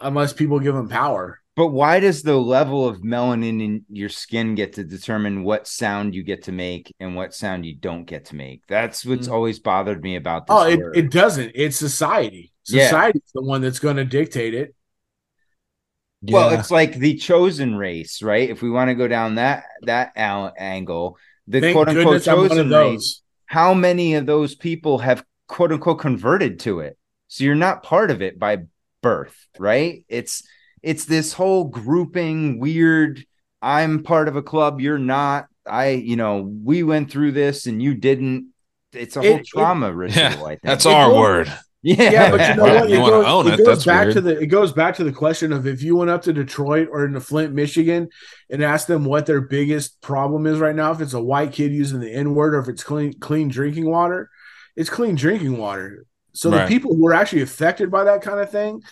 unless 0.00 0.32
people 0.32 0.60
give 0.60 0.74
them 0.74 0.88
power. 0.88 1.40
But 1.56 1.68
why 1.68 2.00
does 2.00 2.22
the 2.22 2.36
level 2.36 2.86
of 2.86 2.98
melanin 2.98 3.64
in 3.64 3.84
your 3.88 4.10
skin 4.10 4.54
get 4.54 4.74
to 4.74 4.84
determine 4.84 5.42
what 5.42 5.66
sound 5.66 6.14
you 6.14 6.22
get 6.22 6.44
to 6.44 6.52
make 6.52 6.94
and 7.00 7.16
what 7.16 7.32
sound 7.32 7.64
you 7.64 7.74
don't 7.74 8.04
get 8.04 8.26
to 8.26 8.36
make? 8.36 8.66
That's 8.68 9.06
what's 9.06 9.26
mm. 9.26 9.32
always 9.32 9.58
bothered 9.58 10.02
me 10.02 10.16
about 10.16 10.46
this. 10.46 10.54
Oh, 10.54 10.64
it, 10.64 10.80
it, 10.94 11.10
doesn't. 11.10 11.52
It's 11.54 11.78
society. 11.78 12.52
Society's 12.64 13.22
yeah. 13.24 13.40
the 13.40 13.42
one 13.42 13.62
that's 13.62 13.78
going 13.78 13.96
to 13.96 14.04
dictate 14.04 14.52
it. 14.52 14.74
Yeah. 16.22 16.34
Well, 16.34 16.58
it's 16.58 16.70
like 16.70 16.94
the 16.94 17.16
chosen 17.16 17.76
race, 17.76 18.22
right? 18.22 18.48
If 18.48 18.62
we 18.62 18.70
want 18.70 18.88
to 18.88 18.94
go 18.94 19.06
down 19.08 19.36
that 19.36 19.64
that 19.82 20.12
angle, 20.16 21.18
the 21.46 21.60
Thank 21.60 21.74
quote 21.74 21.88
unquote 21.88 22.22
chosen 22.22 22.70
race. 22.70 23.22
How 23.46 23.74
many 23.74 24.14
of 24.14 24.26
those 24.26 24.54
people 24.54 24.98
have 24.98 25.24
quote 25.46 25.72
unquote 25.72 26.00
converted 26.00 26.60
to 26.60 26.80
it? 26.80 26.98
So 27.28 27.44
you're 27.44 27.54
not 27.54 27.82
part 27.82 28.10
of 28.10 28.22
it 28.22 28.38
by 28.38 28.58
birth, 29.02 29.36
right? 29.58 30.04
It's 30.08 30.42
it's 30.86 31.04
this 31.04 31.32
whole 31.32 31.64
grouping 31.64 32.60
weird 32.60 33.26
i'm 33.60 34.02
part 34.02 34.28
of 34.28 34.36
a 34.36 34.42
club 34.42 34.80
you're 34.80 34.98
not 34.98 35.46
i 35.66 35.88
you 35.88 36.16
know 36.16 36.48
we 36.64 36.82
went 36.82 37.10
through 37.10 37.32
this 37.32 37.66
and 37.66 37.82
you 37.82 37.94
didn't 37.94 38.52
it's 38.92 39.16
a 39.16 39.20
whole 39.20 39.38
it, 39.38 39.46
trauma 39.46 39.88
it, 39.90 39.94
ritual 39.94 40.22
yeah, 40.22 40.44
i 40.44 40.48
think 40.50 40.62
that's 40.62 40.86
it 40.86 40.92
our 40.92 41.08
goes, 41.08 41.18
word 41.18 41.58
yeah, 41.86 42.10
yeah, 42.10 42.30
but 42.32 42.48
you 42.48 42.54
know 42.56 42.62
what? 42.80 42.90
you 42.90 43.00
want 43.00 43.12
to 43.12 43.30
own 43.30 43.46
it. 43.46 43.60
it 43.60 43.64
goes 43.64 43.84
back 43.84 44.06
weird. 44.06 44.14
to 44.14 44.20
the 44.20 44.40
it 44.40 44.46
goes 44.46 44.72
back 44.72 44.96
to 44.96 45.04
the 45.04 45.12
question 45.12 45.52
of 45.52 45.68
if 45.68 45.82
you 45.82 45.94
went 45.94 46.10
up 46.10 46.22
to 46.22 46.32
Detroit 46.32 46.88
or 46.90 47.04
into 47.04 47.20
Flint, 47.20 47.54
Michigan, 47.54 48.08
and 48.50 48.64
asked 48.64 48.88
them 48.88 49.04
what 49.04 49.26
their 49.26 49.40
biggest 49.40 50.00
problem 50.02 50.48
is 50.48 50.58
right 50.58 50.74
now, 50.74 50.90
if 50.90 51.00
it's 51.00 51.12
a 51.12 51.22
white 51.22 51.52
kid 51.52 51.72
using 51.72 52.00
the 52.00 52.12
N 52.12 52.34
word 52.34 52.56
or 52.56 52.58
if 52.58 52.68
it's 52.68 52.82
clean 52.82 53.12
clean 53.20 53.46
drinking 53.46 53.88
water, 53.88 54.30
it's 54.74 54.90
clean 54.90 55.14
drinking 55.14 55.58
water. 55.58 56.06
So 56.32 56.50
right. 56.50 56.62
the 56.62 56.68
people 56.68 56.96
who 56.96 57.06
are 57.06 57.14
actually 57.14 57.42
affected 57.42 57.88
by 57.88 58.02
that 58.02 58.20
kind 58.20 58.40
of 58.40 58.50
thing, 58.50 58.82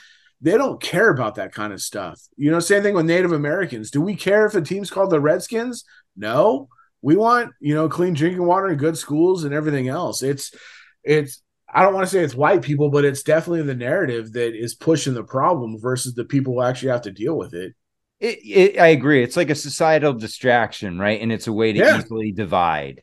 they 0.40 0.53
don't 0.53 0.80
care 0.80 1.11
about 1.11 1.34
that 1.34 1.53
kind 1.53 1.72
of 1.72 1.80
stuff. 1.80 2.20
You 2.36 2.53
know, 2.53 2.61
same 2.61 2.84
thing 2.84 2.95
with 2.95 3.07
Native 3.07 3.32
Americans. 3.32 3.90
Do 3.90 4.01
we 4.01 4.14
care 4.14 4.47
if 4.47 4.55
a 4.55 4.62
team's 4.62 4.90
called 4.90 5.11
the 5.11 5.20
Redskins? 5.20 5.84
No. 6.16 6.68
We 7.03 7.16
want, 7.16 7.53
you 7.61 7.74
know, 7.74 7.88
clean 7.88 8.14
drinking 8.14 8.47
water 8.47 8.68
and 8.68 8.78
good 8.78 8.97
schools 8.97 9.42
and 9.42 9.53
everything 9.53 9.88
else. 9.88 10.22
It's 10.22 10.55
it's 11.03 11.42
I 11.74 11.82
don't 11.82 11.92
want 11.92 12.06
to 12.06 12.10
say 12.10 12.22
it's 12.22 12.34
white 12.34 12.62
people, 12.62 12.88
but 12.88 13.04
it's 13.04 13.24
definitely 13.24 13.62
the 13.62 13.74
narrative 13.74 14.32
that 14.34 14.54
is 14.54 14.74
pushing 14.74 15.12
the 15.12 15.24
problem 15.24 15.78
versus 15.78 16.14
the 16.14 16.24
people 16.24 16.54
who 16.54 16.62
actually 16.62 16.90
have 16.90 17.02
to 17.02 17.10
deal 17.10 17.36
with 17.36 17.52
it. 17.52 17.74
It, 18.20 18.38
it 18.44 18.78
I 18.78 18.88
agree. 18.88 19.24
It's 19.24 19.36
like 19.36 19.50
a 19.50 19.56
societal 19.56 20.12
distraction, 20.12 20.98
right? 20.98 21.20
And 21.20 21.32
it's 21.32 21.48
a 21.48 21.52
way 21.52 21.72
to 21.72 21.78
yeah. 21.78 21.98
easily 21.98 22.30
divide. 22.30 23.02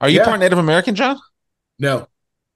Are 0.00 0.08
you 0.08 0.18
yeah. 0.18 0.24
part 0.24 0.40
Native 0.40 0.58
American, 0.58 0.94
John? 0.94 1.18
No. 1.78 2.08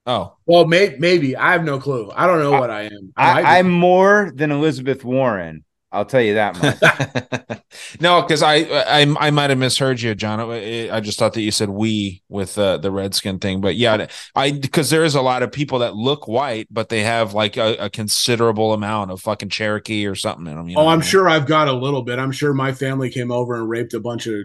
Oh, 0.06 0.36
well, 0.46 0.66
may, 0.66 0.96
maybe 0.98 1.36
I 1.36 1.52
have 1.52 1.62
no 1.62 1.78
clue. 1.78 2.10
I 2.14 2.26
don't 2.26 2.40
know 2.40 2.52
what 2.52 2.70
I 2.70 2.84
am. 2.84 3.12
I, 3.16 3.58
am 3.58 3.70
more 3.70 4.32
than 4.34 4.50
Elizabeth 4.50 5.04
Warren. 5.04 5.64
I'll 5.92 6.04
tell 6.04 6.20
you 6.20 6.34
that 6.34 6.60
much. 6.62 7.60
no, 8.00 8.22
because 8.22 8.42
I, 8.42 8.56
I 8.56 9.14
I 9.18 9.30
might 9.30 9.50
have 9.50 9.58
misheard 9.58 10.00
you, 10.00 10.14
John. 10.14 10.40
I 10.40 11.00
just 11.00 11.18
thought 11.18 11.34
that 11.34 11.42
you 11.42 11.50
said 11.50 11.68
we 11.68 12.22
with 12.28 12.56
uh, 12.56 12.76
the 12.76 12.90
redskin 12.90 13.40
thing, 13.40 13.60
but 13.60 13.74
yeah, 13.74 14.06
I 14.36 14.52
because 14.52 14.90
there 14.90 15.04
is 15.04 15.16
a 15.16 15.20
lot 15.20 15.42
of 15.42 15.50
people 15.50 15.80
that 15.80 15.96
look 15.96 16.28
white, 16.28 16.68
but 16.70 16.90
they 16.90 17.02
have 17.02 17.34
like 17.34 17.56
a, 17.56 17.76
a 17.76 17.90
considerable 17.90 18.72
amount 18.72 19.10
of 19.10 19.20
fucking 19.20 19.48
Cherokee 19.48 20.06
or 20.06 20.14
something 20.14 20.46
in 20.46 20.56
them. 20.56 20.68
You 20.68 20.76
know? 20.76 20.82
Oh, 20.82 20.88
I'm 20.88 21.00
sure 21.00 21.28
I've 21.28 21.46
got 21.46 21.66
a 21.66 21.72
little 21.72 22.02
bit. 22.02 22.18
I'm 22.18 22.32
sure 22.32 22.54
my 22.54 22.72
family 22.72 23.10
came 23.10 23.32
over 23.32 23.56
and 23.56 23.68
raped 23.68 23.92
a 23.94 24.00
bunch 24.00 24.28
of 24.28 24.44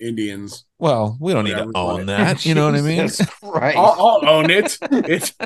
Indians. 0.00 0.64
Well, 0.78 1.18
we 1.20 1.32
don't 1.32 1.44
need 1.44 1.56
to 1.56 1.70
own 1.74 2.06
that. 2.06 2.46
You 2.46 2.54
know 2.54 2.64
what 2.64 2.74
I 2.74 2.80
mean? 2.80 3.08
Right. 3.42 3.76
I'll, 3.76 4.20
I'll, 4.22 4.28
own 4.28 4.50
it. 4.50 4.78
It's 4.80 5.34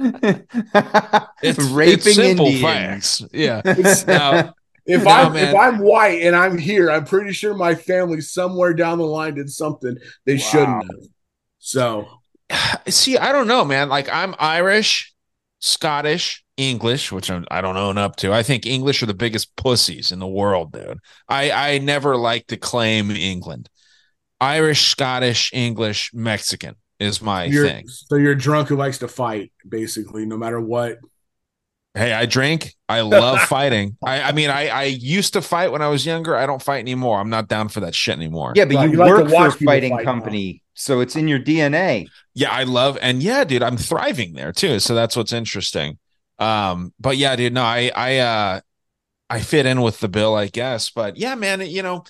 it's 1.43 1.59
raping 1.59 1.95
it's 1.95 2.15
simple 2.15 2.47
Indians. 2.47 2.63
facts. 2.63 3.25
Yeah. 3.33 3.63
It's, 3.65 4.07
now, 4.07 4.55
if 4.87 5.05
now, 5.05 5.27
I'm 5.27 5.33
man. 5.33 5.49
if 5.49 5.55
I'm 5.55 5.79
white 5.79 6.23
and 6.23 6.37
I'm 6.37 6.59
here, 6.59 6.91
I'm 6.91 7.05
pretty 7.05 7.33
sure 7.33 7.55
my 7.55 7.75
family 7.75 8.21
somewhere 8.21 8.75
down 8.75 8.99
the 8.99 9.07
line 9.07 9.35
did 9.35 9.51
something 9.51 9.97
they 10.27 10.35
wow. 10.35 10.41
shouldn't 10.41 10.85
have. 10.85 11.11
So, 11.59 12.07
see, 12.89 13.17
I 13.17 13.33
don't 13.33 13.47
know, 13.47 13.65
man. 13.65 13.89
Like 13.89 14.09
I'm 14.13 14.35
Irish, 14.39 15.15
Scottish, 15.61 16.45
English, 16.57 17.11
which 17.11 17.31
I'm, 17.31 17.47
I 17.51 17.61
do 17.61 17.69
not 17.69 17.77
own 17.77 17.99
up 17.99 18.17
to. 18.17 18.33
I 18.33 18.43
think 18.43 18.67
English 18.67 19.03
are 19.03 19.07
the 19.07 19.15
biggest 19.15 19.57
pussies 19.57 20.13
in 20.13 20.19
the 20.19 20.27
world, 20.27 20.73
dude. 20.73 20.99
I 21.29 21.51
I 21.51 21.79
never 21.79 22.17
like 22.17 22.47
to 22.49 22.57
claim 22.57 23.11
England. 23.11 23.71
Irish, 24.41 24.89
Scottish, 24.89 25.51
English, 25.55 26.13
Mexican 26.13 26.75
is 27.01 27.23
my 27.23 27.45
you're, 27.45 27.67
thing. 27.67 27.89
So 27.89 28.17
you're 28.17 28.35
drunk 28.35 28.69
who 28.69 28.77
likes 28.77 28.99
to 28.99 29.09
fight, 29.09 29.53
basically, 29.67 30.27
no 30.27 30.37
matter 30.37 30.61
what. 30.61 30.99
Hey, 31.95 32.13
I 32.13 32.27
drink. 32.27 32.75
I 32.89 33.03
love 33.03 33.41
fighting. 33.43 33.97
I, 34.05 34.23
I 34.23 34.33
mean, 34.33 34.51
I, 34.51 34.67
I 34.67 34.83
used 34.85 35.35
to 35.35 35.41
fight 35.41 35.71
when 35.71 35.81
I 35.81 35.89
was 35.89 36.05
younger. 36.05 36.35
I 36.35 36.45
don't 36.45 36.61
fight 36.61 36.81
anymore. 36.81 37.21
I'm 37.21 37.31
not 37.31 37.47
down 37.47 37.69
for 37.69 37.81
that 37.81 37.95
shit 37.95 38.17
anymore. 38.17 38.53
Yeah, 38.57 38.65
but 38.65 38.85
you, 38.85 38.93
you 38.93 38.99
work 38.99 39.29
like 39.29 39.53
for 39.53 39.65
a 39.65 39.67
fighting 39.67 39.93
fight 39.93 40.05
company, 40.05 40.55
now. 40.55 40.61
so 40.75 41.01
it's 41.01 41.15
in 41.15 41.29
your 41.29 41.39
DNA. 41.39 42.09
Yeah, 42.35 42.51
I 42.51 42.65
love, 42.65 42.99
and 43.01 43.23
yeah, 43.23 43.45
dude, 43.45 43.63
I'm 43.63 43.77
thriving 43.77 44.35
there 44.35 44.53
too. 44.53 44.81
So 44.81 44.97
that's 44.97 45.17
what's 45.17 45.33
interesting. 45.33 45.99
Um, 46.41 46.93
but 46.99 47.17
yeah, 47.17 47.37
dude, 47.37 47.53
no, 47.53 47.63
I, 47.63 47.93
I, 47.95 48.19
uh, 48.19 48.61
I 49.31 49.41
fit 49.41 49.65
in 49.65 49.81
with 49.81 50.01
the 50.01 50.09
bill, 50.09 50.35
I 50.35 50.49
guess. 50.49 50.91
But 50.91 51.17
yeah, 51.17 51.37
man, 51.37 51.61
you 51.61 51.83
know, 51.83 52.05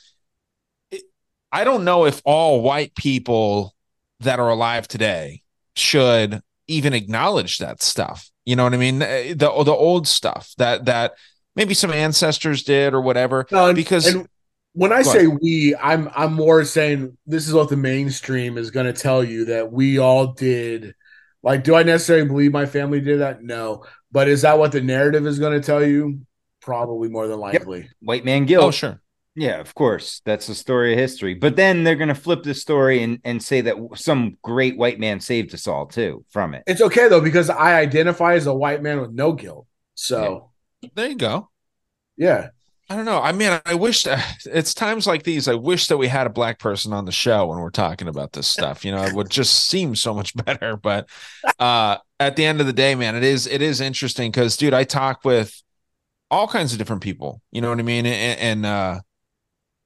I 1.52 1.64
don't 1.64 1.84
know 1.84 2.06
if 2.06 2.22
all 2.24 2.62
white 2.62 2.94
people 2.94 3.74
that 4.20 4.40
are 4.40 4.48
alive 4.48 4.88
today 4.88 5.42
should 5.76 6.40
even 6.66 6.94
acknowledge 6.94 7.58
that 7.58 7.82
stuff. 7.82 8.30
You 8.44 8.56
know 8.56 8.64
what 8.64 8.74
I 8.74 8.78
mean? 8.78 8.98
The 8.98 9.34
the, 9.36 9.64
the 9.64 9.72
old 9.72 10.06
stuff 10.06 10.52
that 10.58 10.84
that 10.86 11.14
maybe 11.56 11.74
some 11.74 11.92
ancestors 11.92 12.62
did 12.62 12.94
or 12.94 13.00
whatever. 13.00 13.46
Uh, 13.50 13.72
because 13.72 14.06
and 14.06 14.28
when 14.72 14.92
I 14.92 15.02
say 15.02 15.26
ahead. 15.26 15.38
we, 15.40 15.74
I'm 15.80 16.10
I'm 16.14 16.34
more 16.34 16.64
saying 16.64 17.16
this 17.26 17.46
is 17.48 17.54
what 17.54 17.70
the 17.70 17.76
mainstream 17.76 18.58
is 18.58 18.70
going 18.70 18.86
to 18.86 18.92
tell 18.92 19.24
you 19.24 19.46
that 19.46 19.72
we 19.72 19.98
all 19.98 20.32
did. 20.32 20.94
Like, 21.42 21.62
do 21.64 21.74
I 21.74 21.82
necessarily 21.82 22.26
believe 22.26 22.52
my 22.52 22.66
family 22.66 23.00
did 23.00 23.20
that? 23.20 23.42
No, 23.42 23.84
but 24.10 24.28
is 24.28 24.42
that 24.42 24.58
what 24.58 24.72
the 24.72 24.80
narrative 24.80 25.26
is 25.26 25.38
going 25.38 25.60
to 25.60 25.64
tell 25.64 25.84
you? 25.84 26.20
Probably 26.60 27.08
more 27.08 27.28
than 27.28 27.38
likely. 27.38 27.80
Yep. 27.80 27.90
White 28.00 28.24
man 28.24 28.46
guilt. 28.46 28.64
Oh, 28.64 28.70
sure. 28.70 29.00
Yeah, 29.36 29.58
of 29.58 29.74
course. 29.74 30.22
That's 30.24 30.46
the 30.46 30.54
story 30.54 30.92
of 30.92 30.98
history. 30.98 31.34
But 31.34 31.56
then 31.56 31.82
they're 31.82 31.96
going 31.96 32.08
to 32.08 32.14
flip 32.14 32.44
the 32.44 32.54
story 32.54 33.02
and, 33.02 33.18
and 33.24 33.42
say 33.42 33.62
that 33.62 33.76
some 33.94 34.36
great 34.42 34.76
white 34.76 35.00
man 35.00 35.20
saved 35.20 35.52
us 35.54 35.66
all 35.66 35.86
too 35.86 36.24
from 36.30 36.54
it. 36.54 36.62
It's 36.66 36.80
okay 36.80 37.08
though, 37.08 37.20
because 37.20 37.50
I 37.50 37.78
identify 37.80 38.34
as 38.34 38.46
a 38.46 38.54
white 38.54 38.82
man 38.82 39.00
with 39.00 39.10
no 39.10 39.32
guilt. 39.32 39.66
So 39.94 40.50
yeah. 40.82 40.90
there 40.94 41.08
you 41.08 41.16
go. 41.16 41.50
Yeah. 42.16 42.48
I 42.90 42.96
don't 42.96 43.06
know. 43.06 43.20
I 43.20 43.32
mean, 43.32 43.58
I 43.64 43.74
wish 43.74 44.06
it's 44.46 44.74
times 44.74 45.06
like 45.06 45.22
these. 45.24 45.48
I 45.48 45.54
wish 45.54 45.88
that 45.88 45.96
we 45.96 46.06
had 46.06 46.26
a 46.26 46.30
black 46.30 46.58
person 46.58 46.92
on 46.92 47.06
the 47.06 47.12
show 47.12 47.46
when 47.46 47.58
we're 47.58 47.70
talking 47.70 48.08
about 48.08 48.32
this 48.32 48.46
stuff. 48.46 48.84
You 48.84 48.92
know, 48.92 49.02
it 49.02 49.14
would 49.14 49.30
just 49.30 49.66
seem 49.68 49.96
so 49.96 50.14
much 50.14 50.34
better. 50.44 50.76
But 50.76 51.08
uh, 51.58 51.96
at 52.20 52.36
the 52.36 52.44
end 52.44 52.60
of 52.60 52.66
the 52.66 52.72
day, 52.72 52.94
man, 52.94 53.16
it 53.16 53.24
is 53.24 53.46
it 53.46 53.62
is 53.62 53.80
interesting 53.80 54.30
because, 54.30 54.56
dude, 54.56 54.74
I 54.74 54.84
talk 54.84 55.24
with 55.24 55.60
all 56.30 56.46
kinds 56.46 56.72
of 56.72 56.78
different 56.78 57.02
people. 57.02 57.40
You 57.52 57.62
know 57.62 57.70
what 57.70 57.78
I 57.78 57.82
mean? 57.82 58.06
And, 58.06 58.40
and 58.40 58.66
uh, 58.66 59.00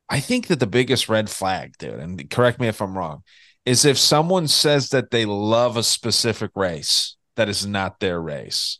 I 0.09 0.20
think 0.20 0.47
that 0.47 0.60
the 0.60 0.66
biggest 0.66 1.09
red 1.09 1.28
flag, 1.28 1.76
dude, 1.78 2.01
and 2.01 2.30
correct 2.30 2.60
me 2.60 2.68
if 2.68 2.80
I'm 2.80 2.97
wrong, 2.97 3.22
is 3.66 3.85
if 3.85 3.98
someone 3.98 4.48
says 4.48 4.89
that 4.90 5.10
they 5.10 5.26
love 5.26 5.76
a 5.76 5.82
specific 5.82 6.51
race 6.55 7.16
that 7.36 7.48
is 7.48 7.66
not 7.66 8.01
their 8.01 8.20
race. 8.20 8.78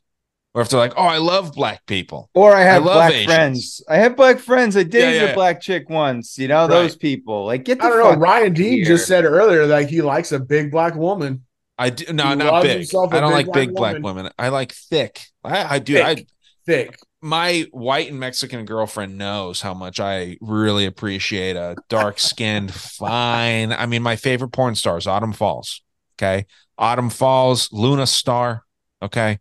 Or 0.55 0.63
if 0.63 0.71
they're 0.71 0.81
like, 0.81 0.95
oh, 0.97 1.05
I 1.05 1.19
love 1.19 1.53
black 1.53 1.85
people. 1.87 2.31
Or 2.35 2.55
I 2.55 2.63
have 2.63 2.83
I 2.83 2.85
black 2.85 3.13
Asians. 3.13 3.27
friends. 3.27 3.85
I 3.89 3.97
have 3.97 4.17
black 4.17 4.39
friends. 4.39 4.77
I 4.77 4.83
dated 4.83 5.15
yeah, 5.15 5.25
yeah, 5.25 5.31
a 5.31 5.35
black 5.35 5.61
chick 5.61 5.89
once. 5.91 6.39
You 6.39 6.49
know, 6.49 6.63
right. 6.63 6.69
those 6.69 6.97
people. 6.97 7.45
Like, 7.45 7.65
get 7.65 7.79
the 7.79 7.85
I 7.85 7.89
don't 7.91 8.15
know. 8.15 8.19
Ryan 8.19 8.55
Dean 8.55 8.85
just 8.85 9.07
said 9.07 9.25
earlier 9.25 9.67
that 9.67 9.91
he 9.91 10.01
likes 10.01 10.33
a 10.33 10.41
big 10.41 10.71
black 10.71 10.95
woman. 10.95 11.45
I 11.79 11.91
do 11.91 12.13
no, 12.13 12.31
he 12.31 12.35
not 12.35 12.63
big. 12.63 12.89
I 12.93 13.21
don't 13.21 13.31
like 13.31 13.47
black 13.47 13.55
big 13.55 13.69
woman. 13.69 13.75
black 13.75 14.03
women. 14.03 14.33
I 14.39 14.49
like 14.49 14.73
thick. 14.73 15.21
I, 15.45 15.77
I 15.77 15.79
do. 15.79 15.95
Thick. 15.95 16.05
I 16.05 16.27
thick 16.69 16.99
my 17.21 17.67
white 17.73 18.11
and 18.11 18.21
Mexican 18.21 18.65
girlfriend 18.65 19.19
knows 19.19 19.61
how 19.61 19.75
much 19.75 19.99
I 19.99 20.37
really 20.41 20.87
appreciate 20.87 21.57
a 21.57 21.77
dark 21.89 22.19
skinned, 22.19 22.73
fine. 22.75 23.73
I 23.73 23.87
mean, 23.87 24.03
my 24.03 24.17
favorite 24.17 24.53
porn 24.53 24.75
stars, 24.75 25.07
Autumn 25.07 25.33
Falls. 25.33 25.83
Okay. 26.17 26.47
Autumn 26.77 27.11
Falls, 27.11 27.73
Luna 27.73 28.07
Star. 28.07 28.65
Okay. 29.03 29.39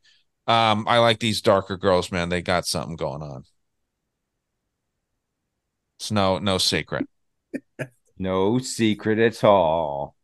Um, 0.48 0.86
I 0.88 1.00
like 1.00 1.20
these 1.20 1.42
darker 1.42 1.78
girls, 1.78 2.12
man. 2.12 2.30
They 2.30 2.42
got 2.42 2.66
something 2.66 2.96
going 2.96 3.22
on. 3.22 3.44
It's 6.00 6.12
no 6.12 6.38
no 6.38 6.58
secret. 6.58 7.08
no 8.18 8.60
secret 8.60 9.20
at 9.20 9.44
all. 9.44 10.16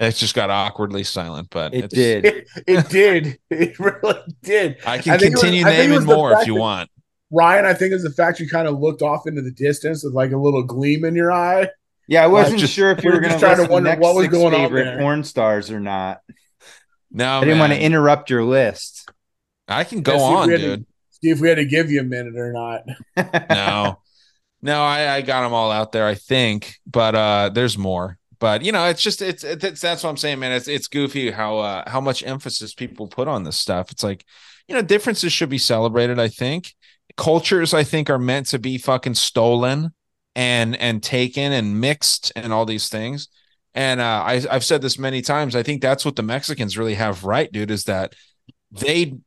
It 0.00 0.12
just 0.16 0.34
got 0.34 0.48
awkwardly 0.48 1.04
silent, 1.04 1.48
but 1.50 1.74
it 1.74 1.90
did. 1.90 2.24
It, 2.24 2.48
it, 2.66 2.88
did. 2.88 3.38
It 3.50 3.78
really 3.78 4.18
did. 4.42 4.78
I 4.86 4.96
can 4.96 5.12
I 5.12 5.18
continue 5.18 5.62
was, 5.62 5.74
naming 5.74 6.04
more 6.04 6.32
if 6.32 6.46
you 6.46 6.54
want. 6.54 6.88
Ryan, 7.30 7.66
I 7.66 7.74
think 7.74 7.92
is 7.92 8.02
the 8.02 8.10
fact 8.10 8.40
you 8.40 8.48
kind 8.48 8.66
of 8.66 8.80
looked 8.80 9.02
off 9.02 9.26
into 9.26 9.42
the 9.42 9.50
distance 9.50 10.02
with 10.02 10.14
like 10.14 10.32
a 10.32 10.38
little 10.38 10.62
gleam 10.62 11.04
in 11.04 11.14
your 11.14 11.30
eye. 11.30 11.68
Yeah, 12.08 12.24
I 12.24 12.28
wasn't 12.28 12.60
just, 12.60 12.72
sure 12.72 12.90
if 12.90 13.04
you 13.04 13.12
were 13.12 13.20
going 13.20 13.34
to 13.34 13.38
try 13.38 13.54
to 13.54 13.66
wonder 13.70 13.94
what 13.96 14.14
was 14.14 14.28
going 14.28 14.54
on 14.54 14.70
favorite 14.70 14.98
porn 14.98 15.22
stars 15.22 15.70
or 15.70 15.78
not. 15.78 16.22
No, 17.12 17.36
I 17.36 17.40
didn't 17.40 17.58
man. 17.58 17.68
want 17.68 17.72
to 17.74 17.80
interrupt 17.80 18.30
your 18.30 18.42
list. 18.42 19.08
I 19.68 19.84
can 19.84 20.00
go 20.00 20.18
on, 20.18 20.48
dude. 20.48 20.60
To, 20.60 20.86
see 21.10 21.30
if 21.30 21.40
we 21.40 21.48
had 21.48 21.56
to 21.56 21.66
give 21.66 21.90
you 21.90 22.00
a 22.00 22.04
minute 22.04 22.36
or 22.36 22.52
not. 22.52 22.82
no, 23.50 24.00
no, 24.62 24.82
I, 24.82 25.16
I 25.16 25.20
got 25.20 25.42
them 25.42 25.52
all 25.52 25.70
out 25.70 25.92
there, 25.92 26.06
I 26.06 26.14
think, 26.14 26.76
but 26.86 27.14
uh, 27.14 27.50
there's 27.52 27.76
more. 27.76 28.18
But 28.40 28.64
you 28.64 28.72
know, 28.72 28.86
it's 28.86 29.02
just 29.02 29.22
it's, 29.22 29.44
it's 29.44 29.80
that's 29.80 30.02
what 30.02 30.10
I'm 30.10 30.16
saying, 30.16 30.40
man. 30.40 30.52
It's 30.52 30.66
it's 30.66 30.88
goofy 30.88 31.30
how 31.30 31.58
uh, 31.58 31.88
how 31.88 32.00
much 32.00 32.24
emphasis 32.24 32.74
people 32.74 33.06
put 33.06 33.28
on 33.28 33.44
this 33.44 33.56
stuff. 33.56 33.92
It's 33.92 34.02
like 34.02 34.24
you 34.66 34.74
know, 34.74 34.82
differences 34.82 35.32
should 35.32 35.50
be 35.50 35.58
celebrated. 35.58 36.18
I 36.18 36.28
think 36.28 36.74
cultures, 37.16 37.74
I 37.74 37.84
think, 37.84 38.08
are 38.08 38.18
meant 38.18 38.46
to 38.46 38.58
be 38.58 38.78
fucking 38.78 39.14
stolen 39.14 39.92
and 40.34 40.74
and 40.76 41.02
taken 41.02 41.52
and 41.52 41.80
mixed 41.80 42.32
and 42.34 42.52
all 42.52 42.64
these 42.64 42.88
things. 42.88 43.28
And 43.74 44.00
uh, 44.00 44.24
I, 44.26 44.42
I've 44.50 44.64
said 44.64 44.82
this 44.82 44.98
many 44.98 45.22
times. 45.22 45.54
I 45.54 45.62
think 45.62 45.82
that's 45.82 46.04
what 46.04 46.16
the 46.16 46.22
Mexicans 46.22 46.78
really 46.78 46.94
have 46.94 47.24
right, 47.24 47.52
dude. 47.52 47.70
Is 47.70 47.84
that 47.84 48.14
they 48.72 49.18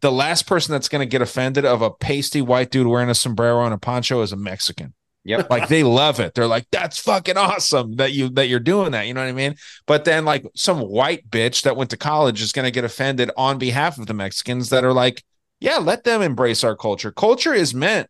the 0.00 0.12
last 0.12 0.46
person 0.46 0.72
that's 0.72 0.88
going 0.88 1.00
to 1.00 1.10
get 1.10 1.22
offended 1.22 1.64
of 1.64 1.82
a 1.82 1.90
pasty 1.90 2.42
white 2.42 2.70
dude 2.70 2.86
wearing 2.86 3.10
a 3.10 3.14
sombrero 3.14 3.64
and 3.64 3.74
a 3.74 3.78
poncho 3.78 4.22
is 4.22 4.32
a 4.32 4.36
Mexican. 4.36 4.94
Yep. 5.26 5.50
Like 5.50 5.68
they 5.68 5.82
love 5.82 6.20
it. 6.20 6.34
They're 6.34 6.46
like, 6.46 6.66
that's 6.70 6.98
fucking 6.98 7.36
awesome 7.36 7.96
that 7.96 8.12
you 8.12 8.28
that 8.30 8.48
you're 8.48 8.60
doing 8.60 8.92
that. 8.92 9.06
You 9.06 9.14
know 9.14 9.22
what 9.22 9.28
I 9.28 9.32
mean? 9.32 9.56
But 9.86 10.04
then 10.04 10.24
like 10.24 10.46
some 10.54 10.80
white 10.80 11.28
bitch 11.28 11.62
that 11.62 11.76
went 11.76 11.90
to 11.90 11.96
college 11.96 12.40
is 12.40 12.52
gonna 12.52 12.70
get 12.70 12.84
offended 12.84 13.30
on 13.36 13.58
behalf 13.58 13.98
of 13.98 14.06
the 14.06 14.14
Mexicans 14.14 14.70
that 14.70 14.84
are 14.84 14.92
like, 14.92 15.24
yeah, 15.58 15.78
let 15.78 16.04
them 16.04 16.22
embrace 16.22 16.62
our 16.62 16.76
culture. 16.76 17.10
Culture 17.10 17.52
is 17.52 17.74
meant 17.74 18.08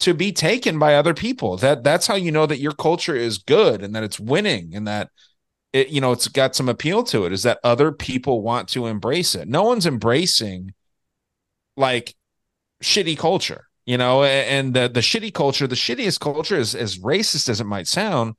to 0.00 0.14
be 0.14 0.30
taken 0.32 0.78
by 0.78 0.94
other 0.94 1.12
people. 1.12 1.56
That 1.56 1.82
that's 1.82 2.06
how 2.06 2.14
you 2.14 2.30
know 2.30 2.46
that 2.46 2.60
your 2.60 2.72
culture 2.72 3.16
is 3.16 3.38
good 3.38 3.82
and 3.82 3.94
that 3.96 4.04
it's 4.04 4.20
winning 4.20 4.76
and 4.76 4.86
that 4.86 5.10
it, 5.72 5.88
you 5.88 6.00
know, 6.00 6.12
it's 6.12 6.28
got 6.28 6.54
some 6.54 6.68
appeal 6.68 7.02
to 7.04 7.24
it, 7.24 7.32
is 7.32 7.42
that 7.42 7.58
other 7.64 7.90
people 7.90 8.42
want 8.42 8.68
to 8.68 8.86
embrace 8.86 9.34
it. 9.34 9.48
No 9.48 9.64
one's 9.64 9.86
embracing 9.86 10.72
like 11.76 12.14
shitty 12.80 13.18
culture 13.18 13.66
you 13.86 13.96
know 13.98 14.24
and 14.24 14.74
the, 14.74 14.88
the 14.88 15.00
shitty 15.00 15.32
culture 15.32 15.66
the 15.66 15.74
shittiest 15.74 16.20
culture 16.20 16.56
is 16.56 16.74
as 16.74 16.98
racist 16.98 17.48
as 17.48 17.60
it 17.60 17.64
might 17.64 17.86
sound 17.86 18.34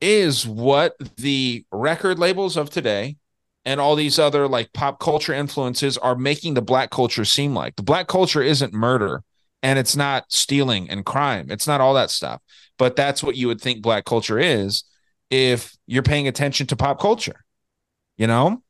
is 0.00 0.46
what 0.46 0.96
the 1.16 1.64
record 1.70 2.18
labels 2.18 2.56
of 2.56 2.70
today 2.70 3.16
and 3.64 3.80
all 3.80 3.94
these 3.94 4.18
other 4.18 4.48
like 4.48 4.72
pop 4.72 4.98
culture 4.98 5.32
influences 5.32 5.96
are 5.98 6.16
making 6.16 6.54
the 6.54 6.62
black 6.62 6.90
culture 6.90 7.24
seem 7.24 7.54
like. 7.54 7.76
The 7.76 7.84
black 7.84 8.08
culture 8.08 8.42
isn't 8.42 8.72
murder 8.72 9.22
and 9.62 9.78
it's 9.78 9.94
not 9.94 10.24
stealing 10.32 10.90
and 10.90 11.06
crime. 11.06 11.52
It's 11.52 11.68
not 11.68 11.80
all 11.80 11.94
that 11.94 12.10
stuff. 12.10 12.42
But 12.78 12.96
that's 12.96 13.22
what 13.22 13.36
you 13.36 13.46
would 13.46 13.60
think 13.60 13.80
black 13.80 14.04
culture 14.04 14.40
is 14.40 14.82
if 15.30 15.76
you're 15.86 16.02
paying 16.02 16.26
attention 16.26 16.66
to 16.66 16.76
pop 16.76 16.98
culture 16.98 17.44
you 18.16 18.26
know? 18.26 18.62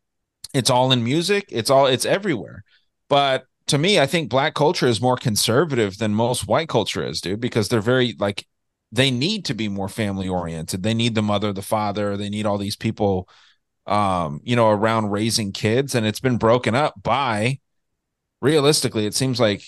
It's 0.55 0.71
all 0.71 0.93
in 0.93 1.05
music. 1.05 1.47
It's 1.49 1.71
all 1.71 1.87
it's 1.87 2.05
everywhere. 2.05 2.65
But 3.09 3.45
to 3.67 3.79
me, 3.79 4.01
I 4.01 4.07
think 4.07 4.31
black 4.31 4.55
culture 4.55 4.87
is 4.87 5.01
more 5.01 5.17
conservative 5.17 5.99
than 5.99 6.15
most 6.15 6.47
white 6.47 6.69
culture 6.69 7.07
is, 7.07 7.21
dude, 7.21 7.41
because 7.41 7.69
they're 7.69 7.81
very 7.81 8.15
like 8.19 8.47
they 8.91 9.11
need 9.11 9.45
to 9.47 9.55
be 9.55 9.69
more 9.69 9.89
family 9.89 10.29
oriented. 10.29 10.83
They 10.83 10.95
need 10.95 11.15
the 11.15 11.23
mother, 11.23 11.53
the 11.53 11.63
father, 11.63 12.17
they 12.17 12.29
need 12.29 12.47
all 12.47 12.59
these 12.59 12.77
people 12.77 13.29
um, 13.87 14.41
you 14.45 14.55
know, 14.55 14.71
around 14.71 15.11
raising 15.11 15.53
kids 15.53 15.95
and 15.95 16.07
it's 16.07 16.21
been 16.21 16.37
broken 16.37 16.75
up 16.75 16.95
by 17.03 17.59
realistically, 18.41 19.07
it 19.07 19.15
seems 19.15 19.41
like 19.41 19.65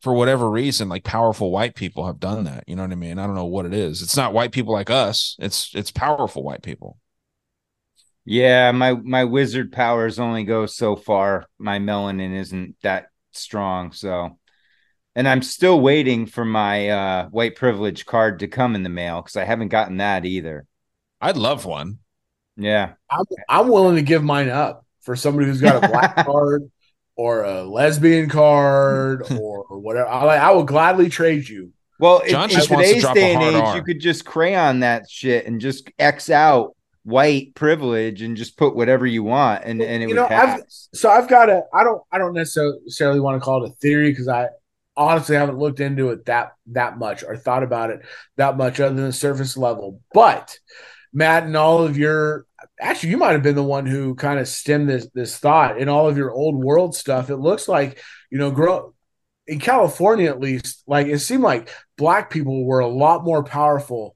for 0.00 0.12
whatever 0.12 0.48
reason, 0.48 0.88
like 0.88 1.04
powerful 1.04 1.50
white 1.50 1.74
people 1.74 2.06
have 2.06 2.20
done 2.20 2.44
that. 2.44 2.64
You 2.66 2.76
know 2.76 2.82
what 2.82 2.92
I 2.92 2.96
mean? 2.96 3.18
I 3.18 3.26
don't 3.26 3.34
know 3.34 3.46
what 3.46 3.66
it 3.66 3.74
is. 3.74 4.00
It's 4.02 4.16
not 4.16 4.32
white 4.32 4.52
people 4.52 4.72
like 4.72 4.90
us. 4.90 5.36
It's 5.40 5.74
it's 5.74 5.90
powerful 5.90 6.42
white 6.44 6.62
people. 6.62 6.98
Yeah, 8.24 8.70
my 8.72 8.92
my 8.92 9.24
wizard 9.24 9.72
powers 9.72 10.18
only 10.18 10.44
go 10.44 10.66
so 10.66 10.96
far. 10.96 11.46
My 11.58 11.78
melanin 11.78 12.34
isn't 12.34 12.76
that 12.82 13.08
strong. 13.38 13.92
So, 13.92 14.38
and 15.14 15.28
I'm 15.28 15.42
still 15.42 15.80
waiting 15.80 16.26
for 16.26 16.44
my 16.44 16.88
uh, 16.88 17.28
white 17.28 17.56
privilege 17.56 18.06
card 18.06 18.40
to 18.40 18.48
come 18.48 18.74
in 18.74 18.82
the 18.82 18.88
mail 18.88 19.22
because 19.22 19.36
I 19.36 19.44
haven't 19.44 19.68
gotten 19.68 19.98
that 19.98 20.24
either. 20.24 20.66
I'd 21.20 21.36
love 21.36 21.64
one. 21.64 21.98
Yeah, 22.56 22.94
I'm, 23.10 23.24
I'm 23.48 23.68
willing 23.68 23.96
to 23.96 24.02
give 24.02 24.22
mine 24.22 24.48
up 24.48 24.84
for 25.02 25.16
somebody 25.16 25.46
who's 25.46 25.60
got 25.60 25.82
a 25.82 25.88
black 25.88 26.16
card 26.26 26.70
or 27.16 27.44
a 27.44 27.62
lesbian 27.62 28.28
card 28.28 29.24
or 29.38 29.64
whatever. 29.78 30.08
I, 30.08 30.36
I 30.36 30.50
will 30.50 30.64
gladly 30.64 31.08
trade 31.08 31.48
you. 31.48 31.72
Well, 32.00 32.22
John 32.26 32.44
in, 32.44 32.50
just 32.50 32.70
in 32.70 32.78
today's 32.78 33.08
day 33.12 33.34
and 33.34 33.42
age, 33.42 33.54
R. 33.54 33.76
you 33.76 33.82
could 33.82 34.00
just 34.00 34.24
crayon 34.24 34.80
that 34.80 35.10
shit 35.10 35.46
and 35.46 35.60
just 35.60 35.90
X 35.98 36.30
out 36.30 36.76
white 37.08 37.54
privilege 37.54 38.20
and 38.20 38.36
just 38.36 38.58
put 38.58 38.76
whatever 38.76 39.06
you 39.06 39.22
want 39.22 39.64
and, 39.64 39.80
and 39.80 40.02
it 40.02 40.10
you 40.10 40.14
know, 40.14 40.26
I've, 40.26 40.60
so 40.68 41.08
I've 41.08 41.26
got 41.26 41.48
a 41.48 41.62
I 41.72 41.82
don't 41.82 42.02
I 42.12 42.18
don't 42.18 42.34
necessarily 42.34 43.18
want 43.18 43.40
to 43.40 43.44
call 43.44 43.64
it 43.64 43.70
a 43.70 43.74
theory 43.76 44.10
because 44.10 44.28
I 44.28 44.48
honestly 44.94 45.34
haven't 45.34 45.58
looked 45.58 45.80
into 45.80 46.10
it 46.10 46.26
that 46.26 46.52
that 46.72 46.98
much 46.98 47.24
or 47.24 47.34
thought 47.34 47.62
about 47.62 47.88
it 47.90 48.00
that 48.36 48.58
much 48.58 48.78
other 48.78 48.94
than 48.94 49.06
the 49.06 49.12
surface 49.12 49.56
level. 49.56 50.02
But 50.12 50.58
Mat 51.14 51.44
and 51.44 51.56
all 51.56 51.82
of 51.82 51.96
your 51.96 52.44
actually 52.78 53.10
you 53.10 53.16
might 53.16 53.32
have 53.32 53.42
been 53.42 53.54
the 53.54 53.62
one 53.62 53.86
who 53.86 54.14
kind 54.14 54.38
of 54.38 54.46
stemmed 54.46 54.90
this 54.90 55.08
this 55.14 55.38
thought 55.38 55.78
in 55.78 55.88
all 55.88 56.08
of 56.08 56.18
your 56.18 56.30
old 56.30 56.56
world 56.56 56.94
stuff. 56.94 57.30
It 57.30 57.38
looks 57.38 57.68
like, 57.68 58.02
you 58.30 58.36
know, 58.36 58.50
grow 58.50 58.94
in 59.46 59.60
California 59.60 60.28
at 60.28 60.40
least, 60.40 60.82
like 60.86 61.06
it 61.06 61.20
seemed 61.20 61.42
like 61.42 61.70
black 61.96 62.28
people 62.28 62.66
were 62.66 62.80
a 62.80 62.86
lot 62.86 63.24
more 63.24 63.42
powerful 63.42 64.14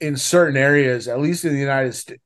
in 0.00 0.16
certain 0.16 0.56
areas, 0.56 1.08
at 1.08 1.20
least 1.20 1.44
in 1.44 1.52
the 1.52 1.58
United 1.58 1.92
States, 1.92 2.22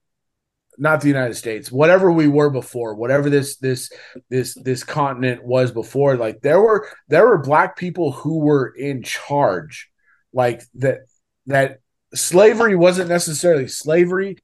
not 0.79 1.01
the 1.01 1.09
United 1.09 1.35
States, 1.35 1.71
whatever 1.71 2.11
we 2.11 2.29
were 2.29 2.51
before, 2.51 2.95
whatever 2.95 3.29
this 3.31 3.57
this 3.59 3.91
this 4.31 4.55
this 4.55 4.85
continent 4.85 5.45
was 5.45 5.71
before, 5.71 6.17
like 6.17 6.41
there 6.41 6.61
were 6.61 6.89
there 7.09 7.27
were 7.27 7.39
black 7.39 7.77
people 7.77 8.13
who 8.13 8.39
were 8.39 8.73
in 8.77 9.03
charge, 9.03 9.91
like 10.33 10.63
that 10.75 11.01
that 11.47 11.81
slavery 12.15 12.75
wasn't 12.75 13.09
necessarily 13.09 13.69
slavery 13.69 14.39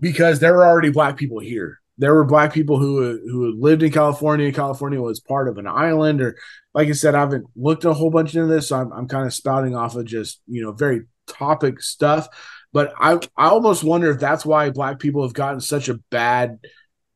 because 0.00 0.40
there 0.40 0.54
were 0.54 0.66
already 0.66 0.90
black 0.90 1.16
people 1.16 1.38
here. 1.38 1.80
There 1.98 2.14
were 2.14 2.24
black 2.24 2.52
people 2.52 2.78
who 2.78 3.20
who 3.30 3.54
lived 3.60 3.82
in 3.82 3.92
California. 3.92 4.52
California 4.52 5.00
was 5.00 5.20
part 5.20 5.48
of 5.48 5.58
an 5.58 5.66
island, 5.66 6.22
or 6.22 6.36
like 6.74 6.88
I 6.88 6.92
said, 6.92 7.14
I 7.14 7.20
haven't 7.20 7.46
looked 7.54 7.84
a 7.84 7.92
whole 7.92 8.10
bunch 8.10 8.34
into 8.34 8.46
this, 8.46 8.68
so 8.68 8.76
I'm 8.76 8.92
I'm 8.92 9.08
kind 9.08 9.26
of 9.26 9.34
spouting 9.34 9.76
off 9.76 9.94
of 9.94 10.06
just 10.06 10.40
you 10.46 10.62
know 10.62 10.72
very 10.72 11.02
topic 11.26 11.80
stuff. 11.80 12.28
But 12.72 12.92
I 12.98 13.14
I 13.36 13.48
almost 13.48 13.84
wonder 13.84 14.10
if 14.10 14.18
that's 14.18 14.46
why 14.46 14.70
black 14.70 14.98
people 14.98 15.22
have 15.22 15.34
gotten 15.34 15.60
such 15.60 15.88
a 15.88 15.98
bad 16.10 16.58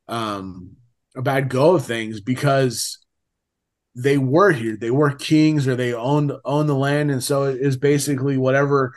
um 0.08 0.76
a 1.16 1.22
bad 1.22 1.48
go 1.48 1.74
of 1.74 1.86
things 1.86 2.20
because 2.20 2.98
they 3.94 4.18
were 4.18 4.52
here. 4.52 4.76
They 4.76 4.90
were 4.90 5.12
kings 5.12 5.66
or 5.66 5.74
they 5.74 5.94
owned 5.94 6.32
owned 6.44 6.68
the 6.68 6.74
land. 6.74 7.10
And 7.10 7.24
so 7.24 7.44
it 7.44 7.60
is 7.60 7.76
basically 7.76 8.36
whatever 8.36 8.92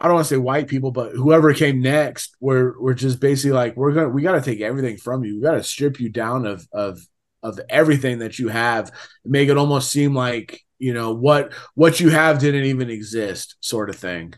I 0.00 0.06
don't 0.06 0.14
want 0.14 0.28
to 0.28 0.34
say 0.34 0.38
white 0.38 0.68
people, 0.68 0.92
but 0.92 1.12
whoever 1.12 1.52
came 1.52 1.82
next, 1.82 2.36
we're 2.40 2.80
we're 2.80 2.94
just 2.94 3.18
basically 3.20 3.52
like, 3.52 3.76
we're 3.76 3.92
gonna 3.92 4.08
we 4.08 4.22
gotta 4.22 4.40
take 4.40 4.60
everything 4.60 4.96
from 4.96 5.24
you. 5.24 5.36
We 5.36 5.42
gotta 5.42 5.64
strip 5.64 5.98
you 5.98 6.08
down 6.08 6.46
of 6.46 6.66
of 6.72 7.00
of 7.42 7.58
everything 7.68 8.20
that 8.20 8.38
you 8.38 8.48
have, 8.48 8.92
make 9.24 9.48
it 9.48 9.56
almost 9.56 9.90
seem 9.90 10.14
like 10.14 10.64
you 10.78 10.92
know 10.94 11.12
what 11.12 11.52
what 11.74 12.00
you 12.00 12.10
have 12.10 12.38
didn't 12.38 12.64
even 12.64 12.90
exist 12.90 13.56
sort 13.60 13.90
of 13.90 13.96
thing. 13.96 14.34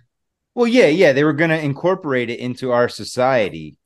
Well 0.54 0.66
yeah 0.66 0.86
yeah 0.86 1.12
they 1.12 1.24
were 1.24 1.32
going 1.32 1.50
to 1.50 1.60
incorporate 1.60 2.30
it 2.30 2.40
into 2.40 2.72
our 2.72 2.88
society 2.88 3.76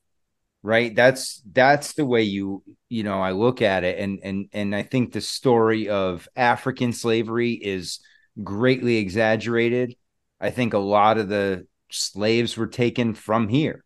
right? 0.65 0.95
That's 0.95 1.43
that's 1.51 1.93
the 1.93 2.05
way 2.05 2.23
you 2.23 2.63
you 2.89 3.03
know 3.03 3.21
i 3.21 3.31
look 3.31 3.61
at 3.61 3.83
it. 3.83 3.99
And 3.99 4.19
and 4.23 4.49
and 4.51 4.75
i 4.75 4.81
think 4.81 5.13
the 5.13 5.21
story 5.21 5.87
of 5.89 6.27
african 6.35 6.91
slavery 6.91 7.53
is 7.53 7.99
greatly 8.43 8.97
exaggerated. 8.97 9.95
I 10.41 10.49
think 10.49 10.73
a 10.73 10.79
lot 10.79 11.17
of 11.17 11.29
the 11.29 11.67
slaves 11.91 12.57
were 12.57 12.67
taken 12.67 13.13
from 13.13 13.47
here. 13.47 13.83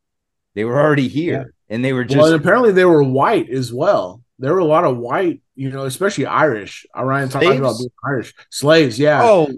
They 0.55 0.63
were 0.63 0.79
already 0.79 1.07
here 1.07 1.53
yeah. 1.69 1.75
and 1.75 1.85
they 1.85 1.93
were 1.93 2.05
just 2.05 2.17
well, 2.17 2.33
apparently 2.33 2.71
they 2.71 2.85
were 2.85 3.03
white 3.03 3.49
as 3.49 3.71
well 3.71 4.23
there 4.39 4.53
were 4.53 4.59
a 4.59 4.65
lot 4.65 4.85
of 4.85 4.97
white, 4.97 5.41
you 5.55 5.69
know, 5.69 5.83
especially 5.83 6.25
Irish. 6.25 6.85
Orion 6.97 7.29
talking 7.29 7.59
about 7.59 7.77
being 7.77 7.91
Irish 8.03 8.33
slaves. 8.49 8.97
Yeah. 8.97 9.21
Oh, 9.21 9.49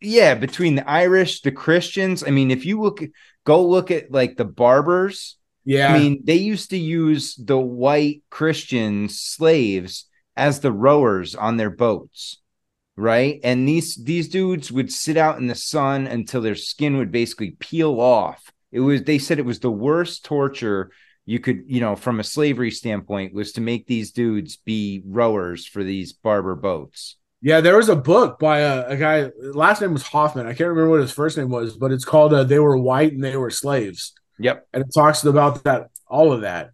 yeah. 0.00 0.34
Between 0.34 0.74
the 0.74 0.88
Irish, 0.88 1.42
the 1.42 1.52
Christians. 1.52 2.24
I 2.26 2.30
mean, 2.30 2.50
if 2.50 2.64
you 2.64 2.80
look, 2.80 3.00
go 3.44 3.64
look 3.64 3.90
at 3.90 4.10
like 4.10 4.36
the 4.36 4.46
barbers. 4.46 5.36
Yeah. 5.64 5.94
I 5.94 5.98
mean, 5.98 6.22
they 6.24 6.36
used 6.36 6.70
to 6.70 6.78
use 6.78 7.36
the 7.36 7.58
white 7.58 8.22
Christian 8.30 9.08
slaves 9.08 10.06
as 10.36 10.60
the 10.60 10.72
rowers 10.72 11.34
on 11.34 11.56
their 11.56 11.70
boats, 11.70 12.40
right? 12.96 13.38
And 13.44 13.68
these 13.68 13.94
these 13.96 14.28
dudes 14.28 14.72
would 14.72 14.90
sit 14.90 15.16
out 15.16 15.38
in 15.38 15.46
the 15.46 15.54
sun 15.54 16.06
until 16.06 16.40
their 16.40 16.56
skin 16.56 16.96
would 16.96 17.12
basically 17.12 17.52
peel 17.60 18.00
off. 18.00 18.50
It 18.72 18.80
was 18.80 19.02
they 19.02 19.18
said 19.18 19.38
it 19.38 19.44
was 19.44 19.60
the 19.60 19.70
worst 19.70 20.24
torture 20.24 20.90
you 21.24 21.38
could, 21.38 21.64
you 21.66 21.80
know, 21.80 21.96
from 21.96 22.20
a 22.20 22.24
slavery 22.24 22.70
standpoint, 22.70 23.34
was 23.34 23.52
to 23.52 23.60
make 23.60 23.86
these 23.86 24.12
dudes 24.12 24.56
be 24.56 25.02
rowers 25.06 25.66
for 25.66 25.84
these 25.84 26.12
barber 26.12 26.54
boats. 26.54 27.16
Yeah, 27.40 27.60
there 27.60 27.76
was 27.76 27.88
a 27.88 27.96
book 27.96 28.38
by 28.38 28.60
a, 28.60 28.86
a, 28.88 28.96
guy. 28.96 29.30
Last 29.40 29.80
name 29.80 29.92
was 29.92 30.04
Hoffman. 30.04 30.46
I 30.46 30.54
can't 30.54 30.68
remember 30.68 30.90
what 30.90 31.00
his 31.00 31.12
first 31.12 31.36
name 31.36 31.48
was, 31.48 31.76
but 31.76 31.90
it's 31.90 32.04
called 32.04 32.32
uh, 32.32 32.44
"They 32.44 32.60
Were 32.60 32.78
White 32.78 33.12
and 33.12 33.22
They 33.22 33.36
Were 33.36 33.50
Slaves." 33.50 34.12
Yep, 34.38 34.68
and 34.72 34.84
it 34.84 34.90
talks 34.94 35.24
about 35.24 35.64
that, 35.64 35.90
all 36.06 36.32
of 36.32 36.42
that. 36.42 36.70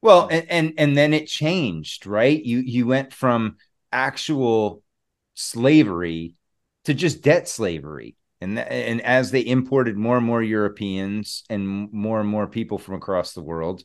Well, 0.00 0.28
and 0.30 0.46
and 0.48 0.74
and 0.78 0.96
then 0.96 1.12
it 1.12 1.26
changed, 1.26 2.06
right? 2.06 2.40
You 2.40 2.58
you 2.58 2.86
went 2.86 3.12
from 3.12 3.56
actual 3.90 4.82
slavery 5.34 6.36
to 6.84 6.94
just 6.94 7.22
debt 7.22 7.48
slavery, 7.48 8.16
and 8.40 8.58
and 8.58 9.00
as 9.02 9.30
they 9.30 9.44
imported 9.44 9.96
more 9.96 10.16
and 10.16 10.26
more 10.26 10.42
Europeans 10.42 11.44
and 11.50 11.92
more 11.92 12.20
and 12.20 12.28
more 12.28 12.46
people 12.46 12.78
from 12.78 12.94
across 12.94 13.32
the 13.32 13.42
world, 13.42 13.82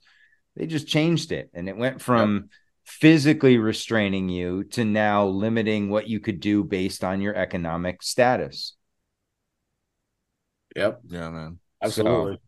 they 0.56 0.68
just 0.68 0.88
changed 0.88 1.32
it, 1.32 1.50
and 1.54 1.70
it 1.70 1.78
went 1.78 2.02
from. 2.02 2.36
Yep 2.36 2.50
physically 2.86 3.58
restraining 3.58 4.30
you 4.30 4.64
to 4.64 4.86
now 4.86 5.26
limiting 5.26 5.90
what 5.90 6.08
you 6.08 6.20
could 6.20 6.40
do 6.40 6.64
based 6.64 7.04
on 7.04 7.20
your 7.20 7.36
economic 7.36 8.02
status. 8.04 8.76
Yep. 10.76 11.02
Yeah, 11.08 11.30
man. 11.30 11.60
Absolutely. 11.82 12.36
So, 12.36 12.40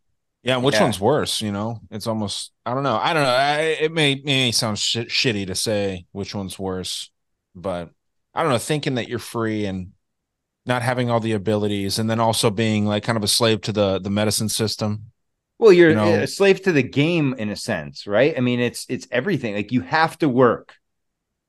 yeah, 0.43 0.57
which 0.57 0.75
yeah. 0.75 0.83
one's 0.83 0.99
worse? 0.99 1.41
You 1.41 1.51
know, 1.51 1.79
it's 1.89 2.07
almost 2.07 2.51
I 2.65 2.73
don't 2.73 2.83
know. 2.83 2.97
I 2.97 3.13
don't 3.13 3.23
know. 3.23 3.29
I, 3.29 3.59
it 3.81 3.91
may 3.91 4.13
it 4.13 4.25
may 4.25 4.51
sound 4.51 4.79
sh- 4.79 4.97
shitty 4.97 5.47
to 5.47 5.55
say 5.55 6.05
which 6.11 6.35
one's 6.35 6.57
worse, 6.57 7.11
but 7.55 7.89
I 8.33 8.43
don't 8.43 8.51
know. 8.51 8.57
Thinking 8.57 8.95
that 8.95 9.09
you're 9.09 9.19
free 9.19 9.65
and 9.65 9.91
not 10.67 10.81
having 10.81 11.09
all 11.09 11.19
the 11.19 11.31
abilities, 11.31 11.99
and 11.99 12.09
then 12.09 12.19
also 12.19 12.49
being 12.49 12.85
like 12.85 13.03
kind 13.03 13.17
of 13.17 13.23
a 13.23 13.27
slave 13.27 13.61
to 13.61 13.71
the 13.71 13.99
the 13.99 14.09
medicine 14.09 14.49
system. 14.49 15.11
Well, 15.59 15.73
you're 15.73 15.89
you 15.89 15.95
know? 15.95 16.13
a 16.13 16.27
slave 16.27 16.61
to 16.63 16.71
the 16.71 16.83
game 16.83 17.33
in 17.37 17.49
a 17.49 17.55
sense, 17.55 18.05
right? 18.05 18.37
I 18.37 18.41
mean, 18.41 18.59
it's 18.59 18.85
it's 18.89 19.07
everything. 19.11 19.55
Like 19.55 19.71
you 19.71 19.81
have 19.81 20.17
to 20.19 20.29
work 20.29 20.75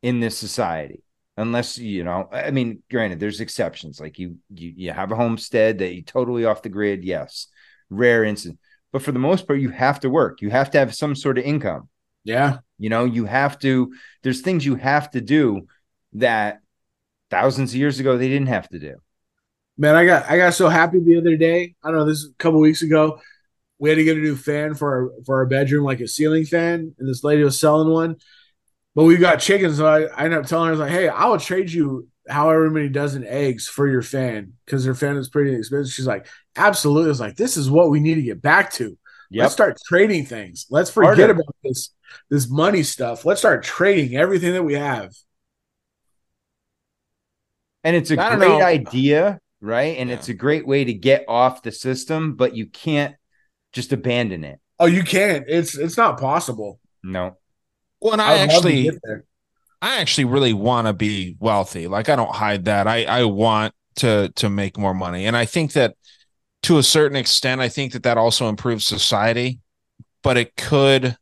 in 0.02 0.20
this 0.20 0.38
society, 0.38 1.02
unless 1.36 1.76
you 1.76 2.04
know. 2.04 2.28
I 2.32 2.50
mean, 2.50 2.82
granted, 2.90 3.20
there's 3.20 3.40
exceptions. 3.40 4.00
Like 4.00 4.18
you 4.18 4.36
you 4.54 4.72
you 4.76 4.92
have 4.92 5.12
a 5.12 5.16
homestead 5.16 5.78
that 5.78 5.94
you 5.94 6.02
totally 6.02 6.44
off 6.44 6.62
the 6.62 6.70
grid. 6.70 7.04
Yes, 7.04 7.48
rare 7.90 8.24
instance, 8.24 8.58
but 8.92 9.02
for 9.02 9.12
the 9.12 9.18
most 9.18 9.46
part, 9.46 9.60
you 9.60 9.70
have 9.70 10.00
to 10.00 10.10
work. 10.10 10.40
You 10.40 10.50
have 10.50 10.70
to 10.70 10.78
have 10.78 10.94
some 10.94 11.14
sort 11.14 11.38
of 11.38 11.44
income. 11.44 11.88
Yeah, 12.24 12.58
you 12.78 12.88
know, 12.88 13.04
you 13.04 13.26
have 13.26 13.58
to. 13.60 13.92
There's 14.22 14.40
things 14.40 14.64
you 14.64 14.76
have 14.76 15.10
to 15.10 15.20
do 15.20 15.66
that 16.14 16.60
thousands 17.30 17.72
of 17.72 17.76
years 17.76 18.00
ago 18.00 18.16
they 18.16 18.28
didn't 18.28 18.48
have 18.48 18.68
to 18.70 18.78
do. 18.78 18.96
Man, 19.78 19.94
I 19.94 20.04
got 20.04 20.28
I 20.28 20.36
got 20.36 20.54
so 20.54 20.68
happy 20.68 20.98
the 21.00 21.16
other 21.16 21.36
day. 21.36 21.74
I 21.82 21.88
don't 21.88 21.98
know 21.98 22.04
this 22.04 22.18
is 22.18 22.30
a 22.30 22.34
couple 22.34 22.60
weeks 22.60 22.82
ago 22.82 23.20
we 23.78 23.88
had 23.88 23.96
to 23.96 24.04
get 24.04 24.16
a 24.16 24.20
new 24.20 24.36
fan 24.36 24.74
for 24.74 24.92
our 24.92 25.24
for 25.24 25.36
our 25.38 25.46
bedroom, 25.46 25.84
like 25.84 26.00
a 26.00 26.08
ceiling 26.08 26.44
fan, 26.44 26.94
and 26.98 27.08
this 27.08 27.22
lady 27.24 27.44
was 27.44 27.58
selling 27.58 27.88
one. 27.88 28.16
But 28.94 29.04
we 29.04 29.16
got 29.16 29.40
chickens, 29.40 29.76
so 29.76 29.86
I, 29.86 30.02
I 30.02 30.24
ended 30.24 30.40
up 30.40 30.46
telling 30.46 30.66
her, 30.66 30.70
I 30.70 30.72
was 30.72 30.80
like, 30.80 30.90
hey, 30.90 31.08
I 31.08 31.26
will 31.26 31.38
trade 31.38 31.70
you 31.70 32.08
however 32.28 32.68
many 32.68 32.88
dozen 32.88 33.24
eggs 33.24 33.68
for 33.68 33.86
your 33.86 34.02
fan 34.02 34.54
because 34.64 34.84
her 34.84 34.94
fan 34.94 35.16
is 35.16 35.28
pretty 35.28 35.54
expensive. 35.54 35.92
She's 35.92 36.06
like, 36.06 36.26
absolutely. 36.56 37.06
I 37.06 37.08
was 37.08 37.20
like, 37.20 37.36
this 37.36 37.56
is 37.56 37.70
what 37.70 37.90
we 37.90 38.00
need 38.00 38.16
to 38.16 38.22
get 38.22 38.42
back 38.42 38.72
to. 38.72 38.98
Yep. 39.30 39.42
Let's 39.42 39.54
start 39.54 39.78
trading 39.86 40.26
things. 40.26 40.66
Let's 40.68 40.90
forget 40.90 41.16
Harder. 41.18 41.32
about 41.32 41.54
this 41.62 41.90
this 42.28 42.50
money 42.50 42.82
stuff. 42.82 43.24
Let's 43.24 43.40
start 43.40 43.62
trading 43.62 44.16
everything 44.16 44.54
that 44.54 44.64
we 44.64 44.74
have. 44.74 45.14
And 47.84 47.94
it's 47.94 48.10
a 48.10 48.16
great 48.16 48.38
know. 48.40 48.60
idea, 48.60 49.40
right? 49.60 49.96
And 49.98 50.08
yeah. 50.08 50.16
it's 50.16 50.28
a 50.28 50.34
great 50.34 50.66
way 50.66 50.84
to 50.84 50.92
get 50.92 51.24
off 51.28 51.62
the 51.62 51.72
system, 51.72 52.34
but 52.34 52.54
you 52.54 52.66
can't 52.66 53.14
just 53.72 53.92
abandon 53.92 54.44
it. 54.44 54.60
Oh, 54.78 54.86
you 54.86 55.02
can't. 55.02 55.44
It's 55.48 55.76
it's 55.76 55.96
not 55.96 56.20
possible. 56.20 56.80
No. 57.02 57.36
Well, 58.00 58.12
and 58.12 58.22
I, 58.22 58.34
I 58.34 58.38
actually 58.38 58.90
I 59.82 60.00
actually 60.00 60.26
really 60.26 60.52
want 60.52 60.86
to 60.86 60.92
be 60.92 61.36
wealthy. 61.40 61.88
Like 61.88 62.08
I 62.08 62.16
don't 62.16 62.34
hide 62.34 62.66
that. 62.66 62.86
I 62.86 63.04
I 63.04 63.24
want 63.24 63.74
to 63.96 64.32
to 64.36 64.48
make 64.48 64.78
more 64.78 64.94
money. 64.94 65.26
And 65.26 65.36
I 65.36 65.44
think 65.44 65.72
that 65.72 65.96
to 66.62 66.78
a 66.78 66.82
certain 66.82 67.16
extent 67.16 67.60
I 67.60 67.68
think 67.68 67.92
that 67.92 68.04
that 68.04 68.18
also 68.18 68.48
improves 68.48 68.84
society, 68.84 69.60
but 70.22 70.36
it 70.36 70.56
could 70.56 71.16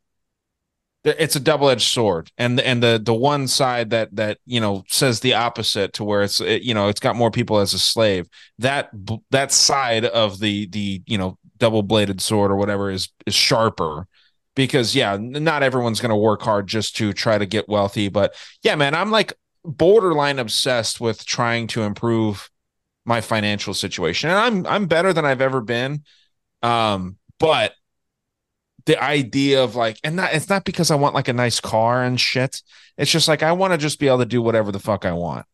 it's 1.07 1.37
a 1.37 1.41
double-edged 1.41 1.89
sword. 1.89 2.31
And 2.37 2.61
and 2.61 2.83
the 2.83 3.01
the 3.03 3.15
one 3.15 3.47
side 3.49 3.91
that 3.91 4.15
that 4.16 4.39
you 4.47 4.61
know 4.61 4.85
says 4.89 5.20
the 5.20 5.35
opposite 5.35 5.93
to 5.95 6.05
where 6.05 6.23
it's 6.23 6.41
it, 6.41 6.62
you 6.62 6.74
know 6.74 6.89
it's 6.89 7.01
got 7.01 7.16
more 7.16 7.31
people 7.31 7.59
as 7.59 7.74
a 7.74 7.78
slave. 7.78 8.28
That 8.59 8.91
that 9.31 9.53
side 9.53 10.05
of 10.05 10.41
the 10.41 10.66
the 10.69 11.03
you 11.07 11.19
know 11.19 11.39
double 11.59 11.83
bladed 11.83 12.20
sword 12.20 12.51
or 12.51 12.57
whatever 12.57 12.91
is 12.91 13.09
is 13.27 13.35
sharper 13.35 14.07
because 14.55 14.95
yeah 14.95 15.16
not 15.20 15.62
everyone's 15.62 16.01
going 16.01 16.11
to 16.11 16.16
work 16.16 16.43
hard 16.43 16.66
just 16.66 16.97
to 16.97 17.12
try 17.12 17.39
to 17.39 17.47
get 17.47 17.69
wealthy. 17.69 18.09
But 18.09 18.35
yeah 18.62 18.74
man 18.74 18.95
i'm 18.95 19.11
like 19.11 19.33
borderline 19.65 20.39
obsessed 20.39 21.01
with 21.01 21.24
trying 21.24 21.66
to 21.69 21.83
improve 21.83 22.51
my 23.05 23.20
financial 23.20 23.74
situation. 23.74 24.31
And 24.31 24.39
i'm 24.39 24.66
i'm 24.66 24.87
better 24.87 25.12
than 25.12 25.24
i've 25.24 25.41
ever 25.41 25.61
been. 25.61 26.03
Um 26.62 27.16
but 27.39 27.73
the 28.87 29.03
idea 29.03 29.63
of 29.63 29.75
like 29.75 29.99
and 30.03 30.17
not 30.17 30.33
it's 30.33 30.49
not 30.49 30.65
because 30.65 30.91
i 30.91 30.95
want 30.95 31.15
like 31.15 31.29
a 31.29 31.33
nice 31.33 31.61
car 31.61 32.03
and 32.03 32.21
shit 32.21 32.63
it's 32.97 33.11
just 33.11 33.29
like 33.29 33.43
i 33.43 33.53
want 33.53 33.73
to 33.73 33.79
just 33.79 33.99
be 33.99 34.07
able 34.07 34.19
to 34.19 34.27
do 34.27 34.41
whatever 34.41 34.73
the 34.73 34.79
fuck 34.79 35.05
i 35.05 35.13
want 35.13 35.45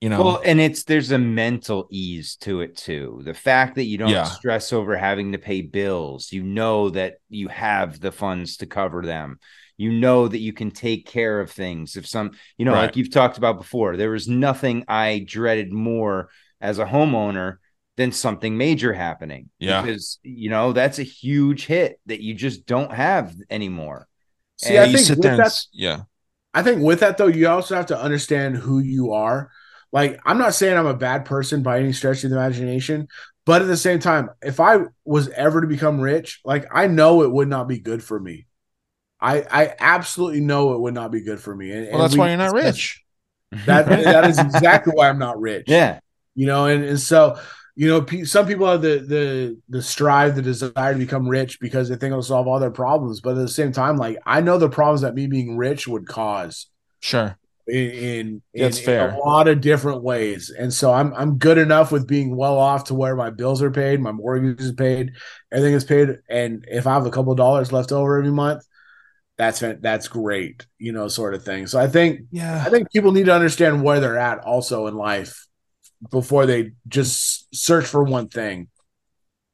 you 0.00 0.08
know 0.08 0.22
well 0.22 0.42
and 0.44 0.60
it's 0.60 0.84
there's 0.84 1.10
a 1.10 1.18
mental 1.18 1.86
ease 1.90 2.36
to 2.36 2.60
it 2.60 2.76
too 2.76 3.20
the 3.24 3.34
fact 3.34 3.74
that 3.74 3.84
you 3.84 3.98
don't 3.98 4.08
yeah. 4.08 4.24
stress 4.24 4.72
over 4.72 4.96
having 4.96 5.32
to 5.32 5.38
pay 5.38 5.60
bills 5.60 6.32
you 6.32 6.42
know 6.42 6.88
that 6.90 7.16
you 7.28 7.48
have 7.48 8.00
the 8.00 8.12
funds 8.12 8.56
to 8.56 8.66
cover 8.66 9.02
them 9.02 9.38
you 9.76 9.92
know 9.92 10.28
that 10.28 10.38
you 10.38 10.52
can 10.52 10.70
take 10.70 11.06
care 11.06 11.40
of 11.40 11.50
things 11.50 11.96
if 11.96 12.06
some 12.06 12.30
you 12.56 12.64
know 12.64 12.72
right. 12.72 12.82
like 12.82 12.96
you've 12.96 13.10
talked 13.10 13.36
about 13.36 13.58
before 13.58 13.96
there 13.96 14.10
was 14.10 14.28
nothing 14.28 14.84
i 14.88 15.24
dreaded 15.26 15.72
more 15.72 16.30
as 16.60 16.78
a 16.78 16.84
homeowner 16.84 17.56
than 18.00 18.12
something 18.12 18.56
major 18.56 18.92
happening 18.92 19.50
yeah 19.58 19.82
because 19.82 20.18
you 20.22 20.50
know 20.50 20.72
that's 20.72 20.98
a 20.98 21.04
huge 21.04 21.66
hit 21.66 22.00
that 22.06 22.22
you 22.22 22.34
just 22.34 22.66
don't 22.66 22.92
have 22.92 23.34
anymore 23.50 24.08
see 24.56 24.76
and 24.76 24.90
i 24.90 24.92
think 24.92 25.08
with 25.08 25.36
that, 25.36 25.64
yeah 25.72 26.02
i 26.54 26.62
think 26.62 26.82
with 26.82 27.00
that 27.00 27.18
though 27.18 27.26
you 27.26 27.48
also 27.48 27.74
have 27.74 27.86
to 27.86 27.98
understand 27.98 28.56
who 28.56 28.78
you 28.78 29.12
are 29.12 29.50
like, 29.92 30.20
I'm 30.24 30.38
not 30.38 30.54
saying 30.54 30.76
I'm 30.76 30.86
a 30.86 30.94
bad 30.94 31.24
person 31.24 31.62
by 31.62 31.80
any 31.80 31.92
stretch 31.92 32.22
of 32.22 32.30
the 32.30 32.36
imagination, 32.36 33.08
but 33.44 33.62
at 33.62 33.68
the 33.68 33.76
same 33.76 33.98
time, 33.98 34.30
if 34.42 34.60
I 34.60 34.78
was 35.04 35.28
ever 35.30 35.60
to 35.60 35.66
become 35.66 36.00
rich, 36.00 36.40
like 36.44 36.66
I 36.72 36.86
know 36.86 37.22
it 37.22 37.32
would 37.32 37.48
not 37.48 37.66
be 37.66 37.80
good 37.80 38.02
for 38.02 38.18
me. 38.18 38.46
I 39.20 39.42
I 39.50 39.74
absolutely 39.80 40.40
know 40.40 40.74
it 40.74 40.80
would 40.80 40.94
not 40.94 41.10
be 41.10 41.22
good 41.22 41.40
for 41.40 41.54
me. 41.54 41.72
And, 41.72 41.86
well, 41.86 41.94
and 41.94 42.02
that's 42.02 42.14
we, 42.14 42.20
why 42.20 42.28
you're 42.28 42.38
not 42.38 42.52
rich. 42.52 43.02
That 43.66 43.86
that 43.88 44.30
is 44.30 44.38
exactly 44.38 44.92
why 44.94 45.08
I'm 45.08 45.18
not 45.18 45.40
rich. 45.40 45.64
Yeah, 45.66 45.98
you 46.36 46.46
know, 46.46 46.66
and, 46.66 46.84
and 46.84 47.00
so 47.00 47.36
you 47.80 47.88
know, 47.88 48.24
some 48.24 48.46
people 48.46 48.66
have 48.66 48.82
the 48.82 48.98
the 48.98 49.58
the 49.70 49.80
strive, 49.80 50.36
the 50.36 50.42
desire 50.42 50.92
to 50.92 50.98
become 50.98 51.26
rich 51.26 51.58
because 51.60 51.88
they 51.88 51.94
think 51.94 52.10
it'll 52.10 52.22
solve 52.22 52.46
all 52.46 52.60
their 52.60 52.70
problems. 52.70 53.22
But 53.22 53.30
at 53.30 53.36
the 53.36 53.48
same 53.48 53.72
time, 53.72 53.96
like 53.96 54.18
I 54.26 54.42
know 54.42 54.58
the 54.58 54.68
problems 54.68 55.00
that 55.00 55.14
me 55.14 55.26
being 55.26 55.56
rich 55.56 55.88
would 55.88 56.06
cause. 56.06 56.66
Sure 57.00 57.38
in 57.66 57.90
in, 57.90 58.42
in, 58.52 58.76
in, 58.76 59.00
a 59.00 59.18
lot 59.18 59.48
of 59.48 59.62
different 59.62 60.02
ways. 60.02 60.50
And 60.50 60.74
so 60.74 60.92
I'm 60.92 61.14
I'm 61.14 61.38
good 61.38 61.56
enough 61.56 61.90
with 61.90 62.06
being 62.06 62.36
well 62.36 62.58
off 62.58 62.84
to 62.84 62.94
where 62.94 63.16
my 63.16 63.30
bills 63.30 63.62
are 63.62 63.70
paid, 63.70 63.98
my 63.98 64.12
mortgage 64.12 64.60
is 64.60 64.72
paid, 64.72 65.12
everything 65.50 65.74
is 65.74 65.84
paid, 65.84 66.18
and 66.28 66.66
if 66.68 66.86
I 66.86 66.92
have 66.92 67.06
a 67.06 67.10
couple 67.10 67.34
dollars 67.34 67.72
left 67.72 67.92
over 67.92 68.18
every 68.18 68.30
month, 68.30 68.62
that's 69.38 69.60
that's 69.80 70.08
great, 70.08 70.66
you 70.78 70.92
know, 70.92 71.08
sort 71.08 71.32
of 71.32 71.44
thing. 71.44 71.66
So 71.66 71.80
I 71.80 71.86
think 71.86 72.26
yeah, 72.30 72.62
I 72.62 72.68
think 72.68 72.90
people 72.92 73.12
need 73.12 73.24
to 73.24 73.34
understand 73.34 73.82
where 73.82 74.00
they're 74.00 74.18
at 74.18 74.40
also 74.40 74.86
in 74.86 74.96
life 74.96 75.46
before 76.10 76.46
they 76.46 76.72
just 76.88 77.54
search 77.54 77.86
for 77.86 78.02
one 78.02 78.28
thing. 78.28 78.68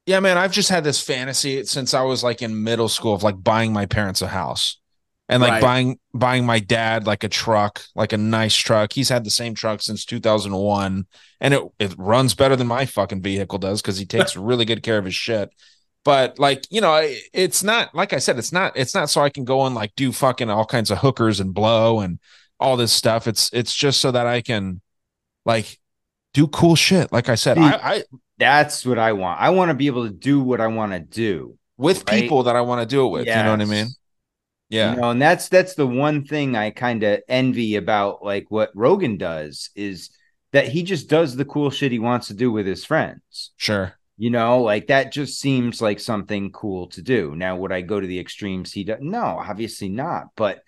Yeah, 0.07 0.21
man, 0.21 0.39
I've 0.39 0.53
just 0.53 0.69
had 0.69 0.85
this 0.85 1.01
fantasy 1.03 1.65
since 1.65 1.93
I 1.93 2.03
was 2.03 2.23
like 2.23 2.41
in 2.41 2.63
middle 2.63 2.89
school 2.89 3.15
of 3.15 3.25
like 3.25 3.43
buying 3.43 3.73
my 3.73 3.87
parents 3.87 4.23
a 4.23 4.29
house 4.29 4.79
and 5.29 5.43
like 5.43 5.53
right. 5.53 5.63
buying 5.63 5.99
buying 6.15 6.47
my 6.47 6.61
dad 6.61 7.07
like 7.07 7.25
a 7.25 7.29
truck, 7.29 7.83
like 7.97 8.13
a 8.13 8.17
nice 8.17 8.55
truck. 8.55 8.93
He's 8.93 9.09
had 9.09 9.25
the 9.25 9.31
same 9.31 9.55
truck 9.55 9.83
since 9.83 10.05
2001 10.05 11.07
and 11.41 11.55
it 11.55 11.63
it 11.81 11.95
runs 11.99 12.35
better 12.35 12.55
than 12.55 12.69
my 12.69 12.87
fucking 12.87 13.23
vehicle 13.23 13.59
does 13.59 13.83
cuz 13.83 13.99
he 13.99 14.07
takes 14.07 14.37
really 14.37 14.65
good 14.65 14.85
care 14.85 14.99
of 14.99 15.05
his 15.05 15.15
shit. 15.15 15.51
But 16.05 16.39
like, 16.39 16.65
you 16.71 16.81
know, 16.81 17.05
it's 17.33 17.65
not 17.65 17.93
like 17.93 18.13
I 18.13 18.19
said 18.19 18.39
it's 18.39 18.53
not 18.53 18.77
it's 18.77 18.95
not 18.95 19.11
so 19.11 19.23
I 19.23 19.31
can 19.31 19.45
go 19.45 19.67
and 19.67 19.75
like 19.75 19.93
do 19.97 20.13
fucking 20.13 20.49
all 20.49 20.65
kinds 20.65 20.93
of 20.93 20.99
hookers 20.99 21.41
and 21.41 21.53
blow 21.53 21.99
and 21.99 22.21
all 22.61 22.77
this 22.77 22.93
stuff. 22.93 23.27
It's 23.27 23.51
it's 23.53 23.75
just 23.75 24.01
so 24.01 24.13
that 24.13 24.29
I 24.29 24.41
can 24.41 24.81
like 25.45 25.81
do 26.37 26.47
cool 26.49 26.77
shit. 26.77 27.11
Like 27.13 27.31
I 27.31 27.35
said, 27.35 27.57
See, 27.57 27.63
I, 27.63 27.95
I 27.95 28.03
that's 28.37 28.85
what 28.85 28.99
I 28.99 29.15
want. 29.15 29.41
I 29.41 29.51
want 29.51 29.71
to 29.71 29.75
be 29.75 29.87
able 29.87 30.07
to 30.07 30.13
do 30.13 30.41
what 30.41 30.61
I 30.61 30.67
want 30.67 30.93
to 30.93 31.01
do 31.01 31.57
with 31.79 31.99
right? 31.99 32.21
people 32.21 32.43
that 32.43 32.55
I 32.55 32.61
want 32.61 32.83
to 32.83 32.87
do 32.87 33.07
it 33.07 33.09
with. 33.09 33.27
Yes. 33.27 33.39
You 33.39 33.43
know 33.45 33.51
what 33.53 33.63
I 33.63 33.65
mean? 33.65 33.87
Yeah. 34.69 34.95
You 34.95 35.01
know, 35.01 35.11
and 35.11 35.23
that's 35.23 35.49
that's 35.49 35.75
the 35.77 35.87
one 35.87 36.25
thing 36.25 36.55
I 36.55 36.71
kind 36.71 37.03
of 37.05 37.23
envy 37.27 37.77
about 37.77 38.23
like 38.23 38.51
what 38.51 38.71
Rogan 38.75 39.17
does 39.17 39.71
is 39.75 40.11
that 40.53 40.69
he 40.69 40.83
just 40.83 41.09
does 41.09 41.37
the 41.37 41.47
cool 41.47 41.71
shit 41.71 41.91
he 41.91 41.99
wants 41.99 42.27
to 42.27 42.35
do 42.35 42.53
with 42.53 42.67
his 42.67 42.85
friends. 42.85 43.53
Sure. 43.57 43.95
You 44.19 44.29
know, 44.29 44.61
like 44.61 44.89
that 44.89 45.13
just 45.13 45.41
seems 45.41 45.81
like 45.81 46.01
something 46.01 46.53
cool 46.53 46.89
to 46.89 47.03
do. 47.03 47.35
Now, 47.35 47.57
would 47.57 47.73
I 47.73 47.81
go 47.81 47.99
to 47.99 48.07
the 48.07 48.21
extremes 48.21 48.73
he 48.73 48.85
does? 48.85 48.99
No, 49.01 49.25
obviously 49.25 49.89
not. 49.89 50.29
But 50.37 50.61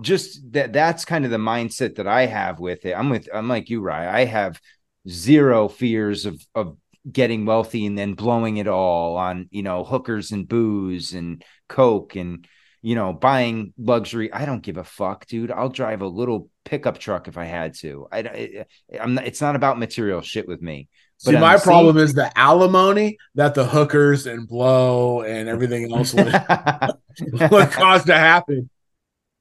just 0.00 0.52
that 0.52 0.72
that's 0.72 1.04
kind 1.04 1.24
of 1.24 1.30
the 1.30 1.38
mindset 1.38 1.96
that 1.96 2.06
I 2.06 2.26
have 2.26 2.60
with 2.60 2.84
it. 2.84 2.92
I'm 2.92 3.10
with 3.10 3.28
I'm 3.34 3.48
like 3.48 3.70
you, 3.70 3.80
Rye. 3.80 4.20
I 4.20 4.24
have 4.24 4.60
zero 5.08 5.68
fears 5.68 6.26
of 6.26 6.40
of 6.54 6.76
getting 7.10 7.46
wealthy 7.46 7.86
and 7.86 7.96
then 7.96 8.14
blowing 8.14 8.56
it 8.56 8.66
all 8.66 9.16
on 9.16 9.48
you 9.50 9.62
know 9.62 9.84
hookers 9.84 10.32
and 10.32 10.48
booze 10.48 11.12
and 11.12 11.44
coke 11.68 12.16
and 12.16 12.46
you 12.82 12.94
know 12.94 13.12
buying 13.12 13.72
luxury. 13.78 14.32
I 14.32 14.44
don't 14.44 14.62
give 14.62 14.76
a 14.76 14.84
fuck, 14.84 15.26
dude. 15.26 15.50
I'll 15.50 15.68
drive 15.68 16.02
a 16.02 16.06
little 16.06 16.50
pickup 16.64 16.98
truck 16.98 17.28
if 17.28 17.38
I 17.38 17.44
had 17.44 17.74
to. 17.76 18.08
I 18.10 18.64
I'm 19.00 19.14
not, 19.14 19.26
it's 19.26 19.40
not 19.40 19.56
about 19.56 19.78
material 19.78 20.20
shit 20.20 20.48
with 20.48 20.62
me. 20.62 20.88
See, 21.18 21.32
my 21.32 21.56
problem 21.56 21.96
is 21.96 22.12
the 22.12 22.30
alimony 22.38 23.16
that 23.36 23.54
the 23.54 23.64
hookers 23.64 24.26
and 24.26 24.46
blow 24.46 25.22
and 25.22 25.48
everything 25.48 25.90
else 25.90 26.12
would, 26.12 26.26
would 27.50 27.70
cause 27.70 28.04
to 28.04 28.14
happen. 28.14 28.68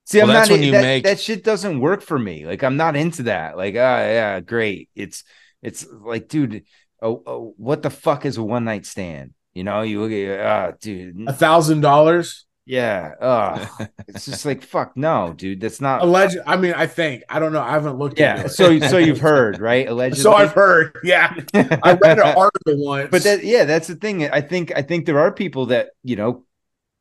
See, 0.05 0.19
well, 0.19 0.29
I'm 0.29 0.33
not 0.33 0.49
when 0.49 0.63
you 0.63 0.71
that, 0.71 0.81
make 0.81 1.03
that 1.03 1.19
shit 1.19 1.43
doesn't 1.43 1.81
work 1.81 2.01
for 2.01 2.17
me. 2.17 2.45
Like, 2.45 2.63
I'm 2.63 2.77
not 2.77 2.95
into 2.95 3.23
that. 3.23 3.57
Like, 3.57 3.75
ah, 3.75 3.97
oh, 3.97 4.07
yeah, 4.07 4.39
great. 4.39 4.89
It's 4.95 5.25
it's 5.61 5.85
like, 5.89 6.27
dude, 6.27 6.63
oh, 7.01 7.23
oh, 7.25 7.53
what 7.57 7.83
the 7.83 7.89
fuck 7.89 8.25
is 8.25 8.37
a 8.37 8.43
one 8.43 8.65
night 8.65 8.85
stand? 8.85 9.33
You 9.53 9.63
know, 9.63 9.81
you 9.81 10.01
look 10.01 10.11
at, 10.11 10.45
ah, 10.45 10.71
oh, 10.71 10.77
dude, 10.81 11.27
a 11.27 11.33
thousand 11.33 11.81
dollars. 11.81 12.45
Yeah. 12.65 13.13
Oh, 13.21 13.87
it's 14.07 14.25
just 14.25 14.43
like 14.43 14.63
fuck 14.63 14.97
no, 14.97 15.33
dude. 15.37 15.61
That's 15.61 15.79
not 15.79 16.01
alleged. 16.01 16.37
I 16.47 16.57
mean, 16.57 16.73
I 16.73 16.87
think 16.87 17.23
I 17.29 17.37
don't 17.39 17.53
know. 17.53 17.61
I 17.61 17.71
haven't 17.71 17.99
looked. 17.99 18.19
Yeah. 18.19 18.47
so 18.47 18.79
so 18.79 18.97
you've 18.97 19.19
heard, 19.19 19.59
right? 19.59 19.87
Allegedly. 19.89 20.23
So 20.23 20.33
I've 20.33 20.51
heard. 20.51 20.97
Yeah. 21.03 21.31
I 21.53 21.93
read 21.93 22.17
an 22.17 22.19
article 22.37 22.83
once. 22.83 23.09
But 23.11 23.23
that 23.23 23.43
yeah, 23.43 23.65
that's 23.65 23.87
the 23.87 23.95
thing. 23.95 24.27
I 24.29 24.41
think 24.41 24.71
I 24.75 24.81
think 24.81 25.05
there 25.05 25.19
are 25.19 25.31
people 25.31 25.67
that 25.67 25.89
you 26.01 26.15
know 26.15 26.43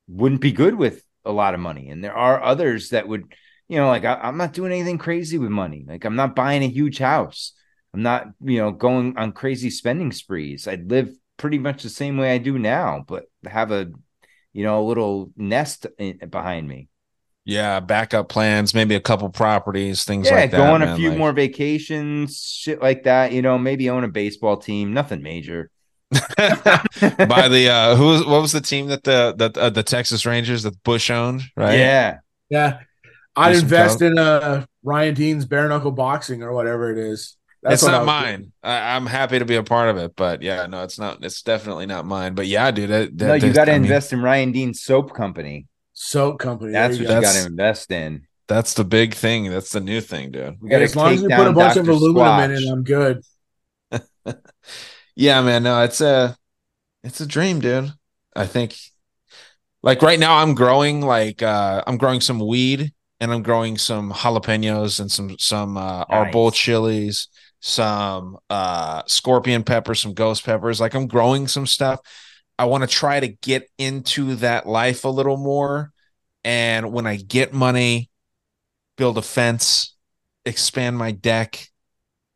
wouldn't 0.06 0.43
be 0.43 0.52
good 0.52 0.74
with 0.74 1.02
a 1.24 1.32
lot 1.32 1.55
of 1.55 1.60
money, 1.60 1.89
and 1.89 2.05
there 2.05 2.14
are 2.14 2.43
others 2.43 2.90
that 2.90 3.09
would. 3.09 3.32
You 3.66 3.78
know, 3.78 3.89
like 3.89 4.05
I, 4.05 4.16
I'm 4.16 4.36
not 4.36 4.52
doing 4.52 4.72
anything 4.72 4.98
crazy 4.98 5.39
with 5.39 5.48
money. 5.48 5.86
Like 5.89 6.05
I'm 6.05 6.16
not 6.16 6.36
buying 6.36 6.62
a 6.62 6.68
huge 6.68 6.98
house. 6.98 7.55
I'm 7.94 8.02
not, 8.02 8.26
you 8.42 8.58
know, 8.58 8.72
going 8.72 9.16
on 9.16 9.32
crazy 9.32 9.70
spending 9.70 10.12
sprees. 10.12 10.68
I'd 10.68 10.90
live 10.90 11.16
pretty 11.36 11.58
much 11.58 11.82
the 11.82 11.88
same 11.88 12.16
way 12.16 12.32
I 12.32 12.38
do 12.38 12.58
now, 12.58 13.04
but 13.06 13.24
have 13.46 13.70
a 13.70 13.90
you 14.54 14.62
know, 14.62 14.80
a 14.80 14.86
little 14.86 15.32
nest 15.36 15.86
in, 15.98 16.18
behind 16.30 16.66
me. 16.66 16.88
Yeah, 17.44 17.80
backup 17.80 18.30
plans, 18.30 18.72
maybe 18.72 18.94
a 18.94 19.00
couple 19.00 19.28
properties, 19.28 20.04
things 20.04 20.26
yeah, 20.26 20.36
like 20.36 20.50
that. 20.52 20.58
Yeah, 20.58 20.66
go 20.66 20.74
on 20.74 20.80
man, 20.80 20.88
a 20.90 20.96
few 20.96 21.10
like... 21.10 21.18
more 21.18 21.32
vacations, 21.32 22.40
shit 22.40 22.80
like 22.80 23.02
that. 23.02 23.32
You 23.32 23.42
know, 23.42 23.58
maybe 23.58 23.90
own 23.90 24.02
a 24.02 24.08
baseball 24.08 24.56
team, 24.56 24.94
nothing 24.94 25.22
major. 25.22 25.70
By 26.36 27.48
the 27.48 27.68
uh 27.70 27.96
who 27.96 28.06
was 28.06 28.24
what 28.24 28.40
was 28.40 28.52
the 28.52 28.60
team 28.60 28.86
that 28.86 29.02
the 29.02 29.34
that 29.36 29.58
uh, 29.58 29.70
the 29.70 29.82
Texas 29.82 30.24
Rangers 30.24 30.62
that 30.62 30.80
Bush 30.84 31.10
owned, 31.10 31.42
right? 31.56 31.78
Yeah. 31.78 32.18
Yeah. 32.48 32.80
I'd 33.36 33.56
invest 33.56 34.00
in 34.00 34.16
uh 34.16 34.64
Ryan 34.84 35.14
Dean's 35.14 35.44
bare 35.44 35.68
knuckle 35.68 35.90
boxing 35.90 36.42
or 36.42 36.52
whatever 36.52 36.92
it 36.92 36.98
is. 36.98 37.36
That's 37.65 37.82
it's 37.82 37.91
not 37.91 38.05
mine. 38.05 38.53
I, 38.62 38.95
am 38.95 39.07
happy 39.07 39.39
to 39.39 39.47
be 39.47 39.57
a 39.57 39.62
part 39.62 39.89
of 39.89 39.97
it, 39.97 40.15
but 40.16 40.43
yeah, 40.43 40.66
no, 40.66 40.82
it's 40.82 40.99
not. 40.99 41.24
It's 41.24 41.41
definitely 41.41 41.86
not 41.86 42.05
mine. 42.05 42.35
But 42.35 42.47
yeah, 42.47 42.70
dude, 42.70 42.91
that, 42.91 43.16
that, 43.16 43.27
no, 43.27 43.35
you 43.35 43.55
got 43.55 43.65
to 43.65 43.74
invest 43.74 44.12
mean, 44.12 44.19
in 44.19 44.24
Ryan 44.24 44.53
Dean's 44.53 44.82
soap 44.82 45.15
company. 45.15 45.66
Soap 45.95 46.41
company. 46.41 46.73
That's 46.73 46.99
what 46.99 47.01
you 47.01 47.09
got 47.09 47.32
to 47.32 47.47
invest 47.47 47.91
in. 47.91 48.27
That's 48.49 48.74
the 48.74 48.85
big 48.85 49.15
thing. 49.15 49.49
That's 49.49 49.73
the 49.73 49.81
new 49.81 50.03
thing, 50.03 50.31
dude. 50.31 50.59
We 50.61 50.74
as 50.74 50.95
long 50.95 51.15
as 51.15 51.23
you 51.23 51.31
put 51.31 51.47
a 51.47 51.53
bunch 51.55 51.77
Dr. 51.77 51.81
of 51.81 51.89
aluminum 51.89 52.27
Squatch. 52.27 52.45
in 52.45 52.51
it, 52.53 52.70
I'm 52.70 52.85
good. 52.85 53.23
yeah, 55.16 55.41
man. 55.41 55.62
No, 55.62 55.82
it's 55.85 56.03
a, 56.03 56.36
it's 57.03 57.23
a 57.23 57.27
dream, 57.27 57.61
dude. 57.61 57.91
I 58.36 58.47
think, 58.47 58.77
like 59.82 60.03
right 60.03 60.19
now, 60.19 60.36
I'm 60.36 60.55
growing 60.55 61.01
like 61.01 61.43
uh 61.43 61.82
I'm 61.86 61.97
growing 61.97 62.20
some 62.20 62.41
weed 62.41 62.93
and 63.20 63.32
I'm 63.32 63.43
growing 63.43 63.78
some 63.78 64.12
jalapenos 64.12 65.01
and 65.01 65.11
some 65.11 65.39
some 65.39 65.78
uh 65.78 66.05
nice. 66.11 66.35
arbol 66.35 66.53
chilies 66.53 67.28
some 67.66 68.36
uh 68.51 69.03
scorpion 69.07 69.62
peppers, 69.62 69.99
some 69.99 70.12
ghost 70.12 70.45
peppers. 70.45 70.81
Like 70.81 70.93
I'm 70.93 71.07
growing 71.07 71.49
some 71.49 71.66
stuff. 71.66 71.99
I 72.59 72.66
want 72.66 72.82
to 72.85 72.86
try 72.86 73.19
to 73.19 73.28
get 73.28 73.70
into 73.78 74.35
that 74.36 74.66
life 74.66 75.05
a 75.05 75.09
little 75.09 75.39
more. 75.39 75.91
And 76.45 76.93
when 76.93 77.07
I 77.07 77.16
get 77.16 77.55
money, 77.55 78.11
build 78.99 79.16
a 79.16 79.23
fence, 79.23 79.97
expand 80.45 80.99
my 80.99 81.12
deck, 81.12 81.69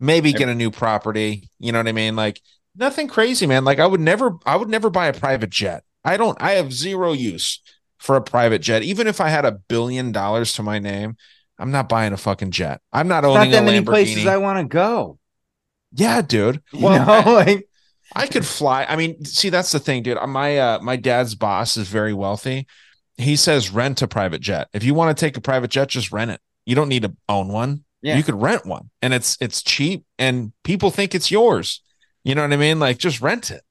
maybe 0.00 0.32
get 0.32 0.48
a 0.48 0.54
new 0.54 0.70
property. 0.70 1.50
You 1.58 1.72
know 1.72 1.78
what 1.78 1.88
I 1.88 1.92
mean? 1.92 2.16
Like 2.16 2.40
nothing 2.74 3.06
crazy, 3.06 3.46
man. 3.46 3.66
Like 3.66 3.80
I 3.80 3.86
would 3.86 4.00
never, 4.00 4.38
I 4.46 4.56
would 4.56 4.70
never 4.70 4.88
buy 4.88 5.08
a 5.08 5.12
private 5.12 5.50
jet. 5.50 5.84
I 6.06 6.16
don't, 6.16 6.40
I 6.40 6.52
have 6.52 6.72
zero 6.72 7.12
use 7.12 7.60
for 7.98 8.16
a 8.16 8.22
private 8.22 8.62
jet. 8.62 8.82
Even 8.82 9.06
if 9.06 9.20
I 9.20 9.28
had 9.28 9.44
a 9.44 9.52
billion 9.52 10.10
dollars 10.10 10.54
to 10.54 10.62
my 10.62 10.78
name, 10.78 11.16
I'm 11.58 11.70
not 11.70 11.88
buying 11.88 12.12
a 12.12 12.16
fucking 12.16 12.50
jet. 12.52 12.80
I'm 12.92 13.08
not 13.08 13.24
owning 13.24 13.50
not 13.50 13.58
that 13.58 13.64
many 13.64 13.84
places 13.84 14.26
I 14.26 14.36
want 14.36 14.58
to 14.58 14.64
go. 14.64 15.18
Yeah, 15.92 16.22
dude. 16.22 16.62
Well, 16.72 16.92
you 16.92 17.24
know, 17.26 17.34
like 17.34 17.68
I 18.14 18.26
could 18.26 18.46
fly. 18.46 18.84
I 18.84 18.96
mean, 18.96 19.24
see, 19.24 19.50
that's 19.50 19.72
the 19.72 19.78
thing, 19.78 20.02
dude. 20.02 20.18
My 20.26 20.58
uh, 20.58 20.78
my 20.80 20.96
dad's 20.96 21.34
boss 21.34 21.76
is 21.76 21.88
very 21.88 22.14
wealthy. 22.14 22.66
He 23.16 23.36
says 23.36 23.70
rent 23.70 24.02
a 24.02 24.08
private 24.08 24.40
jet. 24.40 24.68
If 24.72 24.84
you 24.84 24.94
want 24.94 25.16
to 25.16 25.20
take 25.20 25.36
a 25.36 25.40
private 25.40 25.70
jet, 25.70 25.88
just 25.88 26.12
rent 26.12 26.30
it. 26.30 26.40
You 26.66 26.74
don't 26.74 26.88
need 26.88 27.02
to 27.02 27.16
own 27.28 27.48
one. 27.48 27.84
Yeah. 28.00 28.16
You 28.16 28.22
could 28.22 28.40
rent 28.40 28.64
one, 28.64 28.90
and 29.02 29.12
it's 29.12 29.36
it's 29.40 29.62
cheap, 29.62 30.04
and 30.18 30.52
people 30.62 30.90
think 30.90 31.14
it's 31.14 31.30
yours. 31.30 31.82
You 32.22 32.34
know 32.34 32.42
what 32.42 32.52
I 32.52 32.56
mean? 32.56 32.78
Like, 32.78 32.98
just 32.98 33.20
rent 33.20 33.50
it. 33.50 33.62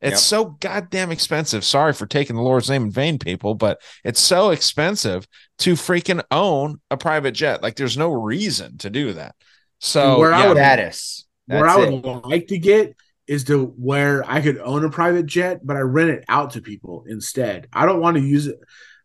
It's 0.00 0.12
yep. 0.12 0.18
so 0.18 0.44
goddamn 0.60 1.10
expensive. 1.10 1.64
Sorry 1.64 1.92
for 1.92 2.06
taking 2.06 2.36
the 2.36 2.42
Lord's 2.42 2.68
name 2.68 2.84
in 2.84 2.90
vain, 2.90 3.18
people, 3.18 3.54
but 3.54 3.80
it's 4.04 4.20
so 4.20 4.50
expensive 4.50 5.26
to 5.58 5.72
freaking 5.72 6.22
own 6.30 6.80
a 6.90 6.96
private 6.96 7.32
jet. 7.32 7.62
Like, 7.62 7.76
there's 7.76 7.96
no 7.96 8.12
reason 8.12 8.76
to 8.78 8.90
do 8.90 9.14
that. 9.14 9.34
So, 9.78 10.18
where 10.18 10.30
yeah, 10.30 10.38
I 10.38 10.48
would, 10.48 10.56
status. 10.56 11.26
That's 11.48 11.60
where 11.60 11.70
I 11.70 11.76
would 11.76 12.04
it. 12.04 12.26
like 12.26 12.46
to 12.48 12.58
get 12.58 12.94
is 13.26 13.44
to 13.44 13.66
where 13.76 14.22
I 14.28 14.40
could 14.40 14.58
own 14.58 14.84
a 14.84 14.90
private 14.90 15.26
jet, 15.26 15.60
but 15.64 15.76
I 15.76 15.80
rent 15.80 16.10
it 16.10 16.24
out 16.28 16.52
to 16.52 16.62
people 16.62 17.04
instead. 17.08 17.66
I 17.72 17.86
don't 17.86 18.00
want 18.00 18.16
to 18.16 18.22
use 18.22 18.46
it. 18.46 18.58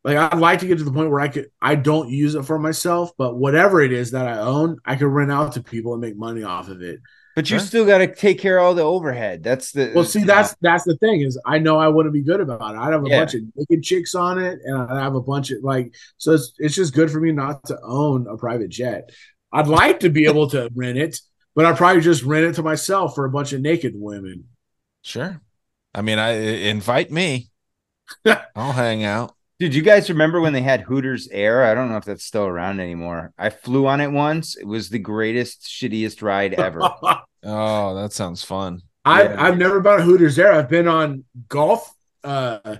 Like 0.03 0.18
I'd 0.18 0.39
like 0.39 0.59
to 0.59 0.68
get 0.68 0.80
to 0.80 0.84
the 0.84 0.91
point 0.91 1.11
where 1.11 1.19
I 1.19 1.27
could 1.27 1.47
I 1.61 1.76
don't 1.76 2.09
use 2.09 2.35
it 2.35 2.43
for 2.43 2.57
myself, 2.57 3.11
but 3.18 3.38
whatever 3.38 3.81
it 3.81 3.91
is 3.91 4.11
that 4.11 4.27
I 4.27 4.39
own, 4.39 4.77
I 4.84 4.95
could 4.95 5.07
rent 5.07 5.31
out 5.31 5.53
to 5.53 5.63
people 5.63 5.93
and 5.93 6.01
make 6.01 6.18
money 6.18 6.43
off 6.43 6.69
of 6.69 6.81
it. 6.81 6.99
But 7.36 7.49
you 7.49 7.60
still 7.60 7.86
got 7.86 7.99
to 7.99 8.14
take 8.14 8.40
care 8.40 8.58
of 8.58 8.66
all 8.66 8.74
the 8.74 8.82
overhead. 8.82 9.41
That's 9.41 9.72
the 9.72 9.91
well. 9.95 10.03
See, 10.03 10.24
that's 10.24 10.56
that's 10.62 10.84
the 10.84 10.98
thing 10.98 11.22
is 11.22 11.40
I 11.45 11.60
know 11.60 11.78
I 11.78 11.88
wouldn't 11.88 12.14
be 12.14 12.24
good 12.24 12.41
about 12.41 12.76
it. 12.76 12.78
I'd 12.78 12.91
have 12.91 13.06
a 13.06 13.10
yeah. 13.10 13.20
bunch 13.20 13.36
of 13.36 13.41
naked 13.56 13.84
chicks 13.84 14.16
on 14.16 14.38
it, 14.38 14.60
and 14.66 14.78
I 14.78 15.02
have 15.02 15.16
a 15.16 15.22
bunch 15.22 15.52
of 15.52 15.64
like. 15.64 15.95
So 16.18 16.34
it's 16.34 16.53
it's 16.58 16.76
just 16.76 16.94
good 16.94 17.10
for 17.10 17.22
me 17.22 17.32
not 17.32 17.66
to 17.68 17.80
own 17.84 18.28
a 18.28 18.36
private 18.36 18.70
jet. 18.70 19.12
I'd 19.52 19.68
like 19.68 20.02
to 20.02 20.10
be 20.10 20.26
able 20.26 20.49
to 20.49 20.70
rent 20.76 20.98
it, 20.98 21.20
but 21.56 21.66
I'd 21.66 21.78
probably 21.78 22.02
just 22.02 22.24
rent 22.24 22.45
it 22.45 22.56
to 22.56 22.64
myself 22.64 23.16
for 23.16 23.26
a 23.26 23.30
bunch 23.30 23.53
of 23.53 23.62
naked 23.62 23.94
women. 23.95 24.45
Sure. 25.02 25.40
I 25.94 26.02
mean, 26.02 26.20
I 26.20 26.32
invite 26.32 27.12
me. 27.12 27.49
I'll 28.56 28.74
hang 28.74 29.03
out. 29.03 29.36
Did 29.62 29.76
you 29.76 29.84
guys 29.84 30.10
remember 30.10 30.42
when 30.42 30.54
they 30.54 30.64
had 30.64 30.82
Hooters 30.82 31.28
Air? 31.28 31.64
I 31.64 31.76
don't 31.76 31.92
know 31.92 31.98
if 31.98 32.04
that's 32.04 32.26
still 32.26 32.48
around 32.48 32.80
anymore. 32.80 33.32
I 33.38 33.52
flew 33.52 33.86
on 33.86 34.02
it 34.02 34.12
once. 34.12 34.58
It 34.58 34.66
was 34.66 34.90
the 34.90 34.98
greatest, 34.98 35.62
shittiest 35.62 36.24
ride 36.24 36.56
ever. 36.56 36.82
oh, 37.44 37.94
that 37.94 38.12
sounds 38.12 38.44
fun. 38.44 38.82
I, 39.06 39.26
yeah. 39.26 39.36
I've 39.38 39.60
never 39.60 39.80
been 39.80 39.94
on 39.94 40.02
Hooters 40.02 40.40
Air. 40.40 40.52
I've 40.52 40.68
been 40.68 40.88
on 40.88 41.26
golf 41.48 41.94
uh, 42.24 42.78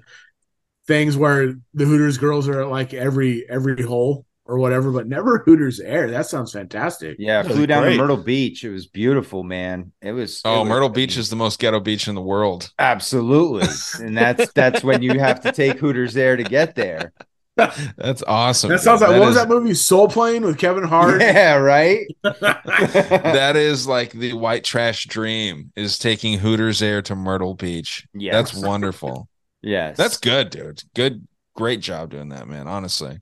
things 0.88 1.16
where 1.16 1.54
the 1.76 1.86
Hooters 1.86 2.18
girls 2.18 2.50
are 2.50 2.66
like 2.66 2.96
every 2.96 3.48
every 3.48 3.84
hole 3.84 4.26
or 4.52 4.58
whatever, 4.58 4.92
but 4.92 5.08
never 5.08 5.38
Hooters 5.46 5.80
Air. 5.80 6.12
That 6.12 6.26
sounds 6.26 6.52
fantastic. 6.52 7.16
Yeah, 7.18 7.42
flew 7.44 7.66
down 7.66 7.84
great. 7.84 7.94
to 7.94 7.98
Myrtle 7.98 8.18
Beach. 8.18 8.66
It 8.66 8.70
was 8.70 8.86
beautiful, 8.86 9.44
man. 9.44 9.94
It 10.02 10.12
was. 10.12 10.42
Oh, 10.44 10.58
it 10.58 10.60
was, 10.62 10.70
Myrtle 10.70 10.90
Beach 10.90 11.16
is 11.16 11.30
the 11.30 11.38
most 11.38 11.58
ghetto 11.60 11.80
beach 11.80 12.10
in 12.10 12.16
the 12.16 12.22
world. 12.22 12.70
Absolutely, 12.78 13.68
and 14.06 14.18
that's 14.18 14.52
that's 14.56 14.84
when 14.84 15.02
you 15.02 15.18
have 15.20 15.40
to 15.42 15.54
take 15.54 15.80
Hooters 15.80 16.18
Air 16.18 16.36
to 16.36 16.44
get 16.44 16.76
there. 16.76 17.14
That's 17.56 18.24
awesome. 18.24 18.72
That 18.72 18.80
sounds 18.80 19.02
like 19.02 19.12
that 19.12 19.20
what 19.20 19.30
is, 19.30 19.36
was 19.36 19.44
that 19.44 19.50
movie 19.50 19.74
Soul 19.74 20.08
Plane 20.08 20.44
with 20.44 20.58
Kevin 20.58 20.84
Hart? 20.84 21.22
Yeah, 21.22 21.56
right. 21.56 22.08
that 22.24 23.54
is 23.56 23.88
like 23.88 24.12
the 24.12 24.34
white 24.34 24.64
trash 24.64 25.06
dream 25.06 25.72
is 25.76 25.98
taking 26.00 26.40
Hooters 26.40 26.82
Air 26.82 27.02
to 27.04 27.16
Myrtle 27.16 27.54
Beach. 27.54 28.06
Yeah, 28.14 28.34
that's 28.34 28.54
wonderful. 28.54 29.30
yes, 29.62 29.96
that's 29.96 30.18
good, 30.18 30.50
dude. 30.50 30.84
Good, 30.96 31.28
great 31.56 31.80
job 31.82 32.10
doing 32.12 32.30
that, 32.30 32.48
man. 32.48 32.68
Honestly. 32.68 33.20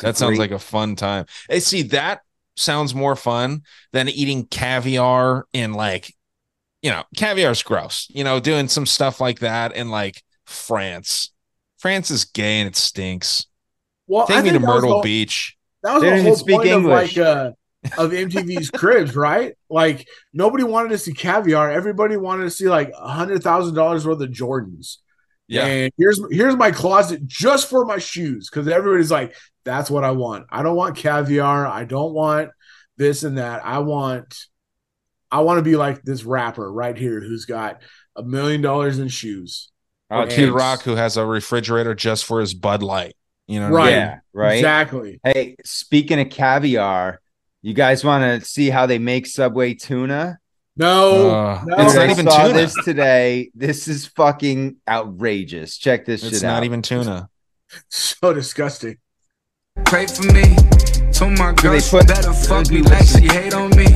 That 0.00 0.16
sounds 0.16 0.38
like 0.38 0.50
a 0.50 0.58
fun 0.58 0.96
time. 0.96 1.26
Hey, 1.48 1.60
see, 1.60 1.82
that 1.82 2.22
sounds 2.56 2.94
more 2.94 3.16
fun 3.16 3.62
than 3.92 4.08
eating 4.08 4.46
caviar 4.46 5.46
in 5.52 5.74
like, 5.74 6.14
you 6.82 6.90
know, 6.90 7.04
caviar's 7.16 7.62
gross. 7.62 8.06
You 8.10 8.24
know, 8.24 8.40
doing 8.40 8.68
some 8.68 8.86
stuff 8.86 9.20
like 9.20 9.40
that 9.40 9.76
in 9.76 9.90
like 9.90 10.22
France. 10.46 11.32
France 11.78 12.10
is 12.10 12.24
gay 12.24 12.60
and 12.60 12.68
it 12.68 12.76
stinks. 12.76 13.46
Well, 14.06 14.26
take 14.26 14.36
I 14.38 14.42
me 14.42 14.50
to 14.50 14.60
Myrtle 14.60 14.92
whole, 14.92 15.02
Beach. 15.02 15.56
That 15.82 15.94
was 15.94 16.02
they 16.02 16.16
the 16.16 16.22
whole 16.22 16.36
speak 16.36 16.56
point 16.56 16.68
English. 16.68 17.16
of 17.16 17.26
like 17.26 17.36
uh, 17.36 17.50
of 17.98 18.12
MTV's 18.12 18.70
Cribs, 18.74 19.16
right? 19.16 19.54
Like 19.68 20.06
nobody 20.32 20.64
wanted 20.64 20.90
to 20.90 20.98
see 20.98 21.12
caviar. 21.12 21.70
Everybody 21.70 22.16
wanted 22.16 22.44
to 22.44 22.50
see 22.50 22.68
like 22.68 22.92
a 22.96 23.08
hundred 23.08 23.42
thousand 23.42 23.74
dollars 23.74 24.06
worth 24.06 24.20
of 24.20 24.30
Jordans. 24.30 24.98
Yeah. 25.48 25.66
And 25.66 25.92
here's 25.98 26.20
here's 26.30 26.56
my 26.56 26.70
closet 26.70 27.26
just 27.26 27.68
for 27.68 27.84
my 27.84 27.98
shoes 27.98 28.48
because 28.48 28.68
everybody's 28.68 29.10
like, 29.10 29.34
That's 29.64 29.90
what 29.90 30.04
I 30.04 30.10
want. 30.12 30.46
I 30.50 30.62
don't 30.62 30.76
want 30.76 30.96
caviar. 30.96 31.66
I 31.66 31.84
don't 31.84 32.12
want 32.12 32.50
this 32.96 33.22
and 33.22 33.38
that. 33.38 33.64
I 33.64 33.78
want 33.78 34.46
I 35.30 35.40
want 35.40 35.58
to 35.58 35.62
be 35.62 35.76
like 35.76 36.02
this 36.02 36.24
rapper 36.24 36.70
right 36.70 36.96
here 36.96 37.20
who's 37.20 37.44
got 37.46 37.82
a 38.16 38.22
million 38.22 38.60
dollars 38.60 38.98
in 38.98 39.08
shoes. 39.08 39.70
Uh, 40.10 40.26
Kid 40.26 40.50
Rock, 40.50 40.82
who 40.82 40.94
has 40.94 41.16
a 41.16 41.24
refrigerator 41.24 41.94
just 41.94 42.26
for 42.26 42.40
his 42.40 42.52
Bud 42.52 42.82
Light. 42.82 43.14
You 43.46 43.60
know, 43.60 43.70
right? 43.70 43.90
Yeah, 43.90 44.18
right. 44.34 44.54
Exactly. 44.56 45.20
Hey, 45.24 45.56
speaking 45.64 46.20
of 46.20 46.28
caviar, 46.28 47.20
you 47.62 47.72
guys 47.74 48.04
want 48.04 48.22
to 48.42 48.46
see 48.46 48.68
how 48.68 48.86
they 48.86 48.98
make 48.98 49.26
Subway 49.26 49.74
tuna? 49.74 50.38
No, 50.76 51.30
Uh, 51.30 51.62
no. 51.66 51.76
it's 51.78 51.94
I 51.96 52.06
not 52.06 52.10
even 52.10 52.26
saw 52.30 52.42
tuna. 52.48 52.54
this 52.54 52.74
today. 52.84 53.50
This 53.54 53.88
is 53.88 54.06
fucking 54.06 54.76
outrageous. 54.88 55.76
Check 55.78 56.04
this 56.06 56.20
shit 56.20 56.28
out. 56.28 56.32
It's 56.34 56.42
not 56.42 56.56
out. 56.58 56.64
even 56.64 56.82
tuna. 56.82 57.28
so 57.88 58.32
disgusting. 58.32 58.98
Pray 59.86 60.06
for 60.06 60.24
me. 60.32 60.54
Told 61.12 61.32
my 61.38 61.48
So 61.56 61.62
girl 61.62 61.72
they 61.72 61.80
put- 61.80 62.06
better 62.06 62.32
fuck 62.32 62.68
me 62.70 62.82
like 62.82 63.06
she 63.06 63.26
hate 63.26 63.54
on 63.54 63.70
me. 63.70 63.86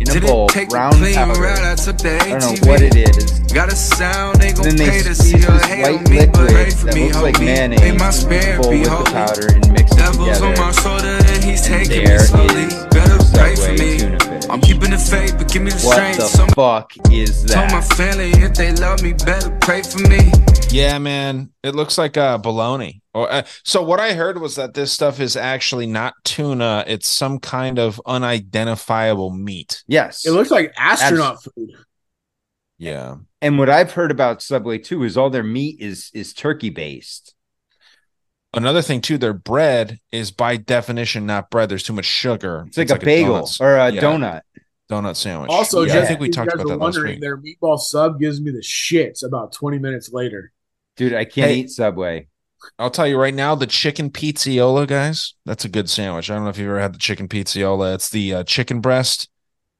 in 0.00 0.08
a 0.16 0.20
bowl, 0.20 0.48
take 0.48 0.70
the 0.70 0.76
round 0.76 0.94
clean 0.96 1.14
powder. 1.14 1.40
route, 1.40 1.58
I 1.64 1.74
took 1.74 1.98
the 1.98 2.16
I 2.22 2.38
don't 2.38 2.40
know 2.64 2.70
what 2.72 2.80
it 2.82 2.96
is. 2.96 3.40
Got 3.52 3.70
a 3.72 3.76
sound, 3.76 4.40
they 4.40 4.52
gon' 4.52 4.76
pay 4.78 5.02
to 5.02 5.14
see 5.14 5.38
her 5.38 5.58
hate 5.66 5.84
on 5.86 6.04
me, 6.10 6.26
but 6.26 6.48
pray 6.48 6.70
for 6.70 6.86
me, 6.92 7.12
like 7.12 7.38
mayonnaise. 7.40 7.80
May 7.80 7.92
my 7.92 8.10
spirit 8.10 8.62
be 8.70 8.84
holy. 8.84 9.12
powder 9.12 9.46
and 9.54 9.72
mix 9.72 9.92
it 9.92 9.98
Devils 9.98 10.40
on 10.40 10.54
together. 10.56 10.62
my 10.62 10.72
shoulder 10.72 11.18
and 11.32 11.44
he's 11.44 11.66
And 11.66 11.84
taking 11.88 12.04
me 12.08 12.18
slowly. 12.18 12.64
is 12.64 12.84
pray 13.34 13.54
for 13.56 13.72
me. 13.72 13.98
tuna 13.98 14.18
fish. 14.20 14.50
I'm 14.50 14.60
keeping 14.60 14.90
the 14.90 14.98
faith, 14.98 15.34
but 15.38 15.48
give 15.52 15.62
me 15.62 15.70
the 15.70 15.80
What 15.86 15.94
strength. 15.94 16.18
the 16.18 16.26
Some 16.26 16.48
fuck 16.50 16.92
is 17.10 17.44
told 17.44 17.70
my 17.70 17.80
that? 17.80 17.92
family 17.96 18.30
if 18.42 18.54
they 18.54 18.72
love 18.72 19.02
me, 19.02 19.12
better 19.12 19.50
pray 19.60 19.82
for 19.82 19.98
me. 20.08 20.32
Yeah, 20.70 20.98
man, 20.98 21.50
it 21.62 21.74
looks 21.74 21.98
like 21.98 22.16
uh, 22.16 22.38
bologna. 22.38 23.02
Or 23.12 23.30
uh, 23.30 23.42
so 23.64 23.82
what 23.82 23.98
I 23.98 24.12
heard 24.12 24.40
was 24.40 24.54
that 24.56 24.74
this 24.74 24.92
stuff 24.92 25.18
is 25.20 25.36
actually 25.36 25.86
not 25.86 26.14
tuna; 26.24 26.84
it's 26.86 27.08
some 27.08 27.38
kind 27.40 27.78
of 27.78 28.00
unidentifiable 28.06 29.30
meat. 29.30 29.82
Yes. 29.88 30.24
It 30.24 30.30
looks 30.30 30.50
like 30.50 30.72
astronaut 30.76 31.42
food. 31.42 31.70
Yeah, 32.78 33.16
and 33.42 33.58
what 33.58 33.68
I've 33.68 33.92
heard 33.92 34.10
about 34.10 34.42
Subway 34.42 34.78
too 34.78 35.02
is 35.02 35.16
all 35.16 35.28
their 35.28 35.42
meat 35.42 35.80
is 35.80 36.10
is 36.14 36.32
turkey 36.32 36.70
based. 36.70 37.34
Another 38.52 38.82
thing 38.82 39.00
too, 39.00 39.16
their 39.18 39.32
bread 39.32 39.98
is 40.10 40.30
by 40.32 40.56
definition 40.56 41.24
not 41.26 41.50
bread. 41.50 41.68
There's 41.68 41.84
too 41.84 41.92
much 41.92 42.04
sugar. 42.04 42.64
It's 42.66 42.76
like 42.78 42.90
a 42.90 42.98
bagel 42.98 43.42
donut- 43.42 43.60
or 43.60 43.76
a 43.76 43.90
yeah, 43.92 44.00
donut. 44.00 44.40
donut 44.90 45.14
sandwich. 45.16 45.50
Also, 45.50 45.82
yeah, 45.82 45.94
just 45.94 46.04
I 46.04 46.06
think 46.08 46.20
we 46.20 46.26
if 46.26 46.28
you 46.30 46.32
talked 46.34 46.50
guys 46.50 46.54
about 46.56 46.64
were 46.64 46.70
that 46.78 46.84
last 46.84 46.94
wondering, 46.96 47.14
week. 47.14 47.20
their 47.20 47.36
meatball 47.38 47.78
sub 47.78 48.18
gives 48.18 48.40
me 48.40 48.50
the 48.50 48.58
shits 48.62 49.24
about 49.24 49.52
20 49.52 49.78
minutes 49.78 50.12
later. 50.12 50.52
Dude, 50.96 51.14
I 51.14 51.24
can't 51.24 51.50
Hey. 51.50 51.56
eat 51.60 51.70
Subway. 51.70 52.26
I'll 52.78 52.90
tell 52.90 53.06
you 53.06 53.16
right 53.18 53.32
now, 53.32 53.54
the 53.54 53.66
chicken 53.66 54.10
pizziola, 54.10 54.86
guys, 54.86 55.34
that's 55.46 55.64
a 55.64 55.68
good 55.68 55.88
sandwich. 55.88 56.28
I 56.30 56.34
don't 56.34 56.42
know 56.44 56.50
if 56.50 56.58
you've 56.58 56.68
ever 56.68 56.80
had 56.80 56.92
the 56.92 56.98
chicken 56.98 57.28
pizziola. 57.28 57.94
It's 57.94 58.10
the 58.10 58.34
uh, 58.34 58.44
chicken 58.44 58.80
breast, 58.80 59.30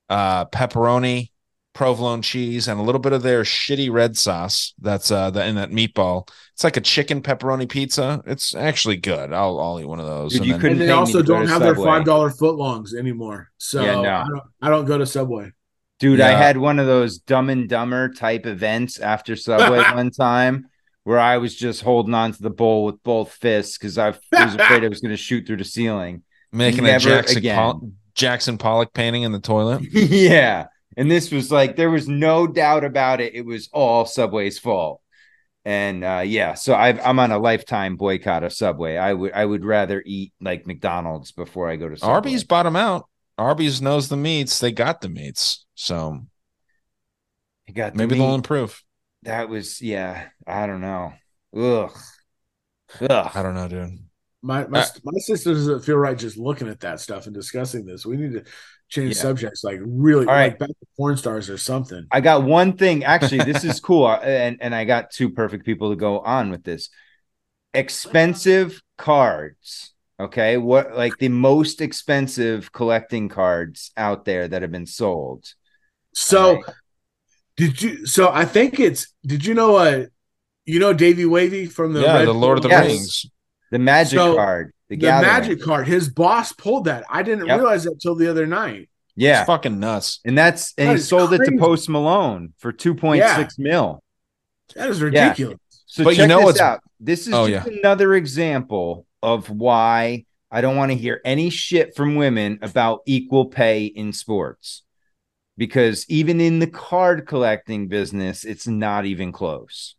uh, 0.09 0.47
pepperoni, 0.47 1.30
provolone 1.73 2.23
cheese, 2.23 2.69
and 2.69 2.81
a 2.81 2.83
little 2.83 3.01
bit 3.01 3.13
of 3.13 3.23
their 3.23 3.43
shitty 3.43 3.91
red 3.91 4.17
sauce. 4.17 4.75
That's 4.81 5.11
uh, 5.11 5.31
the, 5.31 5.45
in 5.47 5.55
that 5.57 5.71
meatball. 5.71 6.29
It's 6.53 6.65
like 6.65 6.77
a 6.77 6.81
chicken 6.81 7.23
pepperoni 7.23 7.69
pizza. 7.69 8.23
It's 8.27 8.55
actually 8.55 8.97
good. 8.97 9.33
I'll 9.33 9.59
I'll 9.61 9.81
eat 9.81 9.87
one 9.87 10.01
of 10.01 10.07
those. 10.07 10.33
Dude, 10.33 10.41
And 10.43 10.47
you 10.47 10.53
then- 10.55 10.61
couldn't 10.61 10.81
And 10.81 10.89
they 10.89 10.93
also 10.93 11.23
don't 11.23 11.47
to 11.47 11.49
have 11.49 11.63
their 11.63 11.75
five 11.75 12.05
dollar 12.05 12.31
footlongs 12.31 12.95
anymore. 12.95 13.51
So 13.59 13.83
Yeah, 13.83 14.01
no. 14.01 14.11
I, 14.11 14.25
don't, 14.29 14.43
I 14.63 14.69
don't 14.69 14.85
go 14.85 14.99
to 14.99 15.07
Subway. 15.07 15.53
Dude, 16.01 16.21
I 16.23 16.31
had 16.31 16.57
one 16.57 16.79
of 16.79 16.87
those 16.87 17.19
dumb 17.19 17.51
and 17.51 17.69
dumber 17.69 18.09
type 18.09 18.47
events 18.47 18.99
after 18.99 19.37
Subway 19.37 19.79
one 19.95 20.11
time 20.11 20.67
where 21.05 21.19
I 21.19 21.37
was 21.37 21.55
just 21.55 21.83
holding 21.83 22.15
on 22.15 22.33
to 22.33 22.43
the 22.43 22.51
bowl 22.51 22.85
with 22.87 23.03
both 23.03 23.33
fists 23.33 23.77
because 23.77 23.99
I 23.99 24.09
was 24.09 24.55
afraid 24.55 24.83
I 24.83 24.89
was 24.89 25.01
going 25.01 25.11
to 25.11 25.17
shoot 25.19 25.47
through 25.47 25.59
the 25.59 25.65
ceiling. 25.65 26.23
making 26.53 26.87
a 26.87 26.99
Jackson 26.99 27.39
again. 27.39 27.57
Pol- 27.57 27.93
Jackson 28.15 28.59
Pollock 28.59 28.93
painting 28.95 29.23
in 29.23 29.33
the 29.33 29.41
toilet. 29.41 29.83
yeah. 29.93 30.67
And 30.97 31.11
this 31.11 31.31
was 31.31 31.53
like, 31.53 31.77
there 31.77 31.91
was 31.91 32.09
no 32.09 32.47
doubt 32.47 32.85
about 32.85 33.21
it. 33.21 33.35
It 33.35 33.47
was 33.47 33.69
all 33.73 34.05
Subway's 34.07 34.59
fault. 34.59 35.01
And 35.65 36.03
uh, 36.03 36.23
yeah, 36.25 36.55
so 36.55 36.75
I've, 36.75 36.99
I'm 37.05 37.19
on 37.19 37.31
a 37.31 37.39
lifetime 37.39 37.97
boycott 37.97 38.45
of 38.45 38.53
Subway. 38.53 38.97
I 38.97 39.13
would 39.13 39.33
I 39.33 39.45
would 39.45 39.65
rather 39.65 40.03
eat 40.05 40.33
like 40.41 40.67
McDonald's 40.67 41.33
before 41.33 41.69
I 41.69 41.77
go 41.77 41.89
to 41.89 41.97
Subway. 41.97 42.15
Arby's 42.15 42.45
bottom 42.45 42.77
out. 42.77 43.07
Arby's 43.37 43.83
knows 43.83 44.09
the 44.09 44.17
meats. 44.17 44.59
They 44.59 44.73
got 44.73 45.01
the 45.01 45.09
meats. 45.09 45.67
So 45.75 46.21
You 47.67 47.75
got 47.75 47.93
the 47.93 47.99
maybe 47.99 48.17
they'll 48.17 48.35
improve. 48.35 48.83
That 49.23 49.49
was 49.49 49.83
yeah. 49.83 50.29
I 50.47 50.67
don't 50.67 50.81
know. 50.81 51.13
Ugh. 51.55 51.93
Ugh. 53.01 53.31
I 53.35 53.43
don't 53.43 53.55
know, 53.55 53.69
dude. 53.69 53.99
My 54.43 54.67
my, 54.67 54.81
Uh, 54.81 54.87
my 55.05 55.19
sister 55.19 55.53
doesn't 55.53 55.85
feel 55.85 55.97
right 55.97 56.19
just 56.19 56.39
looking 56.39 56.69
at 56.69 56.81
that 56.81 57.01
stuff 57.01 57.27
and 57.27 57.35
discussing 57.35 57.85
this. 57.85 58.07
We 58.07 58.17
need 58.17 58.33
to 58.33 58.45
change 58.91 59.15
Yeah. 59.15 59.23
subjects, 59.23 59.65
like 59.65 59.79
really, 59.83 60.27
All 60.27 60.35
right. 60.35 60.51
like 60.51 60.59
back 60.59 60.69
to 60.69 60.87
porn 60.97 61.17
stars 61.17 61.49
or 61.49 61.59
something. 61.59 62.07
I 62.11 62.21
got 62.21 62.43
one 62.43 62.77
thing. 62.77 63.05
Actually, 63.05 63.45
this 63.45 63.65
is 63.65 63.81
cool, 63.89 64.07
uh, 64.07 64.19
and 64.19 64.59
and 64.61 64.75
I 64.75 64.85
got 64.85 65.11
two 65.11 65.31
perfect 65.31 65.65
people 65.65 65.91
to 65.91 65.97
go 65.97 66.21
on 66.21 66.51
with 66.51 66.65
this. 66.65 66.91
Expensive 67.73 68.83
cards. 68.99 69.95
Okay, 70.19 70.57
what 70.59 70.95
like 70.95 71.19
the 71.19 71.29
most 71.29 71.81
expensive 71.81 72.73
collecting 72.73 73.29
cards 73.29 73.93
out 73.97 74.25
there 74.25 74.49
that 74.49 74.63
have 74.63 74.73
been 74.73 74.87
sold? 74.87 75.47
So, 76.15 76.63
did 77.57 77.81
you? 77.81 78.07
So 78.07 78.31
I 78.31 78.45
think 78.45 78.81
it's. 78.81 79.13
Did 79.25 79.45
you 79.47 79.55
know? 79.55 79.77
Uh, 79.77 80.07
you 80.67 80.79
know 80.79 80.93
Davy 80.93 81.27
Wavy 81.27 81.67
from 81.67 81.95
the 81.95 82.03
yeah, 82.03 82.15
Red 82.19 82.27
the 82.27 82.35
Lord 82.35 82.59
of 82.59 82.63
the 82.63 82.69
Yes. 82.69 82.87
Rings. 82.87 83.27
The 83.71 83.79
magic 83.79 84.21
So, 84.21 84.35
card, 84.35 84.73
the, 84.91 84.97
the, 84.97 85.07
magic 85.07 85.63
card. 85.63 85.87
His 85.89 86.09
boss 86.09 86.53
pulled 86.53 86.85
that. 86.85 87.05
I 87.09 87.23
didn't 87.23 87.47
Yep. 87.47 87.59
realize 87.61 87.85
that 87.85 87.99
till 88.01 88.15
the 88.17 88.29
other 88.29 88.47
night. 88.47 88.91
Yeah, 89.17 89.41
It's 89.41 89.47
fucking 89.47 89.79
nuts. 89.81 90.21
and 90.25 90.37
that's 90.37 90.75
and 90.77 90.89
That 90.89 90.93
he 90.93 90.97
is 90.97 91.09
sold 91.09 91.33
it 91.33 91.45
to 91.45 91.57
Post 91.59 91.89
Malone 91.89 92.53
for 92.59 92.73
two 92.73 92.95
point 92.95 93.25
six 93.37 93.59
mil. 93.59 94.03
That 94.77 94.91
is 94.91 94.99
Yeah. 94.99 95.05
ridiculous. 95.07 95.59
So 95.87 96.05
But 96.05 96.11
you 96.11 96.17
check 96.19 96.29
know 96.29 96.39
this 96.39 96.45
what's- 96.45 96.61
out. 96.61 96.81
This 97.01 97.27
is 97.27 97.33
Oh, 97.35 97.49
just 97.49 97.67
yeah. 97.71 97.79
another 97.81 98.15
example 98.15 99.07
of 99.23 99.49
why 99.51 100.27
I 100.51 100.61
don't 100.61 100.77
want 100.77 100.91
to 100.93 100.97
hear 100.99 101.21
any 101.25 101.51
shit 101.51 101.95
from 101.97 102.17
women 102.17 102.59
about 102.63 103.01
equal 103.07 103.47
pay 103.47 103.87
in 103.87 104.13
sports. 104.13 104.83
Because 105.57 106.07
even 106.09 106.41
in 106.41 106.59
the 106.59 106.67
card 106.67 107.27
collecting 107.27 107.89
business, 107.89 108.45
it's 108.45 108.67
not 108.67 109.05
even 109.05 109.31
close. 109.33 109.95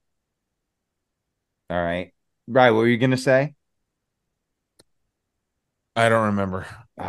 All 1.69 1.81
right. 1.81 2.11
Right. 2.47 2.71
What 2.71 2.79
were 2.79 2.87
you 2.87 2.97
going 2.97 3.11
to 3.11 3.17
say? 3.17 3.53
I 5.95 6.09
don't 6.09 6.25
remember. 6.27 6.65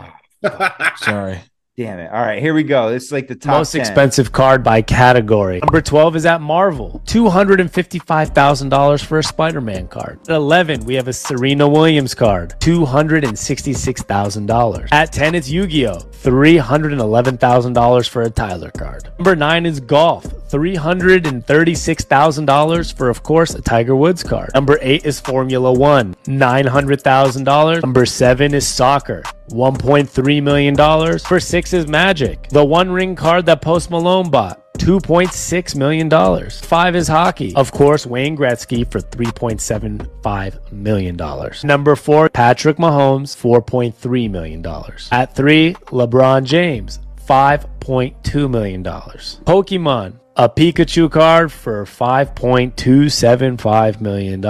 Sorry. 0.97 1.41
Damn 1.75 2.01
it. 2.01 2.13
All 2.13 2.21
right. 2.21 2.39
Here 2.43 2.53
we 2.53 2.65
go. 2.65 2.91
This 2.91 3.05
is 3.05 3.13
like 3.13 3.29
the 3.29 3.35
top 3.35 3.57
Most 3.59 3.73
10. 3.73 3.81
expensive 3.81 4.31
card 4.31 4.63
by 4.63 4.83
category. 4.83 5.59
Number 5.61 5.81
12 5.81 6.17
is 6.17 6.27
at 6.27 6.43
Marvel. 6.43 7.01
$255,000 7.07 9.03
for 9.05 9.19
a 9.19 9.23
Spider 9.23 9.63
Man 9.63 9.89
card. 9.89 10.21
At 10.29 10.35
11, 10.37 10.85
we 10.85 10.95
have 10.97 11.09
a 11.09 11.15
Serena 11.15 11.67
Williams 11.67 12.15
card. 12.15 12.55
$266,000. 12.61 14.89
At 14.93 15.13
10, 15.13 15.35
it's 15.35 15.49
Yu 15.49 15.67
Gi 15.67 15.87
Oh! 15.89 15.97
$311,000 16.23 18.09
for 18.09 18.23
a 18.23 18.31
Tyler 18.31 18.71
card. 18.77 19.09
Number 19.19 19.35
9 19.35 19.65
is 19.65 19.81
golf. 19.81 20.27
$336,000 20.53 22.97
for, 22.97 23.09
of 23.09 23.23
course, 23.23 23.55
a 23.55 23.63
Tiger 23.63 23.97
Woods 23.97 24.23
card. 24.23 24.51
Number 24.55 24.79
8 24.81 25.05
is 25.07 25.19
Formula 25.21 25.73
One. 25.73 26.15
$900,000. 26.25 27.83
Number 27.83 28.07
7 28.07 28.55
is 28.55 28.69
soccer. 28.69 29.23
$1.3 29.51 30.43
million. 30.43 30.77
For 31.19 31.41
6 31.41 31.73
is 31.73 31.89
Magic. 31.89 32.49
The 32.49 32.65
One 32.65 32.91
Ring 32.91 33.15
card 33.17 33.47
that 33.47 33.63
Post 33.63 33.91
Malone 33.91 34.31
bought. 34.31 34.59
$2.6 34.79 35.77
million. 35.77 36.11
Five 36.51 36.97
is 36.97 37.07
hockey. 37.07 37.55
Of 37.55 37.71
course, 37.71 38.05
Wayne 38.05 38.37
Gretzky 38.37 38.91
for 38.91 38.99
$3.75 39.01 40.73
million. 40.73 41.17
Number 41.63 41.95
four, 41.95 42.29
Patrick 42.31 42.79
Mahomes, 42.79 43.37
$4.3 43.37 44.31
million. 44.31 44.67
At 45.13 45.37
three, 45.37 45.75
LeBron 45.75 46.43
James, 46.45 46.99
$5.2 47.29 48.51
million. 48.51 48.83
Pokemon, 48.83 50.19
a 50.37 50.49
Pikachu 50.49 51.11
card 51.11 51.53
for 51.53 51.85
$5.275 51.85 54.01
million. 54.01 54.45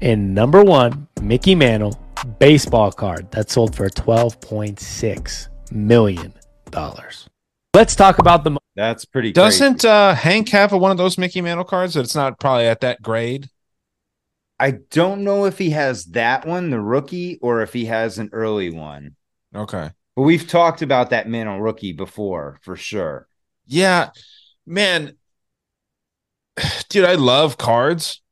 And 0.00 0.34
number 0.34 0.62
one, 0.62 1.08
Mickey 1.22 1.54
Mantle, 1.54 1.98
baseball 2.38 2.92
card 2.92 3.30
that 3.32 3.50
sold 3.50 3.74
for 3.74 3.88
$12.6 3.88 5.48
million. 5.72 6.34
Let's 7.72 7.96
talk 7.96 8.18
about 8.18 8.44
the 8.44 8.56
That's 8.76 9.04
pretty 9.04 9.32
Doesn't 9.32 9.84
uh, 9.84 10.14
Hank 10.14 10.48
have 10.50 10.72
a, 10.72 10.78
one 10.78 10.90
of 10.90 10.96
those 10.96 11.18
Mickey 11.18 11.40
Mantle 11.40 11.64
cards? 11.64 11.94
That 11.94 12.00
it's 12.00 12.14
not 12.14 12.38
probably 12.38 12.66
at 12.66 12.80
that 12.80 13.02
grade. 13.02 13.48
I 14.58 14.72
don't 14.90 15.24
know 15.24 15.46
if 15.46 15.58
he 15.58 15.70
has 15.70 16.04
that 16.06 16.46
one, 16.46 16.70
the 16.70 16.80
rookie, 16.80 17.38
or 17.42 17.62
if 17.62 17.72
he 17.72 17.86
has 17.86 18.18
an 18.18 18.30
early 18.32 18.70
one. 18.70 19.16
Okay. 19.54 19.90
But 20.14 20.22
we've 20.22 20.46
talked 20.46 20.82
about 20.82 21.10
that 21.10 21.28
Mantle 21.28 21.60
rookie 21.60 21.92
before, 21.92 22.60
for 22.62 22.76
sure. 22.76 23.26
Yeah, 23.66 24.10
man, 24.66 25.16
dude, 26.88 27.04
I 27.04 27.14
love 27.14 27.58
cards. 27.58 28.22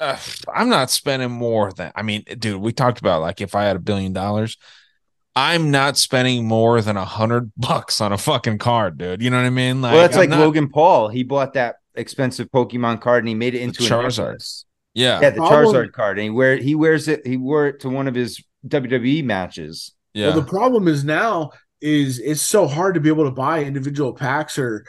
uh, 0.00 0.18
I'm 0.52 0.68
not 0.68 0.90
spending 0.90 1.30
more 1.30 1.72
than 1.72 1.92
I 1.94 2.02
mean, 2.02 2.24
dude. 2.38 2.60
We 2.60 2.72
talked 2.72 2.98
about 2.98 3.22
like 3.22 3.40
if 3.40 3.54
I 3.54 3.64
had 3.64 3.76
a 3.76 3.80
billion 3.80 4.12
dollars, 4.12 4.58
I'm 5.34 5.70
not 5.70 5.96
spending 5.96 6.46
more 6.46 6.80
than 6.82 6.96
a 6.96 7.04
hundred 7.04 7.52
bucks 7.56 8.00
on 8.00 8.12
a 8.12 8.18
fucking 8.18 8.58
card, 8.58 8.98
dude. 8.98 9.22
You 9.22 9.30
know 9.30 9.38
what 9.38 9.46
I 9.46 9.50
mean? 9.50 9.80
Like, 9.80 9.92
well, 9.92 10.02
that's 10.02 10.14
I'm 10.16 10.20
like 10.20 10.28
not... 10.30 10.40
Logan 10.40 10.68
Paul. 10.68 11.08
He 11.08 11.22
bought 11.22 11.54
that 11.54 11.76
expensive 11.94 12.50
Pokemon 12.50 13.00
card 13.00 13.22
and 13.22 13.28
he 13.28 13.34
made 13.34 13.54
it 13.54 13.62
into 13.62 13.82
the 13.82 13.88
Charizard. 13.88 14.64
Yeah, 14.94 15.20
yeah, 15.20 15.30
the 15.30 15.36
problem, 15.36 15.74
Charizard 15.74 15.92
card, 15.92 16.18
and 16.18 16.24
he 16.24 16.30
wear 16.30 16.56
he 16.56 16.74
wears 16.74 17.08
it. 17.08 17.26
He 17.26 17.36
wore 17.36 17.68
it 17.68 17.80
to 17.80 17.88
one 17.88 18.08
of 18.08 18.14
his 18.14 18.42
WWE 18.66 19.24
matches. 19.24 19.94
Yeah. 20.14 20.28
Well, 20.28 20.40
the 20.40 20.46
problem 20.46 20.88
is 20.88 21.04
now 21.04 21.52
is 21.80 22.18
it's 22.18 22.42
so 22.42 22.66
hard 22.66 22.94
to 22.94 23.00
be 23.00 23.08
able 23.08 23.24
to 23.24 23.30
buy 23.30 23.64
individual 23.64 24.12
packs 24.12 24.58
or 24.58 24.84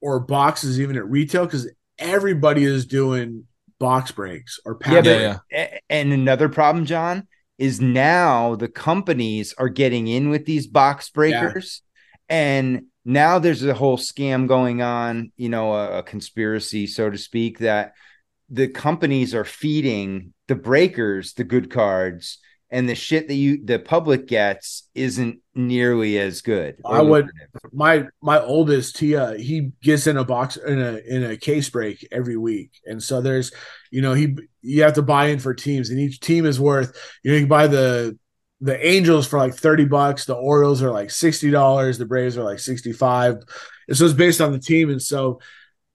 or 0.00 0.20
boxes 0.20 0.80
even 0.80 0.96
at 0.96 1.08
retail 1.08 1.44
because 1.44 1.70
everybody 1.98 2.64
is 2.64 2.86
doing 2.86 3.44
box 3.78 4.10
breaks 4.12 4.58
or. 4.64 4.78
Yeah, 4.86 5.02
yeah, 5.02 5.38
yeah. 5.50 5.78
And 5.90 6.12
another 6.12 6.48
problem, 6.48 6.84
John, 6.84 7.26
is 7.58 7.80
now 7.80 8.54
the 8.54 8.68
companies 8.68 9.54
are 9.58 9.68
getting 9.68 10.06
in 10.06 10.30
with 10.30 10.46
these 10.46 10.66
box 10.66 11.10
breakers, 11.10 11.82
yeah. 12.28 12.36
and 12.36 12.82
now 13.04 13.38
there's 13.38 13.64
a 13.64 13.74
whole 13.74 13.98
scam 13.98 14.46
going 14.46 14.82
on. 14.82 15.32
You 15.36 15.48
know, 15.48 15.74
a, 15.74 15.98
a 15.98 16.02
conspiracy, 16.02 16.86
so 16.86 17.10
to 17.10 17.18
speak, 17.18 17.58
that 17.58 17.94
the 18.50 18.68
companies 18.68 19.34
are 19.34 19.44
feeding 19.44 20.32
the 20.46 20.54
breakers 20.54 21.34
the 21.34 21.44
good 21.44 21.70
cards 21.70 22.38
and 22.70 22.88
the 22.88 22.94
shit 22.94 23.28
that 23.28 23.34
you 23.34 23.64
the 23.64 23.78
public 23.78 24.26
gets 24.26 24.88
isn't 24.94 25.40
nearly 25.54 26.18
as 26.18 26.42
good. 26.42 26.76
I 26.84 27.00
would 27.00 27.30
my 27.72 28.06
my 28.22 28.40
oldest 28.40 28.98
he 28.98 29.16
uh, 29.16 29.34
he 29.34 29.72
gets 29.82 30.06
in 30.06 30.16
a 30.16 30.24
box 30.24 30.56
in 30.56 30.80
a 30.80 31.00
in 31.06 31.24
a 31.24 31.36
case 31.36 31.70
break 31.70 32.06
every 32.12 32.36
week, 32.36 32.72
and 32.84 33.02
so 33.02 33.20
there's 33.20 33.52
you 33.90 34.02
know 34.02 34.12
he 34.12 34.36
you 34.60 34.82
have 34.82 34.94
to 34.94 35.02
buy 35.02 35.26
in 35.26 35.38
for 35.38 35.54
teams, 35.54 35.90
and 35.90 35.98
each 35.98 36.20
team 36.20 36.44
is 36.44 36.60
worth 36.60 36.96
you 37.22 37.30
know 37.30 37.36
you 37.36 37.42
can 37.42 37.48
buy 37.48 37.66
the 37.66 38.18
the 38.60 38.86
Angels 38.86 39.26
for 39.26 39.38
like 39.38 39.54
thirty 39.54 39.84
bucks, 39.84 40.26
the 40.26 40.34
Orioles 40.34 40.82
are 40.82 40.90
like 40.90 41.10
sixty 41.10 41.50
dollars, 41.50 41.96
the 41.96 42.06
Braves 42.06 42.36
are 42.36 42.44
like 42.44 42.58
sixty 42.58 42.92
five, 42.92 43.36
and 43.86 43.96
so 43.96 44.04
it's 44.04 44.14
based 44.14 44.40
on 44.40 44.52
the 44.52 44.58
team, 44.58 44.90
and 44.90 45.00
so 45.00 45.40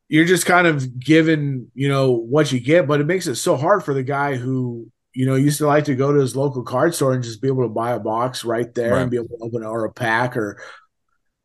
you're 0.07 0.25
just 0.25 0.45
kind 0.45 0.65
of 0.65 0.99
given 0.99 1.71
you 1.75 1.87
know 1.87 2.13
what 2.13 2.51
you 2.51 2.59
get, 2.59 2.87
but 2.87 2.99
it 2.99 3.05
makes 3.05 3.27
it 3.27 3.35
so 3.35 3.57
hard 3.57 3.83
for 3.83 3.93
the 3.93 4.03
guy 4.03 4.35
who 4.35 4.89
you 5.13 5.25
know, 5.25 5.35
used 5.35 5.59
to 5.59 5.67
like 5.67 5.85
to 5.85 5.95
go 5.95 6.11
to 6.11 6.19
his 6.19 6.35
local 6.35 6.63
card 6.63 6.95
store 6.95 7.13
and 7.13 7.23
just 7.23 7.41
be 7.41 7.47
able 7.47 7.63
to 7.63 7.69
buy 7.69 7.91
a 7.91 7.99
box 7.99 8.43
right 8.43 8.73
there 8.73 8.93
right. 8.93 9.01
and 9.01 9.11
be 9.11 9.17
able 9.17 9.29
to 9.29 9.37
open 9.41 9.63
it 9.63 9.67
or 9.67 9.85
a 9.85 9.91
pack 9.91 10.35
or 10.35 10.61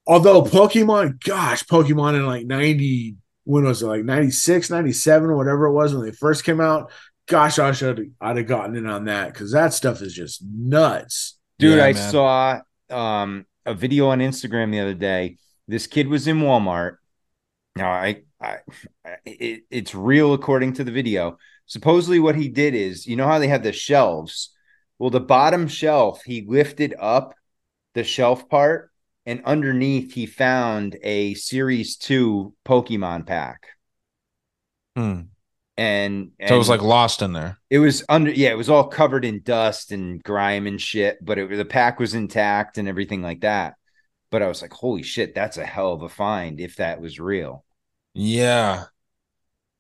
although 0.07 0.43
Pokemon, 0.43 1.23
gosh, 1.23 1.63
Pokemon 1.65 2.15
in 2.15 2.27
like 2.27 2.47
90, 2.47 3.17
when 3.45 3.65
was 3.65 3.83
it 3.83 3.87
like 3.87 4.05
96, 4.05 4.71
97, 4.71 5.37
whatever 5.37 5.67
it 5.67 5.73
was 5.73 5.95
when 5.95 6.05
they 6.05 6.13
first 6.13 6.45
came 6.45 6.61
out. 6.61 6.91
Gosh, 7.27 7.59
I 7.59 7.73
should 7.73 8.15
I'd 8.21 8.39
have 8.39 8.47
gotten 8.47 8.75
in 8.75 8.87
on 8.87 9.05
that 9.05 9.33
because 9.33 9.53
that 9.53 9.75
stuff 9.75 10.01
is 10.01 10.15
just 10.15 10.43
nuts. 10.43 11.39
Dude, 11.59 11.77
yeah, 11.77 11.85
I 11.85 11.93
man. 11.93 12.11
saw 12.11 12.61
um, 12.89 13.47
a 13.67 13.75
video 13.75 14.09
on 14.09 14.21
Instagram 14.21 14.73
the 14.73 14.81
other 14.81 14.95
day. 14.95 15.37
This 15.67 15.87
kid 15.87 16.09
was 16.09 16.27
in 16.27 16.39
Walmart. 16.39 16.97
Now 17.77 17.91
I, 17.91 18.23
I 18.41 18.57
it, 19.27 19.65
it's 19.71 19.95
real 19.95 20.33
according 20.33 20.75
to 20.75 20.85
the 20.85 20.91
video 20.91 21.37
supposedly 21.69 22.19
what 22.19 22.35
he 22.35 22.49
did 22.49 22.75
is 22.75 23.07
you 23.07 23.15
know 23.15 23.27
how 23.29 23.39
they 23.39 23.49
have 23.49 23.63
the 23.63 23.73
shelves? 23.73 24.51
Well 24.99 25.11
the 25.11 25.21
bottom 25.21 25.69
shelf 25.69 26.23
he 26.25 26.45
lifted 26.49 26.95
up 26.99 27.35
the 27.95 28.03
shelf 28.03 28.49
part 28.49 28.91
and 29.27 29.43
underneath 29.45 30.15
he 30.15 30.27
found 30.27 30.97
a 31.03 31.35
series 31.35 31.97
2 31.97 32.55
pokemon 32.67 33.27
pack. 33.27 33.67
Hmm. 34.97 35.21
and, 35.77 36.33
and 36.41 36.49
so 36.49 36.57
it 36.57 36.59
was 36.59 36.69
like 36.69 36.83
lost 36.83 37.23
in 37.23 37.33
there. 37.33 37.59
it 37.71 37.79
was 37.79 38.05
under 38.09 38.33
yeah 38.33 38.51
it 38.51 38.57
was 38.57 38.69
all 38.69 38.89
covered 38.89 39.25
in 39.25 39.43
dust 39.43 39.93
and 39.93 40.21
grime 40.25 40.67
and 40.67 40.81
shit 40.81 41.25
but 41.25 41.39
it, 41.39 41.49
the 41.57 41.65
pack 41.65 42.01
was 42.01 42.15
intact 42.15 42.79
and 42.79 42.89
everything 42.89 43.23
like 43.23 43.43
that. 43.43 43.75
But 44.31 44.43
i 44.43 44.49
was 44.49 44.61
like 44.61 44.73
holy 44.73 45.03
shit 45.05 45.35
that's 45.37 45.57
a 45.57 45.65
hell 45.65 45.93
of 45.93 46.03
a 46.03 46.09
find 46.09 46.59
if 46.61 46.77
that 46.77 47.01
was 47.01 47.21
real. 47.21 47.65
Yeah 48.15 48.87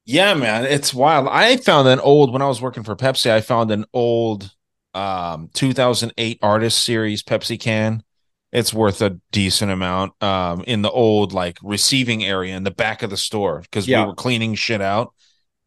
yeah, 0.09 0.33
man, 0.33 0.65
it's 0.65 0.95
wild. 0.95 1.29
I 1.31 1.59
found 1.59 1.87
an 1.87 2.01
old 2.01 2.33
when 2.33 2.41
I 2.41 2.49
was 2.49 2.63
working 2.63 2.83
for 2.83 2.97
Pepsi. 2.97 3.31
I 3.31 3.43
found 3.43 3.71
an 3.71 3.85
old 3.93 4.51
um 4.95 5.51
2008 5.53 6.39
artist 6.41 6.83
series 6.83 7.23
Pepsi 7.23 7.61
can. 7.61 8.03
It's 8.51 8.73
worth 8.73 9.03
a 9.03 9.21
decent 9.33 9.71
amount 9.71 10.21
um 10.23 10.65
in 10.67 10.81
the 10.81 10.91
old 10.91 11.35
like 11.35 11.59
receiving 11.63 12.25
area 12.25 12.57
in 12.57 12.65
the 12.65 12.71
back 12.71 13.03
of 13.03 13.11
the 13.11 13.19
store 13.19 13.61
because 13.61 13.87
yeah. 13.87 14.01
we 14.01 14.09
were 14.09 14.15
cleaning 14.15 14.55
shit 14.55 14.81
out 14.81 15.13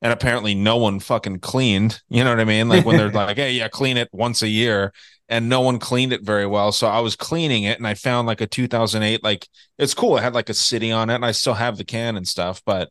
and 0.02 0.12
apparently 0.12 0.56
no 0.56 0.78
one 0.78 1.00
fucking 1.00 1.40
cleaned. 1.40 2.02
You 2.10 2.24
know 2.24 2.32
what 2.32 2.40
I 2.40 2.46
mean? 2.46 2.68
Like 2.68 2.84
when 2.84 2.98
they're 2.98 3.12
like, 3.12 3.38
"Hey, 3.38 3.52
yeah, 3.52 3.68
clean 3.68 3.98
it 3.98 4.10
once 4.12 4.42
a 4.42 4.48
year," 4.48 4.92
and 5.30 5.50
no 5.50 5.62
one 5.62 5.78
cleaned 5.78 6.14
it 6.14 6.24
very 6.24 6.48
well. 6.48 6.72
So 6.72 6.88
I 6.88 7.00
was 7.02 7.16
cleaning 7.16 7.64
it, 7.66 7.78
and 7.78 7.86
I 7.88 7.94
found 7.94 8.28
like 8.28 8.42
a 8.42 8.48
2008. 8.48 9.24
Like 9.24 9.48
it's 9.78 9.94
cool. 9.94 10.18
It 10.18 10.24
had 10.24 10.34
like 10.34 10.50
a 10.50 10.56
city 10.56 10.92
on 10.92 11.12
it, 11.12 11.16
and 11.16 11.26
I 11.26 11.32
still 11.32 11.54
have 11.54 11.78
the 11.78 11.84
can 11.86 12.18
and 12.18 12.28
stuff. 12.28 12.64
But 12.66 12.90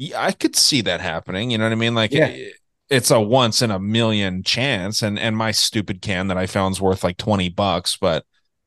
yeah, 0.00 0.24
I 0.24 0.32
could 0.32 0.56
see 0.56 0.80
that 0.80 1.02
happening. 1.02 1.50
You 1.50 1.58
know 1.58 1.64
what 1.64 1.72
I 1.72 1.76
mean? 1.76 1.94
Like 1.94 2.10
yeah. 2.10 2.28
it, 2.28 2.54
it's 2.88 3.10
a 3.10 3.20
once 3.20 3.60
in 3.60 3.70
a 3.70 3.78
million 3.78 4.42
chance, 4.42 5.02
and 5.02 5.18
and 5.18 5.36
my 5.36 5.50
stupid 5.50 6.00
can 6.00 6.28
that 6.28 6.38
I 6.38 6.46
found 6.46 6.74
is 6.74 6.80
worth 6.80 7.04
like 7.04 7.18
twenty 7.18 7.50
bucks. 7.50 7.98
But 7.98 8.24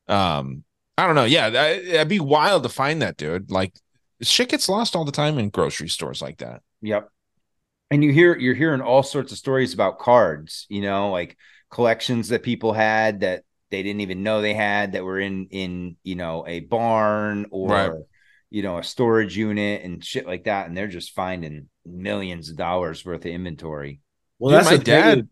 um, 0.07 0.63
I 0.95 1.07
don't 1.07 1.15
know. 1.15 1.23
Yeah, 1.23 1.47
it'd 1.47 2.07
be 2.07 2.19
wild 2.19 2.61
to 2.63 2.69
find 2.69 3.01
that, 3.01 3.17
dude. 3.17 3.49
Like 3.49 3.73
shit 4.21 4.49
gets 4.49 4.69
lost 4.69 4.95
all 4.95 5.05
the 5.05 5.11
time 5.11 5.39
in 5.39 5.49
grocery 5.49 5.89
stores 5.89 6.21
like 6.21 6.37
that. 6.37 6.61
Yep. 6.83 7.09
And 7.89 8.03
you 8.03 8.13
hear 8.13 8.37
you're 8.37 8.53
hearing 8.53 8.81
all 8.81 9.01
sorts 9.01 9.31
of 9.31 9.39
stories 9.39 9.73
about 9.73 9.97
cards. 9.97 10.67
You 10.69 10.83
know, 10.83 11.09
like 11.09 11.35
collections 11.71 12.29
that 12.29 12.43
people 12.43 12.73
had 12.73 13.21
that 13.21 13.43
they 13.71 13.81
didn't 13.81 14.01
even 14.01 14.21
know 14.21 14.43
they 14.43 14.53
had 14.53 14.91
that 14.91 15.03
were 15.03 15.19
in 15.19 15.47
in 15.47 15.97
you 16.03 16.13
know 16.13 16.45
a 16.47 16.59
barn 16.59 17.47
or. 17.49 17.69
Right 17.69 17.91
you 18.53 18.61
know, 18.61 18.77
a 18.77 18.83
storage 18.83 19.35
unit 19.35 19.81
and 19.83 20.05
shit 20.05 20.27
like 20.27 20.43
that, 20.43 20.67
and 20.67 20.77
they're 20.77 20.87
just 20.87 21.15
finding 21.15 21.69
millions 21.87 22.51
of 22.51 22.55
dollars 22.55 23.03
worth 23.03 23.25
of 23.25 23.31
inventory. 23.31 23.99
Well, 24.37 24.51
Dude, 24.51 24.59
that's 24.59 24.77
my 24.77 24.83
dad. 24.83 25.27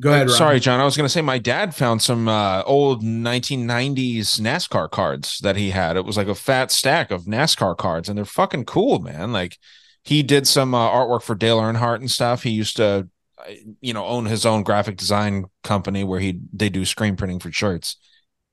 Go 0.00 0.10
ahead. 0.10 0.28
Ron. 0.28 0.36
Sorry, 0.36 0.58
John. 0.58 0.80
I 0.80 0.84
was 0.84 0.96
going 0.96 1.04
to 1.04 1.12
say 1.12 1.20
my 1.20 1.36
dad 1.36 1.74
found 1.74 2.00
some 2.00 2.26
uh, 2.26 2.62
old 2.62 3.02
1990s 3.02 4.40
NASCAR 4.40 4.90
cards 4.90 5.38
that 5.42 5.56
he 5.56 5.68
had. 5.68 5.98
It 5.98 6.06
was 6.06 6.16
like 6.16 6.26
a 6.26 6.34
fat 6.34 6.72
stack 6.72 7.10
of 7.10 7.24
NASCAR 7.24 7.76
cards, 7.76 8.08
and 8.08 8.16
they're 8.16 8.24
fucking 8.24 8.64
cool, 8.64 9.00
man. 9.00 9.30
Like 9.30 9.58
he 10.02 10.22
did 10.22 10.46
some 10.46 10.74
uh, 10.74 10.90
artwork 10.90 11.22
for 11.22 11.34
Dale 11.34 11.60
Earnhardt 11.60 11.96
and 11.96 12.10
stuff. 12.10 12.42
He 12.42 12.50
used 12.50 12.76
to, 12.76 13.06
uh, 13.38 13.52
you 13.82 13.92
know, 13.92 14.06
own 14.06 14.24
his 14.24 14.46
own 14.46 14.62
graphic 14.62 14.96
design 14.96 15.44
company 15.62 16.04
where 16.04 16.20
he 16.20 16.40
they 16.54 16.70
do 16.70 16.86
screen 16.86 17.16
printing 17.16 17.38
for 17.38 17.52
shirts, 17.52 17.98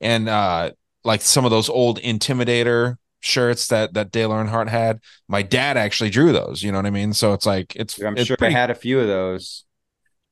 and 0.02 0.28
uh, 0.28 0.72
like 1.06 1.22
some 1.22 1.46
of 1.46 1.52
those 1.52 1.70
old 1.70 2.02
Intimidator 2.02 2.98
shirts 3.22 3.68
that 3.68 3.94
that 3.94 4.12
Dale 4.12 4.32
Earnhardt 4.32 4.68
had. 4.68 5.00
My 5.28 5.42
dad 5.42 5.78
actually 5.78 6.10
drew 6.10 6.34
those. 6.34 6.62
You 6.62 6.72
know 6.72 6.78
what 6.78 6.86
I 6.86 6.92
mean? 6.92 7.14
So 7.14 7.34
it's 7.34 7.46
like 7.46 7.76
it's. 7.76 7.96
Dude, 7.96 8.06
I'm 8.06 8.18
it's 8.18 8.28
sure 8.28 8.38
pretty... 8.38 8.56
I 8.56 8.60
had 8.60 8.70
a 8.70 8.76
few 8.76 9.00
of 9.00 9.08
those. 9.08 9.64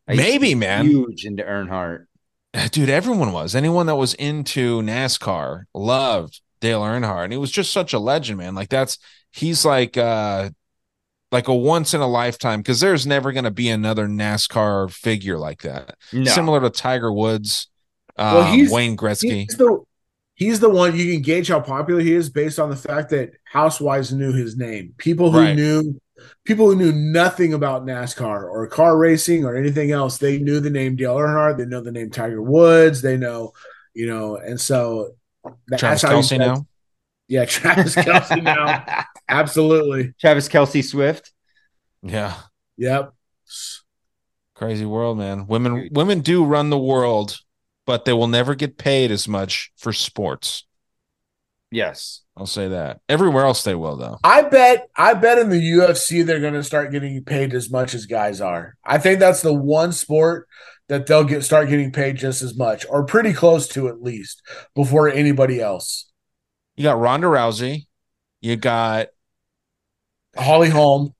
I 0.07 0.15
Maybe, 0.15 0.55
man. 0.55 0.85
Huge 0.85 1.25
into 1.25 1.43
Earnhardt. 1.43 2.05
Dude, 2.71 2.89
everyone 2.89 3.31
was. 3.31 3.55
Anyone 3.55 3.85
that 3.85 3.95
was 3.95 4.13
into 4.15 4.81
NASCAR 4.81 5.63
loved 5.73 6.41
Dale 6.59 6.81
Earnhardt, 6.81 7.25
and 7.25 7.33
he 7.33 7.39
was 7.39 7.51
just 7.51 7.71
such 7.71 7.93
a 7.93 7.99
legend, 7.99 8.39
man. 8.39 8.55
Like 8.55 8.69
that's 8.69 8.97
he's 9.31 9.63
like 9.63 9.97
uh 9.97 10.49
like 11.31 11.47
a 11.47 11.55
once 11.55 11.93
in 11.93 12.01
a 12.01 12.07
lifetime 12.07 12.59
because 12.59 12.79
there's 12.79 13.05
never 13.05 13.31
going 13.31 13.43
to 13.43 13.51
be 13.51 13.69
another 13.69 14.07
NASCAR 14.07 14.91
figure 14.91 15.37
like 15.37 15.61
that. 15.61 15.95
No. 16.11 16.25
Similar 16.25 16.61
to 16.61 16.71
Tiger 16.71 17.13
Woods, 17.13 17.69
um, 18.17 18.69
Wayne 18.71 18.97
Gretzky. 18.97 19.45
He's 19.45 19.57
the, 19.57 19.83
he's 20.39 20.61
the 20.61 20.69
one 20.69 20.95
you 20.95 21.11
can 21.11 21.21
gauge 21.21 21.49
how 21.49 21.59
popular 21.59 21.99
he 21.99 22.13
is 22.13 22.29
based 22.29 22.59
on 22.59 22.69
the 22.69 22.75
fact 22.75 23.09
that 23.09 23.31
housewives 23.43 24.13
knew 24.13 24.31
his 24.33 24.57
name. 24.57 24.93
People 24.97 25.31
who 25.31 25.39
right. 25.39 25.55
knew 25.55 25.99
people 26.45 26.65
who 26.65 26.75
knew 26.75 26.93
nothing 26.93 27.53
about 27.53 27.85
NASCAR 27.85 28.43
or 28.43 28.65
car 28.67 28.97
racing 28.97 29.45
or 29.45 29.55
anything 29.55 29.91
else, 29.91 30.17
they 30.17 30.39
knew 30.39 30.61
the 30.61 30.69
name 30.69 30.95
Dale 30.95 31.17
Earnhardt, 31.17 31.57
they 31.57 31.65
know 31.65 31.81
the 31.81 31.91
name 31.91 32.09
Tiger 32.09 32.41
Woods, 32.41 33.01
they 33.01 33.17
know, 33.17 33.51
you 33.93 34.07
know, 34.07 34.37
and 34.37 34.59
so 34.59 35.11
that's 35.67 35.81
Travis 35.81 36.01
how 36.01 36.13
Kelce 36.13 36.39
now. 36.39 36.65
Yeah, 37.27 37.45
Travis 37.45 37.95
Kelce 37.95 38.41
now. 38.41 39.03
Absolutely. 39.29 40.13
Travis 40.19 40.47
Kelce 40.47 40.83
Swift. 40.83 41.31
Yeah. 42.01 42.33
Yep. 42.77 43.13
Crazy 44.55 44.85
world, 44.85 45.17
man. 45.17 45.47
Women 45.47 45.89
women 45.91 46.21
do 46.21 46.45
run 46.45 46.69
the 46.69 46.79
world 46.79 47.37
but 47.89 48.05
they 48.05 48.13
will 48.13 48.27
never 48.27 48.53
get 48.53 48.77
paid 48.77 49.09
as 49.09 49.27
much 49.27 49.71
for 49.75 49.91
sports. 49.91 50.67
Yes. 51.71 52.21
I'll 52.37 52.45
say 52.45 52.67
that. 52.67 52.99
Everywhere 53.09 53.45
else 53.45 53.63
they 53.63 53.73
will 53.73 53.97
though. 53.97 54.19
I 54.23 54.43
bet 54.43 54.87
I 54.95 55.15
bet 55.15 55.39
in 55.39 55.49
the 55.49 55.59
UFC 55.59 56.23
they're 56.23 56.39
going 56.39 56.53
to 56.53 56.63
start 56.63 56.91
getting 56.91 57.23
paid 57.23 57.55
as 57.55 57.71
much 57.71 57.95
as 57.95 58.05
guys 58.05 58.41
are. 58.41 58.77
I 58.85 58.99
think 58.99 59.17
that's 59.19 59.41
the 59.41 59.55
one 59.55 59.91
sport 59.91 60.47
that 60.87 61.07
they'll 61.07 61.23
get 61.23 61.43
start 61.43 61.69
getting 61.69 61.91
paid 61.91 62.17
just 62.17 62.43
as 62.43 62.55
much 62.55 62.85
or 62.91 63.07
pretty 63.07 63.33
close 63.33 63.67
to 63.69 63.87
at 63.87 64.03
least 64.03 64.43
before 64.75 65.09
anybody 65.09 65.59
else. 65.59 66.11
You 66.75 66.83
got 66.83 66.99
Ronda 66.99 67.25
Rousey, 67.25 67.87
you 68.39 68.55
got 68.55 69.07
Holly 70.37 70.69
Holm. 70.69 71.15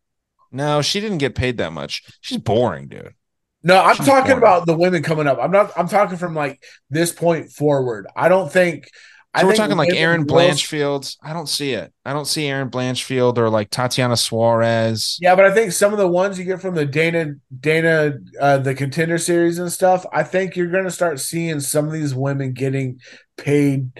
No, 0.51 0.83
she 0.83 0.99
didn't 0.99 1.17
get 1.17 1.33
paid 1.33 1.57
that 1.57 1.73
much. 1.73 2.03
She's 2.21 2.37
boring, 2.37 2.89
dude. 2.89 3.15
No, 3.61 3.81
I'm 3.81 3.95
talking 3.97 4.37
about 4.37 4.65
the 4.65 4.77
women 4.77 5.03
coming 5.03 5.27
up. 5.27 5.37
I'm 5.41 5.51
not. 5.51 5.71
I'm 5.77 5.87
talking 5.87 6.17
from 6.17 6.33
like 6.33 6.63
this 6.89 7.11
point 7.11 7.51
forward. 7.51 8.07
I 8.15 8.29
don't 8.29 8.51
think. 8.51 8.89
I 9.33 9.43
we're 9.43 9.51
think 9.51 9.57
talking 9.59 9.77
like 9.77 9.93
Erin 9.93 10.25
Blanchfield. 10.25 11.15
I 11.21 11.33
don't 11.33 11.47
see 11.47 11.73
it. 11.73 11.93
I 12.03 12.13
don't 12.13 12.25
see 12.25 12.47
Erin 12.47 12.71
Blanchfield 12.71 13.37
or 13.37 13.49
like 13.49 13.69
Tatiana 13.69 14.17
Suarez. 14.17 15.17
Yeah, 15.21 15.35
but 15.35 15.45
I 15.45 15.53
think 15.53 15.71
some 15.71 15.91
of 15.91 15.99
the 15.99 16.07
ones 16.07 16.39
you 16.39 16.45
get 16.45 16.61
from 16.61 16.73
the 16.73 16.85
Dana 16.85 17.33
Dana 17.59 18.13
uh, 18.41 18.57
the 18.57 18.73
contender 18.73 19.17
series 19.17 19.59
and 19.59 19.71
stuff, 19.71 20.05
I 20.11 20.23
think 20.23 20.55
you're 20.55 20.71
going 20.71 20.85
to 20.85 20.91
start 20.91 21.19
seeing 21.19 21.59
some 21.59 21.85
of 21.85 21.91
these 21.91 22.15
women 22.15 22.53
getting 22.53 23.01
paid 23.37 23.91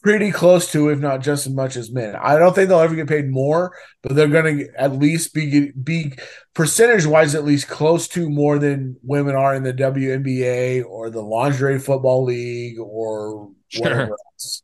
pretty 0.00 0.30
close 0.30 0.70
to, 0.72 0.88
if 0.90 0.98
not 0.98 1.20
just 1.20 1.46
as 1.46 1.52
much 1.52 1.76
as 1.76 1.90
men. 1.90 2.14
I 2.16 2.38
don't 2.38 2.54
think 2.54 2.68
they'll 2.68 2.80
ever 2.80 2.94
get 2.94 3.08
paid 3.08 3.28
more, 3.30 3.76
but 4.02 4.14
they're 4.14 4.28
going 4.28 4.58
to 4.58 4.68
at 4.76 4.92
least 4.92 5.34
be 5.34 5.70
be 5.72 6.12
percentage 6.54 7.06
wise 7.06 7.34
at 7.34 7.44
least 7.44 7.68
close 7.68 8.08
to 8.08 8.28
more 8.28 8.58
than 8.58 8.96
women 9.02 9.34
are 9.34 9.54
in 9.54 9.62
the 9.62 9.72
WNBA 9.72 10.84
or 10.84 11.10
the 11.10 11.22
lingerie 11.22 11.78
football 11.78 12.24
league 12.24 12.78
or 12.78 13.50
whatever 13.78 14.06
Sure. 14.06 14.16
else. 14.34 14.62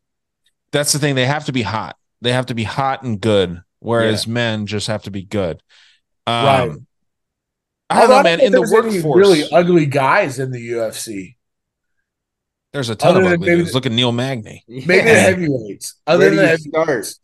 That's 0.71 0.93
the 0.93 0.99
thing. 0.99 1.15
They 1.15 1.25
have 1.25 1.45
to 1.45 1.51
be 1.51 1.63
hot. 1.63 1.95
They 2.21 2.31
have 2.33 2.47
to 2.47 2.53
be 2.53 2.63
hot 2.63 3.03
and 3.03 3.19
good, 3.19 3.61
whereas 3.79 4.27
men 4.27 4.65
just 4.67 4.87
have 4.87 5.03
to 5.03 5.11
be 5.11 5.23
good. 5.23 5.61
Um, 6.27 6.45
Right. 6.45 6.71
I 7.91 8.01
don't 8.01 8.01
Although 8.11 8.17
know, 8.17 8.23
man. 8.23 8.39
In 8.41 8.51
the 8.51 8.61
workforce, 8.61 9.17
really 9.17 9.43
ugly 9.51 9.87
guys 9.87 10.37
in 10.37 10.51
the 10.51 10.59
UFC. 10.73 11.37
There's 12.73 12.89
a 12.89 12.95
ton 12.95 13.11
other 13.17 13.21
of 13.25 13.31
ugly 13.33 13.47
maybe 13.49 13.61
dudes. 13.61 13.73
Look 13.73 13.85
at 13.85 13.91
Neil 13.91 14.11
Magny. 14.11 14.63
Maybe 14.67 15.01
the 15.01 15.19
heavyweights. 15.19 15.95
Other 16.07 16.19
Where 16.19 16.29
than 16.29 16.37
the 16.37 16.43
you 16.43 16.71
heavyweights. 16.73 17.19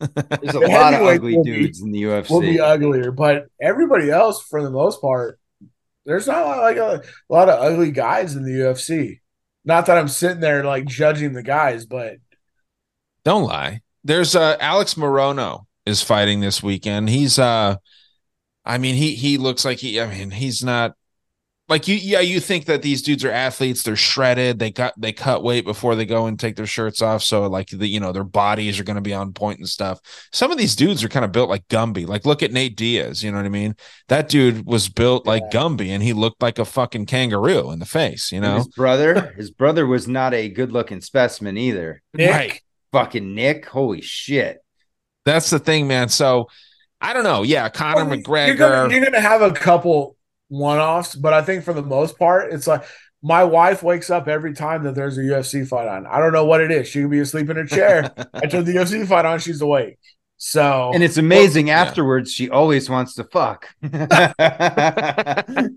There's 0.00 0.54
a 0.54 0.58
The 0.60 0.68
lot 0.68 0.94
of 0.94 1.02
ugly 1.02 1.36
will 1.36 1.44
be- 1.44 1.50
dudes 1.52 1.80
in 1.80 1.90
the 1.90 2.02
UFC. 2.02 2.30
will 2.30 2.40
be 2.40 2.60
uglier, 2.60 3.10
but 3.10 3.46
everybody 3.60 4.10
else, 4.10 4.42
for 4.42 4.62
the 4.62 4.70
most 4.70 5.00
part, 5.00 5.38
there's 6.06 6.26
not 6.26 6.58
like 6.58 6.76
a, 6.76 7.02
a 7.28 7.32
lot 7.32 7.48
of 7.48 7.60
ugly 7.60 7.90
guys 7.90 8.34
in 8.36 8.44
the 8.44 8.52
UFC. 8.52 9.20
Not 9.64 9.86
that 9.86 9.98
I'm 9.98 10.08
sitting 10.08 10.40
there 10.40 10.64
like 10.64 10.86
judging 10.86 11.32
the 11.34 11.42
guys, 11.42 11.84
but 11.84 12.16
Don't 13.24 13.44
lie. 13.44 13.82
There's 14.04 14.34
uh 14.36 14.56
Alex 14.60 14.94
Morono 14.94 15.66
is 15.84 16.00
fighting 16.02 16.40
this 16.40 16.62
weekend. 16.62 17.10
He's 17.10 17.38
uh 17.38 17.76
I 18.64 18.78
mean 18.78 18.94
he 18.94 19.14
he 19.16 19.36
looks 19.36 19.64
like 19.64 19.78
he 19.78 20.00
I 20.00 20.06
mean 20.06 20.30
he's 20.30 20.62
not 20.64 20.94
like 21.68 21.86
you 21.86 21.96
yeah 21.96 22.20
you 22.20 22.40
think 22.40 22.64
that 22.64 22.82
these 22.82 23.02
dudes 23.02 23.24
are 23.24 23.30
athletes 23.30 23.82
they're 23.82 23.94
shredded 23.96 24.58
they 24.58 24.70
got 24.70 24.94
they 24.98 25.12
cut 25.12 25.42
weight 25.42 25.64
before 25.64 25.94
they 25.94 26.06
go 26.06 26.26
and 26.26 26.38
take 26.38 26.56
their 26.56 26.66
shirts 26.66 27.02
off 27.02 27.22
so 27.22 27.46
like 27.46 27.68
the 27.68 27.86
you 27.86 28.00
know 28.00 28.12
their 28.12 28.24
bodies 28.24 28.80
are 28.80 28.84
going 28.84 28.96
to 28.96 29.02
be 29.02 29.14
on 29.14 29.32
point 29.32 29.58
and 29.58 29.68
stuff. 29.68 30.00
Some 30.32 30.50
of 30.50 30.58
these 30.58 30.74
dudes 30.76 31.04
are 31.04 31.08
kind 31.08 31.24
of 31.24 31.32
built 31.32 31.48
like 31.50 31.66
Gumby. 31.68 32.06
Like 32.06 32.24
look 32.26 32.42
at 32.42 32.52
Nate 32.52 32.76
Diaz 32.76 33.22
you 33.22 33.30
know 33.30 33.36
what 33.36 33.46
I 33.46 33.50
mean? 33.50 33.74
That 34.08 34.28
dude 34.28 34.66
was 34.66 34.88
built 34.88 35.26
like 35.26 35.50
Gumby 35.50 35.88
and 35.88 36.02
he 36.02 36.12
looked 36.12 36.42
like 36.42 36.58
a 36.58 36.64
fucking 36.64 37.06
kangaroo 37.06 37.70
in 37.70 37.78
the 37.78 37.86
face 37.86 38.32
you 38.32 38.38
And 38.38 38.46
know? 38.46 38.56
his 38.58 38.68
brother, 38.68 39.32
his 39.36 39.50
brother 39.50 39.86
was 39.86 40.08
not 40.08 40.34
a 40.34 40.48
good-looking 40.48 41.00
specimen 41.00 41.56
either. 41.56 42.02
Nick, 42.14 42.30
Right. 42.30 42.60
Fucking 42.92 43.34
Nick, 43.34 43.66
holy 43.66 44.00
shit! 44.00 44.58
that's 45.24 45.50
the 45.50 45.58
thing 45.58 45.86
man. 45.86 46.08
So 46.08 46.46
I 47.00 47.12
don't 47.12 47.24
know. 47.24 47.42
Yeah 47.42 47.68
Conor 47.68 48.06
Well, 48.06 48.16
McGregor. 48.18 48.46
You're 48.48 48.56
gonna, 48.56 48.94
you're 48.94 49.04
gonna 49.04 49.20
have 49.20 49.42
a 49.42 49.52
couple 49.52 50.16
one-offs, 50.48 51.14
but 51.14 51.32
I 51.32 51.42
think 51.42 51.64
for 51.64 51.72
the 51.72 51.82
most 51.82 52.18
part, 52.18 52.52
it's 52.52 52.66
like 52.66 52.84
my 53.22 53.44
wife 53.44 53.82
wakes 53.82 54.10
up 54.10 54.28
every 54.28 54.54
time 54.54 54.84
that 54.84 54.94
there's 54.94 55.18
a 55.18 55.22
UFC 55.22 55.66
fight 55.66 55.88
on. 55.88 56.06
I 56.06 56.18
don't 56.18 56.32
know 56.32 56.44
what 56.44 56.60
it 56.60 56.70
is. 56.70 56.88
She 56.88 57.02
could 57.02 57.10
be 57.10 57.20
asleep 57.20 57.50
in 57.50 57.56
her 57.56 57.66
chair. 57.66 58.12
I 58.34 58.46
turn 58.46 58.64
the 58.64 58.72
UFC 58.72 59.06
fight 59.06 59.24
on, 59.24 59.38
she's 59.40 59.60
awake. 59.60 59.98
So 60.40 60.92
And 60.94 61.02
it's 61.02 61.16
amazing. 61.16 61.70
afterwards, 61.70 62.32
she 62.32 62.48
always 62.48 62.88
wants 62.88 63.14
to 63.14 63.24
fuck. 63.24 63.66
but 63.82 64.36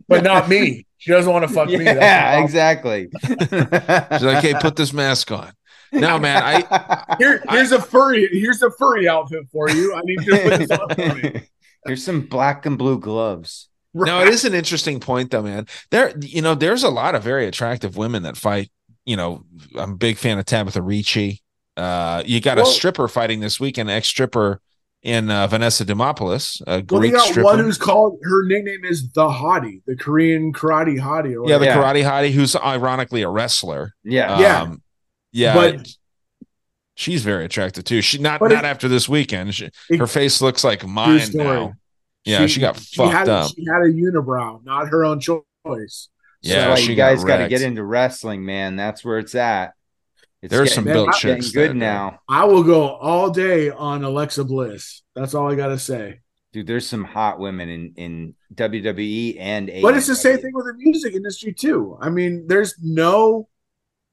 not 0.10 0.48
me. 0.48 0.86
She 1.00 1.12
doesn't 1.12 1.32
want 1.32 1.48
to 1.48 1.54
fuck 1.54 1.68
me. 1.68 1.84
That's 1.84 2.00
Yeah, 2.00 2.44
exactly. 2.44 3.10
She's 3.24 4.24
like, 4.24 4.44
hey, 4.44 4.54
put 4.62 4.76
this 4.76 4.94
mask 4.94 5.32
on. 5.32 5.52
No, 5.92 6.20
man, 6.20 6.42
I 6.44 7.16
Here, 7.20 7.44
here's 7.50 7.72
a 7.72 7.82
furry. 7.82 8.30
Here's 8.32 8.62
a 8.62 8.70
furry 8.72 9.10
outfit 9.10 9.48
for 9.52 9.70
you. 9.70 9.96
I 9.96 10.02
need 10.04 10.22
you 10.26 10.36
to 10.36 10.44
put 10.44 10.60
this 10.60 10.72
on 10.72 10.90
for 10.90 11.16
me. 11.16 11.42
Here's 11.86 12.04
some 12.04 12.22
black 12.22 12.68
and 12.68 12.78
blue 12.78 13.00
gloves. 13.00 13.68
No, 13.94 14.22
it 14.22 14.30
is 14.30 14.46
an 14.46 14.54
interesting 14.54 15.00
point 15.00 15.32
though, 15.32 15.42
man. 15.44 15.68
There, 15.90 16.14
you 16.20 16.42
know, 16.42 16.56
there's 16.56 16.84
a 16.84 16.90
lot 16.90 17.16
of 17.16 17.24
very 17.24 17.46
attractive 17.48 17.98
women 17.98 18.24
that 18.24 18.38
fight. 18.38 18.72
You 19.06 19.16
know, 19.18 19.44
I'm 19.78 19.92
a 19.94 19.96
big 19.98 20.18
fan 20.18 20.38
of 20.40 20.46
Tabitha 20.46 20.82
Ricci. 20.82 21.42
Uh, 21.78 22.22
you 22.26 22.40
got 22.42 22.60
a 22.60 22.66
stripper 22.66 23.08
fighting 23.08 23.40
this 23.40 23.60
weekend, 23.60 23.90
ex 23.90 24.08
stripper 24.08 24.62
in 25.02 25.32
uh, 25.32 25.48
Vanessa 25.48 25.84
Demopoulos, 25.84 26.62
a 26.68 26.84
Well, 26.88 27.00
Greek 27.02 27.14
got 27.14 27.22
stripper. 27.26 27.44
one 27.44 27.58
who's 27.60 27.78
called. 27.80 28.20
Her 28.22 28.46
nickname 28.46 28.86
is 28.86 29.12
the 29.14 29.28
Hottie, 29.28 29.82
the 29.88 29.96
Korean 29.96 30.54
karate 30.54 31.00
Hottie. 31.00 31.36
Or 31.36 31.50
yeah, 31.50 31.58
the 31.58 31.66
whatever. 31.66 31.82
karate 31.82 32.04
hottie, 32.04 32.32
who's 32.32 32.56
ironically 32.56 33.24
a 33.24 33.30
wrestler. 33.30 33.94
Yeah. 34.04 34.40
Yeah. 34.40 34.62
Um, 34.62 34.84
yeah, 35.32 35.54
But- 35.56 35.88
she's 36.96 37.24
very 37.24 37.46
attractive 37.46 37.84
too. 37.84 38.02
She 38.02 38.20
not 38.20 38.42
not 38.42 38.52
it- 38.52 38.64
after 38.64 38.88
this 38.88 39.10
weekend. 39.10 39.56
She, 39.56 39.70
it- 39.90 39.98
her 40.00 40.08
face 40.08 40.42
looks 40.42 40.64
like 40.64 40.86
mine 40.86 41.22
now. 41.34 41.74
Yeah, 42.24 42.46
she, 42.48 42.60
got 42.60 42.78
fucked 42.78 43.14
had, 43.14 43.30
up. 43.30 43.52
She 43.56 43.66
had 43.66 43.82
a 43.82 43.92
unibrow, 43.92 44.64
not 44.64 44.88
her 44.90 45.04
own 45.06 45.20
choice. 45.20 45.42
Yeah, 45.66 46.56
Yeah, 46.56 46.70
why 46.70 46.76
she 46.76 46.92
you 46.92 46.96
guys 46.96 47.24
got 47.24 47.38
to 47.38 47.48
get 47.48 47.62
into 47.62 47.84
wrestling, 47.84 48.46
man. 48.46 48.76
That's 48.76 49.04
where 49.04 49.18
it's 49.20 49.36
at. 49.36 49.74
It's 50.42 50.52
There's 50.52 50.70
getting- 50.70 50.86
some 50.86 50.94
built 50.94 51.08
getting 51.22 51.36
chicks 51.36 51.52
good 51.52 51.70
there, 51.70 51.74
now, 51.76 52.20
I 52.28 52.46
will 52.46 52.64
go 52.64 52.88
all 52.90 53.30
day 53.30 53.70
on 53.70 54.04
Alexa 54.04 54.44
Bliss. 54.44 55.04
That's 55.16 55.34
all 55.36 55.52
I 55.52 55.56
got 55.56 55.68
to 55.68 55.78
say. 55.80 56.20
dude. 56.52 56.68
There's 56.68 56.88
some 56.88 57.04
hot 57.04 57.40
women 57.40 57.70
in 57.70 57.94
in 57.96 58.36
WWE 58.56 59.38
and 59.40 59.72
But 59.82 59.96
it's 59.96 60.08
the 60.08 60.16
same 60.16 60.38
thing 60.40 60.52
with 60.54 60.66
the 60.66 60.74
music 60.78 61.14
industry 61.14 61.54
too. 61.54 61.98
I 62.02 62.10
mean, 62.10 62.46
there's 62.48 62.76
no, 62.82 63.48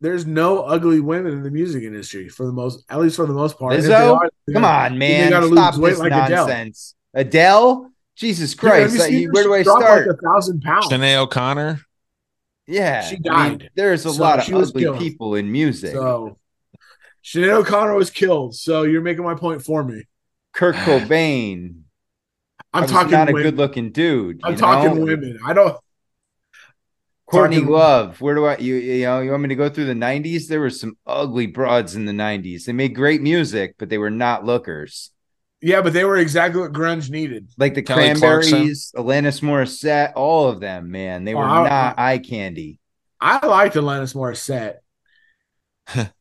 there's 0.00 0.26
no 0.26 0.60
ugly 0.60 1.00
women 1.00 1.32
in 1.32 1.42
the 1.42 1.50
music 1.50 1.82
industry 1.82 2.28
for 2.28 2.46
the 2.46 2.52
most, 2.52 2.84
at 2.88 3.00
least 3.00 3.16
for 3.16 3.26
the 3.26 3.32
most 3.32 3.58
part. 3.58 3.74
And 3.74 3.82
Lizzo, 3.84 4.16
are, 4.18 4.30
come 4.52 4.64
on, 4.64 4.98
man, 4.98 5.32
stop 5.50 5.74
this 5.76 5.98
like 5.98 6.12
Adele. 6.12 6.46
nonsense. 6.46 6.94
Adele, 7.14 7.90
Jesus 8.18 8.54
Christ, 8.54 9.10
you 9.10 9.18
you- 9.18 9.26
her? 9.28 9.32
where 9.32 9.44
do 9.44 9.54
I 9.54 9.62
start? 9.62 10.06
Like 10.08 10.16
a 10.16 10.20
thousand 10.20 10.60
pounds. 10.62 10.86
Sinead 10.88 11.16
O'Connor. 11.18 11.80
Yeah, 12.66 13.00
She 13.02 13.16
I 13.30 13.48
mean, 13.48 13.58
died. 13.58 13.70
there's 13.76 14.04
a 14.04 14.12
So 14.12 14.20
lot 14.20 14.40
of 14.46 14.52
ugly 14.54 14.82
killed. 14.82 14.98
people 14.98 15.34
in 15.36 15.50
music. 15.50 15.92
So, 15.92 16.36
Sinead 17.24 17.50
O'Connor 17.50 17.94
was 17.94 18.10
killed. 18.10 18.54
So 18.54 18.82
you're 18.82 19.00
making 19.00 19.24
my 19.24 19.34
point 19.34 19.62
for 19.64 19.82
me. 19.84 20.04
Kurt 20.52 20.74
Cobain. 20.84 21.82
I'm 22.74 22.86
talking 22.86 23.12
not 23.12 23.28
a 23.30 23.32
good-looking 23.32 23.92
dude. 23.92 24.40
I'm 24.44 24.56
talking 24.56 24.94
know? 24.98 25.04
women. 25.04 25.38
I 25.46 25.54
don't. 25.54 25.78
Courtney 27.26 27.60
Love. 27.60 28.20
Where 28.20 28.34
do 28.34 28.44
I 28.46 28.56
you 28.58 28.74
you 28.76 29.04
know 29.04 29.20
you 29.20 29.30
want 29.30 29.42
me 29.42 29.48
to 29.50 29.54
go 29.54 29.68
through 29.68 29.84
the 29.86 29.94
'90s? 29.94 30.46
There 30.48 30.60
were 30.60 30.70
some 30.70 30.96
ugly 31.06 31.46
broads 31.46 31.94
in 31.94 32.04
the 32.06 32.12
'90s. 32.12 32.64
They 32.64 32.72
made 32.72 32.94
great 32.94 33.20
music, 33.22 33.74
but 33.78 33.88
they 33.90 33.98
were 33.98 34.10
not 34.10 34.44
lookers. 34.44 35.10
Yeah, 35.60 35.82
but 35.82 35.92
they 35.92 36.04
were 36.04 36.16
exactly 36.16 36.60
what 36.60 36.72
grunge 36.72 37.10
needed. 37.10 37.50
Like 37.58 37.74
the 37.74 37.82
Kelly 37.82 38.14
Clarkson. 38.14 38.50
Cranberries, 38.52 38.92
Alanis 38.96 39.40
Morissette, 39.42 40.12
all 40.14 40.48
of 40.48 40.60
them. 40.60 40.90
Man, 40.92 41.24
they 41.24 41.34
were 41.34 41.42
Oh, 41.42 41.46
I- 41.64 41.68
not 41.68 41.98
eye 41.98 42.18
candy. 42.18 42.78
I 43.20 43.44
liked 43.44 43.74
Alanis 43.74 44.14
Morissette. 44.14 44.76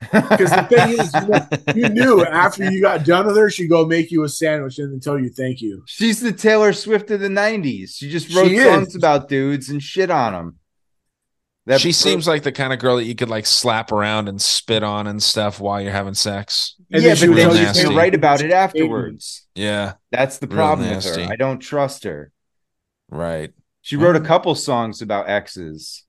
Because 0.00 0.50
the 0.50 0.62
thing 0.70 0.90
is, 0.90 1.12
you, 1.12 1.26
know, 1.26 1.48
you 1.74 1.88
knew 1.88 2.24
after 2.24 2.70
you 2.70 2.80
got 2.80 3.04
done 3.04 3.26
with 3.26 3.36
her, 3.36 3.50
she'd 3.50 3.66
go 3.66 3.84
make 3.84 4.12
you 4.12 4.22
a 4.22 4.28
sandwich 4.28 4.78
and 4.78 4.92
then 4.92 5.00
tell 5.00 5.18
you 5.18 5.28
thank 5.28 5.60
you. 5.60 5.82
She's 5.86 6.20
the 6.20 6.30
Taylor 6.30 6.72
Swift 6.72 7.10
of 7.10 7.18
the 7.18 7.26
'90s. 7.28 7.96
She 7.96 8.08
just 8.08 8.32
wrote 8.32 8.46
She 8.46 8.58
is. 8.58 8.64
songs 8.64 8.94
about 8.94 9.28
dudes 9.28 9.70
and 9.70 9.82
shit 9.82 10.08
on 10.08 10.32
them. 10.34 10.56
That 11.66 11.80
she 11.80 11.90
seems 11.90 12.28
like 12.28 12.44
the 12.44 12.52
kind 12.52 12.72
of 12.72 12.78
girl 12.78 12.94
that 12.96 13.06
you 13.06 13.16
could 13.16 13.28
like 13.28 13.44
slap 13.44 13.90
around 13.90 14.28
and 14.28 14.40
spit 14.40 14.84
on 14.84 15.08
and 15.08 15.20
stuff 15.20 15.58
while 15.58 15.80
you're 15.80 15.90
having 15.90 16.14
sex. 16.14 16.76
And 16.90 17.02
yeah, 17.02 17.08
then 17.08 17.16
she 17.16 17.26
but 17.26 17.28
would 17.28 17.36
then 17.36 17.50
you 17.50 17.56
she's 17.56 17.66
nasty. 17.66 17.82
gonna 17.84 17.96
write 17.96 18.14
about 18.14 18.40
it 18.42 18.50
afterwards. 18.50 19.46
Yeah, 19.54 19.94
That's 20.10 20.38
the 20.38 20.46
problem 20.46 20.88
with 20.90 21.04
her. 21.04 21.26
I 21.30 21.36
don't 21.36 21.58
trust 21.60 22.04
her. 22.04 22.32
right. 23.10 23.52
She 23.82 23.96
wrote 23.96 24.16
a 24.16 24.20
couple 24.20 24.54
songs 24.54 25.00
about 25.02 25.28
exes. 25.30 26.04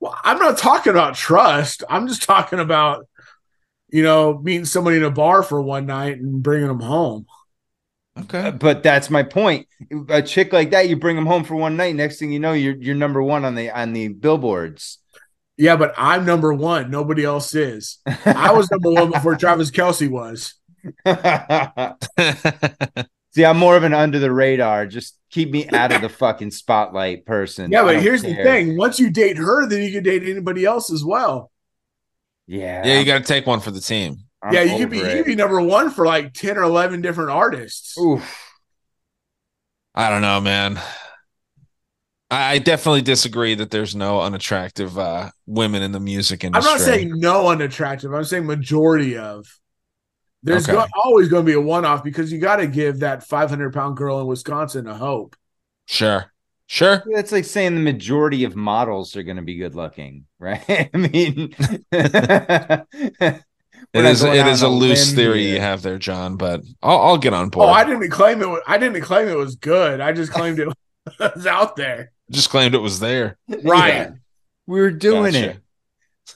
Well, 0.00 0.16
I'm 0.24 0.38
not 0.38 0.58
talking 0.58 0.90
about 0.90 1.14
trust. 1.14 1.84
I'm 1.88 2.08
just 2.08 2.22
talking 2.22 2.58
about, 2.58 3.06
you 3.90 4.02
know, 4.02 4.38
meeting 4.38 4.64
somebody 4.64 4.96
in 4.96 5.02
a 5.04 5.10
bar 5.10 5.42
for 5.42 5.60
one 5.60 5.86
night 5.86 6.18
and 6.18 6.42
bringing 6.42 6.68
them 6.68 6.80
home. 6.80 7.26
Okay. 8.18 8.48
Uh, 8.48 8.50
but 8.52 8.82
that's 8.82 9.10
my 9.10 9.22
point. 9.22 9.66
A 10.08 10.22
chick 10.22 10.52
like 10.52 10.70
that, 10.70 10.88
you 10.88 10.96
bring 10.96 11.16
them 11.16 11.26
home 11.26 11.44
for 11.44 11.54
one 11.56 11.76
night. 11.76 11.94
Next 11.94 12.18
thing 12.18 12.32
you 12.32 12.40
know, 12.40 12.52
you're 12.52 12.76
you're 12.76 12.94
number 12.96 13.22
one 13.22 13.44
on 13.44 13.54
the 13.54 13.70
on 13.70 13.92
the 13.92 14.08
billboards. 14.08 14.98
Yeah, 15.60 15.76
but 15.76 15.92
I'm 15.98 16.24
number 16.24 16.54
one. 16.54 16.90
Nobody 16.90 17.22
else 17.22 17.54
is. 17.54 17.98
I 18.24 18.50
was 18.52 18.70
number 18.70 18.92
one 18.92 19.10
before 19.10 19.36
Travis 19.36 19.70
Kelce 19.70 20.08
was. 20.08 20.54
See, 23.32 23.44
I'm 23.44 23.58
more 23.58 23.76
of 23.76 23.82
an 23.82 23.92
under 23.92 24.18
the 24.18 24.32
radar. 24.32 24.86
Just 24.86 25.18
keep 25.30 25.50
me 25.50 25.68
out 25.68 25.92
of 25.92 26.00
the 26.00 26.08
fucking 26.08 26.52
spotlight 26.52 27.26
person. 27.26 27.70
Yeah, 27.70 27.82
but 27.82 27.92
don't 27.92 28.02
here's 28.02 28.22
the 28.22 28.34
thing: 28.34 28.78
once 28.78 28.98
you 28.98 29.10
date 29.10 29.36
her, 29.36 29.68
then 29.68 29.82
you 29.82 29.92
can 29.92 30.02
date 30.02 30.22
anybody 30.22 30.64
else 30.64 30.90
as 30.90 31.04
well. 31.04 31.52
Yeah. 32.46 32.82
Yeah, 32.82 32.98
you 32.98 33.04
got 33.04 33.18
to 33.18 33.24
take 33.24 33.46
one 33.46 33.60
for 33.60 33.70
the 33.70 33.80
team. 33.80 34.16
I'm 34.42 34.54
yeah, 34.54 34.62
you 34.62 34.78
could 34.78 34.90
be 34.90 35.02
over 35.02 35.10
you 35.10 35.16
could 35.18 35.26
be 35.26 35.36
number 35.36 35.60
one 35.60 35.90
for 35.90 36.06
like 36.06 36.32
ten 36.32 36.56
or 36.56 36.62
eleven 36.62 37.02
different 37.02 37.32
artists. 37.32 37.98
Oof. 37.98 38.50
I 39.94 40.08
don't 40.08 40.22
know, 40.22 40.40
man. 40.40 40.80
I 42.30 42.58
definitely 42.58 43.02
disagree 43.02 43.56
that 43.56 43.70
there's 43.70 43.96
no 43.96 44.20
unattractive 44.20 44.96
uh, 44.96 45.30
women 45.46 45.82
in 45.82 45.90
the 45.90 45.98
music 45.98 46.44
industry. 46.44 46.70
I'm 46.70 46.78
not 46.78 46.84
saying 46.84 47.18
no 47.18 47.48
unattractive. 47.48 48.12
I'm 48.12 48.24
saying 48.24 48.46
majority 48.46 49.16
of. 49.16 49.46
There's 50.42 50.68
okay. 50.68 50.78
go- 50.78 50.86
always 51.04 51.28
going 51.28 51.44
to 51.44 51.46
be 51.46 51.54
a 51.54 51.60
one 51.60 51.84
off 51.84 52.04
because 52.04 52.32
you 52.32 52.38
got 52.38 52.56
to 52.56 52.66
give 52.66 53.00
that 53.00 53.24
500 53.24 53.74
pound 53.74 53.96
girl 53.96 54.20
in 54.20 54.26
Wisconsin 54.26 54.86
a 54.86 54.94
hope. 54.94 55.36
Sure. 55.86 56.32
Sure. 56.66 57.02
It's 57.08 57.32
like 57.32 57.44
saying 57.44 57.74
the 57.74 57.80
majority 57.80 58.44
of 58.44 58.54
models 58.54 59.16
are 59.16 59.24
going 59.24 59.38
to 59.38 59.42
be 59.42 59.56
good 59.56 59.74
looking, 59.74 60.26
right? 60.38 60.62
I 60.94 60.96
mean, 60.96 61.52
it 61.92 63.44
is 63.92 64.22
it 64.22 64.46
is 64.46 64.62
a 64.62 64.68
loose 64.68 65.12
theory 65.12 65.46
here. 65.46 65.54
you 65.54 65.60
have 65.60 65.82
there, 65.82 65.98
John, 65.98 66.36
but 66.36 66.62
I'll, 66.80 67.00
I'll 67.00 67.18
get 67.18 67.34
on 67.34 67.48
board. 67.48 67.68
Oh, 67.68 67.72
I 67.72 67.84
didn't 67.84 68.08
claim 68.10 68.40
it. 68.40 68.48
Was, 68.48 68.62
I 68.68 68.78
didn't 68.78 69.00
claim 69.02 69.26
it 69.26 69.36
was 69.36 69.56
good. 69.56 70.00
I 70.00 70.12
just 70.12 70.30
claimed 70.30 70.60
it 70.60 70.68
was 71.20 71.46
out 71.46 71.76
there. 71.76 72.12
Just 72.30 72.50
claimed 72.50 72.74
it 72.74 72.78
was 72.78 73.00
there. 73.00 73.38
Right. 73.48 73.94
Yeah. 73.94 74.10
We 74.66 74.80
were 74.80 74.90
doing 74.90 75.32
gotcha. 75.32 75.50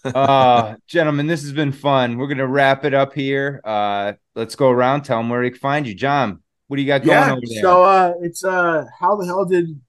it. 0.05 0.16
uh 0.16 0.77
gentlemen, 0.89 1.27
this 1.27 1.43
has 1.43 1.53
been 1.53 1.73
fun. 1.73 2.19
We're 2.19 2.27
gonna 2.27 2.47
wrap 2.47 2.85
it 2.85 2.95
up 2.95 3.15
here. 3.15 3.61
Uh 3.65 4.15
let's 4.35 4.57
go 4.57 4.70
around, 4.70 5.03
tell 5.03 5.19
them 5.19 5.28
where 5.28 5.43
they 5.43 5.51
can 5.51 5.59
find 5.59 5.86
you. 5.86 5.95
John, 5.95 6.43
what 6.66 6.77
do 6.77 6.82
you 6.82 6.89
got 6.89 7.05
going 7.05 7.16
yeah, 7.16 7.32
over 7.32 7.41
there? 7.49 7.62
So 7.62 7.85
uh 7.85 8.12
it's 8.20 8.45
uh 8.45 8.86
how 8.99 9.16
the 9.16 9.27
hell 9.27 9.45
did 9.45 9.81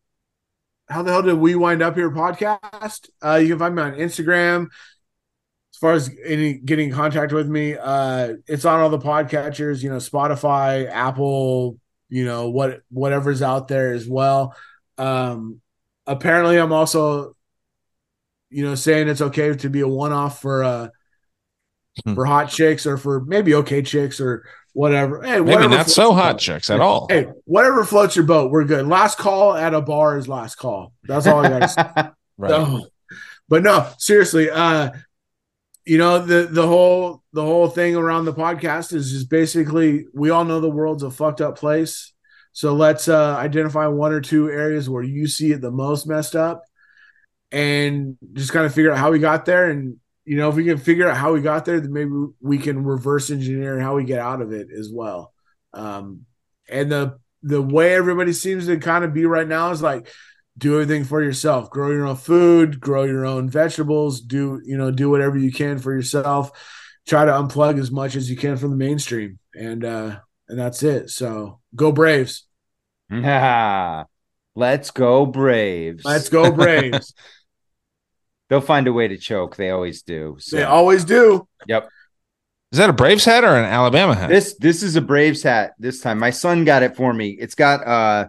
how 0.90 1.02
the 1.02 1.12
hell 1.12 1.22
did 1.22 1.36
we 1.36 1.56
wind 1.56 1.82
up 1.82 1.96
here 1.96 2.12
podcast? 2.12 3.10
Uh, 3.24 3.36
you 3.36 3.50
can 3.50 3.60
find 3.60 3.76
me 3.76 3.82
on 3.82 3.94
Instagram. 3.94 4.68
As 5.74 5.78
far 5.80 5.94
as 5.94 6.10
any 6.24 6.54
getting 6.54 6.90
in 6.90 6.96
contact 6.96 7.34
with 7.34 7.48
me, 7.48 7.76
uh, 7.76 8.36
it's 8.48 8.66
on 8.66 8.80
all 8.80 8.90
the 8.90 9.00
podcatchers, 9.00 9.84
you 9.84 9.90
know, 9.90 9.98
Spotify, 9.98 10.90
Apple, 10.90 11.80
you 12.10 12.26
know, 12.26 12.50
what 12.50 12.82
whatever's 12.90 13.42
out 13.42 13.68
there 13.68 13.94
as 13.94 14.08
well. 14.08 14.56
Um, 14.98 15.62
apparently, 16.06 16.58
I'm 16.58 16.72
also, 16.72 17.36
you 18.50 18.66
know, 18.66 18.76
saying 18.76 19.08
it's 19.08 19.22
okay 19.22 19.54
to 19.56 19.70
be 19.70 19.82
a 19.82 19.88
one 19.88 20.14
off 20.14 20.42
for 20.42 20.64
uh 20.64 20.88
hmm. 22.04 22.14
for 22.14 22.26
hot 22.26 22.50
chicks 22.50 22.86
or 22.86 22.98
for 22.98 23.22
maybe 23.22 23.56
okay 23.56 23.82
chicks 23.82 24.20
or 24.20 24.46
whatever. 24.74 25.22
Hey, 25.22 25.40
maybe 25.40 25.56
whatever 25.56 25.70
not 25.70 25.90
so 25.90 26.14
hot 26.14 26.38
chicks 26.38 26.70
at 26.70 26.80
all. 26.80 27.08
Hey, 27.10 27.28
whatever 27.46 27.84
floats 27.84 28.16
your 28.16 28.26
boat, 28.26 28.52
we're 28.52 28.66
good. 28.66 28.86
Last 28.88 29.18
call 29.18 29.56
at 29.56 29.74
a 29.74 29.82
bar 29.82 30.18
is 30.18 30.28
last 30.28 30.56
call. 30.56 30.94
That's 31.04 31.28
all 31.28 31.46
I 31.46 31.50
got 31.50 31.60
to 31.60 31.68
say. 31.98 32.10
right. 32.38 32.50
So, 32.50 32.88
but 33.48 33.64
no, 33.64 33.90
seriously, 33.98 34.50
uh, 34.50 34.92
you 35.86 35.98
know 35.98 36.20
the 36.20 36.48
the 36.50 36.66
whole 36.66 37.24
the 37.34 37.44
whole 37.44 37.68
thing 37.68 37.96
around 37.96 38.26
the 38.26 38.34
podcast 38.34 38.94
is 38.94 39.12
just 39.12 39.30
basically 39.30 40.06
we 40.14 40.30
all 40.30 40.46
know 40.46 40.60
the 40.60 40.70
world's 40.70 41.04
a 41.04 41.12
fucked 41.12 41.42
up 41.42 41.58
place. 41.58 42.14
So 42.52 42.74
let's 42.74 43.10
uh, 43.10 43.36
identify 43.38 43.88
one 43.88 44.14
or 44.14 44.22
two 44.22 44.50
areas 44.50 44.90
where 44.90 45.04
you 45.04 45.28
see 45.28 45.52
it 45.52 45.60
the 45.60 45.72
most 45.72 46.08
messed 46.08 46.36
up, 46.36 46.64
and 47.52 48.18
just 48.34 48.54
kind 48.54 48.66
of 48.66 48.74
figure 48.74 48.92
out 48.92 48.98
how 48.98 49.12
we 49.12 49.20
got 49.20 49.46
there 49.46 49.70
and 49.70 49.98
you 50.26 50.38
know, 50.38 50.50
if 50.50 50.56
we 50.56 50.66
can 50.66 50.78
figure 50.78 51.08
out 51.08 51.16
how 51.16 51.34
we 51.34 51.42
got 51.42 51.66
there, 51.66 51.80
then 51.80 51.94
maybe 51.94 52.12
we 52.42 52.58
can 52.58 52.84
reverse 52.84 53.30
engineer 53.30 53.80
how 53.80 53.96
we 53.96 54.04
get 54.04 54.20
out 54.20 54.42
of 54.42 54.52
it 54.52 54.68
as 54.78 54.90
well. 54.92 55.32
Um, 55.74 56.26
and 56.68 56.92
the 56.92 57.20
the 57.44 57.62
way 57.62 57.94
everybody 57.94 58.34
seems 58.34 58.66
to 58.66 58.78
kind 58.78 59.06
of 59.06 59.14
be 59.14 59.28
right 59.28 59.48
now 59.48 59.70
is 59.70 59.82
like 59.82 60.08
do 60.58 60.74
everything 60.74 61.04
for 61.04 61.22
yourself, 61.22 61.70
grow 61.70 61.92
your 61.92 62.08
own 62.08 62.16
food, 62.16 62.80
grow 62.80 63.04
your 63.04 63.26
own 63.26 63.50
vegetables, 63.50 64.22
do 64.22 64.62
you 64.66 64.78
know, 64.78 64.92
do 64.92 65.10
whatever 65.10 65.38
you 65.38 65.52
can 65.52 65.78
for 65.80 65.94
yourself. 65.94 66.52
Try 67.06 67.26
to 67.26 67.32
unplug 67.32 67.80
as 67.80 67.92
much 67.92 68.16
as 68.16 68.30
you 68.30 68.38
can 68.38 68.58
from 68.58 68.72
the 68.72 68.78
mainstream, 68.78 69.38
and 69.54 69.84
uh, 69.84 70.20
and 70.48 70.58
that's 70.58 70.82
it. 70.82 71.10
So 71.10 71.60
go 71.76 71.92
Braves! 71.92 72.46
Let's 74.58 74.92
go 74.92 75.26
Braves! 75.26 76.06
Let's 76.06 76.30
go 76.30 76.52
Braves! 76.52 77.14
They'll 78.50 78.62
find 78.62 78.88
a 78.88 78.94
way 78.94 79.08
to 79.08 79.18
choke. 79.18 79.56
They 79.56 79.72
always 79.72 80.04
do. 80.04 80.38
So. 80.40 80.58
They 80.58 80.64
always 80.64 81.04
do. 81.04 81.48
Yep. 81.68 81.90
Is 82.72 82.78
that 82.78 82.90
a 82.90 82.94
Braves 82.94 83.26
hat 83.26 83.44
or 83.44 83.56
an 83.56 83.66
Alabama 83.66 84.16
hat? 84.16 84.30
This 84.30 84.56
this 84.60 84.84
is 84.84 84.96
a 84.96 85.02
Braves 85.02 85.44
hat 85.44 85.74
this 85.80 86.02
time. 86.02 86.20
My 86.20 86.30
son 86.30 86.64
got 86.64 86.84
it 86.84 86.96
for 86.96 87.14
me. 87.14 87.30
It's 87.30 87.56
got 87.56 87.86
uh 87.86 88.28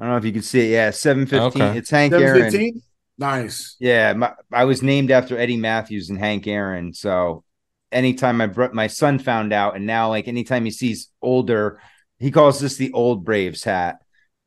I 0.00 0.04
don't 0.04 0.12
know 0.12 0.16
if 0.18 0.24
you 0.24 0.32
can 0.32 0.42
see 0.42 0.60
it. 0.60 0.70
Yeah, 0.72 0.90
715. 0.90 1.62
Okay. 1.62 1.78
It's 1.78 1.90
Hank 1.90 2.12
Aaron. 2.12 2.82
Nice. 3.16 3.76
Yeah, 3.78 4.12
my, 4.14 4.32
I 4.52 4.64
was 4.64 4.82
named 4.82 5.10
after 5.10 5.38
Eddie 5.38 5.56
Mathews 5.56 6.10
and 6.10 6.18
Hank 6.18 6.46
Aaron. 6.46 6.92
So 6.92 7.44
anytime 7.92 8.38
my 8.38 8.46
bro- 8.46 8.72
my 8.72 8.88
son 8.88 9.18
found 9.18 9.52
out, 9.52 9.76
and 9.76 9.86
now 9.86 10.08
like 10.08 10.26
anytime 10.26 10.64
he 10.64 10.70
sees 10.70 11.10
older, 11.22 11.80
he 12.18 12.30
calls 12.30 12.58
this 12.58 12.76
the 12.76 12.92
old 12.92 13.24
Braves 13.24 13.62
hat. 13.62 13.98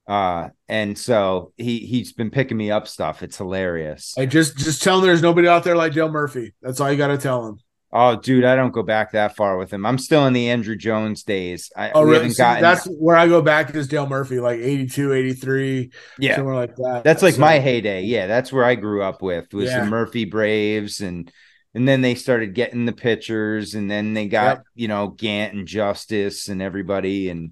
Uh, 0.07 0.49
and 0.69 0.97
so 0.97 1.53
he 1.57 1.79
he's 1.79 2.13
been 2.13 2.29
picking 2.29 2.57
me 2.57 2.71
up 2.71 2.87
stuff. 2.87 3.23
It's 3.23 3.37
hilarious. 3.37 4.15
I 4.17 4.25
just 4.25 4.57
just 4.57 4.81
tell 4.81 4.99
him 4.99 5.05
there's 5.05 5.21
nobody 5.21 5.47
out 5.47 5.63
there 5.63 5.75
like 5.75 5.93
Dale 5.93 6.09
Murphy. 6.09 6.53
That's 6.61 6.79
all 6.79 6.91
you 6.91 6.97
got 6.97 7.07
to 7.07 7.17
tell 7.17 7.45
him. 7.45 7.59
Oh, 7.91 8.17
dude, 8.17 8.43
I 8.43 8.57
don't 8.57 8.71
go 8.71 8.83
back 8.83 9.13
that 9.13 9.37
far 9.37 9.57
with 9.57 9.71
him. 9.71 9.85
I'm 9.85 9.97
still 9.97 10.25
in 10.27 10.33
the 10.33 10.47
Andruw 10.47 10.77
Jones 10.77 11.23
days. 11.23 11.71
I, 11.75 11.91
oh, 11.91 12.03
really? 12.03 12.33
Gotten... 12.33 12.61
That's 12.61 12.85
where 12.85 13.15
I 13.15 13.27
go 13.27 13.41
back 13.41 13.73
is 13.73 13.87
Dale 13.87 14.07
Murphy, 14.07 14.41
like 14.41 14.59
82, 14.59 15.13
83, 15.13 15.91
yeah, 16.19 16.35
somewhere 16.35 16.55
like 16.55 16.75
that. 16.75 17.03
That's 17.05 17.23
like 17.23 17.35
so, 17.35 17.41
my 17.41 17.59
heyday. 17.59 18.03
Yeah, 18.03 18.27
that's 18.27 18.51
where 18.51 18.65
I 18.65 18.75
grew 18.75 19.03
up 19.03 19.21
with 19.21 19.53
was 19.53 19.69
yeah. 19.69 19.85
the 19.85 19.89
Murphy 19.89 20.25
Braves, 20.25 20.99
and 20.99 21.31
and 21.73 21.87
then 21.87 22.01
they 22.01 22.15
started 22.15 22.53
getting 22.53 22.85
the 22.85 22.91
pitchers, 22.91 23.73
and 23.73 23.89
then 23.89 24.13
they 24.13 24.27
got 24.27 24.57
yep. 24.57 24.63
you 24.75 24.89
know 24.89 25.07
Gant 25.07 25.53
and 25.53 25.65
Justice 25.65 26.49
and 26.49 26.61
everybody, 26.61 27.29
and 27.29 27.51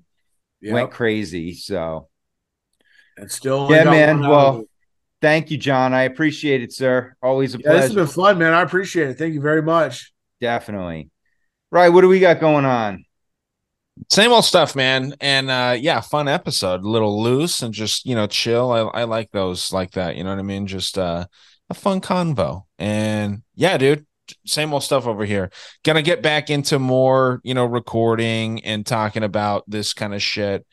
yep. 0.60 0.74
went 0.74 0.92
crazy. 0.92 1.54
So 1.54 2.10
and 3.16 3.32
still, 3.32 3.72
yeah, 3.72 3.86
man. 3.86 4.20
Well, 4.20 4.66
thank 5.22 5.50
you, 5.50 5.58
John. 5.58 5.94
I 5.94 6.04
appreciate 6.04 6.62
it, 6.62 6.74
sir. 6.74 7.16
Always 7.24 7.56
a 7.56 7.60
yeah, 7.60 7.64
pleasure. 7.64 7.78
This 7.80 7.88
has 7.88 7.96
been 7.96 8.08
fun, 8.08 8.38
man. 8.38 8.54
I 8.54 8.64
appreciate 8.64 9.08
it. 9.08 9.18
Thank 9.18 9.34
you 9.34 9.42
very 9.42 9.62
much. 9.62 10.12
Definitely. 10.42 11.10
Right. 11.72 11.90
What 11.90 12.02
do 12.02 12.08
we 12.08 12.20
got 12.20 12.40
going 12.40 12.66
on? 12.66 13.06
Same 14.10 14.32
old 14.32 14.46
stuff, 14.46 14.76
man. 14.76 15.16
And 15.22 15.50
uh 15.50 15.76
yeah, 15.80 16.02
fun 16.02 16.28
episode. 16.28 16.84
A 16.84 16.90
little 16.90 17.22
loose 17.22 17.62
and 17.62 17.74
just, 17.74 18.06
you 18.06 18.16
know, 18.16 18.28
chill. 18.28 18.72
I, 18.72 18.80
I 19.02 19.04
like 19.06 19.32
those 19.32 19.72
like 19.72 19.92
that. 19.92 20.16
You 20.16 20.24
know 20.24 20.32
what 20.32 20.40
I 20.40 20.44
mean? 20.44 20.68
Just 20.68 20.98
uh 20.98 21.26
a 21.70 21.74
fun 21.74 22.02
convo. 22.02 22.64
And 22.78 23.44
yeah, 23.56 23.78
dude, 23.78 24.06
same 24.46 24.74
old 24.74 24.84
stuff 24.84 25.08
over 25.08 25.26
here. 25.26 25.50
Gonna 25.84 26.02
get 26.02 26.22
back 26.22 26.50
into 26.50 26.78
more, 26.78 27.40
you 27.44 27.54
know, 27.54 27.66
recording 27.66 28.64
and 28.66 28.86
talking 28.86 29.24
about 29.24 29.64
this 29.68 29.94
kind 29.94 30.14
of 30.14 30.22
shit 30.22 30.66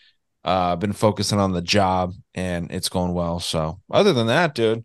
uh, 0.44 0.76
been 0.76 0.92
focusing 0.92 1.38
on 1.38 1.52
the 1.52 1.62
job 1.62 2.14
and 2.34 2.70
it's 2.70 2.88
going 2.88 3.14
well. 3.14 3.40
So 3.40 3.80
other 3.90 4.12
than 4.12 4.26
that, 4.26 4.54
dude, 4.54 4.84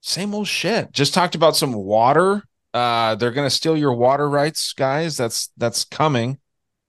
same 0.00 0.34
old 0.34 0.46
shit. 0.46 0.92
Just 0.92 1.14
talked 1.14 1.34
about 1.34 1.56
some 1.56 1.72
water. 1.72 2.44
Uh, 2.76 3.14
they're 3.14 3.30
gonna 3.30 3.48
steal 3.48 3.74
your 3.74 3.94
water 3.94 4.28
rights, 4.28 4.74
guys. 4.74 5.16
That's 5.16 5.50
that's 5.56 5.84
coming. 5.84 6.38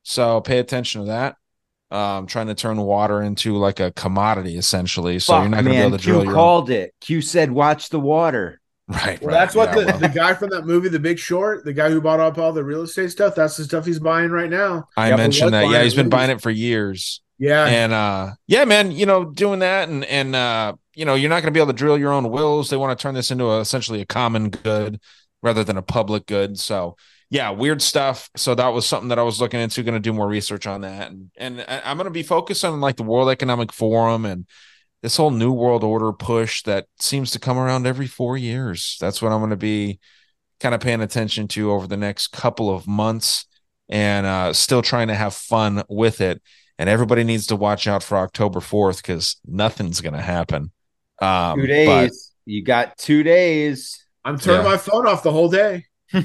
So 0.04 0.42
pay 0.42 0.60
attention 0.60 1.02
to 1.02 1.08
that. 1.08 1.38
Um, 1.90 2.28
trying 2.28 2.48
to 2.48 2.56
turn 2.56 2.76
water 2.76 3.22
into 3.22 3.56
like 3.56 3.80
a 3.80 3.94
commodity 3.94 4.58
essentially. 4.58 5.20
So 5.20 5.34
Fuck, 5.34 5.44
you're 5.44 5.50
not 5.50 5.58
gonna 5.58 5.70
man. 5.70 5.84
be 5.84 5.88
able 5.88 5.98
to 5.98 6.04
Q 6.04 6.14
drill. 6.24 6.34
called 6.34 6.70
own... 6.70 6.76
it. 6.76 6.94
Q 7.00 7.22
said, 7.22 7.52
"Watch 7.52 7.88
the 7.88 8.02
water." 8.02 8.60
Right. 8.90 9.22
Well, 9.22 9.30
right. 9.30 9.40
that's 9.40 9.56
what 9.56 9.70
yeah, 9.70 9.76
the, 9.76 9.86
well. 9.86 10.00
the 10.00 10.08
guy 10.10 10.34
from 10.34 10.50
that 10.52 10.66
movie, 10.66 10.88
The 10.90 11.00
Big 11.00 11.20
Short, 11.20 11.66
the 11.66 11.74
guy 11.74 11.90
who 11.90 12.02
bought 12.02 12.20
up 12.22 12.38
all 12.38 12.54
the 12.54 12.64
real 12.64 12.84
estate 12.84 13.12
stuff, 13.12 13.36
that's 13.36 13.58
the 13.58 13.66
stuff 13.66 13.86
he's 13.86 14.00
buying 14.00 14.32
right 14.32 14.50
now. 14.50 14.88
I 14.96 15.10
yep, 15.10 15.18
mentioned 15.18 15.54
that. 15.54 15.70
Yeah, 15.70 15.84
he's 15.84 15.94
been 15.94 16.10
buying 16.10 16.32
it 16.32 16.42
for 16.42 16.50
years. 16.50 17.22
Yeah. 17.38 17.66
And 17.66 17.94
uh 17.94 18.32
yeah, 18.48 18.66
man, 18.66 18.92
you 18.92 19.06
know, 19.06 19.26
doing 19.26 19.60
that 19.60 19.90
and 19.90 20.04
and 20.06 20.36
uh 20.36 20.74
you 20.96 21.06
know, 21.06 21.14
you're 21.14 21.30
not 21.30 21.44
going 21.44 21.54
to 21.54 21.58
be 21.58 21.60
able 21.60 21.72
to 21.72 21.78
drill 21.78 21.98
your 21.98 22.12
own 22.12 22.32
wills. 22.32 22.72
They 22.72 22.78
want 22.78 22.98
to 22.98 23.02
turn 23.02 23.14
this 23.14 23.30
into 23.30 23.46
a, 23.46 23.60
essentially 23.60 24.02
a 24.02 24.06
common 24.06 24.50
good 24.50 25.00
rather 25.48 25.64
than 25.64 25.78
a 25.78 25.82
public 25.82 26.28
good. 26.28 26.60
So, 26.60 26.96
yeah, 27.30 27.50
weird 27.50 27.82
stuff. 27.82 28.30
So 28.36 28.54
that 28.56 28.68
was 28.68 28.86
something 28.86 29.10
that 29.10 29.20
I 29.20 29.24
was 29.24 29.42
looking 29.42 29.60
into, 29.60 29.84
going 29.84 29.96
to 29.96 30.00
do 30.00 30.14
more 30.14 30.28
research 30.28 30.68
on 30.68 30.82
that. 30.82 31.12
And 31.12 31.32
and 31.38 31.66
I'm 31.68 31.98
going 31.98 32.06
to 32.06 32.12
be 32.12 32.24
focused 32.24 32.64
on 32.64 32.80
like 32.80 32.98
the 32.98 33.04
World 33.04 33.30
Economic 33.30 33.74
Forum 33.74 34.26
and 34.26 34.46
this 35.02 35.18
whole 35.18 35.32
new 35.32 35.52
world 35.52 35.84
order 35.84 36.12
push 36.14 36.64
that 36.64 36.86
seems 37.00 37.32
to 37.32 37.40
come 37.40 37.58
around 37.58 37.88
every 37.88 38.08
4 38.08 38.38
years. 38.38 38.98
That's 39.00 39.22
what 39.22 39.32
I'm 39.32 39.40
going 39.40 39.52
to 39.52 39.56
be 39.56 40.00
kind 40.60 40.76
of 40.76 40.82
paying 40.82 41.02
attention 41.02 41.48
to 41.50 41.72
over 41.72 41.88
the 41.88 41.98
next 41.98 42.28
couple 42.30 42.74
of 42.74 42.88
months 42.88 43.46
and 43.90 44.26
uh 44.26 44.52
still 44.52 44.82
trying 44.82 45.08
to 45.08 45.14
have 45.14 45.34
fun 45.34 45.84
with 45.88 46.20
it 46.20 46.42
and 46.80 46.90
everybody 46.90 47.24
needs 47.24 47.48
to 47.48 47.56
watch 47.56 47.88
out 47.88 48.04
for 48.04 48.18
October 48.18 48.60
4th 48.60 48.98
because 48.98 49.38
nothing's 49.46 50.02
going 50.02 50.14
to 50.14 50.22
happen. 50.22 50.72
Um, 51.20 51.60
two 51.60 51.68
days. 51.68 51.88
But, 51.88 52.12
you 52.46 52.64
got 52.64 52.98
two 52.98 53.24
days. 53.24 54.06
I'm 54.28 54.38
turning 54.38 54.66
yeah. 54.66 54.72
my 54.72 54.78
phone 54.78 55.08
off 55.08 55.24
the 55.24 55.32
whole 55.32 55.50
day. 55.50 55.86
well, 56.14 56.22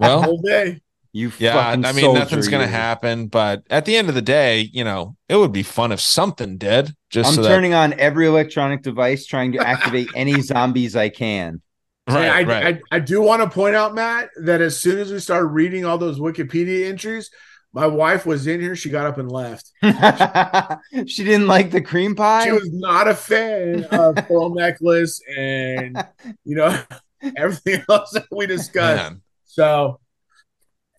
the 0.00 0.22
whole 0.22 0.40
day. 0.40 0.80
You 1.12 1.30
yeah, 1.38 1.58
I 1.58 1.92
mean 1.92 2.14
nothing's 2.14 2.48
going 2.48 2.66
to 2.66 2.72
happen, 2.72 3.26
but 3.26 3.62
at 3.68 3.84
the 3.84 3.96
end 3.96 4.08
of 4.08 4.14
the 4.14 4.22
day, 4.22 4.70
you 4.72 4.82
know, 4.82 5.14
it 5.28 5.36
would 5.36 5.52
be 5.52 5.62
fun 5.62 5.92
if 5.92 6.00
something 6.00 6.56
did. 6.56 6.94
Just 7.10 7.30
I'm 7.30 7.34
so 7.36 7.48
turning 7.48 7.72
that... 7.72 7.92
on 7.92 8.00
every 8.00 8.26
electronic 8.26 8.82
device, 8.82 9.26
trying 9.26 9.52
to 9.52 9.58
activate 9.58 10.08
any 10.14 10.40
zombies 10.42 10.96
I 10.96 11.10
can. 11.10 11.60
Right, 12.08 12.28
I, 12.28 12.42
right. 12.44 12.80
I, 12.90 12.96
I 12.96 13.00
do 13.00 13.20
want 13.20 13.42
to 13.42 13.50
point 13.50 13.76
out, 13.76 13.94
Mat, 13.94 14.30
that 14.42 14.62
as 14.62 14.80
soon 14.80 14.98
as 14.98 15.12
we 15.12 15.18
started 15.18 15.48
reading 15.48 15.84
all 15.84 15.98
those 15.98 16.18
Wikipedia 16.18 16.86
entries, 16.86 17.30
My 17.74 17.86
wife 17.86 18.24
was 18.24 18.46
in 18.46 18.60
here. 18.62 18.74
She 18.74 18.88
got 18.88 19.06
up 19.06 19.18
and 19.18 19.30
left. 19.30 19.72
she 21.06 21.24
didn't 21.24 21.46
like 21.46 21.70
the 21.70 21.82
cream 21.82 22.14
pie. 22.14 22.44
She 22.44 22.52
was 22.52 22.70
not 22.72 23.08
a 23.08 23.14
fan 23.14 23.84
of 23.84 24.16
pearl 24.26 24.54
necklace 24.54 25.20
and 25.36 26.02
you 26.44 26.56
know 26.56 26.82
everything 27.36 27.84
else 27.90 28.10
that 28.12 28.26
we 28.30 28.46
discussed. 28.46 29.02
Man. 29.02 29.22
So, 29.44 30.00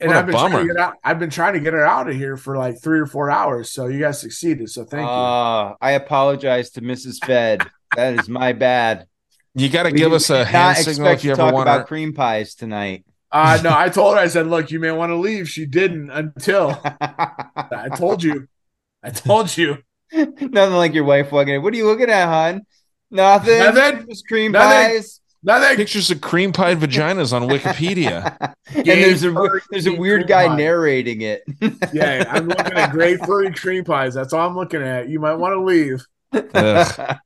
and 0.02 0.12
I've 0.12 0.26
been 0.26 0.36
trying 0.36 0.68
to 0.68 0.74
get 0.74 0.82
out. 0.82 0.94
I've 1.04 1.20
been 1.20 1.30
trying 1.30 1.54
to 1.54 1.60
get 1.60 1.74
her 1.74 1.86
out 1.86 2.10
of 2.10 2.16
here 2.16 2.38
for 2.38 2.58
like 2.58 2.82
three 2.82 3.00
or 3.00 3.06
four 3.06 3.30
hours. 3.30 3.72
So 3.72 3.88
you 3.88 4.00
guys 4.00 4.20
succeeded. 4.20 4.70
So 4.70 4.86
thank 4.86 5.08
uh, 5.08 5.70
you. 5.70 5.76
I 5.82 5.92
apologize 5.92 6.70
to 6.72 6.82
Mrs. 6.82 7.24
Fed. 7.24 7.62
that 7.96 8.20
is 8.20 8.30
my 8.30 8.54
bad. 8.54 9.08
You 9.56 9.68
got 9.68 9.84
to 9.84 9.92
give 9.92 10.14
us 10.14 10.30
a 10.30 10.46
hand 10.46 10.78
signal 10.78 11.08
if 11.08 11.24
you 11.24 11.32
ever 11.32 11.52
want 11.52 11.68
about 11.68 11.88
cream 11.88 12.14
pies 12.14 12.56
tonight. 12.56 13.06
Uh 13.32 13.60
no, 13.64 13.72
I 13.76 13.90
told 13.90 14.16
her, 14.16 14.20
I 14.20 14.28
said, 14.28 14.48
look, 14.48 14.72
you 14.72 14.80
may 14.80 14.92
want 14.92 15.12
to 15.12 15.16
leave. 15.16 15.48
She 15.48 15.68
didn't 15.68 16.10
until 16.10 16.80
I 16.84 17.90
told 17.96 18.24
you. 18.24 18.48
I 19.04 19.12
told 19.12 19.56
you. 19.56 19.78
Nothing 20.12 20.76
like 20.76 20.94
your 20.94 21.04
wife 21.04 21.32
walking 21.32 21.56
in. 21.56 21.62
What 21.62 21.74
are 21.74 21.78
you 21.78 21.86
looking 21.86 22.10
at, 22.10 22.26
hon? 22.26 22.62
Nothing. 23.12 23.60
Nothing. 23.60 24.08
Just 24.10 24.28
cream 24.28 24.52
Nothing. 24.52 24.96
pies. 24.96 25.22
Nothing. 25.42 25.78
Pictures 25.78 26.12
of 26.12 26.20
cream 26.22 26.52
pie 26.52 26.76
vaginas 26.76 27.32
on 27.34 27.44
Wikipedia. 27.44 28.54
and 28.76 28.86
there's 28.86 29.24
a 29.24 29.34
there's 29.72 29.88
a 29.88 29.96
weird 29.96 30.28
guy 30.28 30.48
pie. 30.48 30.56
narrating 30.56 31.22
it. 31.22 31.44
yeah, 31.94 32.26
I'm 32.30 32.48
looking 32.48 32.74
at 32.74 32.92
great 32.92 33.20
furry 33.26 33.54
cream 33.54 33.84
pies. 33.86 34.14
That's 34.14 34.34
all 34.34 34.50
I'm 34.50 34.56
looking 34.56 34.82
at. 34.82 35.08
You 35.08 35.20
might 35.20 35.36
want 35.36 35.54
to 35.54 35.62
leave. 35.62 36.06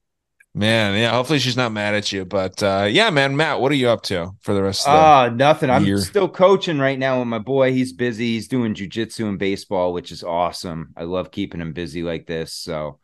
Man, 0.56 0.96
yeah. 0.96 1.12
Hopefully 1.12 1.40
she's 1.40 1.58
not 1.58 1.72
mad 1.72 1.96
at 1.96 2.12
you, 2.12 2.26
but 2.26 2.62
uh, 2.62 2.88
yeah, 2.88 3.10
man, 3.10 3.36
Mat, 3.36 3.60
what 3.60 3.72
are 3.72 3.76
you 3.76 3.90
up 3.90 4.04
to 4.04 4.34
for 4.42 4.54
the 4.54 4.62
rest 4.62 4.88
of 4.88 4.94
the? 4.94 5.00
Uh, 5.00 5.30
nothing. 5.36 5.72
I'm 5.72 5.84
year? 5.84 5.98
still 5.98 6.30
coaching 6.30 6.78
right 6.78 7.00
now 7.00 7.18
with 7.18 7.28
my 7.28 7.40
boy. 7.40 7.74
He's 7.74 7.92
busy. 7.92 8.34
He's 8.34 8.48
doing 8.48 8.76
jujitsu 8.76 9.28
and 9.28 9.40
baseball, 9.40 9.94
which 9.94 10.12
is 10.12 10.24
awesome. 10.24 10.94
I 10.96 11.06
love 11.06 11.32
keeping 11.32 11.60
him 11.60 11.74
busy 11.74 12.04
like 12.04 12.28
this. 12.28 12.54
So, 12.54 13.00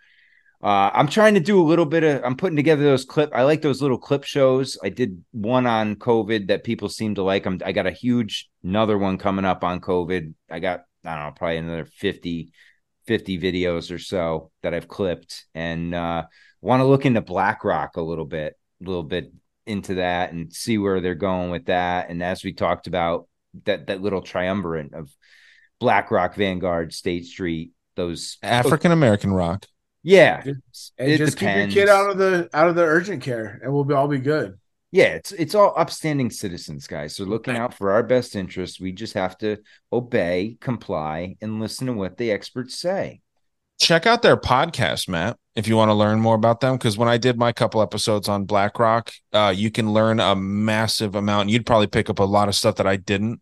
uh, 0.62 0.92
I'm 0.94 1.08
trying 1.08 1.36
to 1.36 1.40
do 1.40 1.62
a 1.62 1.64
little 1.64 1.86
bit 1.86 2.04
of. 2.04 2.24
I'm 2.24 2.36
putting 2.36 2.56
together 2.56 2.84
those 2.84 3.06
clip. 3.06 3.32
I 3.34 3.44
like 3.44 3.62
those 3.62 3.82
little 3.82 3.98
clip 3.98 4.24
shows. 4.24 4.78
I 4.84 4.90
did 4.90 5.24
one 5.32 5.66
on 5.66 5.96
COVID 5.96 6.48
that 6.48 6.64
people 6.64 6.90
seem 6.90 7.16
to 7.16 7.24
like. 7.24 7.46
I'm, 7.46 7.62
I 7.66 7.72
got 7.72 7.88
a 7.88 7.92
huge 7.92 8.50
another 8.64 8.98
one 8.98 9.18
coming 9.18 9.46
up 9.46 9.64
on 9.64 9.80
COVID. 9.80 10.34
I 10.50 10.60
got 10.60 10.82
I 11.06 11.16
don't 11.16 11.26
know 11.26 11.32
probably 11.32 11.58
another 11.58 11.86
50, 11.86 12.52
50 13.08 13.40
videos 13.40 13.94
or 13.94 14.00
so 14.00 14.52
that 14.64 14.74
I've 14.74 14.88
clipped 14.88 15.46
and. 15.54 15.94
uh 15.96 16.24
want 16.62 16.82
to 16.82 16.86
look 16.86 17.06
into 17.06 17.22
BlackRock 17.22 17.98
a 17.98 18.02
little 18.02 18.26
bit, 18.26 18.56
a 18.82 18.86
little 18.86 19.04
bit 19.04 19.32
into 19.66 19.96
that 19.96 20.32
and 20.32 20.52
see 20.52 20.78
where 20.78 21.00
they're 21.00 21.16
going 21.16 21.52
with 21.52 21.66
that. 21.66 22.10
And 22.10 22.24
as 22.24 22.44
we 22.44 22.54
talked 22.54 22.88
about 22.88 23.28
that 23.66 23.88
that 23.88 24.02
little 24.02 24.22
triumvirate 24.22 24.94
of 24.94 25.10
BlackRock, 25.80 26.36
Vanguard, 26.36 26.94
State 26.94 27.26
Street, 27.26 27.72
those 27.96 28.38
African 28.44 28.92
American 28.92 29.32
rock. 29.32 29.66
Yeah, 30.04 30.44
just, 30.44 30.94
it 30.98 31.18
just 31.18 31.38
depends. 31.38 31.74
keep 31.74 31.78
your 31.78 31.86
kid 31.86 31.92
out 31.92 32.10
of 32.10 32.18
the 32.18 32.50
out 32.54 32.70
of 32.70 32.76
the 32.76 32.84
urgent 32.84 33.22
care, 33.22 33.60
and 33.62 33.74
we'll 33.74 33.84
be 33.84 33.94
all 33.94 34.08
be 34.08 34.20
good. 34.20 34.58
Yeah, 34.92 35.16
it's 35.16 35.32
it's 35.32 35.56
all 35.56 35.74
upstanding 35.76 36.30
citizens, 36.30 36.88
guys. 36.88 37.16
So 37.16 37.26
looking 37.26 37.56
out 37.56 37.74
for 37.74 37.92
our 37.92 38.04
best 38.04 38.36
interests. 38.36 38.80
We 38.80 38.92
just 38.92 39.14
have 39.14 39.38
to 39.40 39.58
obey, 39.92 40.58
comply, 40.62 41.36
and 41.42 41.60
listen 41.60 41.88
to 41.88 41.94
what 41.94 42.18
the 42.18 42.32
experts 42.32 42.80
say 42.80 43.22
check 43.80 44.06
out 44.06 44.22
their 44.22 44.38
podcast, 44.38 45.08
Mat, 45.08 45.38
if 45.56 45.68
you 45.68 45.76
want 45.76 45.90
to 45.90 45.94
learn 45.94 46.20
more 46.20 46.36
about 46.36 46.60
them. 46.60 46.76
Because 46.76 46.98
when 46.98 47.10
I 47.10 47.18
did 47.18 47.38
my 47.38 47.52
couple 47.52 47.82
episodes 47.82 48.30
on 48.30 48.46
BlackRock, 48.46 49.12
uh, 49.34 49.54
you 49.56 49.72
can 49.72 49.92
learn 49.94 50.20
a 50.20 50.36
massive 50.36 51.16
amount. 51.16 51.50
You'd 51.50 51.66
probably 51.66 51.88
pick 51.88 52.10
up 52.10 52.20
a 52.20 52.24
lot 52.24 52.50
of 52.50 52.56
stuff 52.56 52.76
that 52.76 52.88
I 52.88 52.98
didn't 52.98 53.42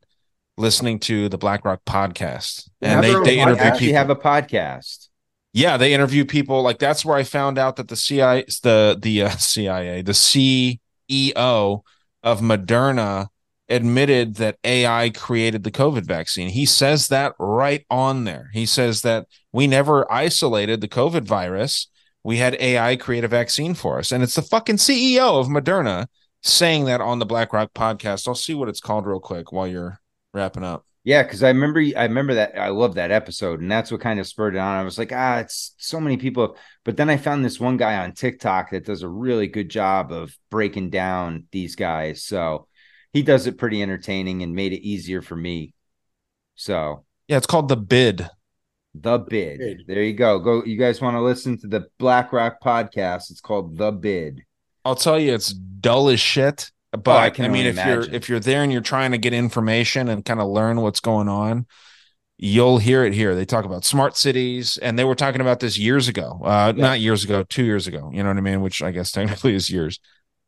listening 0.58 1.00
to 1.00 1.28
the 1.30 1.38
BlackRock 1.38 1.84
podcast. 1.86 2.70
And 2.82 3.04
they, 3.04 3.14
they 3.24 3.40
interview 3.40 3.62
actually 3.62 3.88
people. 3.88 3.98
have 3.98 4.10
a 4.10 4.16
podcast. 4.16 5.07
Yeah, 5.58 5.78
they 5.78 5.92
interview 5.92 6.24
people. 6.24 6.62
Like 6.62 6.78
that's 6.78 7.04
where 7.04 7.18
I 7.18 7.24
found 7.24 7.58
out 7.58 7.78
that 7.78 7.88
the 7.88 7.96
CIA, 7.96 8.46
the 8.62 8.96
the 9.02 9.24
uh, 9.24 9.30
CIA, 9.38 10.04
the 10.04 10.12
CEO 10.12 11.82
of 12.22 12.42
Moderna 12.42 13.30
admitted 13.68 14.36
that 14.36 14.60
AI 14.64 15.10
created 15.10 15.64
the 15.64 15.72
COVID 15.72 16.06
vaccine. 16.06 16.50
He 16.50 16.68
says 16.68 17.08
that 17.08 17.34
right 17.40 17.84
on 17.90 18.24
there. 18.24 18.52
He 18.54 18.68
says 18.68 19.02
that 19.02 19.26
we 19.52 19.66
never 19.66 20.10
isolated 20.14 20.80
the 20.80 20.88
COVID 20.88 21.24
virus. 21.24 21.88
We 22.24 22.38
had 22.38 22.56
AI 22.60 22.96
create 22.96 23.24
a 23.24 23.28
vaccine 23.28 23.74
for 23.74 23.98
us. 23.98 24.12
And 24.12 24.22
it's 24.22 24.36
the 24.36 24.44
fucking 24.44 24.78
CEO 24.78 25.40
of 25.40 25.48
Moderna 25.48 26.06
saying 26.44 26.86
that 26.86 27.02
on 27.02 27.18
the 27.18 27.26
BlackRock 27.26 27.74
podcast. 27.74 28.28
I'll 28.28 28.36
see 28.36 28.54
what 28.54 28.70
it's 28.70 28.80
called 28.80 29.08
real 29.08 29.20
quick 29.20 29.52
while 29.52 29.68
you're 29.68 30.02
wrapping 30.36 30.64
up. 30.64 30.87
Yeah, 31.08 31.24
because 31.24 31.42
I 31.42 31.48
remember 31.48 31.80
I 31.80 32.04
remember 32.04 32.34
that 32.34 32.60
I 32.60 32.68
love 32.68 32.96
that 32.96 33.12
episode, 33.12 33.62
and 33.62 33.72
that's 33.72 33.94
what 33.94 34.02
kind 34.02 34.20
of 34.20 34.28
spurred 34.28 34.56
it 34.56 34.60
on. 34.60 34.78
I 34.78 34.84
was 34.84 34.98
like, 34.98 35.14
ah, 35.14 35.38
it's 35.38 35.74
so 35.78 36.02
many 36.02 36.18
people. 36.18 36.58
But 36.84 36.98
then 36.98 37.10
I 37.10 37.16
found 37.16 37.46
this 37.46 37.62
one 37.62 37.78
guy 37.78 38.04
on 38.04 38.12
TikTok 38.12 38.72
that 38.72 38.84
does 38.84 39.04
a 39.04 39.08
really 39.08 39.48
good 39.48 39.70
job 39.70 40.12
of 40.12 40.38
breaking 40.52 40.90
down 40.90 41.46
these 41.50 41.78
guys. 41.78 42.26
So 42.26 42.68
he 43.14 43.22
does 43.24 43.48
it 43.48 43.58
pretty 43.58 43.82
entertaining 43.82 44.44
and 44.44 44.54
made 44.54 44.74
it 44.74 44.86
easier 44.86 45.22
for 45.22 45.38
me. 45.38 45.74
So 46.56 47.06
yeah, 47.30 47.38
it's 47.38 47.48
called 47.48 47.70
the 47.70 47.78
bid. 47.78 48.30
The 48.94 49.18
bid. 49.18 49.60
bid. 49.60 49.84
There 49.88 50.04
you 50.04 50.14
go. 50.14 50.40
Go. 50.40 50.66
You 50.66 50.76
guys 50.76 51.00
want 51.00 51.16
to 51.16 51.22
listen 51.22 51.58
to 51.60 51.68
the 51.68 51.88
BlackRock 52.00 52.62
podcast? 52.62 53.32
It's 53.32 53.40
called 53.40 53.78
the 53.78 53.94
bid. 53.94 54.44
I'll 54.84 54.96
tell 54.96 55.18
you, 55.18 55.34
it's 55.34 55.54
dull 55.54 56.10
as 56.10 56.20
shit. 56.20 56.70
But 57.04 57.40
oh, 57.40 57.44
I, 57.44 57.46
I, 57.46 57.50
mean, 57.50 57.66
if 57.66 57.76
imagine. 57.76 58.04
you're 58.04 58.14
if 58.14 58.30
you're 58.30 58.40
there 58.40 58.64
and 58.64 58.72
you're 58.72 58.82
trying 58.82 59.12
to 59.12 59.18
get 59.18 59.34
information 59.34 60.10
and 60.10 60.24
kind 60.26 60.40
of 60.40 60.48
learn 60.48 60.82
what's 60.82 61.00
going 61.00 61.30
on, 61.30 61.66
you'll 62.38 62.78
hear 62.78 63.04
it 63.06 63.14
here. 63.14 63.36
They 63.36 63.46
talk 63.46 63.66
about 63.66 63.86
smart 63.86 64.18
cities, 64.18 64.78
and 64.78 64.98
they 64.98 65.04
were 65.04 65.16
talking 65.16 65.42
about 65.42 65.60
this 65.60 65.78
years 65.78 66.08
ago. 66.08 66.42
Uh, 66.44 66.74
yeah. 66.76 66.82
Not 66.82 67.00
years 67.00 67.24
ago, 67.24 67.44
two 67.44 67.64
years 67.64 67.88
ago. 67.88 68.12
You 68.14 68.24
know 68.24 68.30
what 68.30 68.38
I 68.38 68.42
mean? 68.42 68.62
Which 68.62 68.82
I 68.82 68.92
guess 68.92 69.12
technically 69.14 69.56
is 69.56 69.70
years 69.70 70.00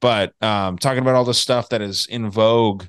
but 0.01 0.33
um, 0.41 0.77
talking 0.77 0.99
about 0.99 1.15
all 1.15 1.25
the 1.25 1.33
stuff 1.33 1.69
that 1.69 1.81
is 1.81 2.05
in 2.07 2.29
vogue, 2.29 2.85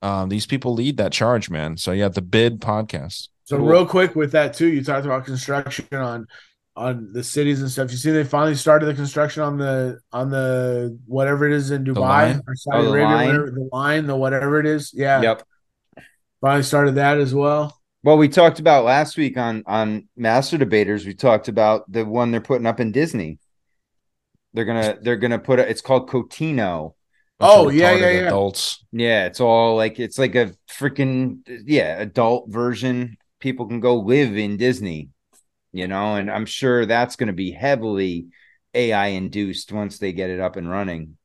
um, 0.00 0.28
these 0.28 0.46
people 0.46 0.74
lead 0.74 0.96
that 0.96 1.12
charge, 1.12 1.50
man. 1.50 1.76
So 1.76 1.92
yeah, 1.92 2.08
the 2.08 2.22
bid 2.22 2.60
podcast. 2.60 3.28
So 3.44 3.56
cool. 3.56 3.66
real 3.66 3.86
quick 3.86 4.14
with 4.14 4.32
that 4.32 4.54
too, 4.54 4.68
you 4.68 4.84
talked 4.84 5.04
about 5.04 5.24
construction 5.24 5.86
on 5.92 6.26
on 6.74 7.12
the 7.12 7.22
cities 7.22 7.60
and 7.60 7.70
stuff. 7.70 7.90
You 7.90 7.96
see, 7.96 8.10
they 8.10 8.24
finally 8.24 8.54
started 8.54 8.86
the 8.86 8.94
construction 8.94 9.42
on 9.42 9.58
the 9.58 10.00
on 10.12 10.30
the 10.30 10.98
whatever 11.06 11.46
it 11.46 11.52
is 11.52 11.70
in 11.70 11.84
Dubai 11.84 12.40
or 12.46 12.54
Saudi 12.54 12.86
oh, 12.86 12.92
Arabia, 12.92 13.06
line. 13.06 13.54
the 13.54 13.68
line, 13.72 14.06
the 14.06 14.16
whatever 14.16 14.58
it 14.58 14.66
is. 14.66 14.92
Yeah. 14.94 15.20
Yep. 15.20 15.42
Finally 16.40 16.62
started 16.62 16.94
that 16.96 17.18
as 17.18 17.34
well. 17.34 17.78
Well, 18.04 18.18
we 18.18 18.28
talked 18.28 18.58
about 18.58 18.84
last 18.84 19.16
week 19.16 19.36
on 19.36 19.62
on 19.66 20.08
Master 20.16 20.58
Debaters. 20.58 21.06
We 21.06 21.14
talked 21.14 21.48
about 21.48 21.90
the 21.90 22.04
one 22.04 22.30
they're 22.30 22.40
putting 22.40 22.66
up 22.66 22.80
in 22.80 22.90
Disney. 22.90 23.38
They're 24.52 24.64
gonna 24.64 24.98
they're 25.00 25.16
gonna 25.16 25.38
put 25.38 25.60
it. 25.60 25.68
It's 25.68 25.80
called 25.80 26.10
Cotino. 26.10 26.94
Oh 27.38 27.68
yeah, 27.68 27.92
yeah, 27.92 28.10
yeah. 28.10 28.26
Adults. 28.26 28.84
Yeah, 28.92 29.26
it's 29.26 29.40
all 29.40 29.76
like 29.76 30.00
it's 30.00 30.18
like 30.18 30.34
a 30.34 30.52
freaking 30.68 31.40
yeah 31.46 32.00
adult 32.00 32.50
version. 32.50 33.16
People 33.38 33.66
can 33.66 33.80
go 33.80 33.96
live 33.96 34.36
in 34.36 34.56
Disney, 34.56 35.10
you 35.72 35.88
know, 35.88 36.16
and 36.16 36.30
I'm 36.30 36.46
sure 36.46 36.86
that's 36.86 37.16
going 37.16 37.28
to 37.28 37.32
be 37.32 37.50
heavily 37.50 38.26
AI 38.74 39.08
induced 39.08 39.72
once 39.72 39.98
they 39.98 40.12
get 40.12 40.30
it 40.30 40.40
up 40.40 40.56
and 40.56 40.68
running. 40.68 41.16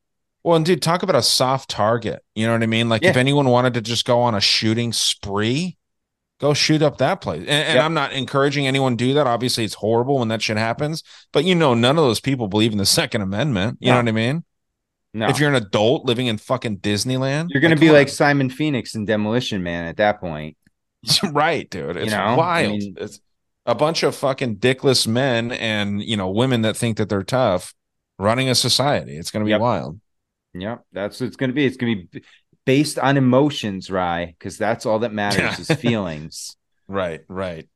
Well, 0.44 0.56
and 0.56 0.66
dude, 0.66 0.82
talk 0.82 1.04
about 1.04 1.16
a 1.16 1.22
soft 1.22 1.70
target. 1.70 2.24
You 2.34 2.48
know 2.48 2.54
what 2.54 2.64
I 2.64 2.68
mean? 2.68 2.88
Like 2.90 3.02
yeah. 3.02 3.10
if 3.10 3.18
anyone 3.18 3.50
wanted 3.50 3.74
to 3.74 3.82
just 3.82 4.06
go 4.06 4.22
on 4.22 4.34
a 4.34 4.40
shooting 4.40 4.94
spree, 4.94 5.78
go 6.40 6.54
shoot 6.54 6.82
up 6.82 6.98
that 7.00 7.20
place. 7.22 7.42
And, 7.42 7.50
and 7.50 7.76
yep. 7.76 7.84
I'm 7.84 7.94
not 7.94 8.14
encouraging 8.14 8.68
anyone 8.68 8.96
do 8.96 9.14
that. 9.16 9.28
Obviously, 9.28 9.66
it's 9.66 9.74
horrible 9.74 10.20
when 10.20 10.30
that 10.30 10.42
shit 10.42 10.58
happens. 10.58 11.04
But 11.34 11.44
you 11.44 11.56
know, 11.56 11.74
none 11.74 11.98
of 11.98 12.04
those 12.04 12.22
people 12.22 12.48
believe 12.48 12.72
in 12.72 12.78
the 12.78 12.86
Second 13.00 13.22
Amendment. 13.22 13.78
You 13.82 13.88
no. 13.88 13.94
know 13.94 14.00
what 14.04 14.10
I 14.10 14.12
mean? 14.14 14.44
No. 15.14 15.28
If 15.28 15.40
you're 15.40 15.50
an 15.50 15.56
adult 15.56 16.06
living 16.06 16.28
in 16.28 16.38
fucking 16.38 16.78
Disneyland, 16.78 17.48
you're 17.50 17.62
gonna 17.62 17.76
like, 17.76 17.82
be 17.82 17.92
like 17.92 18.10
Simon 18.10 18.50
Phoenix 18.50 18.94
in 18.94 19.06
Demolition 19.06 19.64
Man 19.64 19.86
at 19.86 19.98
that 19.98 20.20
point. 20.20 20.56
right, 21.32 21.70
dude. 21.70 21.98
It's 21.98 22.12
you 22.12 22.18
know? 22.18 22.36
wild. 22.36 22.68
I 22.68 22.78
mean, 22.78 22.96
it's 22.98 23.20
a 23.68 23.76
bunch 23.76 24.02
of 24.02 24.16
fucking 24.16 24.58
dickless 24.58 25.06
men 25.08 25.52
and 25.52 26.02
you 26.02 26.18
know 26.18 26.32
women 26.32 26.62
that 26.64 26.78
think 26.78 26.98
that 26.98 27.10
they're 27.10 27.22
tough 27.22 27.76
running 28.18 28.50
a 28.50 28.56
society. 28.56 29.18
It's 29.18 29.30
gonna 29.30 29.46
be 29.46 29.52
yep. 29.52 29.62
wild. 29.62 30.00
Yep, 30.54 30.86
that's 30.92 31.20
what 31.20 31.28
it's 31.28 31.36
gonna 31.36 31.54
be. 31.54 31.66
It's 31.66 31.78
gonna 31.78 31.98
be 31.98 32.24
based 32.66 32.98
on 32.98 33.18
emotions, 33.18 33.92
Rye, 33.92 34.34
because 34.38 34.58
that's 34.58 34.86
all 34.86 35.00
that 35.00 35.14
matters 35.14 35.60
is 35.60 35.78
feelings. 35.80 36.56
Right, 36.88 37.22
right. 37.28 37.68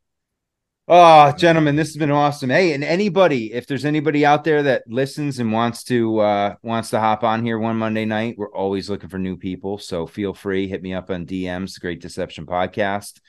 Oh, 0.87 1.31
gentlemen, 1.33 1.75
this 1.75 1.89
has 1.89 1.97
been 1.97 2.11
awesome. 2.11 2.49
Hey, 2.49 2.73
and 2.73 2.83
anybody, 2.83 3.53
if 3.53 3.67
there's 3.67 3.85
anybody 3.85 4.25
out 4.25 4.43
there 4.43 4.63
that 4.63 4.83
listens 4.87 5.39
and 5.39 5.51
wants 5.51 5.83
to 5.85 6.19
uh 6.19 6.55
wants 6.63 6.89
to 6.91 6.99
hop 6.99 7.23
on 7.23 7.45
here 7.45 7.59
one 7.59 7.75
Monday 7.75 8.05
night, 8.05 8.35
we're 8.37 8.53
always 8.53 8.89
looking 8.89 9.09
for 9.09 9.19
new 9.19 9.35
people. 9.37 9.77
So 9.77 10.07
feel 10.07 10.33
free, 10.33 10.67
hit 10.67 10.81
me 10.81 10.93
up 10.93 11.11
on 11.11 11.25
DMs, 11.25 11.79
Great 11.79 12.01
Deception 12.01 12.45
Podcast. 12.45 13.19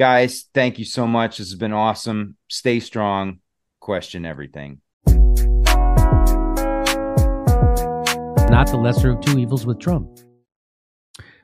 Guys, 0.00 0.48
thank 0.54 0.78
you 0.78 0.86
so 0.86 1.06
much. 1.06 1.36
This 1.36 1.50
has 1.50 1.58
been 1.58 1.74
awesome. 1.74 2.34
Stay 2.48 2.80
strong, 2.80 3.40
question 3.80 4.24
everything. 4.24 4.80
Not 8.48 8.70
the 8.70 8.80
lesser 8.82 9.10
of 9.10 9.20
two 9.20 9.38
evils 9.38 9.66
with 9.66 9.78
Trump. 9.78 10.08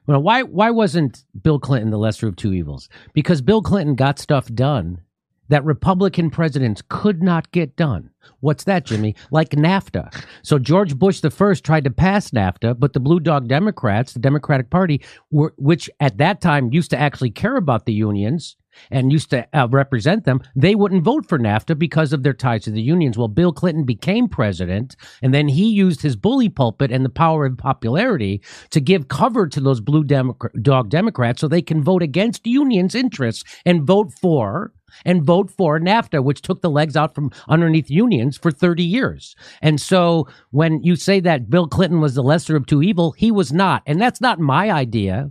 Well, 0.06 0.22
why 0.22 0.42
why 0.42 0.70
wasn't 0.70 1.22
Bill 1.42 1.58
Clinton 1.58 1.90
the 1.90 1.98
lesser 1.98 2.28
of 2.28 2.36
two 2.36 2.54
evils? 2.54 2.88
Because 3.12 3.42
Bill 3.42 3.60
Clinton 3.60 3.94
got 3.94 4.18
stuff 4.18 4.46
done 4.46 5.02
that 5.48 5.64
Republican 5.64 6.31
presidents 6.31 6.82
could 6.89 7.23
not 7.23 7.51
get 7.52 7.77
done. 7.77 8.10
What's 8.40 8.64
that, 8.64 8.85
Jimmy? 8.85 9.14
Like 9.31 9.51
NAFTA. 9.51 10.24
So 10.43 10.59
George 10.59 10.97
Bush 10.97 11.20
the 11.20 11.31
first 11.31 11.64
tried 11.64 11.85
to 11.85 11.90
pass 11.90 12.31
NAFTA, 12.31 12.78
but 12.78 12.93
the 12.93 13.01
Blue 13.01 13.20
Dog 13.20 13.48
Democrats, 13.48 14.12
the 14.12 14.20
Democratic 14.20 14.70
Party, 14.70 15.01
were, 15.31 15.55
which 15.56 15.89
at 16.01 16.18
that 16.18 16.40
time 16.40 16.73
used 16.73 16.90
to 16.90 16.98
actually 16.98 17.31
care 17.31 17.56
about 17.56 17.86
the 17.86 17.93
unions 17.93 18.56
and 18.90 19.12
used 19.12 19.31
to 19.31 19.47
uh, 19.52 19.68
represent 19.70 20.24
them, 20.24 20.40
they 20.55 20.74
wouldn't 20.74 21.02
vote 21.02 21.27
for 21.28 21.39
NAFTA 21.39 21.78
because 21.78 22.12
of 22.12 22.23
their 22.23 22.32
ties 22.32 22.64
to 22.64 22.70
the 22.70 22.82
unions. 22.82 23.16
Well, 23.16 23.28
Bill 23.28 23.52
Clinton 23.52 23.85
became 23.85 24.28
president, 24.28 24.97
and 25.23 25.32
then 25.32 25.48
he 25.48 25.70
used 25.70 26.02
his 26.02 26.16
bully 26.16 26.48
pulpit 26.48 26.90
and 26.90 27.05
the 27.05 27.10
power 27.10 27.47
of 27.47 27.56
popularity 27.56 28.43
to 28.70 28.81
give 28.81 29.09
cover 29.09 29.47
to 29.48 29.60
those 29.60 29.81
blue 29.81 30.05
dog 30.05 30.90
Democrats 30.90 31.40
so 31.40 31.48
they 31.48 31.62
can 31.62 31.82
vote 31.82 32.02
against 32.02 32.47
unions' 32.47 32.94
interests 32.94 33.44
and 33.64 33.86
vote 33.86 34.12
for 34.12 34.73
and 35.05 35.24
vote 35.24 35.51
for 35.51 35.78
NAFTA, 35.78 36.23
which 36.23 36.43
took 36.43 36.62
the 36.62 36.70
legs 36.70 36.97
out 36.97 37.14
from 37.14 37.31
underneath 37.48 37.90
unions 37.90 38.36
for 38.36 38.51
30 38.51 38.82
years. 38.82 39.35
And 39.62 39.81
so 39.81 40.28
when 40.51 40.82
you 40.82 40.97
say 40.97 41.20
that 41.20 41.51
Bill 41.51 41.68
Clinton 41.68 42.01
was 42.01 42.14
the 42.14 42.23
lesser 42.23 42.56
of 42.56 42.66
two 42.66 42.82
evil, 42.82 43.12
he 43.12 43.31
was 43.31 43.52
not. 43.52 43.82
And 43.86 44.01
that's 44.01 44.20
not 44.20 44.39
my 44.39 44.70
idea. 44.70 45.31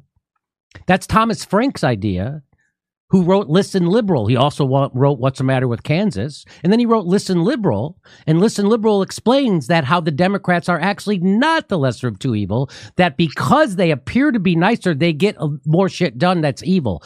That's 0.87 1.07
Thomas 1.07 1.45
Frank's 1.45 1.83
idea 1.83 2.43
who 3.09 3.23
wrote 3.23 3.47
Listen 3.47 3.85
Liberal. 3.85 4.27
He 4.27 4.35
also 4.35 4.67
wrote 4.67 5.19
What's 5.19 5.37
the 5.37 5.43
Matter 5.43 5.67
with 5.67 5.83
Kansas. 5.83 6.43
And 6.63 6.71
then 6.71 6.79
he 6.79 6.85
wrote 6.85 7.05
Listen 7.05 7.43
Liberal. 7.43 7.97
And 8.25 8.39
Listen 8.39 8.67
Liberal 8.67 9.01
explains 9.01 9.67
that 9.67 9.85
how 9.85 10.01
the 10.01 10.11
Democrats 10.11 10.67
are 10.67 10.79
actually 10.79 11.19
not 11.19 11.69
the 11.69 11.77
lesser 11.77 12.07
of 12.07 12.19
two 12.19 12.35
evil, 12.35 12.69
that 12.95 13.15
because 13.15 13.75
they 13.75 13.91
appear 13.91 14.31
to 14.31 14.39
be 14.39 14.55
nicer, 14.55 14.93
they 14.93 15.13
get 15.13 15.37
more 15.65 15.87
shit 15.87 16.17
done 16.17 16.41
that's 16.41 16.63
evil. 16.63 17.03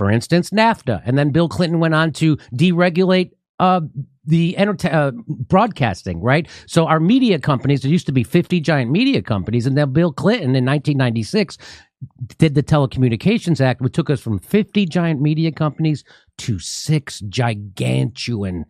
For 0.00 0.10
instance, 0.10 0.48
NAFTA. 0.48 1.02
And 1.04 1.18
then 1.18 1.28
Bill 1.28 1.46
Clinton 1.46 1.78
went 1.78 1.92
on 1.92 2.12
to 2.12 2.38
deregulate 2.54 3.32
uh, 3.58 3.82
the 4.24 4.56
enter- 4.56 4.88
uh, 4.90 5.10
broadcasting, 5.28 6.22
right? 6.22 6.48
So 6.64 6.86
our 6.86 6.98
media 6.98 7.38
companies, 7.38 7.82
there 7.82 7.90
used 7.90 8.06
to 8.06 8.12
be 8.12 8.24
50 8.24 8.60
giant 8.60 8.90
media 8.90 9.20
companies, 9.20 9.66
and 9.66 9.76
then 9.76 9.92
Bill 9.92 10.10
Clinton 10.10 10.56
in 10.56 10.64
1996 10.64 11.58
did 12.38 12.54
the 12.54 12.62
Telecommunications 12.62 13.60
Act, 13.60 13.82
which 13.82 13.92
took 13.92 14.08
us 14.08 14.22
from 14.22 14.38
50 14.38 14.86
giant 14.86 15.20
media 15.20 15.52
companies 15.52 16.02
to 16.38 16.58
six 16.58 17.20
gigantuan, 17.20 18.64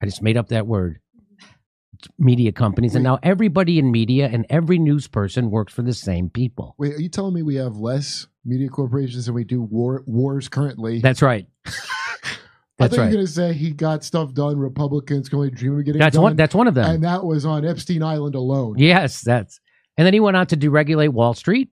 I 0.00 0.06
just 0.06 0.22
made 0.22 0.38
up 0.38 0.48
that 0.48 0.66
word, 0.66 0.98
media 2.18 2.52
companies. 2.52 2.92
Wait. 2.92 3.00
And 3.00 3.04
now 3.04 3.18
everybody 3.22 3.78
in 3.78 3.90
media 3.90 4.30
and 4.32 4.46
every 4.48 4.78
news 4.78 5.08
person 5.08 5.50
works 5.50 5.74
for 5.74 5.82
the 5.82 5.92
same 5.92 6.30
people. 6.30 6.74
Wait, 6.78 6.94
are 6.94 7.02
you 7.02 7.10
telling 7.10 7.34
me 7.34 7.42
we 7.42 7.56
have 7.56 7.76
less 7.76 8.28
media 8.44 8.68
corporations 8.68 9.26
than 9.26 9.34
we 9.34 9.44
do 9.44 9.62
war, 9.62 10.02
wars 10.06 10.48
currently? 10.48 11.00
That's 11.00 11.22
right. 11.22 11.46
I 11.66 12.88
thought 12.88 12.90
right. 12.90 12.92
you 12.92 13.00
were 13.02 13.12
going 13.12 13.26
to 13.26 13.32
say 13.32 13.52
he 13.52 13.70
got 13.70 14.02
stuff 14.02 14.34
done. 14.34 14.58
Republicans 14.58 15.28
can 15.28 15.38
only 15.38 15.50
dream 15.50 15.78
of 15.78 15.84
getting 15.84 16.00
that's 16.00 16.14
done. 16.14 16.22
One, 16.22 16.36
that's 16.36 16.54
one 16.54 16.66
of 16.66 16.74
them. 16.74 16.90
And 16.90 17.04
that 17.04 17.24
was 17.24 17.46
on 17.46 17.64
Epstein 17.64 18.02
Island 18.02 18.34
alone. 18.34 18.78
Yes, 18.78 19.20
that's. 19.20 19.60
And 19.96 20.04
then 20.04 20.12
he 20.12 20.18
went 20.18 20.36
on 20.36 20.48
to 20.48 20.56
deregulate 20.56 21.10
Wall 21.10 21.34
Street 21.34 21.70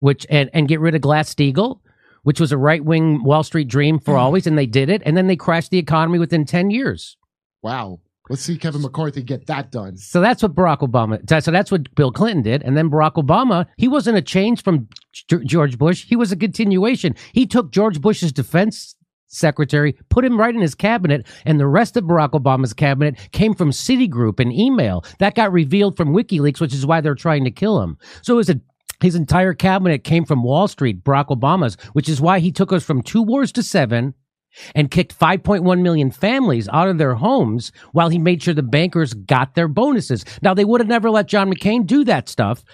which 0.00 0.26
and, 0.28 0.50
and 0.52 0.66
get 0.66 0.80
rid 0.80 0.94
of 0.94 1.00
Glass 1.02 1.32
Steagall, 1.32 1.80
which 2.24 2.40
was 2.40 2.52
a 2.52 2.58
right 2.58 2.84
wing 2.84 3.22
Wall 3.22 3.42
Street 3.42 3.68
dream 3.68 3.98
for 3.98 4.14
mm. 4.14 4.18
always, 4.18 4.46
and 4.46 4.58
they 4.58 4.66
did 4.66 4.90
it, 4.90 5.02
and 5.06 5.16
then 5.16 5.26
they 5.26 5.36
crashed 5.36 5.70
the 5.70 5.78
economy 5.78 6.18
within 6.18 6.44
ten 6.44 6.70
years. 6.70 7.16
Wow. 7.62 8.00
Let's 8.30 8.42
see 8.42 8.56
Kevin 8.56 8.82
McCarthy 8.82 9.24
get 9.24 9.46
that 9.46 9.72
done. 9.72 9.96
So 9.96 10.20
that's 10.20 10.40
what 10.40 10.54
Barack 10.54 10.78
Obama. 10.78 11.42
So 11.42 11.50
that's 11.50 11.72
what 11.72 11.92
Bill 11.96 12.12
Clinton 12.12 12.42
did, 12.42 12.62
and 12.62 12.76
then 12.76 12.88
Barack 12.88 13.14
Obama. 13.14 13.66
He 13.76 13.88
wasn't 13.88 14.18
a 14.18 14.22
change 14.22 14.62
from 14.62 14.88
George 15.44 15.76
Bush. 15.76 16.06
He 16.06 16.14
was 16.14 16.30
a 16.30 16.36
continuation. 16.36 17.16
He 17.32 17.44
took 17.44 17.72
George 17.72 18.00
Bush's 18.00 18.32
defense 18.32 18.94
secretary, 19.26 19.96
put 20.10 20.24
him 20.24 20.38
right 20.38 20.54
in 20.54 20.60
his 20.60 20.76
cabinet, 20.76 21.26
and 21.44 21.58
the 21.58 21.66
rest 21.66 21.96
of 21.96 22.04
Barack 22.04 22.30
Obama's 22.30 22.72
cabinet 22.72 23.18
came 23.32 23.52
from 23.52 23.72
Citigroup 23.72 24.38
and 24.38 24.52
email. 24.52 25.04
That 25.18 25.34
got 25.34 25.52
revealed 25.52 25.96
from 25.96 26.14
WikiLeaks, 26.14 26.60
which 26.60 26.72
is 26.72 26.86
why 26.86 27.00
they're 27.00 27.16
trying 27.16 27.42
to 27.44 27.50
kill 27.50 27.82
him. 27.82 27.98
So 28.22 28.34
it 28.34 28.36
was 28.36 28.50
a 28.50 28.60
his 29.00 29.16
entire 29.16 29.54
cabinet 29.54 30.04
came 30.04 30.24
from 30.24 30.44
Wall 30.44 30.68
Street, 30.68 31.02
Barack 31.02 31.28
Obama's, 31.28 31.76
which 31.94 32.08
is 32.08 32.20
why 32.20 32.38
he 32.38 32.52
took 32.52 32.70
us 32.70 32.84
from 32.84 33.02
two 33.02 33.22
wars 33.22 33.50
to 33.52 33.62
seven 33.62 34.14
and 34.74 34.90
kicked 34.90 35.18
5.1 35.18 35.82
million 35.82 36.10
families 36.10 36.68
out 36.72 36.88
of 36.88 36.98
their 36.98 37.14
homes 37.14 37.72
while 37.92 38.08
he 38.08 38.18
made 38.18 38.42
sure 38.42 38.54
the 38.54 38.62
bankers 38.62 39.14
got 39.14 39.54
their 39.54 39.68
bonuses. 39.68 40.24
Now, 40.42 40.54
they 40.54 40.64
would 40.64 40.80
have 40.80 40.88
never 40.88 41.10
let 41.10 41.28
John 41.28 41.52
McCain 41.52 41.86
do 41.86 42.04
that 42.04 42.28
stuff. 42.28 42.64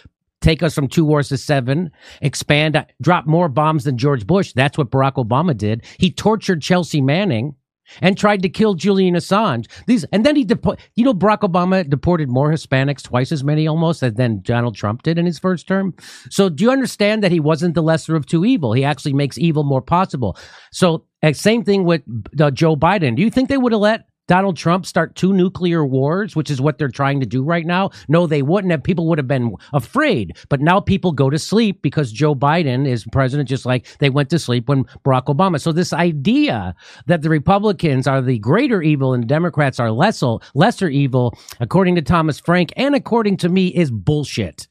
Take 0.41 0.63
us 0.63 0.75
from 0.75 0.89
two 0.89 1.05
wars 1.05 1.29
to 1.31 1.39
seven, 1.39 1.91
expand, 2.21 2.85
drop 3.01 3.27
more 3.27 3.49
bombs 3.49 3.85
than 3.85 3.99
George 3.99 4.27
Bush. 4.27 4.53
That's 4.53 4.77
what 4.79 4.91
Barack 4.91 5.15
Obama 5.15 5.57
did. 5.57 5.85
He 5.99 6.13
tortured 6.13 6.63
Chelsea 6.63 7.01
Manning 7.01 7.57
and 8.01 8.17
tried 8.17 8.43
to 8.43 8.49
kill 8.49 8.75
Julian 8.75 9.15
Assange. 9.15 9.67
These 9.87 10.05
and 10.13 10.25
then 10.25 10.37
he 10.37 10.45
depo- 10.45 10.79
you 10.95 11.05
know 11.05 11.15
Barack 11.15 11.41
Obama 11.41 11.89
deported 11.89 12.29
more 12.29 12.51
Hispanics, 12.51 13.03
twice 13.03 13.33
as 13.33 13.45
many 13.45 13.67
almost 13.67 14.03
as 14.03 14.15
than 14.15 14.41
Donald 14.43 14.75
Trump 14.75 15.03
did 15.03 15.19
in 15.19 15.27
his 15.27 15.39
first 15.39 15.67
term. 15.67 15.95
So 16.31 16.49
do 16.49 16.65
you 16.65 16.71
understand 16.71 17.23
that 17.23 17.33
he 17.33 17.41
wasn't 17.41 17.75
the 17.75 17.83
lesser 17.83 18.17
of 18.17 18.27
two 18.27 18.45
evil? 18.45 18.73
He 18.73 18.85
actually 18.85 19.13
makes 19.13 19.39
evil 19.39 19.65
more 19.65 19.83
possible. 19.83 20.37
So 20.73 21.05
same 21.33 21.65
thing 21.65 21.85
with 21.85 22.03
uh, 22.41 22.51
Joe 22.51 22.77
Biden. 22.77 23.17
Do 23.17 23.23
you 23.23 23.31
think 23.31 23.49
they 23.49 23.59
would 23.59 23.73
have 23.73 23.81
let 23.81 24.05
Donald 24.29 24.57
Trump 24.57 24.87
start 24.87 25.15
two 25.15 25.33
nuclear 25.33 25.85
wars, 25.85 26.35
which 26.35 26.51
is 26.51 26.61
what 26.61 26.79
they're 26.79 26.89
trying 26.89 27.21
to 27.21 27.27
do 27.27 27.43
right 27.43 27.67
now? 27.67 27.91
No, 28.09 28.27
they 28.27 28.43
wouldn't 28.43 28.71
have. 28.71 28.83
People 28.83 29.07
would 29.09 29.19
have 29.19 29.29
been 29.29 29.55
afraid. 29.73 30.37
But 30.49 30.61
now 30.61 30.81
people 30.81 31.13
go 31.13 31.31
to 31.31 31.39
sleep 31.39 31.83
because 31.83 32.13
Joe 32.13 32.35
Biden 32.35 32.87
is 32.89 33.05
president, 33.13 33.49
just 33.49 33.67
like 33.67 33.87
they 33.99 34.11
went 34.11 34.31
to 34.31 34.39
sleep 34.39 34.69
when 34.69 34.85
Barack 35.05 35.27
Obama. 35.27 35.61
So 35.61 35.73
this 35.73 35.93
idea 35.93 36.75
that 37.07 37.23
the 37.23 37.31
Republicans 37.31 38.07
are 38.07 38.21
the 38.21 38.39
greater 38.39 38.83
evil 38.83 39.15
and 39.15 39.29
Democrats 39.29 39.79
are 39.79 39.91
lesser, 39.91 40.37
lesser 40.55 40.89
evil, 40.89 41.37
according 41.61 41.95
to 41.97 42.03
Thomas 42.03 42.41
Frank 42.41 42.73
and 42.77 42.95
according 42.95 43.37
to 43.39 43.49
me, 43.49 43.69
is 43.69 43.91
bullshit. 43.91 44.69